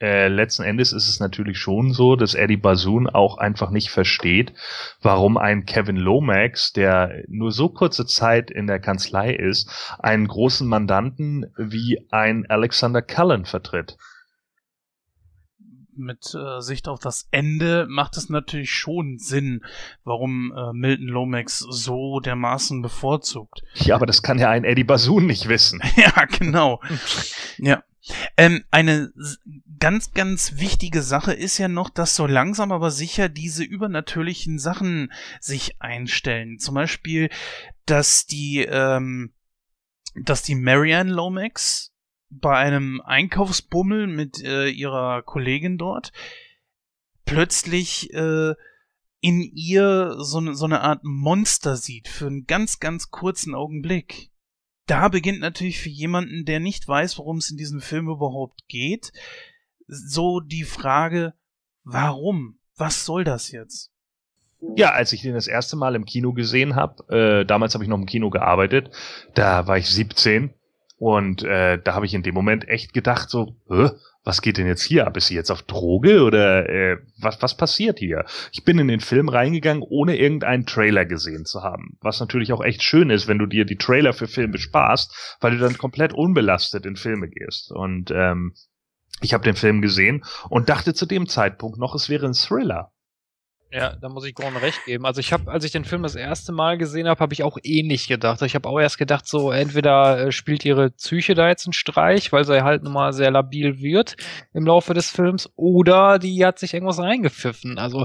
[0.00, 4.52] äh, letzten Endes ist es natürlich schon so, dass Eddie Basun auch einfach nicht versteht,
[5.00, 10.66] warum ein Kevin Lomax, der nur so kurze Zeit in der Kanzlei ist, einen großen
[10.66, 13.96] Mandanten wie ein Alexander Cullen vertritt
[15.96, 19.64] mit äh, Sicht auf das Ende macht es natürlich schon Sinn,
[20.04, 23.62] warum äh, Milton Lomax so dermaßen bevorzugt.
[23.74, 25.80] Ja, aber das kann ja ein Eddie Basun nicht wissen.
[25.96, 26.80] ja, genau.
[27.58, 27.82] ja.
[28.36, 29.12] Ähm, eine
[29.78, 35.12] ganz, ganz wichtige Sache ist ja noch, dass so langsam aber sicher diese übernatürlichen Sachen
[35.40, 36.58] sich einstellen.
[36.58, 37.30] Zum Beispiel,
[37.86, 39.32] dass die, ähm,
[40.14, 41.91] dass die Marianne Lomax
[42.40, 46.12] bei einem Einkaufsbummel mit äh, ihrer Kollegin dort
[47.24, 48.54] plötzlich äh,
[49.20, 54.30] in ihr so, ne, so eine Art Monster sieht für einen ganz, ganz kurzen Augenblick.
[54.86, 59.12] Da beginnt natürlich für jemanden, der nicht weiß, worum es in diesem Film überhaupt geht,
[59.86, 61.34] so die Frage,
[61.84, 62.58] warum?
[62.76, 63.92] Was soll das jetzt?
[64.76, 67.90] Ja, als ich den das erste Mal im Kino gesehen habe, äh, damals habe ich
[67.90, 68.90] noch im Kino gearbeitet,
[69.34, 70.54] da war ich 17
[71.02, 73.56] und äh, da habe ich in dem Moment echt gedacht, so,
[74.22, 75.16] was geht denn jetzt hier ab?
[75.16, 78.24] Ist sie jetzt auf Droge oder äh, was, was passiert hier?
[78.52, 81.98] Ich bin in den Film reingegangen, ohne irgendeinen Trailer gesehen zu haben.
[82.02, 85.50] Was natürlich auch echt schön ist, wenn du dir die Trailer für Filme sparst, weil
[85.50, 87.72] du dann komplett unbelastet in Filme gehst.
[87.72, 88.54] Und ähm,
[89.20, 92.91] ich habe den Film gesehen und dachte zu dem Zeitpunkt noch, es wäre ein Thriller.
[93.72, 95.06] Ja, da muss ich Gordon recht geben.
[95.06, 97.56] Also ich habe, als ich den Film das erste Mal gesehen habe, habe ich auch
[97.62, 98.42] ähnlich gedacht.
[98.42, 102.32] Ich habe auch erst gedacht, so entweder äh, spielt ihre Psyche da jetzt einen Streich,
[102.32, 104.16] weil sie halt nun mal sehr labil wird
[104.52, 107.78] im Laufe des Films, oder die hat sich irgendwas reingepfiffen.
[107.78, 108.04] Also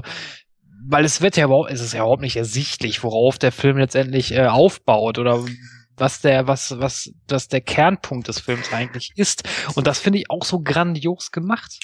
[0.86, 4.32] weil es wird ja überhaupt, es ist ja überhaupt nicht ersichtlich, worauf der Film letztendlich
[4.32, 5.44] äh, aufbaut oder
[5.96, 9.42] was der, was, was, das der Kernpunkt des Films eigentlich ist.
[9.74, 11.78] Und das finde ich auch so grandios gemacht.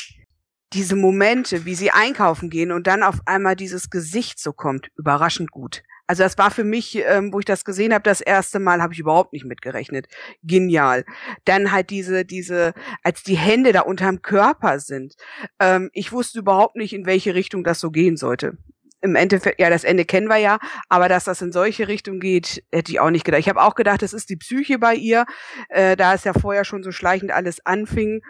[0.74, 5.50] Diese Momente, wie sie einkaufen gehen und dann auf einmal dieses Gesicht so kommt, überraschend
[5.50, 5.82] gut.
[6.06, 8.92] Also das war für mich, ähm, wo ich das gesehen habe, das erste Mal habe
[8.92, 10.06] ich überhaupt nicht mitgerechnet.
[10.42, 11.04] Genial.
[11.44, 15.14] Dann halt diese, diese, als die Hände da unterm Körper sind.
[15.60, 18.58] Ähm, ich wusste überhaupt nicht, in welche Richtung das so gehen sollte.
[19.00, 22.64] Im Endeffekt, ja, das Ende kennen wir ja, aber dass das in solche Richtung geht,
[22.72, 23.40] hätte ich auch nicht gedacht.
[23.40, 25.26] Ich habe auch gedacht, das ist die Psyche bei ihr,
[25.68, 28.22] äh, da es ja vorher schon so schleichend alles anfing.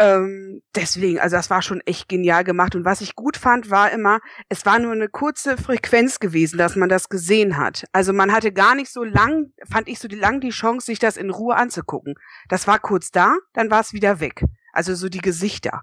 [0.00, 2.74] Ähm, deswegen, also das war schon echt genial gemacht.
[2.74, 6.74] Und was ich gut fand, war immer, es war nur eine kurze Frequenz gewesen, dass
[6.74, 7.84] man das gesehen hat.
[7.92, 11.18] Also man hatte gar nicht so lang, fand ich so lang die Chance, sich das
[11.18, 12.14] in Ruhe anzugucken.
[12.48, 14.42] Das war kurz da, dann war es wieder weg.
[14.72, 15.82] Also so die Gesichter.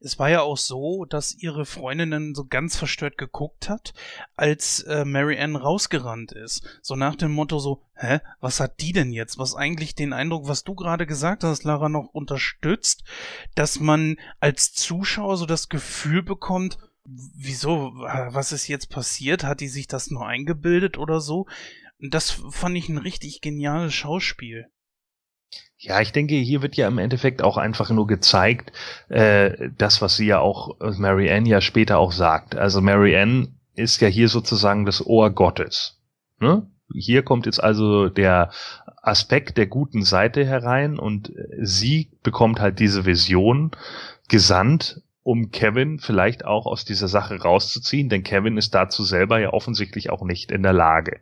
[0.00, 3.94] Es war ja auch so, dass ihre Freundinnen so ganz verstört geguckt hat,
[4.36, 6.64] als äh, Mary Ann rausgerannt ist.
[6.82, 9.38] So nach dem Motto so, hä, was hat die denn jetzt?
[9.38, 13.04] Was eigentlich den Eindruck, was du gerade gesagt hast, Lara, noch unterstützt,
[13.54, 19.44] dass man als Zuschauer so das Gefühl bekommt, wieso, was ist jetzt passiert?
[19.44, 21.46] Hat die sich das nur eingebildet oder so?
[22.00, 24.68] Das fand ich ein richtig geniales Schauspiel.
[25.76, 28.72] Ja, ich denke, hier wird ja im Endeffekt auch einfach nur gezeigt,
[29.08, 32.56] äh, das, was sie ja auch, äh, Mary Ann ja später auch sagt.
[32.56, 36.00] Also Mary Ann ist ja hier sozusagen das Ohr Gottes.
[36.40, 36.66] Ne?
[36.94, 38.50] Hier kommt jetzt also der
[39.02, 43.72] Aspekt der guten Seite herein und sie bekommt halt diese Vision
[44.28, 49.52] gesandt, um Kevin vielleicht auch aus dieser Sache rauszuziehen, denn Kevin ist dazu selber ja
[49.52, 51.20] offensichtlich auch nicht in der Lage.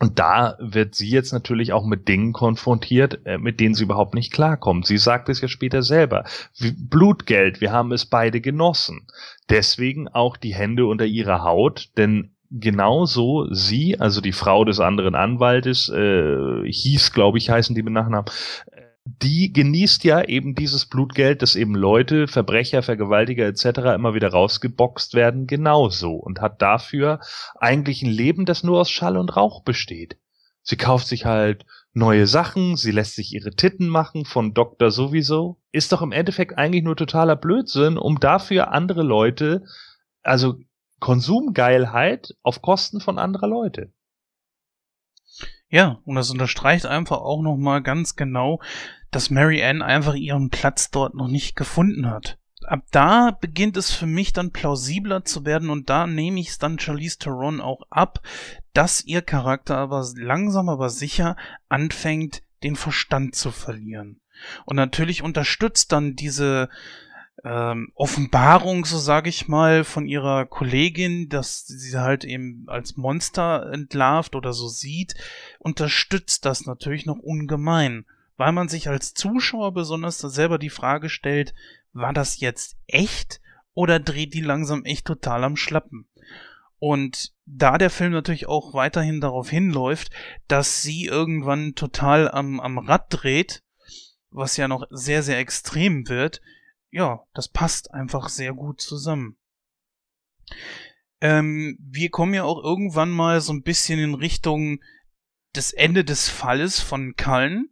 [0.00, 4.14] Und da wird sie jetzt natürlich auch mit Dingen konfrontiert, äh, mit denen sie überhaupt
[4.14, 4.86] nicht klarkommt.
[4.86, 6.24] Sie sagt es ja später selber.
[6.76, 9.08] Blutgeld, wir haben es beide genossen.
[9.50, 15.14] Deswegen auch die Hände unter ihrer Haut, denn genauso sie, also die Frau des anderen
[15.14, 18.30] Anwaltes, äh, hieß, glaube ich, heißen die mit Nachnamen,
[19.22, 23.94] die genießt ja eben dieses Blutgeld, dass eben Leute, Verbrecher, Vergewaltiger etc.
[23.94, 27.20] immer wieder rausgeboxt werden, genauso und hat dafür
[27.58, 30.18] eigentlich ein Leben, das nur aus Schall und Rauch besteht.
[30.62, 31.64] Sie kauft sich halt
[31.94, 35.56] neue Sachen, sie lässt sich ihre Titten machen von Doktor sowieso.
[35.72, 39.64] Ist doch im Endeffekt eigentlich nur totaler Blödsinn, um dafür andere Leute,
[40.22, 40.56] also
[41.00, 43.90] Konsumgeilheit auf Kosten von anderer Leute.
[45.70, 48.60] Ja, und das unterstreicht einfach auch nochmal ganz genau,
[49.10, 52.38] dass Mary Ann einfach ihren Platz dort noch nicht gefunden hat.
[52.64, 56.58] Ab da beginnt es für mich dann plausibler zu werden und da nehme ich es
[56.58, 58.20] dann Charlize Theron auch ab,
[58.74, 61.36] dass ihr Charakter aber langsam aber sicher
[61.68, 64.20] anfängt, den Verstand zu verlieren.
[64.64, 66.68] Und natürlich unterstützt dann diese
[67.44, 73.70] ähm, Offenbarung, so sage ich mal, von ihrer Kollegin, dass sie halt eben als Monster
[73.72, 75.14] entlarvt oder so sieht,
[75.58, 78.04] unterstützt das natürlich noch ungemein,
[78.38, 81.54] weil man sich als Zuschauer besonders selber die Frage stellt,
[81.92, 83.42] war das jetzt echt
[83.74, 86.08] oder dreht die langsam echt total am Schlappen?
[86.78, 90.10] Und da der Film natürlich auch weiterhin darauf hinläuft,
[90.46, 93.64] dass sie irgendwann total am, am Rad dreht,
[94.30, 96.40] was ja noch sehr, sehr extrem wird,
[96.90, 99.36] ja, das passt einfach sehr gut zusammen.
[101.20, 104.80] Ähm, wir kommen ja auch irgendwann mal so ein bisschen in Richtung
[105.56, 107.70] des Ende des Falles von Cullen,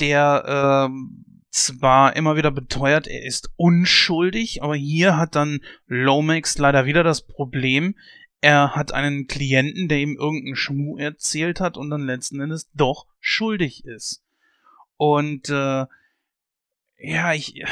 [0.00, 6.84] der ähm, zwar immer wieder beteuert, er ist unschuldig, aber hier hat dann Lomax leider
[6.84, 7.94] wieder das Problem,
[8.40, 13.06] er hat einen Klienten, der ihm irgendeinen Schmuh erzählt hat und dann letzten Endes doch
[13.18, 14.22] schuldig ist.
[14.96, 15.86] Und äh,
[16.98, 17.62] ja, ich,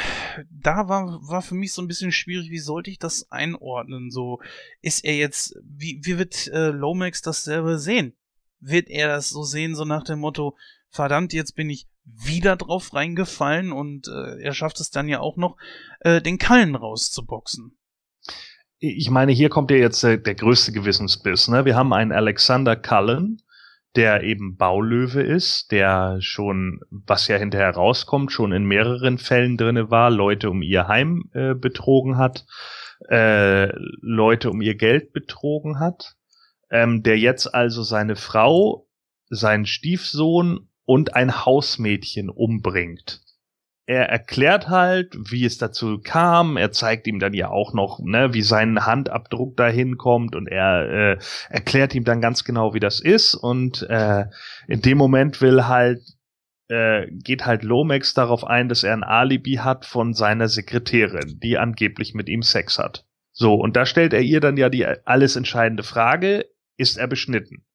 [0.51, 4.11] da war, war für mich so ein bisschen schwierig, wie sollte ich das einordnen?
[4.11, 4.41] So,
[4.83, 8.15] ist er jetzt, wie, wie wird äh, Lomax das selber sehen?
[8.61, 10.57] Wird er das so sehen, so nach dem Motto,
[10.89, 15.37] verdammt, jetzt bin ich wieder drauf reingefallen und äh, er schafft es dann ja auch
[15.37, 15.57] noch,
[16.01, 17.77] äh, den Kallen rauszuboxen.
[18.79, 21.49] Ich meine, hier kommt ja jetzt äh, der größte Gewissensbiss.
[21.49, 21.65] Ne?
[21.65, 23.41] Wir haben einen Alexander Cullen,
[23.97, 29.91] der eben Baulöwe ist, der schon, was ja hinterher rauskommt, schon in mehreren Fällen drinne
[29.91, 32.45] war, Leute um ihr Heim äh, betrogen hat,
[33.09, 33.69] äh,
[34.01, 36.17] Leute um ihr Geld betrogen hat,
[36.71, 38.89] ähm, der jetzt also seine Frau,
[39.31, 43.25] seinen Stiefsohn und ein Hausmädchen umbringt
[43.87, 46.57] er erklärt halt, wie es dazu kam.
[46.57, 50.89] Er zeigt ihm dann ja auch noch, ne, wie sein Handabdruck dahin kommt und er
[50.89, 51.19] äh,
[51.51, 53.35] erklärt ihm dann ganz genau, wie das ist.
[53.35, 54.25] Und äh,
[54.69, 56.01] in dem Moment will halt
[56.69, 61.59] äh, geht halt Lomax darauf ein, dass er ein Alibi hat von seiner Sekretärin, die
[61.59, 63.05] angeblich mit ihm Sex hat.
[63.33, 66.47] So, und da stellt er ihr dann ja die alles entscheidende Frage,
[66.79, 67.67] ist er beschnitten?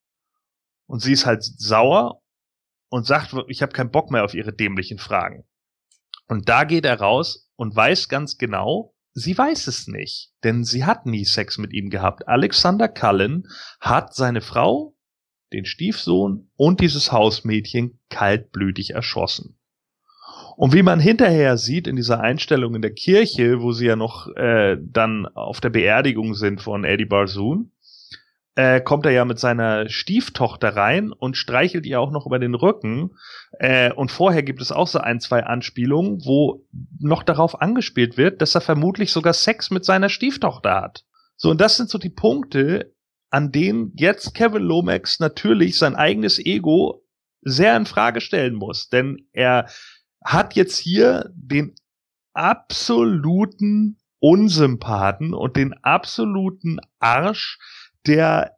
[0.88, 2.20] Und sie ist halt sauer
[2.90, 5.45] und sagt, ich habe keinen Bock mehr auf ihre dämlichen Fragen.
[6.27, 10.85] Und da geht er raus und weiß ganz genau, sie weiß es nicht, denn sie
[10.85, 12.27] hat nie Sex mit ihm gehabt.
[12.27, 13.48] Alexander Cullen
[13.80, 14.95] hat seine Frau,
[15.51, 19.59] den Stiefsohn und dieses Hausmädchen kaltblütig erschossen.
[20.56, 24.27] Und wie man hinterher sieht in dieser Einstellung in der Kirche, wo sie ja noch
[24.35, 27.72] äh, dann auf der Beerdigung sind von Eddie Barzoon,
[28.56, 32.56] äh, kommt er ja mit seiner Stieftochter rein und streichelt ihr auch noch über den
[32.56, 33.11] Rücken.
[33.60, 36.66] Äh, und vorher gibt es auch so ein, zwei Anspielungen, wo
[37.00, 41.06] noch darauf angespielt wird, dass er vermutlich sogar Sex mit seiner Stieftochter hat.
[41.38, 42.94] So, und das sind so die Punkte,
[43.30, 47.06] an denen jetzt Kevin Lomax natürlich sein eigenes Ego
[47.42, 48.90] sehr in Frage stellen muss.
[48.90, 49.69] Denn er
[50.24, 51.76] hat jetzt hier den
[52.34, 57.58] absoluten Unsympathen und den absoluten Arsch,
[58.08, 58.58] der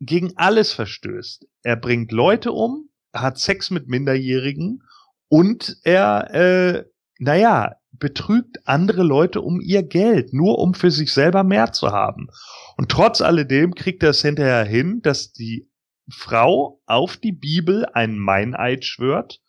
[0.00, 1.46] gegen alles verstößt.
[1.62, 4.82] Er bringt Leute um, hat Sex mit Minderjährigen
[5.28, 6.84] und er, äh,
[7.18, 12.28] naja, betrügt andere Leute um ihr Geld, nur um für sich selber mehr zu haben.
[12.76, 15.70] Und trotz alledem kriegt er es hinterher hin, dass die
[16.10, 19.40] Frau auf die Bibel einen Meineid schwört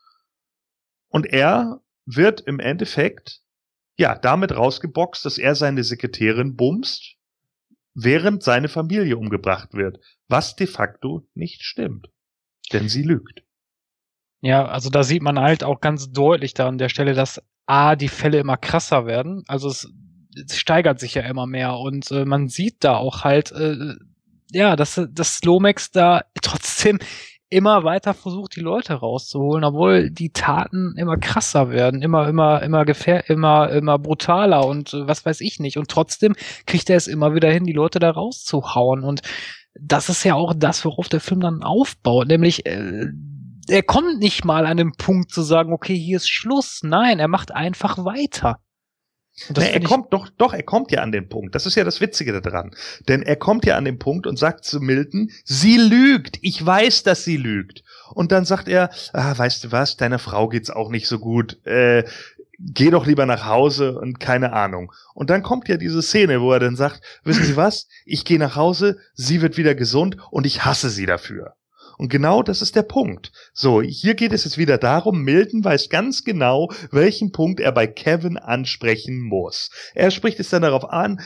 [1.07, 3.41] und er wird im Endeffekt
[3.97, 7.15] ja damit rausgeboxt, dass er seine Sekretärin bumst,
[7.93, 12.07] während seine Familie umgebracht wird, was de facto nicht stimmt.
[12.71, 13.43] Denn sie lügt.
[14.41, 17.95] Ja, also da sieht man halt auch ganz deutlich da an der Stelle, dass A,
[17.95, 19.43] die Fälle immer krasser werden.
[19.47, 19.87] Also es,
[20.35, 23.95] es steigert sich ja immer mehr und äh, man sieht da auch halt, äh,
[24.51, 26.99] ja, dass, dass Lomax da trotzdem
[27.51, 32.85] immer weiter versucht, die Leute rauszuholen, obwohl die Taten immer krasser werden, immer, immer, immer
[32.85, 35.77] gefähr, immer, immer brutaler und äh, was weiß ich nicht.
[35.77, 36.33] Und trotzdem
[36.65, 39.03] kriegt er es immer wieder hin, die Leute da rauszuhauen.
[39.03, 39.21] Und
[39.79, 43.07] das ist ja auch das, worauf der Film dann aufbaut, nämlich äh,
[43.69, 46.81] er kommt nicht mal an den Punkt zu sagen, okay, hier ist Schluss.
[46.83, 48.59] Nein, er macht einfach weiter.
[49.55, 51.55] Nee, er kommt doch, doch, er kommt ja an den Punkt.
[51.55, 52.75] Das ist ja das Witzige daran.
[53.07, 56.37] Denn er kommt ja an den Punkt und sagt zu Milton, sie lügt.
[56.41, 57.83] Ich weiß, dass sie lügt.
[58.13, 61.65] Und dann sagt er, ah, weißt du was, deiner Frau geht's auch nicht so gut.
[61.65, 62.03] Äh,
[62.59, 64.91] geh doch lieber nach Hause und keine Ahnung.
[65.13, 67.87] Und dann kommt ja diese Szene, wo er dann sagt, wissen Sie was?
[68.05, 71.55] Ich gehe nach Hause, sie wird wieder gesund und ich hasse sie dafür.
[72.01, 73.31] Und genau das ist der Punkt.
[73.53, 77.85] So, hier geht es jetzt wieder darum, Milton weiß ganz genau, welchen Punkt er bei
[77.85, 79.69] Kevin ansprechen muss.
[79.93, 81.21] Er spricht es dann darauf an,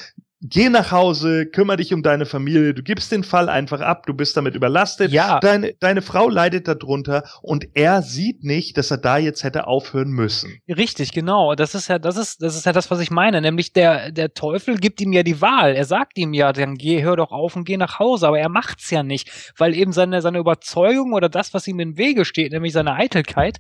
[0.48, 4.14] Geh nach Hause, kümmere dich um deine Familie, du gibst den Fall einfach ab, du
[4.14, 5.12] bist damit überlastet.
[5.12, 5.40] Ja.
[5.40, 10.10] Deine, deine Frau leidet darunter und er sieht nicht, dass er da jetzt hätte aufhören
[10.10, 10.60] müssen.
[10.68, 11.56] Richtig, genau.
[11.56, 13.42] Das ist ja, das ist, das ist ja das, was ich meine.
[13.42, 15.74] Nämlich der, der Teufel gibt ihm ja die Wahl.
[15.74, 18.28] Er sagt ihm ja, dann geh, hör doch auf und geh nach Hause.
[18.28, 21.98] Aber er macht's ja nicht, weil eben seine, seine Überzeugung oder das, was ihm im
[21.98, 23.58] Wege steht, nämlich seine Eitelkeit,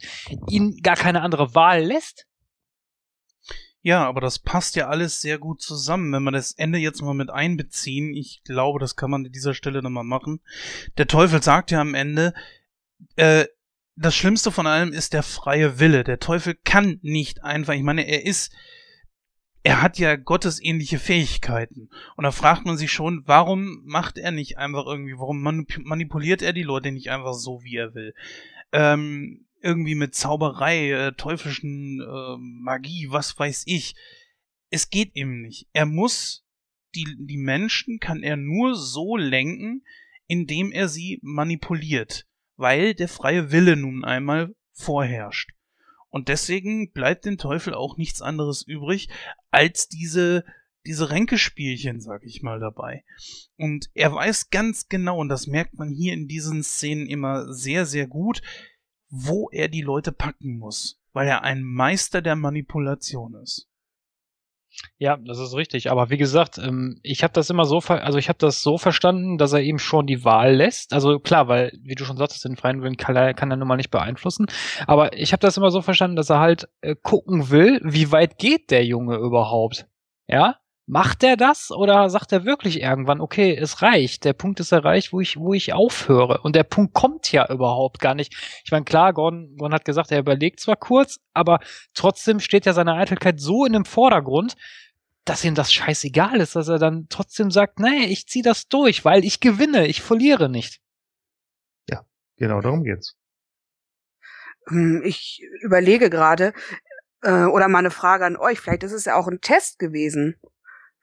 [0.49, 2.25] ihn gar keine andere Wahl lässt.
[3.85, 7.13] Ja, aber das passt ja alles sehr gut zusammen, wenn wir das Ende jetzt mal
[7.13, 8.15] mit einbeziehen.
[8.15, 10.39] Ich glaube, das kann man an dieser Stelle nochmal machen.
[10.97, 12.33] Der Teufel sagt ja am Ende,
[13.15, 13.45] äh,
[13.95, 16.03] das Schlimmste von allem ist der freie Wille.
[16.03, 18.55] Der Teufel kann nicht einfach, ich meine, er ist,
[19.61, 21.91] er hat ja gottesähnliche Fähigkeiten.
[22.15, 26.53] Und da fragt man sich schon, warum macht er nicht einfach irgendwie, warum manipuliert er
[26.53, 28.15] die Leute nicht einfach so, wie er will?
[28.71, 33.95] Ähm, irgendwie mit Zauberei, äh, teuflischen äh, Magie, was weiß ich.
[34.69, 35.67] Es geht ihm nicht.
[35.73, 36.45] Er muss
[36.93, 39.83] die, die Menschen kann er nur so lenken,
[40.27, 45.51] indem er sie manipuliert, weil der freie Wille nun einmal vorherrscht.
[46.09, 49.09] Und deswegen bleibt dem Teufel auch nichts anderes übrig,
[49.49, 50.45] als diese,
[50.85, 53.03] diese Ränkespielchen, sag ich mal, dabei.
[53.57, 57.85] Und er weiß ganz genau, und das merkt man hier in diesen Szenen immer sehr,
[57.85, 58.41] sehr gut,
[59.15, 63.69] wo er die Leute packen muss, weil er ein Meister der Manipulation ist.
[64.97, 65.89] Ja, das ist richtig.
[65.89, 69.37] Aber wie gesagt, ähm, ich habe das immer so, also ich habe das so verstanden,
[69.37, 70.91] dass er ihm schon die Wahl lässt.
[70.91, 73.69] Also klar, weil, wie du schon sagtest, den freien Willen kann er, kann er nun
[73.69, 74.47] mal nicht beeinflussen.
[74.85, 78.37] Aber ich habe das immer so verstanden, dass er halt äh, gucken will, wie weit
[78.37, 79.87] geht der Junge überhaupt.
[80.27, 80.57] Ja,
[80.87, 85.13] Macht er das oder sagt er wirklich irgendwann, okay, es reicht, der Punkt ist erreicht,
[85.13, 86.41] wo ich, wo ich aufhöre?
[86.43, 88.35] Und der Punkt kommt ja überhaupt gar nicht.
[88.63, 91.59] Ich meine, klar, Gordon, Gordon hat gesagt, er überlegt zwar kurz, aber
[91.95, 94.55] trotzdem steht ja seine Eitelkeit so in dem Vordergrund,
[95.25, 99.03] dass ihm das scheißegal ist, dass er dann trotzdem sagt, nee, ich zieh das durch,
[99.03, 100.81] weil ich gewinne, ich verliere nicht.
[101.89, 102.05] Ja,
[102.37, 103.17] genau darum geht's.
[104.67, 106.53] Hm, ich überlege gerade,
[107.23, 110.35] äh, oder mal eine Frage an euch, vielleicht ist es ja auch ein Test gewesen.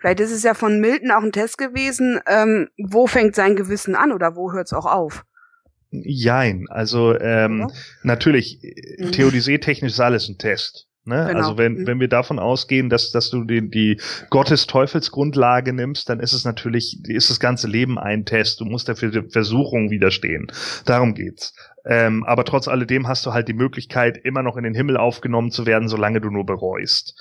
[0.03, 3.95] Vielleicht ist es ja von Milton auch ein Test gewesen, ähm, wo fängt sein Gewissen
[3.95, 5.25] an oder wo hört es auch auf?
[5.93, 7.71] Jein, also ähm,
[8.03, 8.59] natürlich,
[8.99, 9.13] mhm.
[9.13, 10.89] theodizee-technisch ist alles ein Test.
[11.05, 11.27] Ne?
[11.29, 11.39] Genau.
[11.39, 11.87] Also wenn, mhm.
[11.87, 14.01] wenn wir davon ausgehen, dass, dass du die, die
[14.31, 18.61] Gottes-Teufels-Grundlage nimmst, dann ist es natürlich, ist das ganze Leben ein Test.
[18.61, 20.49] Du musst dafür Versuchung widerstehen.
[20.85, 21.55] Darum geht's.
[21.85, 25.53] Ähm, aber trotz alledem hast du halt die Möglichkeit, immer noch in den Himmel aufgenommen
[25.53, 27.15] zu werden, solange du nur bereust.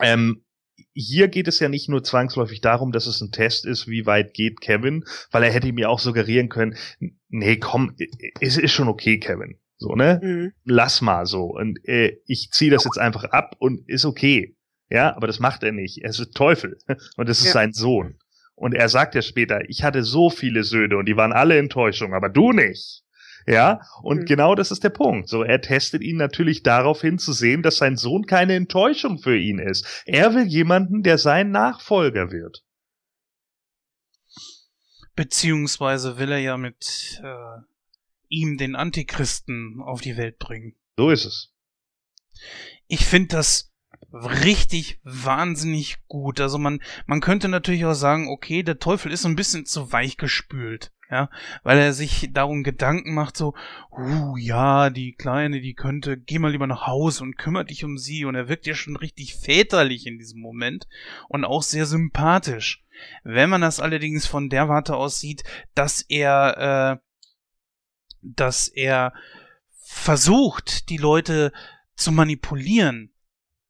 [0.00, 0.44] Ähm,
[0.94, 4.32] hier geht es ja nicht nur zwangsläufig darum, dass es ein Test ist, wie weit
[4.32, 6.76] geht Kevin, weil er hätte mir auch suggerieren können,
[7.28, 7.96] nee, komm,
[8.40, 9.58] es ist schon okay, Kevin.
[9.76, 10.20] So, ne?
[10.22, 10.52] Mhm.
[10.64, 11.44] Lass mal so.
[11.44, 14.56] Und äh, ich ziehe das jetzt einfach ab und ist okay.
[14.88, 15.98] Ja, aber das macht er nicht.
[16.02, 16.78] Er ist Teufel.
[17.16, 17.52] Und das ist ja.
[17.52, 18.18] sein Sohn.
[18.54, 22.14] Und er sagt ja später, ich hatte so viele Söhne und die waren alle Enttäuschung,
[22.14, 23.02] aber du nicht.
[23.46, 24.24] Ja, und mhm.
[24.24, 25.28] genau das ist der Punkt.
[25.28, 29.36] So, er testet ihn natürlich darauf hin zu sehen, dass sein Sohn keine Enttäuschung für
[29.36, 30.02] ihn ist.
[30.06, 32.64] Er will jemanden, der sein Nachfolger wird.
[35.14, 37.60] Beziehungsweise will er ja mit äh,
[38.28, 40.74] ihm den Antichristen auf die Welt bringen.
[40.96, 41.52] So ist es.
[42.88, 43.72] Ich finde das
[44.12, 46.40] richtig wahnsinnig gut.
[46.40, 50.16] Also man, man könnte natürlich auch sagen, okay, der Teufel ist ein bisschen zu weich
[50.16, 50.92] gespült.
[51.14, 51.30] Ja,
[51.62, 53.54] weil er sich darum Gedanken macht, so,
[53.92, 57.98] uh, ja, die Kleine, die könnte, geh mal lieber nach Hause und kümmere dich um
[57.98, 58.24] sie.
[58.24, 60.88] Und er wirkt ja schon richtig väterlich in diesem Moment
[61.28, 62.82] und auch sehr sympathisch.
[63.22, 65.44] Wenn man das allerdings von der Warte aus sieht,
[65.76, 67.04] dass er äh,
[68.20, 69.12] dass er
[69.84, 71.52] versucht, die Leute
[71.94, 73.12] zu manipulieren,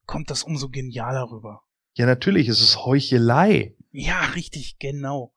[0.07, 1.61] kommt das umso genialer rüber.
[1.93, 3.77] Ja, natürlich, es ist Heuchelei.
[3.93, 5.34] Ja, richtig, genau.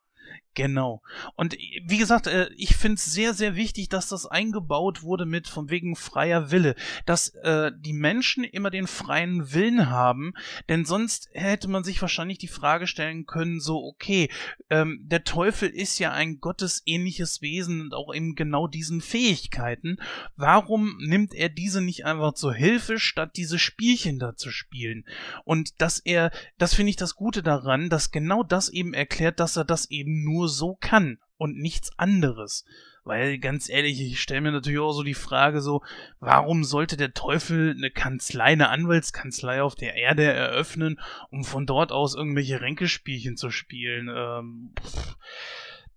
[0.58, 1.04] Genau.
[1.36, 1.56] Und
[1.86, 5.70] wie gesagt, äh, ich finde es sehr, sehr wichtig, dass das eingebaut wurde mit von
[5.70, 6.74] wegen freier Wille.
[7.06, 10.34] Dass äh, die Menschen immer den freien Willen haben,
[10.68, 14.32] denn sonst hätte man sich wahrscheinlich die Frage stellen können, so, okay,
[14.72, 19.98] ähm, der Teufel ist ja ein gottesähnliches Wesen und auch eben genau diesen Fähigkeiten.
[20.38, 25.06] Warum nimmt er diese nicht einfach zur Hilfe, statt diese Spielchen da zu spielen?
[25.46, 29.56] Und dass er, das finde ich das Gute daran, dass genau das eben erklärt, dass
[29.56, 32.66] er das eben nur nur so kann und nichts anderes.
[33.04, 35.82] Weil ganz ehrlich, ich stelle mir natürlich auch so die Frage so,
[36.20, 41.92] warum sollte der Teufel eine Kanzlei, eine Anwaltskanzlei auf der Erde eröffnen, um von dort
[41.92, 44.10] aus irgendwelche Ränkespielchen zu spielen?
[44.14, 44.74] Ähm,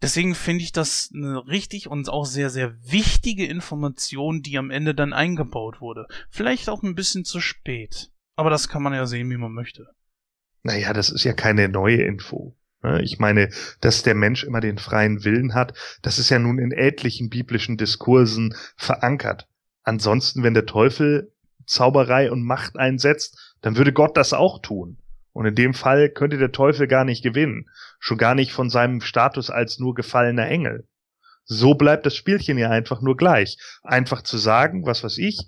[0.02, 4.94] Deswegen finde ich das eine richtig und auch sehr, sehr wichtige Information, die am Ende
[4.94, 6.06] dann eingebaut wurde.
[6.30, 8.10] Vielleicht auch ein bisschen zu spät.
[8.34, 9.88] Aber das kann man ja sehen, wie man möchte.
[10.62, 12.56] Naja, das ist ja keine neue Info.
[12.82, 13.02] Ne?
[13.02, 13.50] Ich meine,
[13.80, 17.76] dass der Mensch immer den freien Willen hat, das ist ja nun in etlichen biblischen
[17.76, 19.46] Diskursen verankert.
[19.82, 21.32] Ansonsten, wenn der Teufel
[21.66, 24.98] Zauberei und Macht einsetzt, dann würde Gott das auch tun.
[25.32, 27.68] Und in dem Fall könnte der Teufel gar nicht gewinnen,
[28.00, 30.88] schon gar nicht von seinem Status als nur gefallener Engel.
[31.44, 33.56] So bleibt das Spielchen ja einfach nur gleich.
[33.82, 35.38] Einfach zu sagen, was weiß ich,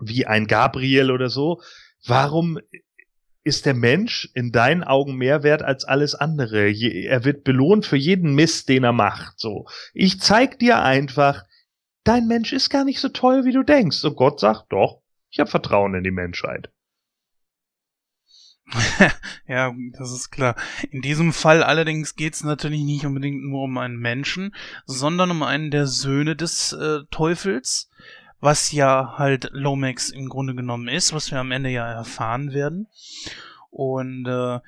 [0.00, 1.60] wie ein Gabriel oder so,
[2.06, 2.58] warum
[3.42, 6.70] ist der Mensch in deinen Augen mehr wert als alles andere.
[6.70, 9.38] er wird belohnt für jeden Mist, den er macht.
[9.38, 11.44] So, ich zeig dir einfach,
[12.04, 14.04] dein Mensch ist gar nicht so toll, wie du denkst.
[14.04, 16.70] Und Gott sagt, doch, ich habe Vertrauen in die Menschheit.
[19.48, 20.54] ja, das ist klar.
[20.90, 24.54] In diesem Fall allerdings geht es natürlich nicht unbedingt nur um einen Menschen,
[24.86, 27.90] sondern um einen der Söhne des äh, Teufels,
[28.40, 32.88] was ja halt Lomax im Grunde genommen ist, was wir am Ende ja erfahren werden.
[33.70, 34.60] Und äh,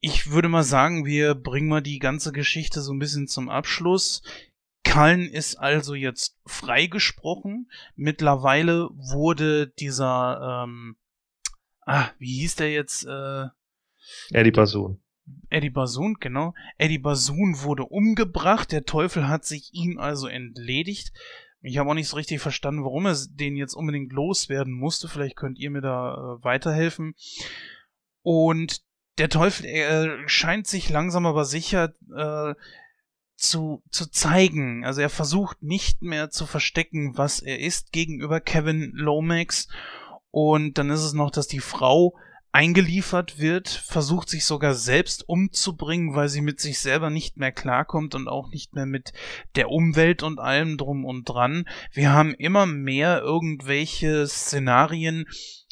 [0.00, 4.22] ich würde mal sagen, wir bringen mal die ganze Geschichte so ein bisschen zum Abschluss.
[4.84, 7.70] Kallen ist also jetzt freigesprochen.
[7.96, 10.96] Mittlerweile wurde dieser, ähm,
[11.86, 13.06] ah, wie hieß der jetzt?
[13.06, 13.46] Äh,
[14.30, 15.00] Eddie Basun.
[15.48, 16.54] Eddie Basun, genau.
[16.76, 18.72] Eddie Basun wurde umgebracht.
[18.72, 21.12] Der Teufel hat sich ihm also entledigt.
[21.66, 25.08] Ich habe auch nicht so richtig verstanden, warum er den jetzt unbedingt loswerden musste.
[25.08, 27.14] Vielleicht könnt ihr mir da äh, weiterhelfen.
[28.22, 28.82] Und
[29.16, 32.54] der Teufel er scheint sich langsam aber sicher äh,
[33.36, 34.84] zu, zu zeigen.
[34.84, 39.68] Also er versucht nicht mehr zu verstecken, was er ist gegenüber Kevin Lomax.
[40.30, 42.14] Und dann ist es noch, dass die Frau
[42.54, 48.14] eingeliefert wird, versucht sich sogar selbst umzubringen, weil sie mit sich selber nicht mehr klarkommt
[48.14, 49.12] und auch nicht mehr mit
[49.56, 51.68] der Umwelt und allem drum und dran.
[51.90, 55.26] Wir haben immer mehr irgendwelche Szenarien,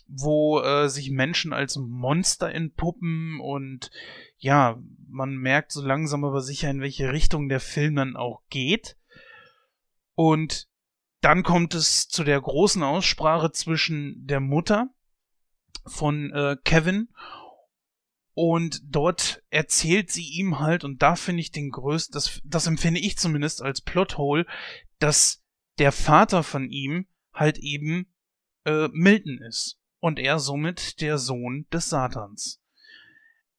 [0.08, 3.92] wo äh, sich Menschen als Monster entpuppen und
[4.38, 4.76] ja,
[5.08, 8.96] man merkt so langsam aber sicher, in welche Richtung der Film dann auch geht.
[10.14, 10.66] Und
[11.20, 14.90] dann kommt es zu der großen Aussprache zwischen der Mutter
[15.86, 17.08] von äh, Kevin
[18.34, 23.00] Und dort erzählt sie ihm halt, und da finde ich den größten, das, das empfinde
[23.00, 24.46] ich zumindest als Plothole,
[24.98, 25.42] dass
[25.78, 28.12] der Vater von ihm halt eben
[28.64, 29.78] äh, Milton ist.
[29.98, 32.60] Und er somit der Sohn des Satans.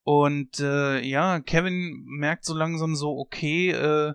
[0.02, 4.14] Und äh, ja, Kevin merkt so langsam so, okay, äh,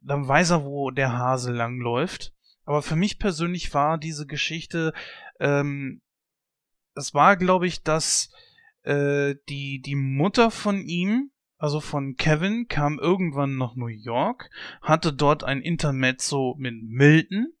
[0.00, 2.34] dann weiß er, wo der Hase langläuft.
[2.64, 4.92] Aber für mich persönlich war diese Geschichte,
[5.40, 6.02] ähm,
[6.96, 8.30] es war, glaube ich, dass
[8.82, 14.50] äh, die, die Mutter von ihm, also von Kevin, kam irgendwann nach New York,
[14.82, 17.52] hatte dort ein Intermezzo mit Milton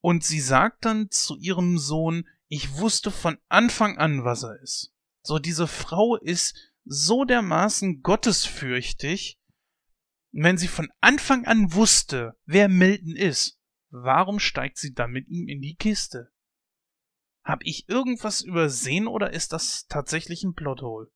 [0.00, 4.92] und sie sagt dann zu ihrem Sohn, ich wusste von Anfang an, was er ist.
[5.22, 9.40] So, diese Frau ist so dermaßen gottesfürchtig,
[10.30, 13.58] wenn sie von Anfang an wusste, wer Milton ist,
[13.90, 16.30] warum steigt sie dann mit ihm in die Kiste?
[17.46, 21.06] Hab ich irgendwas übersehen oder ist das tatsächlich ein Plothole?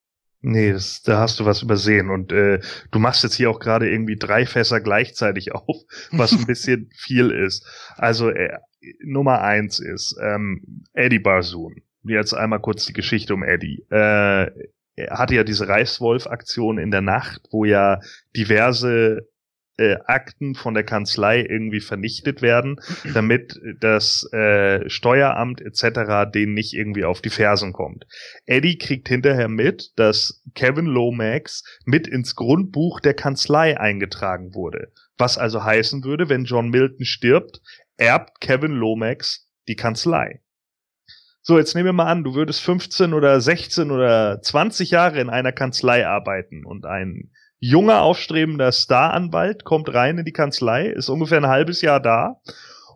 [0.43, 2.09] Nee, das, da hast du was übersehen.
[2.09, 2.61] Und äh,
[2.93, 5.77] du machst jetzt hier auch gerade irgendwie drei Fässer gleichzeitig auf,
[6.13, 7.67] was ein bisschen viel ist.
[7.97, 8.57] Also äh,
[9.05, 11.83] Nummer eins ist ähm, Eddie Barsoon.
[12.05, 13.85] Jetzt einmal kurz die Geschichte um Eddie.
[13.91, 14.51] Äh,
[14.95, 18.01] er hatte ja diese Reißwolf-Aktion in der Nacht, wo ja
[18.37, 19.29] diverse
[19.81, 22.77] äh, Akten von der Kanzlei irgendwie vernichtet werden,
[23.15, 26.31] damit das äh, Steueramt etc.
[26.33, 28.07] denen nicht irgendwie auf die Fersen kommt.
[28.45, 34.93] Eddie kriegt hinterher mit, dass Kevin Lomax mit ins Grundbuch der Kanzlei eingetragen wurde.
[35.17, 37.61] Was also heißen würde, wenn John Milton stirbt,
[37.97, 40.43] erbt Kevin Lomax die Kanzlei.
[41.43, 45.31] So, jetzt nehmen wir mal an, du würdest 15 oder 16 oder 20 Jahre in
[45.31, 51.39] einer Kanzlei arbeiten und ein junger, aufstrebender Staranwalt kommt rein in die Kanzlei, ist ungefähr
[51.39, 52.41] ein halbes Jahr da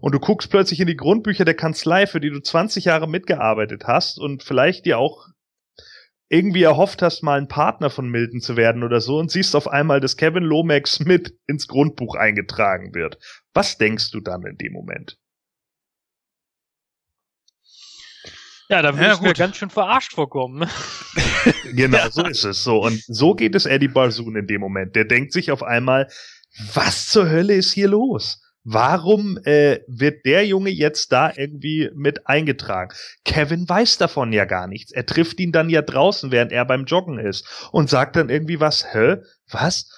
[0.01, 3.85] und du guckst plötzlich in die Grundbücher der Kanzlei, für die du 20 Jahre mitgearbeitet
[3.87, 5.29] hast und vielleicht dir auch
[6.31, 9.69] irgendwie erhofft hast, mal ein Partner von Milton zu werden oder so und siehst auf
[9.69, 13.19] einmal, dass Kevin Lomax mit ins Grundbuch eingetragen wird.
[13.53, 15.19] Was denkst du dann in dem Moment?
[18.69, 20.69] Ja, da würde ja, ich mir ganz schön verarscht vorkommen.
[21.73, 22.11] Genau, ja.
[22.11, 22.83] so ist es so.
[22.83, 24.95] Und so geht es Eddie Barsoon in dem Moment.
[24.95, 26.09] Der denkt sich auf einmal,
[26.73, 28.41] was zur Hölle ist hier los?
[28.63, 32.95] Warum äh, wird der Junge jetzt da irgendwie mit eingetragen?
[33.25, 34.91] Kevin weiß davon ja gar nichts.
[34.93, 38.61] Er trifft ihn dann ja draußen, während er beim Joggen ist und sagt dann irgendwie
[38.61, 39.17] was, hä?
[39.51, 39.91] Was?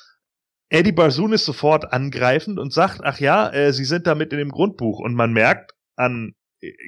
[0.69, 4.51] Eddie Barsoon ist sofort angreifend und sagt, ach ja, äh, sie sind damit in dem
[4.51, 4.99] Grundbuch.
[4.99, 6.33] Und man merkt an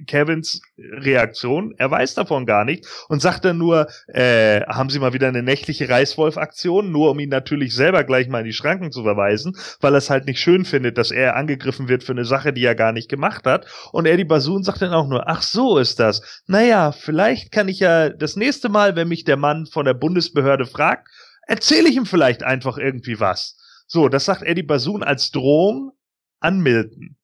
[0.06, 1.74] Kevins Reaktion.
[1.76, 5.42] Er weiß davon gar nicht und sagt dann nur, äh, haben Sie mal wieder eine
[5.42, 9.94] nächtliche Reißwolf-Aktion, nur um ihn natürlich selber gleich mal in die Schranken zu verweisen, weil
[9.94, 12.74] er es halt nicht schön findet, dass er angegriffen wird für eine Sache, die er
[12.74, 13.66] gar nicht gemacht hat.
[13.92, 16.42] Und Eddie Basun sagt dann auch nur, ach so ist das.
[16.46, 20.66] Naja, vielleicht kann ich ja das nächste Mal, wenn mich der Mann von der Bundesbehörde
[20.66, 21.08] fragt,
[21.46, 23.56] erzähle ich ihm vielleicht einfach irgendwie was.
[23.86, 25.92] So, das sagt Eddie Basun als Drohung
[26.40, 27.16] an Milton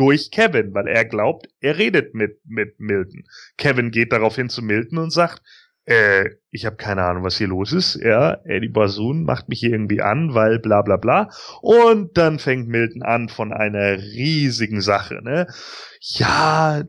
[0.00, 3.24] durch Kevin, weil er glaubt, er redet mit, mit Milton.
[3.58, 5.42] Kevin geht daraufhin zu Milton und sagt,
[5.84, 7.96] äh, ich habe keine Ahnung, was hier los ist.
[8.02, 11.28] Ja, Eddie Basun macht mich hier irgendwie an, weil bla bla bla.
[11.60, 15.46] Und dann fängt Milton an von einer riesigen Sache, ne?
[16.00, 16.82] Ja,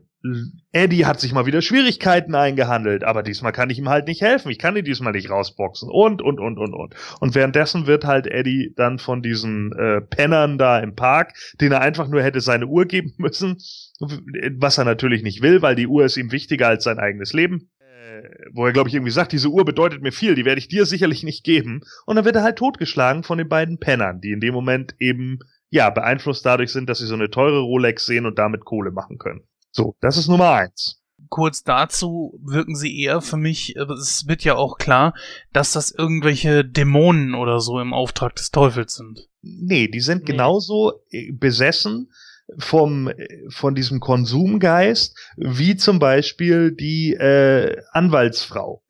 [0.70, 4.50] Eddie hat sich mal wieder Schwierigkeiten eingehandelt, aber diesmal kann ich ihm halt nicht helfen.
[4.50, 6.94] Ich kann ihn diesmal nicht rausboxen und, und, und, und, und.
[7.20, 11.80] Und währenddessen wird halt Eddie dann von diesen äh, Pennern da im Park, denen er
[11.80, 13.56] einfach nur hätte seine Uhr geben müssen,
[13.98, 17.70] was er natürlich nicht will, weil die Uhr ist ihm wichtiger als sein eigenes Leben.
[17.80, 20.68] Äh, wo er, glaube ich, irgendwie sagt, diese Uhr bedeutet mir viel, die werde ich
[20.68, 21.80] dir sicherlich nicht geben.
[22.06, 25.40] Und dann wird er halt totgeschlagen von den beiden Pennern, die in dem Moment eben,
[25.68, 29.18] ja, beeinflusst dadurch sind, dass sie so eine teure Rolex sehen und damit Kohle machen
[29.18, 29.42] können.
[29.72, 31.02] So, das ist Nummer eins.
[31.30, 35.14] Kurz dazu wirken sie eher für mich, es wird ja auch klar,
[35.54, 39.30] dass das irgendwelche Dämonen oder so im Auftrag des Teufels sind.
[39.40, 40.32] Nee, die sind nee.
[40.32, 42.12] genauso äh, besessen
[42.58, 48.84] vom, äh, von diesem Konsumgeist, wie zum Beispiel die äh, Anwaltsfrau.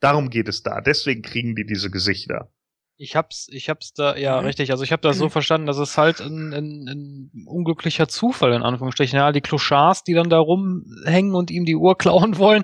[0.00, 0.80] Darum geht es da.
[0.80, 2.50] Deswegen kriegen die diese Gesichter.
[2.98, 4.46] Ich hab's, ich hab's da, ja, mhm.
[4.46, 4.70] richtig.
[4.70, 8.62] Also ich habe das so verstanden, dass es halt ein, ein, ein unglücklicher Zufall, in
[8.62, 9.18] Anführungsstrichen.
[9.18, 12.62] Ja, die Clochards, die dann da rumhängen und ihm die Uhr klauen wollen,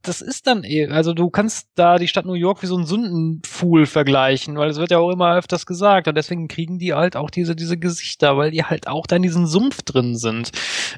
[0.00, 2.86] das ist dann eh, also du kannst da die Stadt New York wie so ein
[2.86, 7.16] Sündenpfuhl vergleichen, weil es wird ja auch immer öfters gesagt und deswegen kriegen die halt
[7.16, 10.50] auch diese, diese Gesichter, weil die halt auch da in diesem Sumpf drin sind.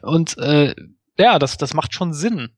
[0.03, 0.75] Und äh,
[1.19, 2.51] ja, das, das macht schon Sinn.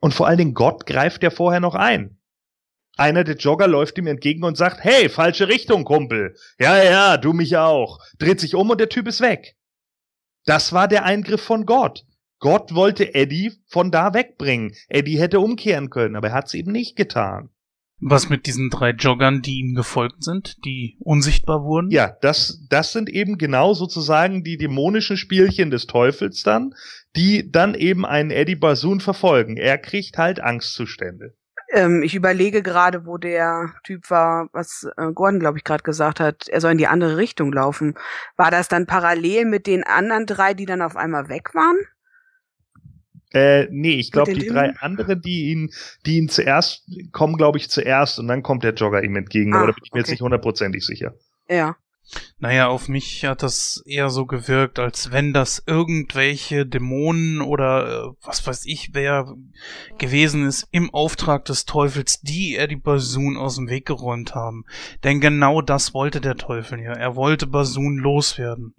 [0.00, 2.15] Und vor allen Dingen Gott greift ja vorher noch ein.
[2.96, 6.34] Einer der Jogger läuft ihm entgegen und sagt, hey, falsche Richtung, Kumpel.
[6.58, 8.00] Ja, ja, du mich auch.
[8.18, 9.56] Dreht sich um und der Typ ist weg.
[10.46, 12.04] Das war der Eingriff von Gott.
[12.38, 14.72] Gott wollte Eddie von da wegbringen.
[14.88, 17.50] Eddie hätte umkehren können, aber er hat es eben nicht getan.
[17.98, 21.90] Was mit diesen drei Joggern, die ihm gefolgt sind, die unsichtbar wurden?
[21.90, 26.74] Ja, das, das sind eben genau sozusagen die dämonischen Spielchen des Teufels dann,
[27.16, 29.56] die dann eben einen Eddie Basun verfolgen.
[29.56, 31.34] Er kriegt halt Angstzustände.
[31.72, 36.20] Ähm, ich überlege gerade, wo der Typ war, was äh, Gordon, glaube ich, gerade gesagt
[36.20, 37.94] hat, er soll in die andere Richtung laufen.
[38.36, 41.76] War das dann parallel mit den anderen drei, die dann auf einmal weg waren?
[43.32, 45.70] Äh, nee, ich glaube, die drei anderen, die ihn,
[46.06, 49.52] die ihn zuerst kommen, glaube ich, zuerst und dann kommt der Jogger ihm entgegen.
[49.52, 50.12] Ah, aber da bin ich mir jetzt okay.
[50.12, 51.14] nicht hundertprozentig sicher.
[51.48, 51.76] Ja.
[52.38, 58.12] Naja, auf mich hat das eher so gewirkt, als wenn das irgendwelche Dämonen oder äh,
[58.22, 59.34] was weiß ich wer
[59.98, 64.64] gewesen ist im Auftrag des Teufels, die Eddie Basun aus dem Weg geräumt haben.
[65.02, 66.92] Denn genau das wollte der Teufel ja.
[66.92, 68.74] Er wollte Basun loswerden.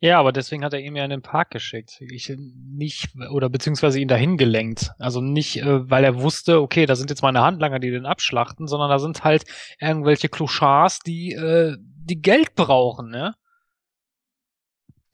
[0.00, 2.00] Ja, aber deswegen hat er ihn ja in den Park geschickt.
[2.00, 4.90] Ich nicht, oder beziehungsweise ihn dahin gelenkt.
[4.98, 8.66] Also nicht, äh, weil er wusste, okay, da sind jetzt meine Handlanger, die den abschlachten,
[8.66, 9.44] sondern da sind halt
[9.80, 11.76] irgendwelche Clochards, die, äh,
[12.10, 13.34] die Geld brauchen, ne?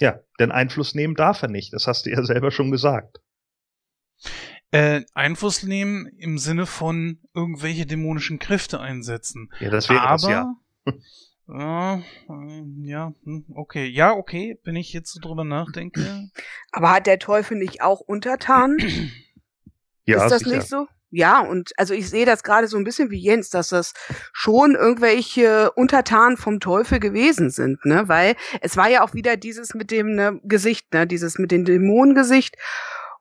[0.00, 1.72] Ja, denn Einfluss nehmen darf er nicht.
[1.72, 3.20] Das hast du ja selber schon gesagt.
[4.72, 9.50] Äh, Einfluss nehmen im Sinne von irgendwelche dämonischen Kräfte einsetzen.
[9.60, 10.54] Ja, das wäre Aber, das ja.
[11.48, 13.86] Ja, äh, ja, hm, okay.
[13.86, 16.28] Ja, okay, wenn ich jetzt so drüber nachdenke.
[16.72, 18.78] Aber hat der Teufel nicht auch untertan?
[20.04, 20.56] Ja, ist das sicher.
[20.56, 20.86] nicht so?
[21.16, 23.94] Ja, und also ich sehe das gerade so ein bisschen wie Jens, dass das
[24.34, 28.06] schon irgendwelche Untertanen vom Teufel gewesen sind, ne?
[28.06, 31.06] Weil es war ja auch wieder dieses mit dem ne, Gesicht, ne?
[31.06, 32.56] Dieses mit dem Dämonengesicht.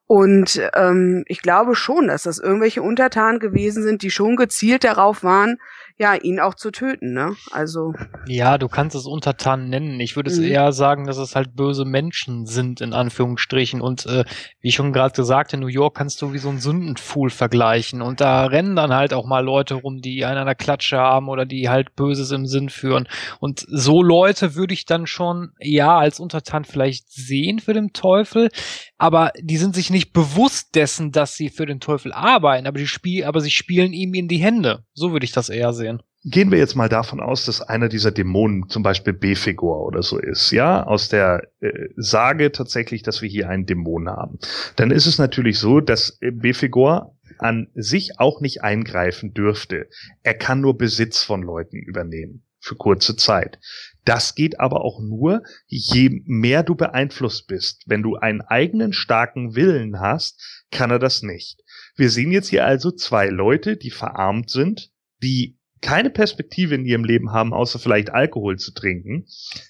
[0.08, 5.24] Und ähm, ich glaube schon, dass das irgendwelche Untertanen gewesen sind, die schon gezielt darauf
[5.24, 5.58] waren,
[5.98, 7.36] ja, ihn auch zu töten, ne?
[7.52, 7.94] Also,
[8.28, 10.00] Ja, du kannst es Untertan nennen.
[10.00, 10.46] Ich würde es Mhm.
[10.46, 13.80] eher sagen, dass es halt böse Menschen sind, in Anführungsstrichen.
[13.80, 14.26] Und äh,
[14.60, 18.02] wie schon gerade gesagt, in New York kannst du wie so einen Sündenpfuhl vergleichen.
[18.02, 21.30] Und da rennen dann halt auch mal Leute rum, die einen an der Klatsche haben
[21.30, 23.08] oder die halt Böses im Sinn führen.
[23.40, 28.50] Und so Leute würde ich dann schon, ja, als Untertan vielleicht sehen für den Teufel.
[28.98, 32.68] Aber die sind sich nicht bewusst dessen, dass sie für den Teufel arbeiten.
[32.68, 34.84] Aber, die spiel aber sie spielen ihm in die Hände.
[34.94, 36.02] So würde ich das eher sehen.
[36.28, 40.18] Gehen wir jetzt mal davon aus, dass einer dieser Dämonen zum Beispiel Befigur oder so
[40.18, 44.40] ist, ja, aus der äh, Sage tatsächlich, dass wir hier einen Dämon haben.
[44.76, 49.88] Dann ist es natürlich so, dass äh, Befigur an sich auch nicht eingreifen dürfte.
[50.24, 53.60] Er kann nur Besitz von Leuten übernehmen für kurze Zeit.
[54.06, 57.84] Das geht aber auch nur, je mehr du beeinflusst bist.
[57.88, 61.64] Wenn du einen eigenen starken Willen hast, kann er das nicht.
[61.96, 64.92] Wir sehen jetzt hier also zwei Leute, die verarmt sind,
[65.24, 69.26] die keine Perspektive in ihrem Leben haben, außer vielleicht Alkohol zu trinken.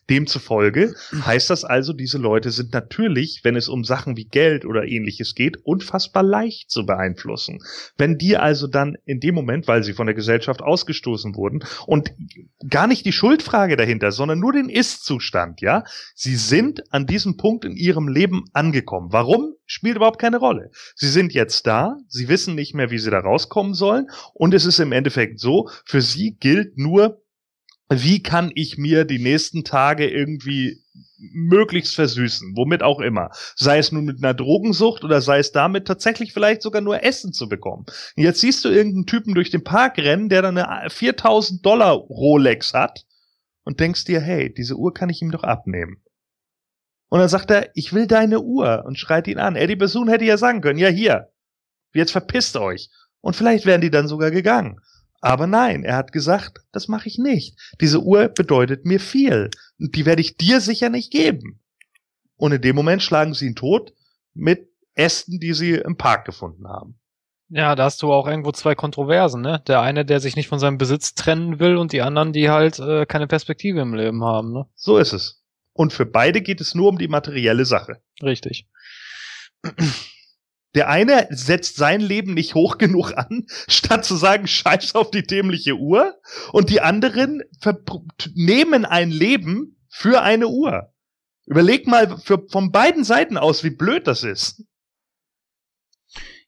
[0.10, 4.86] Demzufolge heißt das also, diese Leute sind natürlich, wenn es um Sachen wie Geld oder
[4.86, 7.60] ähnliches geht, unfassbar leicht zu beeinflussen.
[7.98, 12.14] Wenn die also dann in dem Moment, weil sie von der Gesellschaft ausgestoßen wurden und
[12.70, 17.66] gar nicht die Schuldfrage dahinter, sondern nur den Ist-Zustand, ja, sie sind an diesem Punkt
[17.66, 19.12] in ihrem Leben angekommen.
[19.12, 19.56] Warum?
[19.66, 20.72] Spielt überhaupt keine Rolle.
[20.96, 24.66] Sie sind jetzt da, sie wissen nicht mehr, wie sie da rauskommen sollen und es
[24.66, 27.22] ist im Endeffekt so, für sie gilt nur,
[27.90, 30.84] wie kann ich mir die nächsten Tage irgendwie
[31.18, 33.30] möglichst versüßen, womit auch immer.
[33.56, 37.34] Sei es nun mit einer Drogensucht oder sei es damit tatsächlich vielleicht sogar nur Essen
[37.34, 37.86] zu bekommen.
[38.16, 41.94] Und jetzt siehst du irgendeinen Typen durch den Park rennen, der dann eine 4000 Dollar
[41.94, 43.06] Rolex hat
[43.64, 46.02] und denkst dir, hey, diese Uhr kann ich ihm doch abnehmen.
[47.16, 49.56] Und dann sagt er, ich will deine Uhr und schreit ihn an.
[49.56, 51.32] Eddie Bassoon hätte ja sagen können, ja hier,
[51.94, 52.90] jetzt verpisst euch.
[53.22, 54.82] Und vielleicht wären die dann sogar gegangen.
[55.22, 57.58] Aber nein, er hat gesagt, das mache ich nicht.
[57.80, 59.50] Diese Uhr bedeutet mir viel.
[59.80, 61.62] Und die werde ich dir sicher nicht geben.
[62.36, 63.94] Und in dem Moment schlagen sie ihn tot
[64.34, 67.00] mit Ästen, die sie im Park gefunden haben.
[67.48, 69.64] Ja, da hast du auch irgendwo zwei Kontroversen, ne?
[69.70, 72.78] Der eine, der sich nicht von seinem Besitz trennen will und die anderen, die halt
[72.80, 74.66] äh, keine Perspektive im Leben haben, ne?
[74.76, 75.45] So ist es.
[75.76, 78.02] Und für beide geht es nur um die materielle Sache.
[78.24, 78.66] Richtig.
[80.74, 85.24] Der eine setzt sein Leben nicht hoch genug an, statt zu sagen, scheiß auf die
[85.24, 86.16] dämliche Uhr.
[86.54, 87.44] Und die anderen
[88.34, 90.94] nehmen ein Leben für eine Uhr.
[91.46, 94.64] Überleg mal für, von beiden Seiten aus, wie blöd das ist.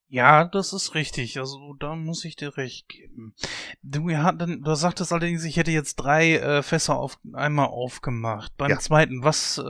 [0.10, 1.38] Ja, das ist richtig.
[1.38, 3.36] Also da muss ich dir recht geben.
[3.82, 8.56] Du, hatten, du sagtest allerdings, ich hätte jetzt drei äh, Fässer auf einmal aufgemacht.
[8.58, 8.80] Beim Ja.
[8.80, 9.64] zweiten, was äh,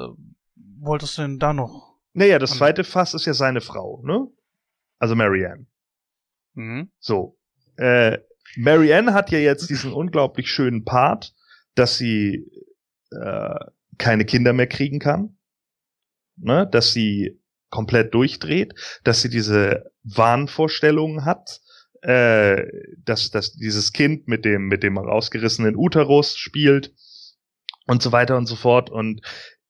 [0.80, 1.96] wolltest du denn da noch?
[2.14, 4.28] Naja, das zweite Fass ist ja seine Frau, ne?
[5.00, 5.66] Also Marianne.
[6.54, 6.92] Mhm.
[7.00, 7.38] So.
[7.78, 8.20] Äh,
[8.56, 11.34] Marianne hat ja jetzt diesen unglaublich schönen Part,
[11.76, 12.50] dass sie
[13.12, 13.56] äh,
[13.98, 15.38] keine Kinder mehr kriegen kann.
[16.38, 16.68] Ne?
[16.72, 18.74] Dass sie komplett durchdreht,
[19.04, 21.62] dass sie diese Wahnvorstellungen hat,
[22.02, 22.64] äh,
[23.04, 26.94] dass, dass dieses Kind mit dem, mit dem rausgerissenen Uterus spielt
[27.88, 28.90] und so weiter und so fort.
[28.90, 29.22] Und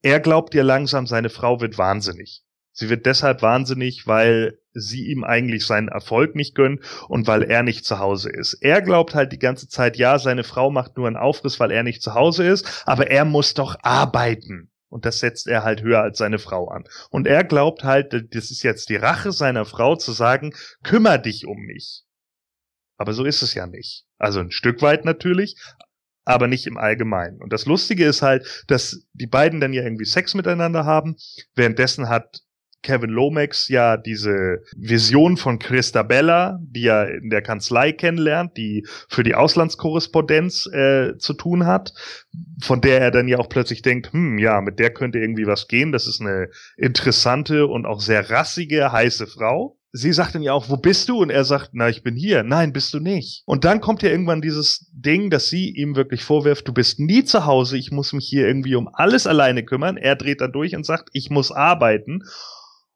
[0.01, 2.43] er glaubt ihr langsam, seine Frau wird wahnsinnig.
[2.71, 7.63] Sie wird deshalb wahnsinnig, weil sie ihm eigentlich seinen Erfolg nicht gönnt und weil er
[7.63, 8.53] nicht zu Hause ist.
[8.61, 11.81] Er glaubt halt die ganze Zeit, ja, seine Frau macht nur einen Aufriss, weil er
[11.81, 14.69] nicht zu Hause ist, aber er muss doch arbeiten.
[14.89, 16.85] Und das setzt er halt höher als seine Frau an.
[17.09, 21.45] Und er glaubt halt, das ist jetzt die Rache seiner Frau zu sagen, kümmer dich
[21.45, 22.03] um mich.
[22.97, 24.05] Aber so ist es ja nicht.
[24.17, 25.55] Also ein Stück weit natürlich,
[26.25, 27.41] aber nicht im Allgemeinen.
[27.41, 31.15] Und das Lustige ist halt, dass die beiden dann ja irgendwie Sex miteinander haben.
[31.53, 32.41] Währenddessen hat
[32.87, 39.23] Kevin Lomax ja diese Vision von Christabella, die er in der Kanzlei kennenlernt, die für
[39.23, 41.91] die Auslandskorrespondenz äh, zu tun hat,
[42.61, 45.67] von der er dann ja auch plötzlich denkt, hm, ja, mit der könnte irgendwie was
[45.67, 45.91] gehen.
[45.91, 50.69] Das ist eine interessante und auch sehr rassige, heiße Frau sie sagt dann ja auch,
[50.69, 51.21] wo bist du?
[51.21, 52.43] Und er sagt, na, ich bin hier.
[52.43, 53.43] Nein, bist du nicht.
[53.45, 57.23] Und dann kommt ja irgendwann dieses Ding, dass sie ihm wirklich vorwirft, du bist nie
[57.23, 59.97] zu Hause, ich muss mich hier irgendwie um alles alleine kümmern.
[59.97, 62.23] Er dreht dann durch und sagt, ich muss arbeiten.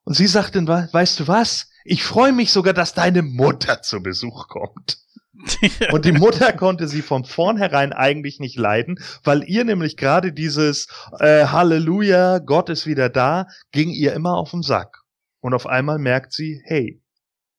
[0.03, 1.69] Und sie sagt dann, weißt du was?
[1.83, 4.97] Ich freue mich sogar, dass deine Mutter zu Besuch kommt.
[5.91, 10.87] Und die Mutter konnte sie von vornherein eigentlich nicht leiden, weil ihr nämlich gerade dieses
[11.19, 15.01] äh, Halleluja, Gott ist wieder da, ging ihr immer auf den Sack.
[15.39, 17.01] Und auf einmal merkt sie, hey,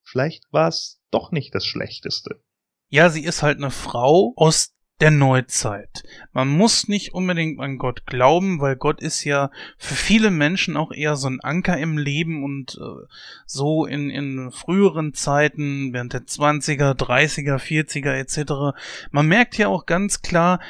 [0.02, 2.40] vielleicht war es doch nicht das Schlechteste.
[2.88, 6.04] Ja, sie ist halt eine Frau aus der Neuzeit.
[6.32, 10.92] Man muss nicht unbedingt an Gott glauben, weil Gott ist ja für viele Menschen auch
[10.92, 13.04] eher so ein Anker im Leben und äh,
[13.44, 18.78] so in, in früheren Zeiten, während der 20er, 30er, 40er etc.
[19.10, 20.60] Man merkt ja auch ganz klar,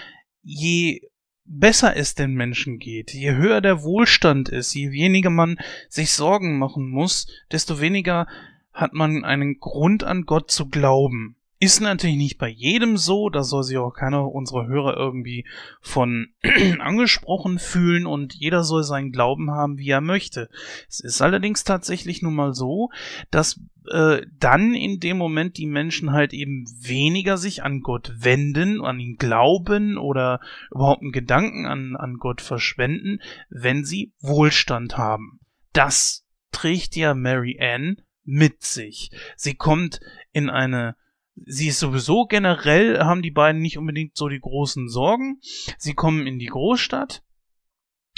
[0.43, 1.03] je
[1.45, 5.59] besser es den Menschen geht, je höher der Wohlstand ist, je weniger man
[5.91, 8.27] sich Sorgen machen muss, desto weniger
[8.73, 11.37] hat man einen Grund an Gott zu glauben.
[11.63, 15.47] Ist natürlich nicht bei jedem so, da soll sich auch keiner unserer Hörer irgendwie
[15.81, 16.27] von
[16.81, 20.49] angesprochen fühlen und jeder soll seinen Glauben haben, wie er möchte.
[20.89, 22.91] Es ist allerdings tatsächlich nun mal so,
[23.31, 23.61] dass
[23.93, 28.99] äh, dann in dem Moment die Menschen halt eben weniger sich an Gott wenden, an
[28.99, 30.41] ihn glauben oder
[30.73, 35.39] überhaupt einen Gedanken an, an Gott verschwenden, wenn sie Wohlstand haben.
[35.73, 39.13] Das trägt ja Mary Ann mit sich.
[39.37, 40.01] Sie kommt
[40.33, 40.97] in eine
[41.35, 45.41] Sie ist sowieso generell, haben die beiden nicht unbedingt so die großen Sorgen.
[45.79, 47.23] Sie kommen in die Großstadt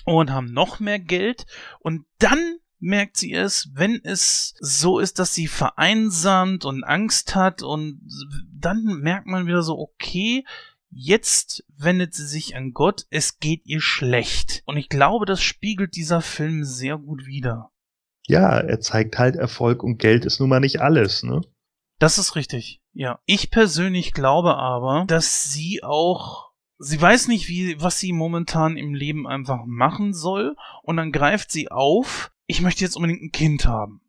[0.05, 1.47] und haben noch mehr Geld
[1.81, 7.63] und dann merkt sie es, wenn es so ist, dass sie vereinsamt und Angst hat
[7.63, 8.01] und
[8.53, 10.45] dann merkt man wieder so, okay,
[10.91, 14.63] jetzt wendet sie sich an Gott, es geht ihr schlecht.
[14.67, 17.71] Und ich glaube, das spiegelt dieser Film sehr gut wider.
[18.27, 21.41] Ja, er zeigt halt Erfolg und Geld ist nun mal nicht alles, ne?
[21.99, 22.81] Das ist richtig.
[22.95, 23.19] Ja.
[23.27, 28.95] Ich persönlich glaube aber, dass sie auch sie weiß nicht, wie, was sie momentan im
[28.95, 33.67] Leben einfach machen soll, und dann greift sie auf, ich möchte jetzt unbedingt ein Kind
[33.67, 34.01] haben.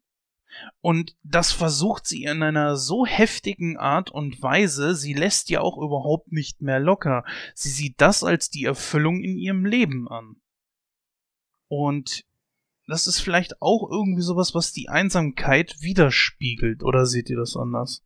[0.79, 5.77] Und das versucht sie in einer so heftigen Art und Weise, sie lässt ja auch
[5.77, 7.25] überhaupt nicht mehr locker.
[7.53, 10.37] Sie sieht das als die Erfüllung in ihrem Leben an.
[11.67, 12.25] Und
[12.87, 18.03] das ist vielleicht auch irgendwie sowas, was die Einsamkeit widerspiegelt, oder seht ihr das anders?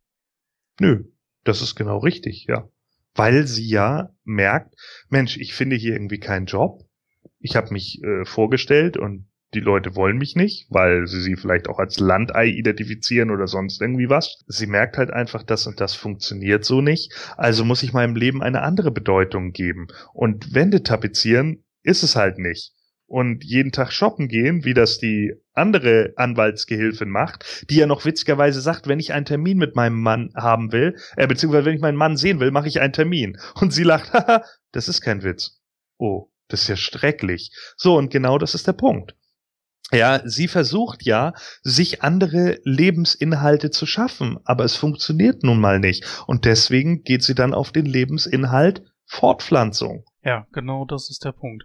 [0.80, 1.04] Nö,
[1.44, 2.66] das ist genau richtig, ja.
[3.14, 4.74] Weil sie ja merkt,
[5.10, 6.80] Mensch, ich finde hier irgendwie keinen Job.
[7.38, 11.68] Ich habe mich äh, vorgestellt und die Leute wollen mich nicht, weil sie sie vielleicht
[11.68, 14.42] auch als Landei identifizieren oder sonst irgendwie was.
[14.46, 17.12] Sie merkt halt einfach, das und das funktioniert so nicht.
[17.36, 19.88] Also muss ich meinem Leben eine andere Bedeutung geben.
[20.14, 22.72] Und Wände tapezieren ist es halt nicht
[23.10, 28.60] und jeden Tag shoppen gehen, wie das die andere Anwaltsgehilfin macht, die ja noch witzigerweise
[28.60, 31.98] sagt, wenn ich einen Termin mit meinem Mann haben will, äh, beziehungsweise wenn ich meinen
[31.98, 33.36] Mann sehen will, mache ich einen Termin.
[33.60, 35.60] Und sie lacht, haha, das ist kein Witz.
[35.98, 37.50] Oh, das ist ja schrecklich.
[37.76, 39.16] So, und genau das ist der Punkt.
[39.90, 41.32] Ja, sie versucht ja,
[41.62, 46.06] sich andere Lebensinhalte zu schaffen, aber es funktioniert nun mal nicht.
[46.28, 50.04] Und deswegen geht sie dann auf den Lebensinhalt Fortpflanzung.
[50.22, 51.64] Ja, genau das ist der Punkt.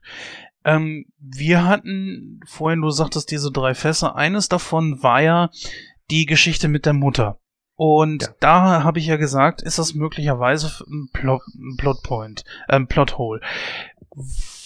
[0.66, 4.16] Ähm, wir hatten vorhin, du sagtest diese drei Fässer.
[4.16, 5.50] Eines davon war ja
[6.10, 7.40] die Geschichte mit der Mutter.
[7.76, 8.30] Und ja.
[8.40, 13.42] da habe ich ja gesagt, ist das möglicherweise ein, Plot, ein Plotpoint, ein ähm, Plothole.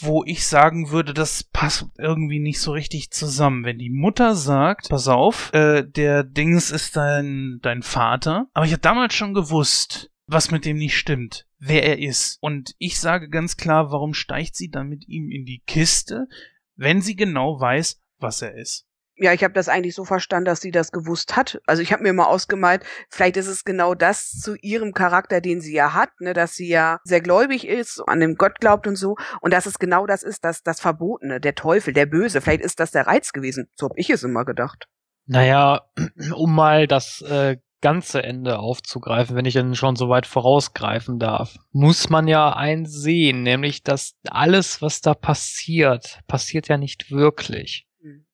[0.01, 3.65] Wo ich sagen würde, das passt irgendwie nicht so richtig zusammen.
[3.65, 8.45] Wenn die Mutter sagt, pass auf, äh, der Dings ist dein, dein Vater.
[8.53, 12.37] Aber ich habe damals schon gewusst, was mit dem nicht stimmt wer er ist.
[12.41, 16.27] Und ich sage ganz klar, warum steigt sie dann mit ihm in die Kiste,
[16.75, 18.85] wenn sie genau weiß, was er ist?
[19.21, 21.61] Ja, ich habe das eigentlich so verstanden, dass sie das gewusst hat.
[21.65, 25.59] Also ich habe mir mal ausgemalt, vielleicht ist es genau das zu ihrem Charakter, den
[25.59, 28.95] sie ja hat, ne, dass sie ja sehr gläubig ist, an den Gott glaubt und
[28.95, 29.17] so.
[29.41, 32.39] Und dass es genau das ist, dass das Verbotene, der Teufel, der Böse.
[32.39, 33.69] Vielleicht ist das der Reiz gewesen.
[33.75, 34.87] So habe ich es immer gedacht.
[35.25, 35.81] Naja,
[36.33, 41.57] um mal das äh, ganze Ende aufzugreifen, wenn ich denn schon so weit vorausgreifen darf,
[41.71, 47.87] muss man ja einsehen, nämlich dass alles, was da passiert, passiert ja nicht wirklich.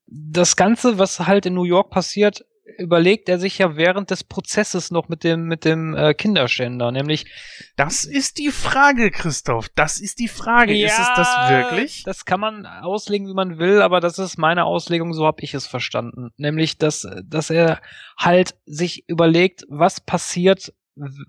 [0.07, 2.45] Das Ganze, was halt in New York passiert,
[2.77, 7.25] überlegt er sich ja während des Prozesses noch mit dem mit dem äh, Kinderschänder, nämlich
[7.75, 9.69] das ist die Frage, Christoph.
[9.75, 10.73] Das ist die Frage.
[10.73, 12.03] Ja, ist es das wirklich?
[12.03, 15.53] Das kann man auslegen, wie man will, aber das ist meine Auslegung, so habe ich
[15.53, 17.81] es verstanden, nämlich dass dass er
[18.17, 20.73] halt sich überlegt, was passiert,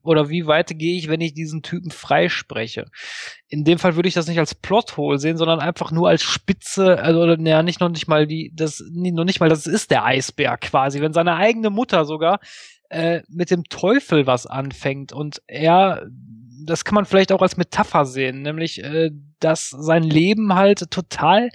[0.02, 2.86] oder wie weit gehe ich, wenn ich diesen Typen freispreche.
[3.48, 6.98] In dem Fall würde ich das nicht als Plothole sehen, sondern einfach nur als Spitze,
[6.98, 10.60] also naja, nicht noch nicht mal die, das, noch nicht mal, das ist der Eisberg
[10.60, 12.40] quasi, wenn seine eigene Mutter sogar
[12.90, 16.06] äh, mit dem Teufel was anfängt und er,
[16.64, 21.50] das kann man vielleicht auch als Metapher sehen, nämlich, äh, dass sein Leben halt total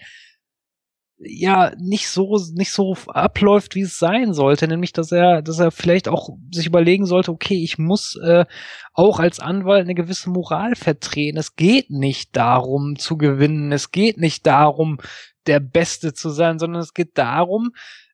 [1.23, 5.71] ja nicht so nicht so abläuft, wie es sein sollte, nämlich dass er dass er
[5.71, 8.45] vielleicht auch sich überlegen sollte, okay, ich muss äh,
[8.93, 11.37] auch als Anwalt eine gewisse Moral vertreten.
[11.37, 14.97] Es geht nicht darum zu gewinnen, es geht nicht darum
[15.47, 17.71] der Beste zu sein, sondern es geht darum,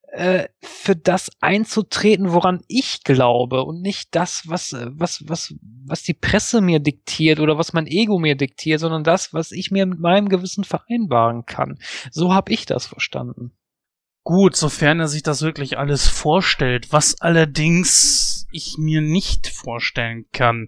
[0.07, 5.53] äh, für das einzutreten, woran ich glaube und nicht das, was, was, was,
[5.85, 9.71] was die Presse mir diktiert oder was mein Ego mir diktiert, sondern das, was ich
[9.71, 11.79] mir mit meinem Gewissen vereinbaren kann.
[12.11, 13.51] So habe ich das verstanden.
[14.23, 20.67] Gut, sofern er sich das wirklich alles vorstellt, was allerdings ich mir nicht vorstellen kann,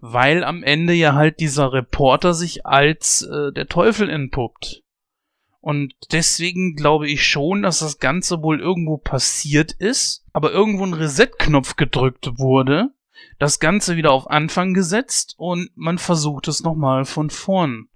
[0.00, 4.79] weil am Ende ja halt dieser Reporter sich als äh, der Teufel entpuppt.
[5.60, 10.94] Und deswegen glaube ich schon, dass das Ganze wohl irgendwo passiert ist, aber irgendwo ein
[10.94, 12.88] Reset-Knopf gedrückt wurde,
[13.38, 17.88] das Ganze wieder auf Anfang gesetzt und man versucht es nochmal von vorn.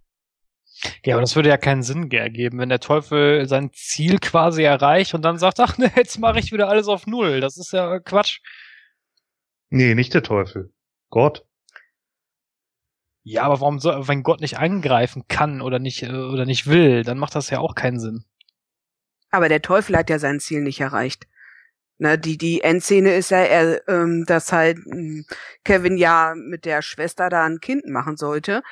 [1.05, 5.15] Ja, aber das würde ja keinen Sinn ergeben, wenn der Teufel sein Ziel quasi erreicht
[5.15, 7.41] und dann sagt, ach ne, jetzt mache ich wieder alles auf Null.
[7.41, 8.41] Das ist ja Quatsch.
[9.71, 10.73] Nee, nicht der Teufel.
[11.11, 11.47] Gott.
[13.27, 17.03] Ja, aber warum soll, wenn Gott nicht angreifen kann oder nicht, äh, oder nicht will,
[17.03, 18.25] dann macht das ja auch keinen Sinn.
[19.31, 21.27] Aber der Teufel hat ja sein Ziel nicht erreicht.
[21.97, 25.25] Na, die, die Endszene ist ja, er, ähm, dass halt ähm,
[25.65, 28.63] Kevin ja mit der Schwester da ein Kind machen sollte.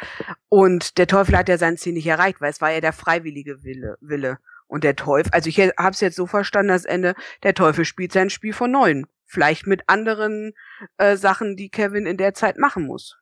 [0.50, 3.62] Und der Teufel hat ja sein Ziel nicht erreicht, weil es war ja der freiwillige
[3.64, 3.96] Wille.
[4.00, 4.38] Wille.
[4.66, 8.12] Und der Teufel, also ich habe es jetzt so verstanden, das Ende, der Teufel spielt
[8.12, 9.06] sein Spiel von neuem.
[9.24, 10.52] Vielleicht mit anderen
[10.98, 13.21] äh, Sachen, die Kevin in der Zeit machen muss.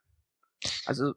[0.86, 1.14] Also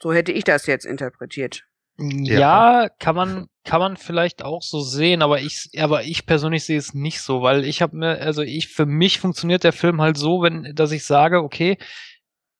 [0.00, 1.64] so hätte ich das jetzt interpretiert.
[1.96, 6.64] Ja, ja, kann man kann man vielleicht auch so sehen, aber ich aber ich persönlich
[6.64, 10.00] sehe es nicht so, weil ich habe mir also ich für mich funktioniert der Film
[10.00, 11.78] halt so, wenn dass ich sage, okay,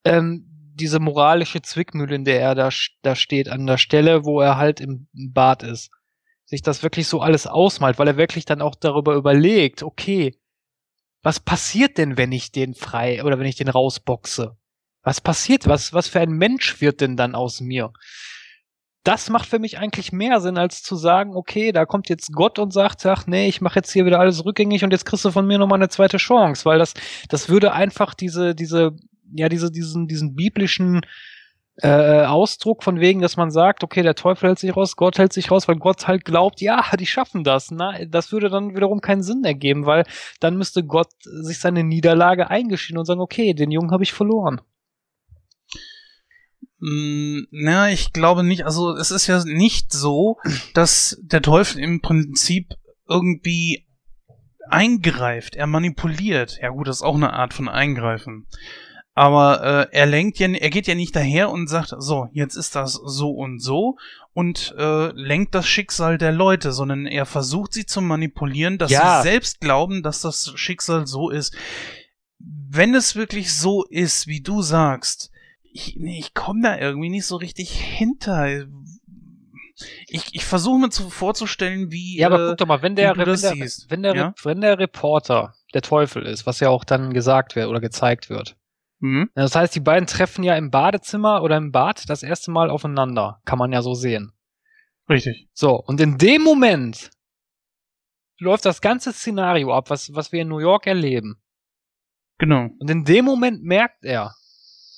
[0.05, 2.69] ähm, diese moralische Zwickmühle, in der er da
[3.01, 5.91] da steht an der Stelle, wo er halt im Bad ist,
[6.45, 10.39] sich das wirklich so alles ausmalt, weil er wirklich dann auch darüber überlegt, okay,
[11.23, 14.55] was passiert denn, wenn ich den frei oder wenn ich den rausboxe?
[15.05, 15.67] Was passiert?
[15.67, 17.93] Was, was für ein Mensch wird denn dann aus mir?
[19.03, 22.57] Das macht für mich eigentlich mehr Sinn, als zu sagen, okay, da kommt jetzt Gott
[22.57, 25.29] und sagt, ach nee, ich mache jetzt hier wieder alles rückgängig und jetzt kriegst du
[25.29, 26.95] von mir nochmal eine zweite Chance, weil das,
[27.29, 28.95] das würde einfach diese, diese,
[29.31, 31.01] ja, diese, diesen, diesen biblischen
[31.83, 35.33] äh, Ausdruck von wegen, dass man sagt, okay, der Teufel hält sich raus, Gott hält
[35.33, 37.69] sich raus, weil Gott halt glaubt, ja, die schaffen das.
[37.69, 40.05] Na, das würde dann wiederum keinen Sinn ergeben, weil
[40.39, 44.61] dann müsste Gott sich seine Niederlage eingestehen und sagen, okay, den Jungen habe ich verloren.
[46.79, 48.65] Mm, na, ich glaube nicht.
[48.65, 50.37] Also es ist ja nicht so,
[50.73, 52.73] dass der Teufel im Prinzip
[53.07, 53.85] irgendwie
[54.69, 55.55] eingreift.
[55.55, 56.59] Er manipuliert.
[56.61, 58.47] Ja gut, das ist auch eine Art von Eingreifen.
[59.17, 62.75] Aber äh, er lenkt ja, er geht ja nicht daher und sagt, so, jetzt ist
[62.75, 63.97] das so und so
[64.33, 69.21] und äh, lenkt das Schicksal der Leute, sondern er versucht sie zu manipulieren, dass ja.
[69.21, 71.55] sie selbst glauben, dass das Schicksal so ist.
[72.39, 75.31] Wenn es wirklich so ist, wie du sagst,
[75.75, 78.65] ich, nee, ich komme da irgendwie nicht so richtig hinter.
[80.07, 82.17] Ich, ich versuche mir zu, vorzustellen, wie.
[82.17, 84.33] Ja, aber guck doch mal, wenn der, wenn der, wenn der, ja?
[84.43, 88.55] wenn der Reporter der Teufel ist, was ja auch dann gesagt wird oder gezeigt wird.
[88.99, 89.29] Mhm.
[89.35, 93.41] Das heißt, die beiden treffen ja im Badezimmer oder im Bad das erste Mal aufeinander.
[93.43, 94.31] Kann man ja so sehen.
[95.09, 95.49] Richtig.
[95.53, 97.11] So, und in dem Moment
[98.39, 101.41] läuft das ganze Szenario ab, was, was wir in New York erleben.
[102.37, 102.69] Genau.
[102.79, 104.33] Und in dem Moment merkt er,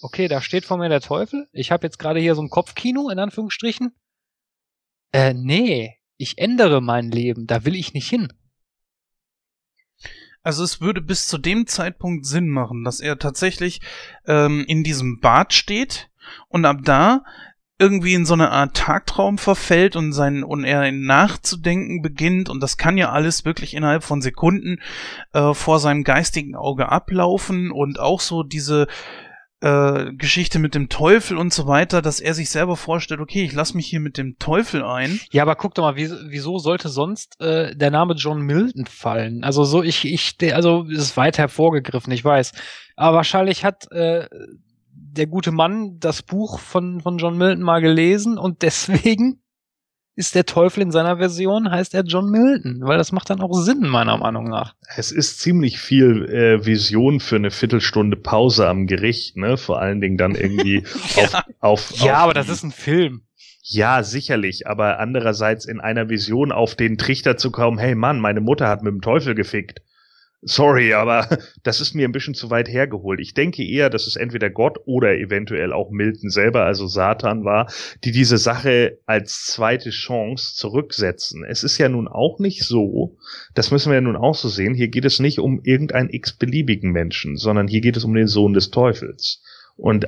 [0.07, 1.49] okay, da steht vor mir der Teufel.
[1.51, 3.93] Ich habe jetzt gerade hier so ein Kopfkino, in Anführungsstrichen.
[5.11, 8.31] Äh, nee, ich ändere mein Leben, da will ich nicht hin.
[10.43, 13.81] Also es würde bis zu dem Zeitpunkt Sinn machen, dass er tatsächlich
[14.25, 16.09] ähm, in diesem Bad steht
[16.47, 17.25] und ab da
[17.77, 22.77] irgendwie in so eine Art Tagtraum verfällt und sein und er nachzudenken beginnt und das
[22.77, 24.79] kann ja alles wirklich innerhalb von Sekunden
[25.33, 28.87] äh, vor seinem geistigen Auge ablaufen und auch so diese
[29.61, 33.53] äh, Geschichte mit dem Teufel und so weiter, dass er sich selber vorstellt, okay, ich
[33.53, 35.19] lasse mich hier mit dem Teufel ein.
[35.31, 39.43] Ja, aber guck doch mal, wie, wieso sollte sonst äh, der Name John Milton fallen?
[39.43, 42.53] Also so ich ich also das ist weit hervorgegriffen, ich weiß,
[42.95, 44.27] aber wahrscheinlich hat äh,
[44.91, 49.41] der gute Mann das Buch von, von John Milton mal gelesen und deswegen
[50.17, 53.53] ist der Teufel in seiner Version, heißt er John Milton, weil das macht dann auch
[53.53, 54.73] Sinn, meiner Meinung nach.
[54.95, 59.57] Es ist ziemlich viel äh, Vision für eine Viertelstunde Pause am Gericht, ne?
[59.57, 60.83] Vor allen Dingen dann irgendwie
[61.15, 61.43] ja.
[61.59, 61.91] auf, auf.
[61.99, 63.21] Ja, auf aber das ist ein Film.
[63.61, 68.41] Ja, sicherlich, aber andererseits in einer Vision auf den Trichter zu kommen, hey Mann, meine
[68.41, 69.81] Mutter hat mit dem Teufel gefickt.
[70.41, 71.27] Sorry, aber
[71.63, 73.19] das ist mir ein bisschen zu weit hergeholt.
[73.19, 77.71] Ich denke eher, dass es entweder Gott oder eventuell auch Milton selber, also Satan war,
[78.03, 81.43] die diese Sache als zweite Chance zurücksetzen.
[81.43, 83.17] Es ist ja nun auch nicht so,
[83.55, 86.91] das müssen wir ja nun auch so sehen, hier geht es nicht um irgendeinen x-beliebigen
[86.91, 89.41] Menschen, sondern hier geht es um den Sohn des Teufels.
[89.75, 90.05] Und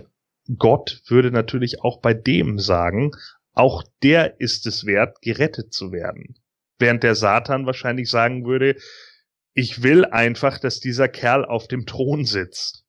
[0.58, 3.12] Gott würde natürlich auch bei dem sagen,
[3.54, 6.36] auch der ist es wert, gerettet zu werden.
[6.78, 8.78] Während der Satan wahrscheinlich sagen würde,
[9.54, 12.86] ich will einfach, dass dieser Kerl auf dem Thron sitzt.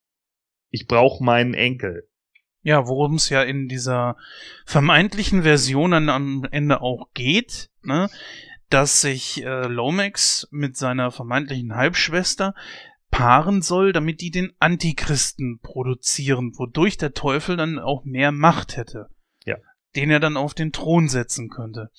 [0.70, 2.08] Ich brauche meinen Enkel.
[2.62, 4.16] Ja, worum es ja in dieser
[4.66, 8.10] vermeintlichen Version dann am Ende auch geht, ne,
[8.68, 12.54] dass sich äh, Lomax mit seiner vermeintlichen Halbschwester
[13.10, 19.08] paaren soll, damit die den Antichristen produzieren, wodurch der Teufel dann auch mehr Macht hätte.
[19.44, 19.56] Ja.
[19.96, 21.90] Den er dann auf den Thron setzen könnte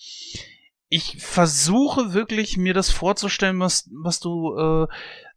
[0.94, 4.88] ich versuche wirklich mir das vorzustellen, was, was du äh,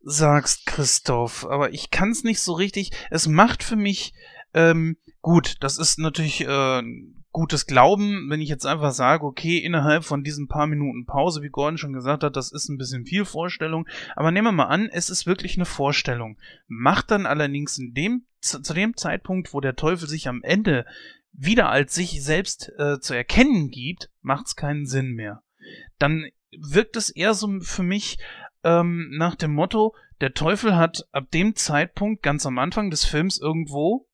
[0.03, 2.91] sagst, Christoph, aber ich kann es nicht so richtig.
[3.09, 4.15] Es macht für mich
[4.53, 6.83] ähm, gut, das ist natürlich äh,
[7.31, 11.51] gutes Glauben, wenn ich jetzt einfach sage, okay, innerhalb von diesen paar Minuten Pause, wie
[11.51, 14.89] Gordon schon gesagt hat, das ist ein bisschen viel Vorstellung, aber nehmen wir mal an,
[14.91, 16.37] es ist wirklich eine Vorstellung.
[16.67, 20.85] Macht dann allerdings in dem, zu, zu dem Zeitpunkt, wo der Teufel sich am Ende
[21.33, 25.44] wieder als sich selbst äh, zu erkennen gibt, macht es keinen Sinn mehr.
[25.99, 28.19] Dann wirkt es eher so für mich
[28.63, 33.39] ähm, nach dem Motto, der Teufel hat ab dem Zeitpunkt ganz am Anfang des Films
[33.39, 34.09] irgendwo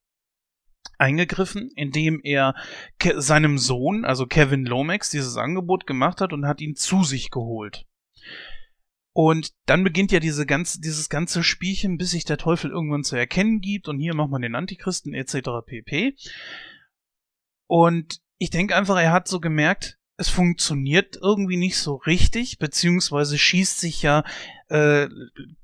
[0.99, 2.55] eingegriffen, indem er
[2.99, 7.31] Ke seinem Sohn, also Kevin Lomax, dieses Angebot gemacht hat und hat ihn zu sich
[7.31, 7.87] geholt.
[9.13, 13.17] Und dann beginnt ja diese ganze, dieses ganze Spielchen, bis sich der Teufel irgendwann zu
[13.17, 15.65] erkennen gibt und hier macht man den Antichristen etc.
[15.67, 16.17] pp.
[17.67, 23.39] Und ich denke einfach, er hat so gemerkt, es funktioniert irgendwie nicht so richtig, beziehungsweise
[23.39, 24.23] schießt sich ja
[24.69, 25.09] äh,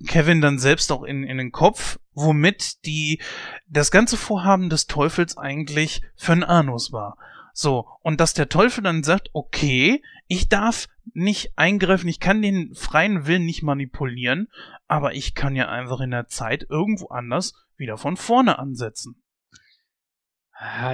[0.06, 3.20] Kevin dann selbst auch in, in den Kopf, womit die
[3.68, 7.18] das ganze Vorhaben des Teufels eigentlich für ein Anus war.
[7.52, 12.74] So, und dass der Teufel dann sagt, okay, ich darf nicht eingreifen, ich kann den
[12.74, 14.48] freien Willen nicht manipulieren,
[14.88, 19.22] aber ich kann ja einfach in der Zeit irgendwo anders wieder von vorne ansetzen.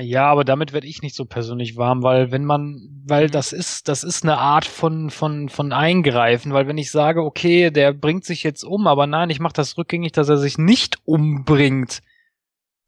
[0.01, 3.87] Ja, aber damit werde ich nicht so persönlich warm, weil wenn man, weil das ist,
[3.87, 8.25] das ist eine Art von, von, von Eingreifen, weil wenn ich sage, okay, der bringt
[8.25, 12.01] sich jetzt um, aber nein, ich mache das rückgängig, dass er sich nicht umbringt,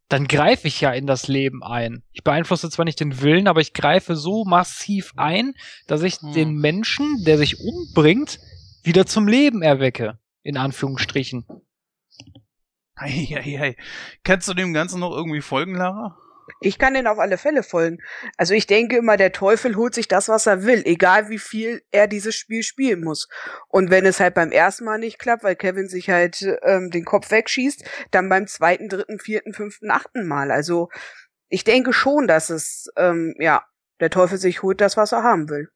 [0.08, 2.02] dann greife ich ja in das Leben ein.
[2.12, 5.54] Ich beeinflusse zwar nicht den Willen, aber ich greife so massiv ein,
[5.86, 6.32] dass ich hm.
[6.32, 8.40] den Menschen, der sich umbringt,
[8.82, 10.18] wieder zum Leben erwecke.
[10.42, 11.46] In Anführungsstrichen.
[12.96, 13.76] Hey, hey, hey.
[14.24, 16.18] Kannst du dem Ganzen noch irgendwie folgen, Lara?
[16.60, 17.98] Ich kann den auf alle Fälle folgen.
[18.36, 21.82] Also ich denke immer, der Teufel holt sich das, was er will, egal wie viel
[21.90, 23.28] er dieses Spiel spielen muss.
[23.68, 27.04] Und wenn es halt beim ersten Mal nicht klappt, weil Kevin sich halt ähm, den
[27.04, 30.50] Kopf wegschießt, dann beim zweiten, dritten, vierten, fünften, achten Mal.
[30.50, 30.88] Also
[31.48, 33.64] ich denke schon, dass es, ähm, ja,
[34.00, 35.68] der Teufel sich holt das, was er haben will.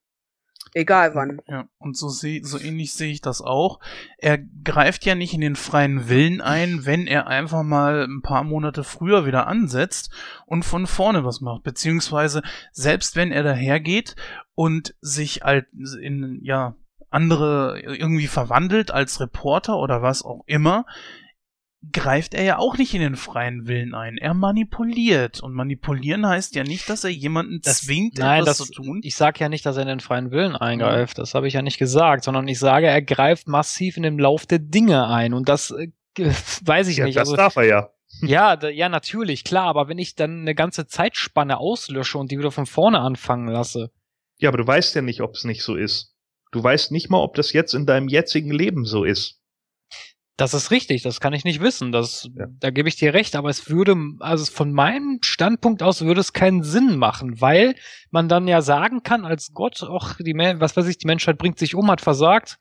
[0.75, 1.41] Egal wann.
[1.47, 3.81] Ja, und so, seh, so ähnlich sehe ich das auch.
[4.19, 8.45] Er greift ja nicht in den freien Willen ein, wenn er einfach mal ein paar
[8.45, 10.11] Monate früher wieder ansetzt
[10.47, 11.63] und von vorne was macht.
[11.63, 14.17] Beziehungsweise, selbst wenn er dahergeht
[14.55, 15.67] und sich halt
[16.01, 16.75] in, ja,
[17.11, 20.85] andere irgendwie verwandelt als Reporter oder was auch immer,
[21.93, 24.17] greift er ja auch nicht in den freien Willen ein.
[24.19, 25.41] Er manipuliert.
[25.41, 29.01] Und manipulieren heißt ja nicht, dass er jemanden das, zwingt, nein, etwas das, zu tun.
[29.03, 31.19] Ich sage ja nicht, dass er in den freien Willen eingreift.
[31.19, 34.47] Das habe ich ja nicht gesagt, sondern ich sage, er greift massiv in den Lauf
[34.47, 35.35] der Dinge ein.
[35.35, 35.89] Und das äh,
[36.65, 37.17] weiß ich ja, nicht.
[37.17, 37.91] Das also, darf er ja.
[38.23, 39.67] Ja, da, ja, natürlich, klar.
[39.67, 43.93] Aber wenn ich dann eine ganze Zeitspanne auslösche und die wieder von vorne anfangen lasse.
[44.39, 46.17] Ja, aber du weißt ja nicht, ob es nicht so ist.
[46.51, 49.38] Du weißt nicht mal, ob das jetzt in deinem jetzigen Leben so ist
[50.39, 51.91] Das ist richtig, das kann ich nicht wissen.
[51.91, 52.47] Das, ja.
[52.61, 56.33] Da gebe ich dir recht, aber es würde, also von meinem Standpunkt aus würde es
[56.33, 57.75] keinen Sinn machen, weil
[58.13, 61.59] man dann ja sagen kann, als Gott, auch die, was weiß ich, die Menschheit bringt
[61.59, 62.61] sich um, hat versagt.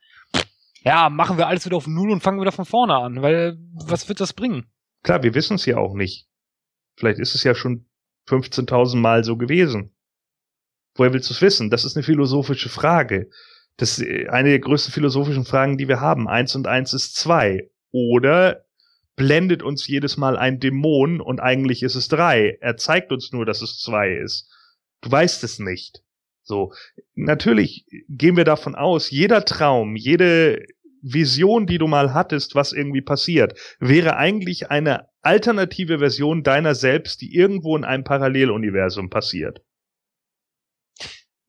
[0.84, 4.10] Ja, machen wir alles wieder auf Null und fangen wieder von vorne an, weil was
[4.10, 4.66] wird das bringen?
[5.04, 6.28] Klar, wir wissen es ja auch nicht.
[6.96, 7.86] Vielleicht ist es ja schon
[8.28, 9.96] 15.000 Mal so gewesen.
[10.96, 11.70] Woher willst du es wissen?
[11.70, 13.30] Das ist eine philosophische Frage.
[13.78, 16.28] Das ist eine der größten philosophischen Fragen, die wir haben.
[16.28, 17.70] Eins und eins ist zwei.
[17.92, 18.66] Oder
[19.16, 22.58] blendet uns jedes Mal ein Dämon und eigentlich ist es drei.
[22.62, 24.50] Er zeigt uns nur, dass es zwei ist.
[25.02, 26.04] Du weißt es nicht.
[26.44, 26.74] So.
[27.14, 30.66] Natürlich gehen wir davon aus, jeder Traum, jede
[31.02, 37.22] Vision, die du mal hattest, was irgendwie passiert, wäre eigentlich eine alternative Version deiner selbst,
[37.22, 39.62] die irgendwo in einem Paralleluniversum passiert.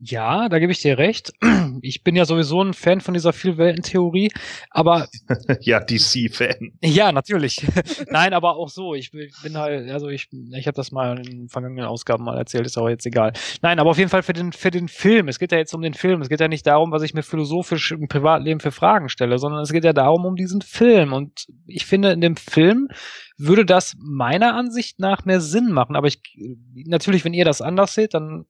[0.00, 1.32] Ja, da gebe ich dir recht.
[1.80, 4.30] Ich bin ja sowieso ein Fan von dieser Vielweltentheorie,
[4.70, 5.06] aber
[5.60, 6.72] ja, DC-Fan.
[6.82, 7.64] Ja, natürlich.
[8.10, 8.94] Nein, aber auch so.
[8.94, 12.78] Ich bin halt, also ich, ich habe das mal in vergangenen Ausgaben mal erzählt, ist
[12.78, 13.32] aber jetzt egal.
[13.62, 15.28] Nein, aber auf jeden Fall für den für den Film.
[15.28, 16.20] Es geht ja jetzt um den Film.
[16.20, 19.62] Es geht ja nicht darum, was ich mir philosophisch im Privatleben für Fragen stelle, sondern
[19.62, 21.12] es geht ja darum um diesen Film.
[21.12, 22.88] Und ich finde, in dem Film
[23.36, 25.94] würde das meiner Ansicht nach mehr Sinn machen.
[25.94, 26.20] Aber ich
[26.86, 28.46] natürlich, wenn ihr das anders seht, dann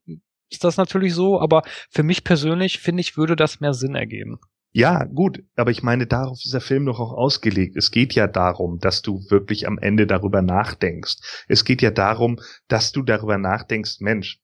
[0.50, 4.38] ist das natürlich so, aber für mich persönlich finde ich, würde das mehr Sinn ergeben.
[4.72, 7.76] Ja, gut, aber ich meine, darauf ist der Film doch auch ausgelegt.
[7.76, 11.44] Es geht ja darum, dass du wirklich am Ende darüber nachdenkst.
[11.48, 14.40] Es geht ja darum, dass du darüber nachdenkst, Mensch,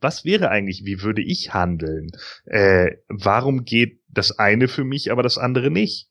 [0.00, 2.08] was wäre eigentlich, wie würde ich handeln?
[2.46, 6.08] Äh, warum geht das eine für mich, aber das andere nicht?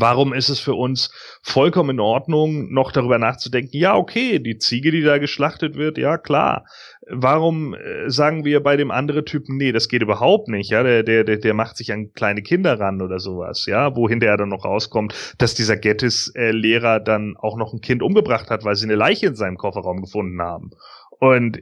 [0.00, 1.10] Warum ist es für uns
[1.42, 6.18] vollkommen in Ordnung, noch darüber nachzudenken, ja, okay, die Ziege, die da geschlachtet wird, ja,
[6.18, 6.66] klar.
[7.08, 11.02] Warum äh, sagen wir bei dem anderen Typen, nee, das geht überhaupt nicht, ja, der,
[11.02, 14.64] der, der, macht sich an kleine Kinder ran oder sowas, ja, wohin der dann noch
[14.64, 19.26] rauskommt, dass dieser Gettis-Lehrer dann auch noch ein Kind umgebracht hat, weil sie eine Leiche
[19.26, 20.70] in seinem Kofferraum gefunden haben.
[21.18, 21.58] Und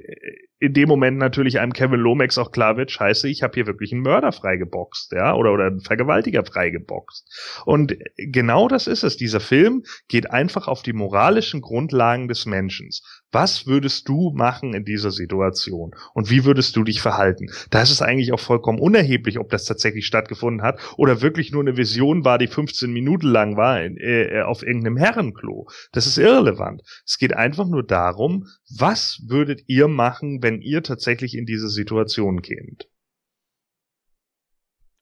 [0.65, 3.93] in dem Moment natürlich einem Kevin Lomax auch klar wird, scheiße, ich habe hier wirklich
[3.93, 7.63] einen Mörder freigeboxt, ja, oder, oder einen Vergewaltiger freigeboxt.
[7.67, 9.17] Und genau das ist es.
[9.17, 12.89] Dieser Film geht einfach auf die moralischen Grundlagen des Menschen.
[13.35, 15.91] Was würdest du machen in dieser Situation?
[16.13, 17.51] Und wie würdest du dich verhalten?
[17.71, 21.63] Da ist es eigentlich auch vollkommen unerheblich, ob das tatsächlich stattgefunden hat oder wirklich nur
[21.63, 25.69] eine Vision war, die 15 Minuten lang war äh, auf irgendeinem Herrenklo.
[25.91, 26.83] Das ist irrelevant.
[27.05, 28.47] Es geht einfach nur darum,
[28.79, 32.89] was würdet ihr machen, wenn ihr tatsächlich in diese Situation kämt?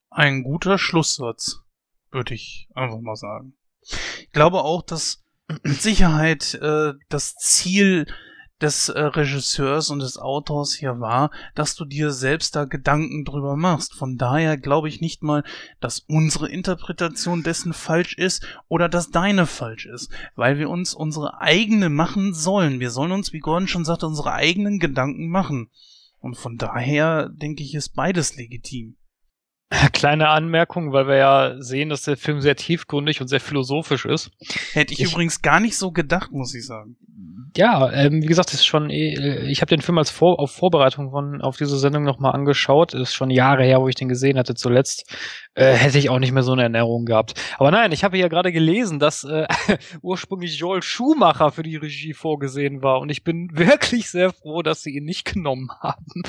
[0.09, 1.61] Ein guter Schlusssatz,
[2.11, 3.59] würde ich einfach mal sagen.
[3.83, 5.23] Ich glaube auch, dass
[5.63, 8.07] mit Sicherheit äh, das Ziel
[8.63, 13.57] des äh, Regisseurs und des Autors hier war, dass du dir selbst da Gedanken drüber
[13.57, 13.93] machst.
[13.95, 15.43] Von daher glaube ich nicht mal,
[15.81, 21.41] dass unsere Interpretation dessen falsch ist oder dass deine falsch ist, weil wir uns unsere
[21.41, 22.79] eigene machen sollen.
[22.79, 25.69] Wir sollen uns, wie Gordon schon sagte, unsere eigenen Gedanken machen.
[26.21, 28.97] Und von daher denke ich, ist beides legitim.
[29.93, 34.31] Kleine Anmerkung, weil wir ja sehen, dass der Film sehr tiefgründig und sehr philosophisch ist.
[34.73, 36.97] Hätte ich, ich übrigens gar nicht so gedacht, muss ich sagen.
[37.57, 41.11] Ja, ähm, wie gesagt, ist schon, eh, ich habe den Film als Vor auf Vorbereitung
[41.11, 42.95] von auf diese Sendung nochmal angeschaut.
[42.95, 45.05] Ist schon Jahre her, wo ich den gesehen hatte zuletzt.
[45.55, 47.35] Äh, hätte ich auch nicht mehr so eine Erinnerung gehabt.
[47.59, 49.47] Aber nein, ich habe ja gerade gelesen, dass äh,
[50.03, 53.01] ursprünglich Joel Schumacher für die Regie vorgesehen war.
[53.01, 56.23] Und ich bin wirklich sehr froh, dass sie ihn nicht genommen haben.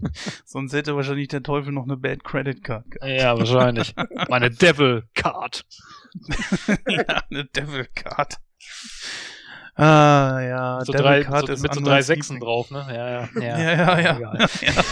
[0.44, 3.20] Sonst hätte wahrscheinlich der Teufel noch eine Bad Credit Card gehabt.
[3.20, 3.94] Ja, wahrscheinlich.
[4.28, 5.64] Meine Devil Card.
[6.88, 8.38] ja, eine Devil Card.
[9.76, 12.86] Ah, ja, so Devil drei, Card so, ist mit so drei Sechsen drauf, ne?
[12.88, 13.58] Ja, ja, ja.
[13.58, 14.38] ja, ja, ja.
[14.38, 14.82] ja.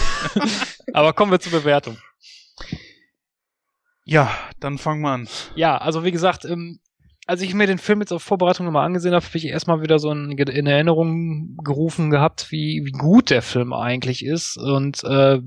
[0.93, 1.97] Aber kommen wir zur Bewertung.
[4.05, 5.29] Ja, dann fangen wir an.
[5.55, 6.81] Ja, also wie gesagt, ähm,
[7.33, 9.99] als ich mir den Film jetzt auf Vorbereitung nochmal angesehen habe, habe ich erstmal wieder
[9.99, 14.59] so in, in, Erinnerung gerufen gehabt, wie, wie gut der Film eigentlich ist.
[14.59, 15.39] Und äh,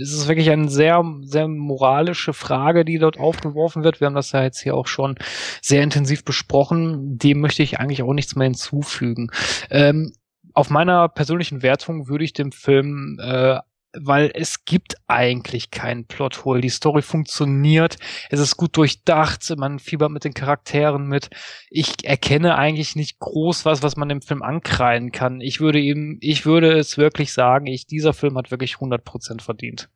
[0.00, 3.98] es ist wirklich eine sehr, sehr moralische Frage, die dort aufgeworfen wird.
[3.98, 5.16] Wir haben das ja jetzt hier auch schon
[5.60, 7.18] sehr intensiv besprochen.
[7.18, 9.26] Dem möchte ich eigentlich auch nichts mehr hinzufügen.
[9.68, 10.12] Ähm,
[10.54, 13.58] auf meiner persönlichen Wertung würde ich dem Film äh,
[13.94, 16.60] weil es gibt eigentlich keinen Plothole.
[16.60, 17.98] Die Story funktioniert,
[18.30, 21.30] es ist gut durchdacht, man fiebert mit den Charakteren mit.
[21.68, 25.40] Ich erkenne eigentlich nicht groß was, was man dem Film ankreien kann.
[25.40, 29.88] Ich würde eben, ich würde es wirklich sagen, ich, dieser Film hat wirklich 100% verdient.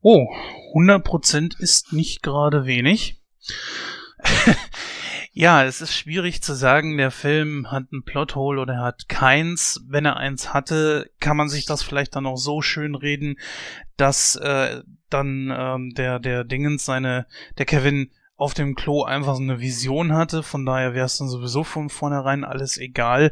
[0.00, 0.26] Oh,
[0.74, 3.22] 100% ist nicht gerade wenig.
[5.36, 9.84] Ja, es ist schwierig zu sagen, der Film hat ein Plothole oder er hat keins.
[9.88, 13.36] Wenn er eins hatte, kann man sich das vielleicht dann auch so schön reden,
[13.96, 17.26] dass äh, dann ähm, der der Dingens seine
[17.58, 20.42] der Kevin auf dem Klo einfach so eine Vision hatte.
[20.42, 23.30] Von daher wäre es dann sowieso von vornherein alles egal.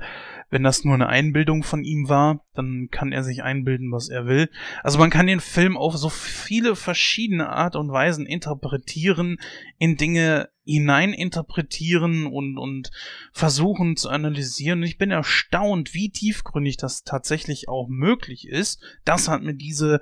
[0.49, 4.27] Wenn das nur eine Einbildung von ihm war, dann kann er sich einbilden, was er
[4.27, 4.49] will.
[4.83, 9.39] Also man kann den Film auf so viele verschiedene Art und Weisen interpretieren,
[9.79, 12.91] in Dinge hineininterpretieren und, und
[13.33, 14.81] versuchen zu analysieren.
[14.81, 18.81] Und ich bin erstaunt, wie tiefgründig das tatsächlich auch möglich ist.
[19.05, 20.01] Das hat mir diese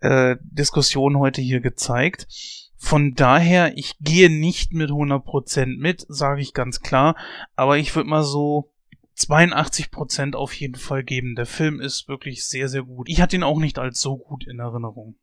[0.00, 2.28] äh, Diskussion heute hier gezeigt.
[2.86, 7.16] Von daher, ich gehe nicht mit 100% mit, sage ich ganz klar,
[7.56, 8.70] aber ich würde mal so
[9.18, 11.34] 82% auf jeden Fall geben.
[11.34, 13.08] Der Film ist wirklich sehr, sehr gut.
[13.08, 15.16] Ich hatte ihn auch nicht als so gut in Erinnerung.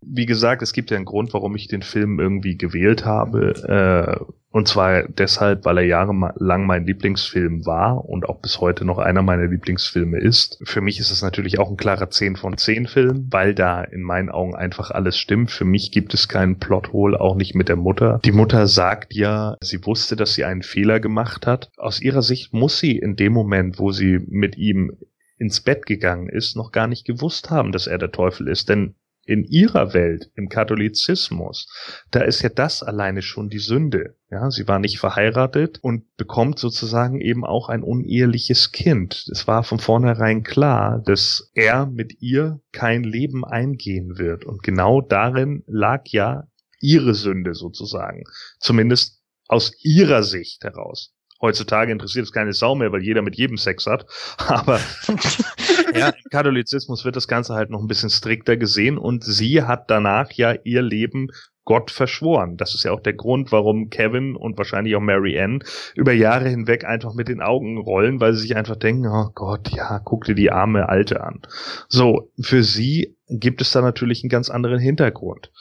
[0.00, 3.52] Wie gesagt, es gibt ja einen Grund, warum ich den Film irgendwie gewählt habe.
[3.68, 8.98] Äh, und zwar deshalb, weil er jahrelang mein Lieblingsfilm war und auch bis heute noch
[8.98, 10.58] einer meiner Lieblingsfilme ist.
[10.64, 14.02] Für mich ist es natürlich auch ein klarer 10 von 10 Film, weil da in
[14.02, 15.50] meinen Augen einfach alles stimmt.
[15.50, 18.20] Für mich gibt es keinen Plothole, auch nicht mit der Mutter.
[18.26, 21.70] Die Mutter sagt ja, sie wusste, dass sie einen Fehler gemacht hat.
[21.78, 24.92] Aus ihrer Sicht muss sie in dem Moment, wo sie mit ihm
[25.38, 28.68] ins Bett gegangen ist, noch gar nicht gewusst haben, dass er der Teufel ist.
[28.68, 28.94] Denn
[29.24, 31.68] in ihrer Welt, im Katholizismus,
[32.10, 34.16] da ist ja das alleine schon die Sünde.
[34.30, 39.28] Ja, sie war nicht verheiratet und bekommt sozusagen eben auch ein uneheliches Kind.
[39.30, 44.44] Es war von vornherein klar, dass er mit ihr kein Leben eingehen wird.
[44.44, 46.48] Und genau darin lag ja
[46.80, 48.24] ihre Sünde sozusagen.
[48.58, 51.14] Zumindest aus ihrer Sicht heraus.
[51.42, 54.06] Heutzutage interessiert es keine Sau mehr, weil jeder mit jedem Sex hat.
[54.38, 54.80] Aber
[55.94, 59.90] ja, im Katholizismus wird das Ganze halt noch ein bisschen strikter gesehen und sie hat
[59.90, 61.28] danach ja ihr Leben
[61.64, 62.56] Gott verschworen.
[62.56, 65.62] Das ist ja auch der Grund, warum Kevin und wahrscheinlich auch Mary Ann
[65.94, 69.68] über Jahre hinweg einfach mit den Augen rollen, weil sie sich einfach denken, oh Gott,
[69.70, 71.40] ja, guck dir die arme Alte an.
[71.88, 75.52] So, für sie gibt es da natürlich einen ganz anderen Hintergrund.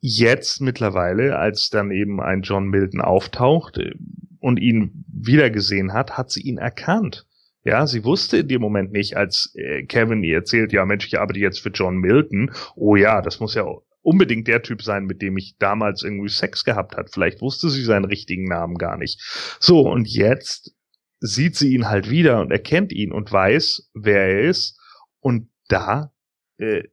[0.00, 3.78] Jetzt mittlerweile, als dann eben ein John Milton auftaucht,
[4.40, 7.26] und ihn wiedergesehen hat, hat sie ihn erkannt.
[7.62, 11.18] Ja, sie wusste in dem Moment nicht, als äh, Kevin ihr erzählt, ja Mensch, ich
[11.18, 12.50] arbeite jetzt für John Milton.
[12.74, 13.64] Oh ja, das muss ja
[14.02, 17.10] unbedingt der Typ sein, mit dem ich damals irgendwie Sex gehabt hat.
[17.12, 19.20] Vielleicht wusste sie seinen richtigen Namen gar nicht.
[19.60, 20.74] So, und jetzt
[21.20, 24.80] sieht sie ihn halt wieder und erkennt ihn und weiß, wer er ist.
[25.20, 26.14] Und da
[26.56, 26.84] äh,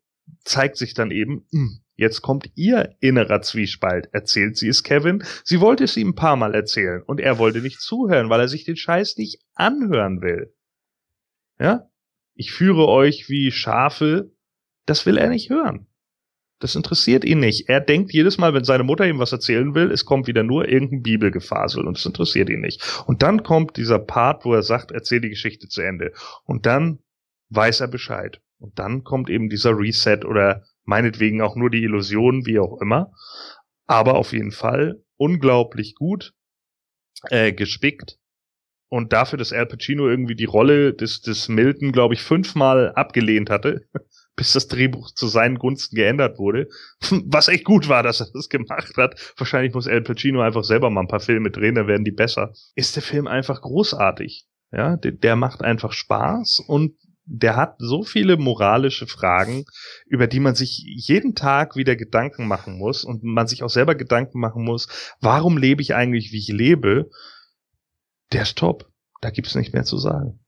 [0.44, 4.08] zeigt sich dann eben, mh, hm, Jetzt kommt ihr innerer Zwiespalt.
[4.12, 5.24] Erzählt sie es Kevin?
[5.44, 8.48] Sie wollte es ihm ein paar Mal erzählen und er wollte nicht zuhören, weil er
[8.48, 10.54] sich den Scheiß nicht anhören will.
[11.60, 11.90] Ja?
[12.36, 14.32] Ich führe euch wie Schafe.
[14.86, 15.88] Das will er nicht hören.
[16.60, 17.68] Das interessiert ihn nicht.
[17.68, 20.68] Er denkt jedes Mal, wenn seine Mutter ihm was erzählen will, es kommt wieder nur
[20.68, 23.04] irgendein Bibelgefasel und es interessiert ihn nicht.
[23.08, 26.14] Und dann kommt dieser Part, wo er sagt, erzähl die Geschichte zu Ende.
[26.46, 27.00] Und dann
[27.50, 28.40] weiß er Bescheid.
[28.60, 33.12] Und dann kommt eben dieser Reset oder meinetwegen auch nur die Illusion, wie auch immer.
[33.86, 36.34] Aber auf jeden Fall unglaublich gut
[37.30, 38.18] äh, gespickt.
[38.90, 43.50] Und dafür, dass Al Pacino irgendwie die Rolle des, des Milton, glaube ich, fünfmal abgelehnt
[43.50, 43.82] hatte,
[44.38, 46.70] bis das Drehbuch zu seinen Gunsten geändert wurde.
[47.26, 49.34] Was echt gut war, dass er das gemacht hat.
[49.38, 52.54] Wahrscheinlich muss Al Pacino einfach selber mal ein paar Filme drehen, dann werden die besser.
[52.76, 54.46] Ist der Film einfach großartig.
[54.72, 56.96] Ja, der, der macht einfach Spaß und
[57.28, 59.66] der hat so viele moralische Fragen,
[60.06, 63.96] über die man sich jeden Tag wieder Gedanken machen muss und man sich auch selber
[63.96, 64.88] Gedanken machen muss,
[65.20, 67.10] warum lebe ich eigentlich, wie ich lebe?
[68.32, 68.90] Der ist top.
[69.22, 70.40] Da gibt's nicht mehr zu sagen.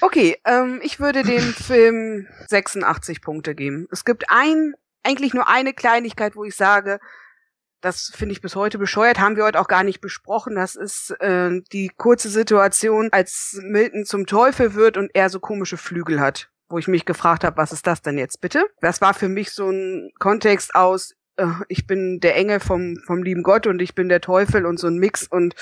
[0.00, 3.88] Okay, ähm, ich würde dem Film 86 Punkte geben.
[3.90, 7.00] Es gibt ein, eigentlich nur eine Kleinigkeit, wo ich sage,
[7.80, 10.56] das finde ich bis heute bescheuert, haben wir heute auch gar nicht besprochen.
[10.56, 15.76] Das ist äh, die kurze Situation, als Milton zum Teufel wird und er so komische
[15.76, 16.50] Flügel hat.
[16.70, 18.66] Wo ich mich gefragt habe, was ist das denn jetzt bitte?
[18.80, 21.14] Das war für mich so ein Kontext aus,
[21.68, 24.88] ich bin der Engel vom, vom lieben Gott und ich bin der Teufel und so
[24.88, 25.26] ein Mix.
[25.26, 25.54] Und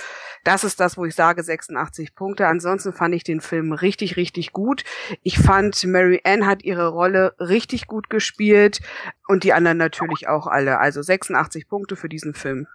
[0.44, 2.46] das ist das, wo ich sage 86 Punkte.
[2.46, 4.84] Ansonsten fand ich den Film richtig, richtig gut.
[5.22, 8.80] Ich fand, Mary Ann hat ihre Rolle richtig gut gespielt
[9.28, 10.78] und die anderen natürlich auch alle.
[10.78, 12.66] Also 86 Punkte für diesen Film.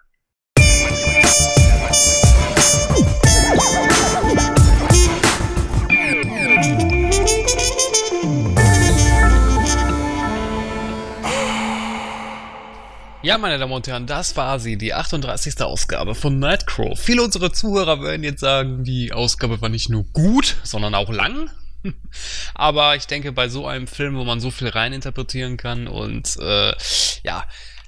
[13.24, 15.60] Ja, meine Damen und Herren, das war sie, die 38.
[15.62, 16.98] Ausgabe von Nightcrow.
[16.98, 21.48] Viele unserer Zuhörer werden jetzt sagen, die Ausgabe war nicht nur gut, sondern auch lang.
[22.54, 26.74] Aber ich denke, bei so einem Film, wo man so viel reininterpretieren kann und äh,
[27.22, 27.44] ja,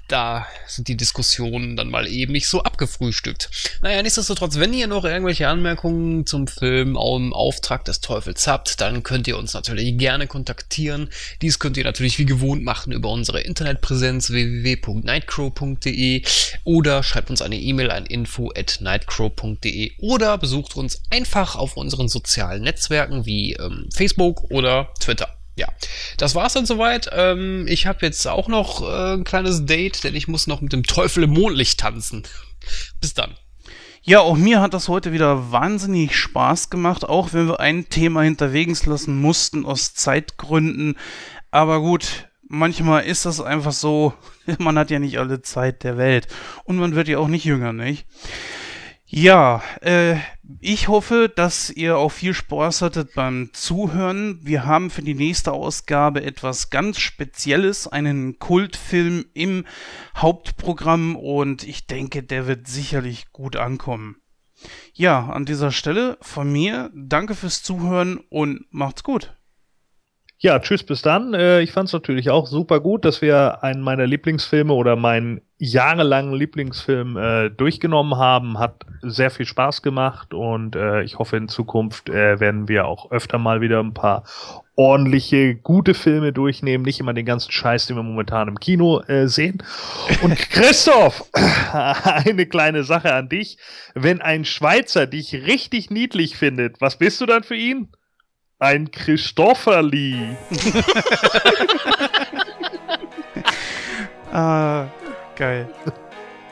[0.07, 3.49] da sind die Diskussionen dann mal eben nicht so abgefrühstückt.
[3.81, 9.03] Naja, nichtsdestotrotz, wenn ihr noch irgendwelche Anmerkungen zum Film im Auftrag des Teufels habt, dann
[9.03, 11.09] könnt ihr uns natürlich gerne kontaktieren.
[11.41, 16.23] Dies könnt ihr natürlich wie gewohnt machen über unsere Internetpräsenz www.nightcrow.de
[16.63, 22.09] oder schreibt uns eine E-Mail an info at nightcrow.de oder besucht uns einfach auf unseren
[22.09, 25.67] sozialen Netzwerken wie ähm, Facebook oder Twitter ja,
[26.17, 27.09] das war's dann soweit.
[27.13, 30.73] Ähm, ich habe jetzt auch noch äh, ein kleines Date, denn ich muss noch mit
[30.73, 32.23] dem Teufel im Mondlicht tanzen.
[33.01, 33.35] Bis dann.
[34.01, 38.21] Ja, auch mir hat das heute wieder wahnsinnig Spaß gemacht, auch wenn wir ein Thema
[38.21, 40.95] hinterwegs lassen mussten aus Zeitgründen.
[41.49, 44.13] Aber gut, manchmal ist das einfach so,
[44.59, 46.27] man hat ja nicht alle Zeit der Welt
[46.65, 48.05] und man wird ja auch nicht jünger, nicht?
[49.07, 50.17] Ja, äh,
[50.59, 54.39] ich hoffe, dass ihr auch viel Spaß hattet beim Zuhören.
[54.43, 59.65] Wir haben für die nächste Ausgabe etwas ganz Spezielles, einen Kultfilm im
[60.15, 64.17] Hauptprogramm und ich denke, der wird sicherlich gut ankommen.
[64.93, 69.35] Ja, an dieser Stelle von mir danke fürs Zuhören und macht's gut.
[70.37, 71.33] Ja, tschüss, bis dann.
[71.33, 75.41] Äh, ich fand es natürlich auch super gut, dass wir einen meiner Lieblingsfilme oder meinen
[75.57, 78.59] jahrelangen Lieblingsfilm äh, durchgenommen haben.
[78.59, 83.11] Hat sehr viel Spaß gemacht und äh, ich hoffe, in Zukunft äh, werden wir auch
[83.11, 84.23] öfter mal wieder ein paar
[84.75, 89.27] ordentliche, gute Filme durchnehmen, nicht immer den ganzen Scheiß, den wir momentan im Kino äh,
[89.27, 89.63] sehen.
[90.21, 93.57] Und Christoph, eine kleine Sache an dich.
[93.93, 97.89] Wenn ein Schweizer dich richtig niedlich findet, was bist du dann für ihn?
[98.59, 100.35] Ein Christopherli.
[104.31, 104.87] ah,
[105.35, 105.67] geil.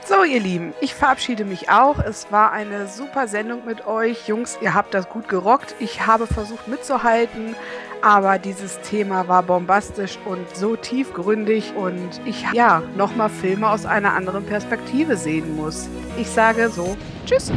[0.06, 1.98] So, ihr Lieben, ich verabschiede mich auch.
[1.98, 4.28] Es war eine super Sendung mit euch.
[4.28, 5.76] Jungs, ihr habt das gut gerockt.
[5.80, 7.56] Ich habe versucht mitzuhalten,
[8.02, 14.14] aber dieses Thema war bombastisch und so tiefgründig und ich ja nochmal Filme aus einer
[14.14, 15.88] anderen Perspektive sehen muss.
[16.18, 17.54] Ich sage so, tschüss.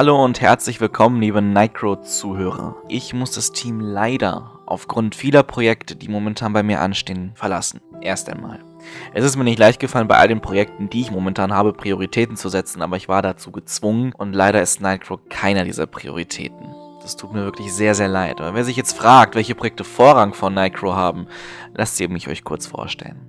[0.00, 2.74] Hallo und herzlich willkommen, liebe Nightcrow-Zuhörer.
[2.88, 7.82] Ich muss das Team leider aufgrund vieler Projekte, die momentan bei mir anstehen, verlassen.
[8.00, 8.64] Erst einmal.
[9.12, 12.38] Es ist mir nicht leicht gefallen, bei all den Projekten, die ich momentan habe, Prioritäten
[12.38, 16.74] zu setzen, aber ich war dazu gezwungen und leider ist Nightcrow keiner dieser Prioritäten.
[17.02, 18.40] Das tut mir wirklich sehr, sehr leid.
[18.40, 21.26] Aber wer sich jetzt fragt, welche Projekte Vorrang von Nightcrow haben,
[21.74, 23.28] lasst sie mich euch kurz vorstellen.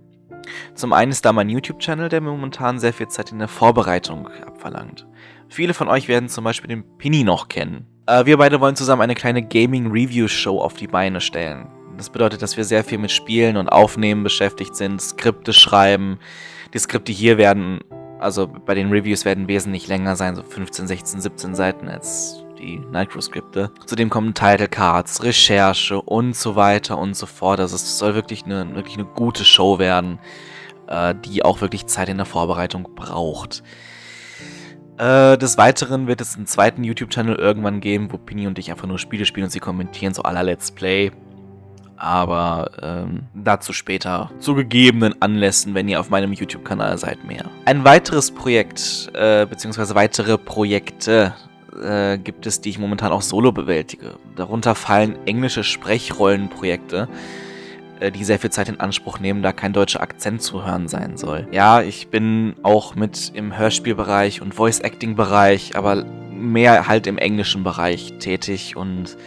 [0.75, 4.27] Zum einen ist da mein YouTube-Channel, der mir momentan sehr viel Zeit in der Vorbereitung
[4.45, 5.07] abverlangt.
[5.49, 7.85] Viele von euch werden zum Beispiel den Pini noch kennen.
[8.05, 11.67] Äh, wir beide wollen zusammen eine kleine Gaming-Review-Show auf die Beine stellen.
[11.97, 16.19] Das bedeutet, dass wir sehr viel mit Spielen und Aufnehmen beschäftigt sind, Skripte schreiben.
[16.73, 17.81] Die Skripte hier werden,
[18.19, 22.79] also bei den Reviews werden wesentlich länger sein, so 15, 16, 17 Seiten als die
[22.79, 23.71] Nitro-Skripte.
[23.85, 27.59] Zudem kommen Title Cards, Recherche und so weiter und so fort.
[27.59, 30.19] Also es soll wirklich eine, wirklich eine gute Show werden,
[30.87, 33.63] äh, die auch wirklich Zeit in der Vorbereitung braucht.
[34.97, 38.87] Äh, des Weiteren wird es einen zweiten YouTube-Channel irgendwann geben, wo Pini und ich einfach
[38.87, 41.11] nur Spiele spielen und sie kommentieren, so aller Let's Play.
[41.97, 47.45] Aber ähm, dazu später, zu gegebenen Anlässen, wenn ihr auf meinem YouTube-Kanal seid, mehr.
[47.65, 51.35] Ein weiteres Projekt, äh, beziehungsweise weitere Projekte
[51.81, 54.15] äh, gibt es, die ich momentan auch solo bewältige.
[54.35, 57.07] Darunter fallen englische Sprechrollenprojekte.
[57.07, 57.09] projekte
[58.01, 61.17] äh, die sehr viel Zeit in Anspruch nehmen, da kein deutscher Akzent zu hören sein
[61.17, 61.47] soll.
[61.51, 68.13] Ja, ich bin auch mit im Hörspielbereich und Voice-Acting-Bereich, aber mehr halt im englischen Bereich
[68.19, 69.17] tätig und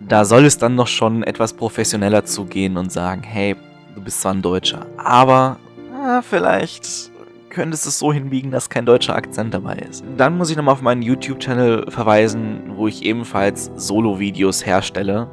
[0.00, 3.56] da soll es dann noch schon etwas professioneller zugehen und sagen, hey,
[3.94, 5.58] du bist zwar ein Deutscher, aber
[5.90, 7.10] äh, vielleicht
[7.54, 10.04] könntest es so hinbiegen, dass kein deutscher Akzent dabei ist.
[10.16, 15.28] Dann muss ich nochmal auf meinen YouTube-Channel verweisen, wo ich ebenfalls Solo-Videos herstelle,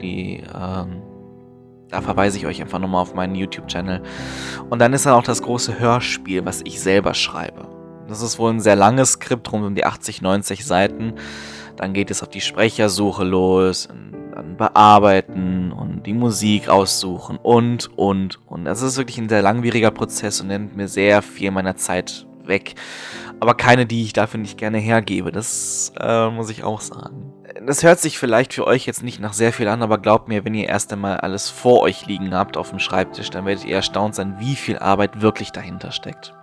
[0.00, 1.02] die ähm,
[1.92, 4.02] da verweise ich euch einfach nochmal auf meinen YouTube-Channel.
[4.70, 7.68] Und dann ist dann auch das große Hörspiel, was ich selber schreibe.
[8.08, 11.14] Das ist wohl ein sehr langes Skript, rund um die 80, 90 Seiten.
[11.76, 13.88] Dann geht es auf die Sprechersuche los,
[14.42, 18.64] dann bearbeiten und die Musik aussuchen und, und, und.
[18.64, 22.74] Das ist wirklich ein sehr langwieriger Prozess und nimmt mir sehr viel meiner Zeit weg.
[23.40, 25.32] Aber keine, die ich dafür nicht gerne hergebe.
[25.32, 27.32] Das äh, muss ich auch sagen
[27.66, 30.44] das hört sich vielleicht für euch jetzt nicht nach sehr viel an, aber glaubt mir,
[30.44, 33.76] wenn ihr erst einmal alles vor euch liegen habt auf dem Schreibtisch, dann werdet ihr
[33.76, 36.34] erstaunt sein, wie viel Arbeit wirklich dahinter steckt.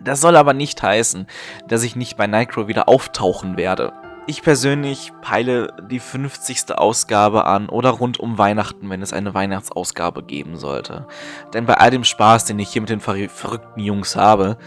[0.00, 1.26] Das soll aber nicht heißen,
[1.66, 3.92] dass ich nicht bei Nitro wieder auftauchen werde.
[4.30, 6.72] Ich persönlich peile die 50.
[6.76, 11.06] Ausgabe an oder rund um Weihnachten, wenn es eine Weihnachtsausgabe geben sollte.
[11.54, 14.58] Denn bei all dem Spaß, den ich hier mit den verrückten Jungs habe,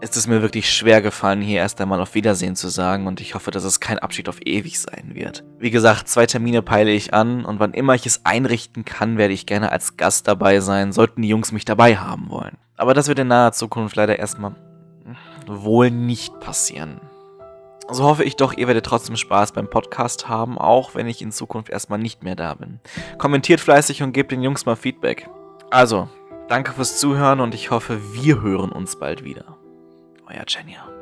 [0.00, 3.34] ist es mir wirklich schwer gefallen, hier erst einmal auf Wiedersehen zu sagen und ich
[3.34, 5.44] hoffe, dass es kein Abschied auf ewig sein wird.
[5.58, 9.34] Wie gesagt, zwei Termine peile ich an und wann immer ich es einrichten kann, werde
[9.34, 12.56] ich gerne als Gast dabei sein, sollten die Jungs mich dabei haben wollen.
[12.78, 14.56] Aber das wird in naher Zukunft leider erstmal
[15.46, 17.02] wohl nicht passieren.
[17.90, 21.32] So hoffe ich doch, ihr werdet trotzdem Spaß beim Podcast haben, auch wenn ich in
[21.32, 22.80] Zukunft erstmal nicht mehr da bin.
[23.18, 25.28] Kommentiert fleißig und gebt den Jungs mal Feedback.
[25.70, 26.08] Also,
[26.48, 29.58] danke fürs Zuhören und ich hoffe, wir hören uns bald wieder.
[30.26, 30.93] euer Genia.